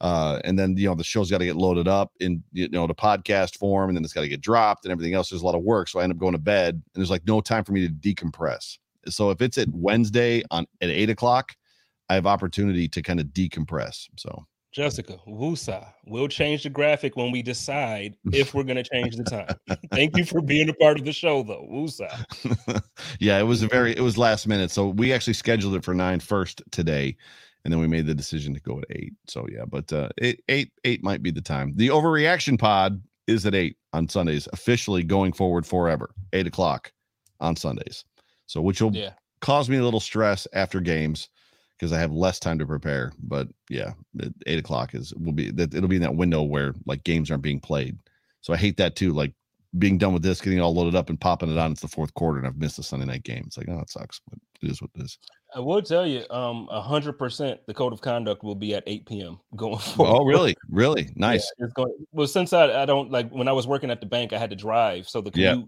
uh, 0.04 0.38
and 0.44 0.58
then 0.58 0.76
you 0.76 0.86
know 0.86 0.94
the 0.94 1.02
show's 1.02 1.30
got 1.30 1.38
to 1.38 1.46
get 1.46 1.56
loaded 1.56 1.88
up 1.88 2.12
in 2.20 2.44
you 2.52 2.68
know 2.68 2.86
the 2.86 2.94
podcast 2.94 3.56
form, 3.56 3.88
and 3.88 3.96
then 3.96 4.04
it's 4.04 4.12
got 4.12 4.20
to 4.20 4.28
get 4.28 4.42
dropped 4.42 4.84
and 4.84 4.92
everything 4.92 5.14
else. 5.14 5.30
There's 5.30 5.40
a 5.40 5.46
lot 5.46 5.54
of 5.54 5.62
work, 5.62 5.88
so 5.88 5.98
I 5.98 6.02
end 6.02 6.12
up 6.12 6.18
going 6.18 6.34
to 6.34 6.38
bed, 6.38 6.74
and 6.74 6.84
there's 6.94 7.10
like 7.10 7.26
no 7.26 7.40
time 7.40 7.64
for 7.64 7.72
me 7.72 7.88
to 7.88 7.92
decompress. 7.92 8.76
So 9.08 9.30
if 9.30 9.40
it's 9.40 9.56
at 9.56 9.68
Wednesday 9.72 10.42
on 10.50 10.66
at 10.82 10.90
eight 10.90 11.08
o'clock, 11.08 11.56
I 12.10 12.16
have 12.16 12.26
opportunity 12.26 12.86
to 12.86 13.00
kind 13.00 13.18
of 13.18 13.28
decompress. 13.28 14.06
So 14.18 14.44
Jessica, 14.72 15.18
Wusa, 15.26 15.86
we'll 16.04 16.28
change 16.28 16.64
the 16.64 16.70
graphic 16.70 17.16
when 17.16 17.30
we 17.32 17.40
decide 17.40 18.14
if 18.30 18.52
we're 18.52 18.64
going 18.64 18.76
to 18.76 18.82
change 18.82 19.16
the 19.16 19.24
time. 19.24 19.78
Thank 19.90 20.18
you 20.18 20.26
for 20.26 20.42
being 20.42 20.68
a 20.68 20.74
part 20.74 20.98
of 20.98 21.06
the 21.06 21.14
show, 21.14 21.42
though. 21.42 21.66
Wusa. 21.72 22.82
yeah, 23.20 23.38
it 23.38 23.44
was 23.44 23.62
a 23.62 23.68
very, 23.68 23.96
it 23.96 24.02
was 24.02 24.18
last 24.18 24.46
minute. 24.46 24.70
So 24.70 24.88
we 24.88 25.14
actually 25.14 25.32
scheduled 25.32 25.76
it 25.76 25.82
for 25.84 25.94
nine 25.94 26.20
first 26.20 26.60
today 26.72 27.16
and 27.64 27.72
then 27.72 27.80
we 27.80 27.86
made 27.86 28.06
the 28.06 28.14
decision 28.14 28.54
to 28.54 28.60
go 28.60 28.78
at 28.78 28.84
eight. 28.90 29.14
So 29.26 29.46
yeah, 29.50 29.64
but 29.66 29.92
uh, 29.92 30.10
eight, 30.18 30.42
eight, 30.48 30.72
eight 30.84 31.02
might 31.02 31.22
be 31.22 31.30
the 31.30 31.40
time. 31.40 31.72
The 31.76 31.88
overreaction 31.88 32.58
pod 32.58 33.02
is 33.26 33.46
at 33.46 33.54
eight 33.54 33.76
on 33.92 34.08
Sundays, 34.08 34.48
officially 34.52 35.02
going 35.02 35.32
forward 35.32 35.66
forever. 35.66 36.10
Eight 36.32 36.46
o'clock 36.46 36.92
on 37.40 37.56
Sundays. 37.56 38.04
So 38.46 38.60
which 38.60 38.82
will 38.82 38.94
yeah. 38.94 39.12
cause 39.40 39.70
me 39.70 39.78
a 39.78 39.84
little 39.84 40.00
stress 40.00 40.46
after 40.52 40.80
games 40.80 41.28
because 41.78 41.92
I 41.92 41.98
have 41.98 42.12
less 42.12 42.38
time 42.38 42.58
to 42.58 42.66
prepare. 42.66 43.12
But 43.18 43.48
yeah, 43.70 43.94
eight 44.46 44.58
o'clock 44.58 44.94
is 44.94 45.14
will 45.14 45.32
be 45.32 45.50
that 45.52 45.74
it'll 45.74 45.88
be 45.88 45.96
in 45.96 46.02
that 46.02 46.16
window 46.16 46.42
where 46.42 46.74
like 46.86 47.04
games 47.04 47.30
aren't 47.30 47.42
being 47.42 47.60
played. 47.60 47.98
So 48.42 48.52
I 48.52 48.56
hate 48.58 48.76
that 48.76 48.94
too. 48.94 49.12
Like 49.12 49.32
being 49.78 49.98
done 49.98 50.12
with 50.12 50.22
this, 50.22 50.40
getting 50.40 50.60
all 50.60 50.74
loaded 50.74 50.94
up 50.94 51.10
and 51.10 51.20
popping 51.20 51.50
it 51.50 51.58
on. 51.58 51.72
It's 51.72 51.80
the 51.80 51.88
fourth 51.88 52.14
quarter, 52.14 52.38
and 52.38 52.46
I've 52.46 52.56
missed 52.56 52.76
the 52.76 52.82
Sunday 52.82 53.06
night 53.06 53.24
game. 53.24 53.44
It's 53.46 53.56
like, 53.56 53.68
oh, 53.68 53.80
it 53.80 53.90
sucks, 53.90 54.20
but 54.28 54.38
it 54.62 54.70
is 54.70 54.80
what 54.80 54.90
it 54.94 55.02
is. 55.02 55.18
I 55.54 55.60
will 55.60 55.82
tell 55.82 56.06
you, 56.06 56.24
um, 56.30 56.68
hundred 56.70 57.14
percent, 57.14 57.60
the 57.66 57.74
code 57.74 57.92
of 57.92 58.00
conduct 58.00 58.42
will 58.42 58.54
be 58.54 58.74
at 58.74 58.82
eight 58.86 59.06
p.m. 59.06 59.38
going 59.56 59.78
forward. 59.78 60.18
Oh, 60.20 60.24
really? 60.24 60.56
Really 60.68 61.10
nice. 61.16 61.50
Yeah, 61.58 61.66
going, 61.74 61.94
well, 62.12 62.26
since 62.26 62.52
I, 62.52 62.82
I 62.82 62.86
don't 62.86 63.10
like 63.10 63.30
when 63.30 63.48
I 63.48 63.52
was 63.52 63.66
working 63.66 63.90
at 63.90 64.00
the 64.00 64.06
bank, 64.06 64.32
I 64.32 64.38
had 64.38 64.50
to 64.50 64.56
drive, 64.56 65.08
so 65.08 65.20
the 65.20 65.30
commute 65.30 65.58
yeah. 65.58 65.64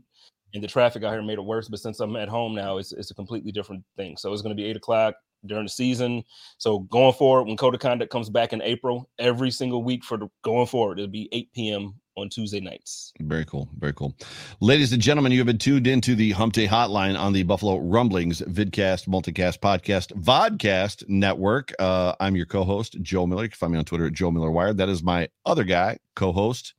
and 0.54 0.62
the 0.62 0.68
traffic 0.68 1.02
out 1.02 1.12
here 1.12 1.22
made 1.22 1.38
it 1.38 1.44
worse. 1.44 1.68
But 1.68 1.80
since 1.80 2.00
I'm 2.00 2.16
at 2.16 2.28
home 2.28 2.54
now, 2.54 2.78
it's 2.78 2.92
it's 2.92 3.10
a 3.10 3.14
completely 3.14 3.52
different 3.52 3.84
thing. 3.96 4.16
So 4.16 4.32
it's 4.32 4.42
going 4.42 4.56
to 4.56 4.60
be 4.60 4.68
eight 4.68 4.76
o'clock 4.76 5.14
during 5.46 5.64
the 5.64 5.70
season. 5.70 6.22
So 6.58 6.80
going 6.80 7.14
forward, 7.14 7.44
when 7.44 7.56
code 7.56 7.74
of 7.74 7.80
conduct 7.80 8.10
comes 8.10 8.30
back 8.30 8.52
in 8.52 8.62
April, 8.62 9.08
every 9.18 9.50
single 9.50 9.82
week 9.82 10.04
for 10.04 10.16
the 10.16 10.28
going 10.42 10.66
forward, 10.66 10.98
it'll 10.98 11.10
be 11.10 11.28
eight 11.32 11.52
p.m 11.52 11.94
on 12.16 12.28
Tuesday 12.28 12.60
nights. 12.60 13.12
Very 13.20 13.44
cool. 13.44 13.68
Very 13.78 13.92
cool. 13.92 14.14
Ladies 14.60 14.92
and 14.92 15.00
gentlemen, 15.00 15.32
you 15.32 15.38
have 15.38 15.46
been 15.46 15.58
tuned 15.58 15.86
into 15.86 16.14
the 16.14 16.32
Hump 16.32 16.54
Day 16.54 16.66
Hotline 16.66 17.18
on 17.18 17.32
the 17.32 17.42
Buffalo 17.42 17.78
Rumblings 17.78 18.40
Vidcast, 18.42 19.06
Multicast, 19.06 19.58
Podcast, 19.58 20.12
Vodcast 20.20 21.08
Network. 21.08 21.72
Uh, 21.78 22.14
I'm 22.18 22.34
your 22.34 22.46
co 22.46 22.64
host, 22.64 22.96
Joe 23.02 23.26
Miller. 23.26 23.44
You 23.44 23.50
can 23.50 23.56
find 23.56 23.72
me 23.72 23.78
on 23.78 23.84
Twitter 23.84 24.06
at 24.06 24.14
Joe 24.14 24.30
Miller 24.30 24.50
Wired. 24.50 24.78
That 24.78 24.88
is 24.88 25.02
my 25.02 25.28
other 25.44 25.64
guy, 25.64 25.98
co 26.14 26.32
host, 26.32 26.74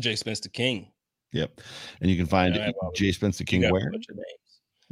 Jay 0.00 0.16
Spencer 0.16 0.48
King. 0.48 0.88
Yep. 1.32 1.60
And 2.00 2.10
you 2.10 2.16
can 2.16 2.26
find 2.26 2.54
yeah, 2.54 2.70
Jay 2.94 3.12
Spencer 3.12 3.44
King 3.44 3.70
where? 3.70 3.90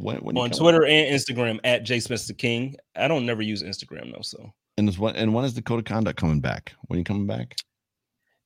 When, 0.01 0.16
when 0.18 0.38
on 0.38 0.51
Twitter 0.51 0.84
and 0.84 1.14
Instagram 1.14 1.61
at 1.64 1.84
Jay 1.84 2.01
Spencer 2.01 2.34
King. 2.34 2.76
I 2.96 3.09
don't 3.09 3.26
never 3.26 3.42
use 3.42 3.62
Instagram 3.62 4.12
though. 4.12 4.22
So 4.22 4.53
and 4.78 4.88
is 4.88 4.98
what 4.98 5.16
and 5.16 5.34
when 5.34 5.44
is 5.44 5.55
the 5.55 5.62
code 5.62 5.80
of 5.80 5.84
conduct 5.84 6.18
coming 6.18 6.40
back? 6.40 6.72
When 6.86 6.96
are 6.96 7.01
you 7.01 7.05
coming 7.05 7.26
back? 7.26 7.57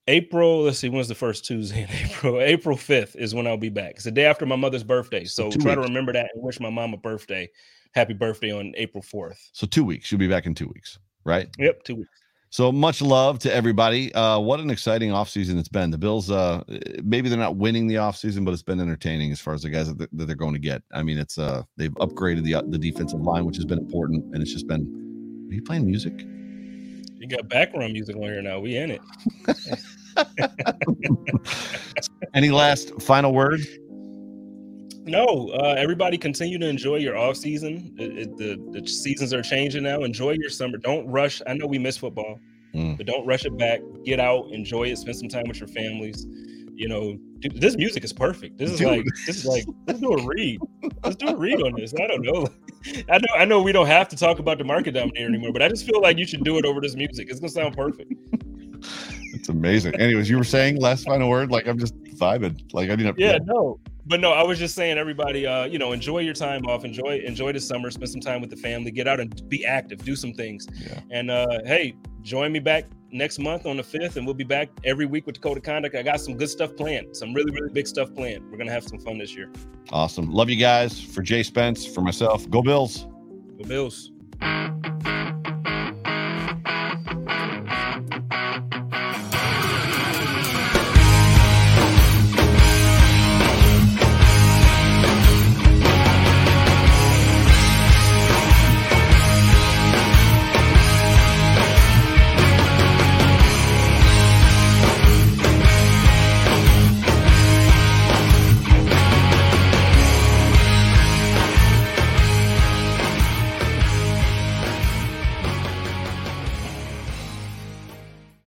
April, 0.07 0.63
let's 0.63 0.79
see, 0.79 0.91
when's 0.91 1.09
the 1.09 1.15
first 1.15 1.47
Tuesday 1.47 1.83
in 1.83 1.89
April? 2.11 2.41
April 2.41 2.77
5th 2.77 3.17
is 3.17 3.35
when 3.35 3.47
I'll 3.47 3.57
be 3.57 3.71
back. 3.71 3.93
It's 3.93 4.05
the 4.05 4.11
day 4.11 4.27
after 4.27 4.45
my 4.45 4.57
mother's 4.57 4.85
birthday. 4.85 5.25
So 5.25 5.51
try 5.51 5.73
weeks. 5.73 5.75
to 5.77 5.81
remember 5.81 6.13
that 6.13 6.29
and 6.35 6.43
wish 6.43 6.61
my 6.61 6.69
mom 6.69 6.93
a 6.93 6.99
birthday. 6.99 7.49
Happy 7.95 8.13
birthday 8.13 8.53
on 8.53 8.75
April 8.77 9.03
4th. 9.03 9.39
So 9.53 9.67
two 9.67 9.85
weeks. 9.85 10.13
You'll 10.13 10.19
be 10.19 10.29
back 10.29 10.45
in 10.45 10.55
two 10.55 10.69
weeks, 10.75 10.99
right? 11.25 11.49
Yep, 11.59 11.85
two 11.85 11.95
weeks. 11.97 12.11
So 12.55 12.71
much 12.71 13.03
love 13.03 13.41
to 13.41 13.53
everybody. 13.53 14.15
Uh, 14.15 14.39
what 14.39 14.61
an 14.61 14.71
exciting 14.71 15.11
offseason 15.11 15.59
it's 15.59 15.67
been. 15.67 15.91
The 15.91 15.99
Bills, 15.99 16.31
uh, 16.31 16.63
maybe 17.03 17.29
they're 17.29 17.37
not 17.37 17.57
winning 17.57 17.89
the 17.89 17.97
offseason, 17.97 18.45
but 18.45 18.55
it's 18.55 18.63
been 18.63 18.79
entertaining 18.79 19.33
as 19.33 19.41
far 19.41 19.55
as 19.55 19.63
the 19.63 19.71
guys 19.71 19.93
that 19.93 20.09
they're 20.13 20.37
going 20.37 20.53
to 20.53 20.61
get. 20.61 20.81
I 20.93 21.03
mean, 21.03 21.19
it's 21.19 21.37
uh, 21.37 21.65
they've 21.77 21.91
upgraded 21.95 22.45
the 22.45 22.63
the 22.71 22.79
defensive 22.79 23.21
line, 23.23 23.45
which 23.45 23.57
has 23.57 23.65
been 23.65 23.81
important, 23.81 24.33
and 24.33 24.41
it's 24.41 24.53
just 24.53 24.69
been. 24.69 24.83
Are 25.51 25.53
you 25.53 25.63
playing 25.63 25.85
music? 25.85 26.13
You 27.19 27.27
got 27.27 27.49
background 27.49 27.93
music 27.93 28.15
on 28.15 28.23
here 28.23 28.41
now. 28.41 28.61
We 28.61 28.77
in 28.77 28.93
it. 28.93 29.01
Any 32.35 32.53
last 32.53 33.03
final 33.03 33.35
word? 33.35 33.63
No, 35.07 35.51
uh, 35.51 35.75
everybody 35.77 36.17
continue 36.17 36.59
to 36.59 36.67
enjoy 36.67 36.97
your 36.97 37.17
off 37.17 37.37
season. 37.37 37.95
It, 37.99 38.19
it, 38.19 38.37
the, 38.39 38.81
the 38.81 38.87
seasons 38.87 39.35
are 39.35 39.43
changing 39.43 39.83
now. 39.83 40.03
Enjoy 40.03 40.33
your 40.33 40.49
summer. 40.49 40.79
Don't 40.79 41.07
rush. 41.07 41.43
I 41.47 41.53
know 41.55 41.67
we 41.67 41.79
miss 41.79 41.97
football. 41.97 42.41
mm. 42.75 42.97
but 42.97 43.07
don't 43.07 43.27
rush 43.27 43.45
it 43.45 43.57
back. 43.59 43.81
Get 44.05 44.19
out, 44.19 44.51
enjoy 44.51 44.85
it, 44.85 44.99
spend 44.99 45.17
some 45.17 45.29
time 45.29 45.45
with 45.47 45.61
your 45.61 45.69
families. 45.69 46.27
You 46.77 46.89
know, 46.89 47.19
dude, 47.39 47.61
this 47.61 47.77
music 47.77 48.03
is 48.03 48.13
perfect. 48.13 48.59
This 48.59 48.71
is 48.73 48.79
dude. 48.79 48.89
like 48.89 49.05
this 49.27 49.37
is 49.37 49.47
like 49.47 49.65
let's 49.87 50.01
do 50.01 50.13
a 50.13 50.27
read. 50.27 50.59
Let's 51.05 51.17
do 51.17 51.29
a 51.29 51.37
read 51.37 51.63
on 51.63 51.75
this. 51.77 51.95
I 51.95 52.07
don't 52.09 52.23
know. 52.23 52.49
I 53.09 53.19
know 53.19 53.29
I 53.37 53.45
know 53.45 53.63
we 53.63 53.71
don't 53.71 53.87
have 53.87 54.09
to 54.09 54.17
talk 54.17 54.41
about 54.41 54.59
the 54.59 54.65
market 54.65 54.93
dominator 54.93 55.29
anymore, 55.29 55.53
but 55.53 55.63
I 55.63 55.69
just 55.69 55.87
feel 55.87 56.01
like 56.01 56.19
you 56.19 56.27
should 56.27 56.43
do 56.43 56.59
it 56.59 56.65
over 56.65 56.81
this 56.81 56.97
music. 56.97 57.29
It's 57.31 57.39
gonna 57.39 57.51
sound 57.51 57.77
perfect. 57.77 58.13
It's 59.45 59.51
amazing. 59.51 59.95
Anyways, 59.97 60.31
you 60.31 60.39
were 60.39 60.43
saying 60.43 60.81
last 60.81 61.05
final 61.05 61.29
word. 61.29 61.51
Like 61.51 61.67
I'm 61.67 61.79
just 61.79 61.95
vibing. 62.03 62.59
Like 62.73 62.89
I 62.89 62.97
mean, 62.97 63.13
yeah, 63.19 63.33
yeah. 63.33 63.39
no, 63.45 63.79
but 64.07 64.19
no, 64.19 64.33
I 64.33 64.43
was 64.43 64.59
just 64.59 64.75
saying, 64.75 64.97
everybody, 64.97 65.47
uh, 65.47 65.67
you 65.67 65.79
know, 65.79 65.93
enjoy 65.93 66.21
your 66.21 66.33
time 66.33 66.65
off, 66.65 66.83
enjoy 66.83 67.21
enjoy 67.27 67.53
the 67.53 67.61
summer, 67.61 67.91
spend 67.91 68.09
some 68.09 68.23
time 68.23 68.41
with 68.41 68.49
the 68.49 68.57
family, 68.57 68.91
get 68.91 69.07
out 69.07 69.21
and 69.21 69.47
be 69.51 69.67
active, 69.67 70.03
do 70.03 70.17
some 70.17 70.33
things. 70.33 70.67
Yeah. 70.81 70.99
And 71.11 71.31
uh, 71.31 71.59
hey, 71.67 71.95
join 72.23 72.53
me 72.53 72.59
back 72.59 72.87
next 73.11 73.39
month 73.39 73.67
on 73.67 73.77
the 73.77 73.83
fifth, 73.83 74.17
and 74.17 74.25
we'll 74.25 74.33
be 74.33 74.45
back 74.45 74.71
every 74.83 75.05
week 75.05 75.27
with 75.27 75.35
the 75.35 75.43
code 75.43 75.59
of 75.59 75.63
conduct. 75.63 75.95
I 75.95 76.03
got 76.03 76.23
some 76.23 76.39
good 76.39 76.49
stuff 76.49 76.75
planned, 76.75 77.15
some 77.15 77.35
really 77.35 77.53
really 77.53 77.71
big 77.71 77.87
stuff 77.87 78.15
planned. 78.15 78.51
We're 78.51 78.57
gonna 78.57 78.73
have 78.73 78.85
some 78.85 78.99
fun 78.99 79.19
this 79.19 79.37
year. 79.37 79.53
Awesome, 79.91 80.33
love 80.33 80.49
you 80.49 80.57
guys. 80.57 80.99
For 80.99 81.21
Jay 81.21 81.43
Spence, 81.43 81.85
for 81.85 82.01
myself, 82.01 82.49
go 82.49 82.63
Bills. 82.63 83.07
Go 83.59 83.69
Bills. 83.69 84.11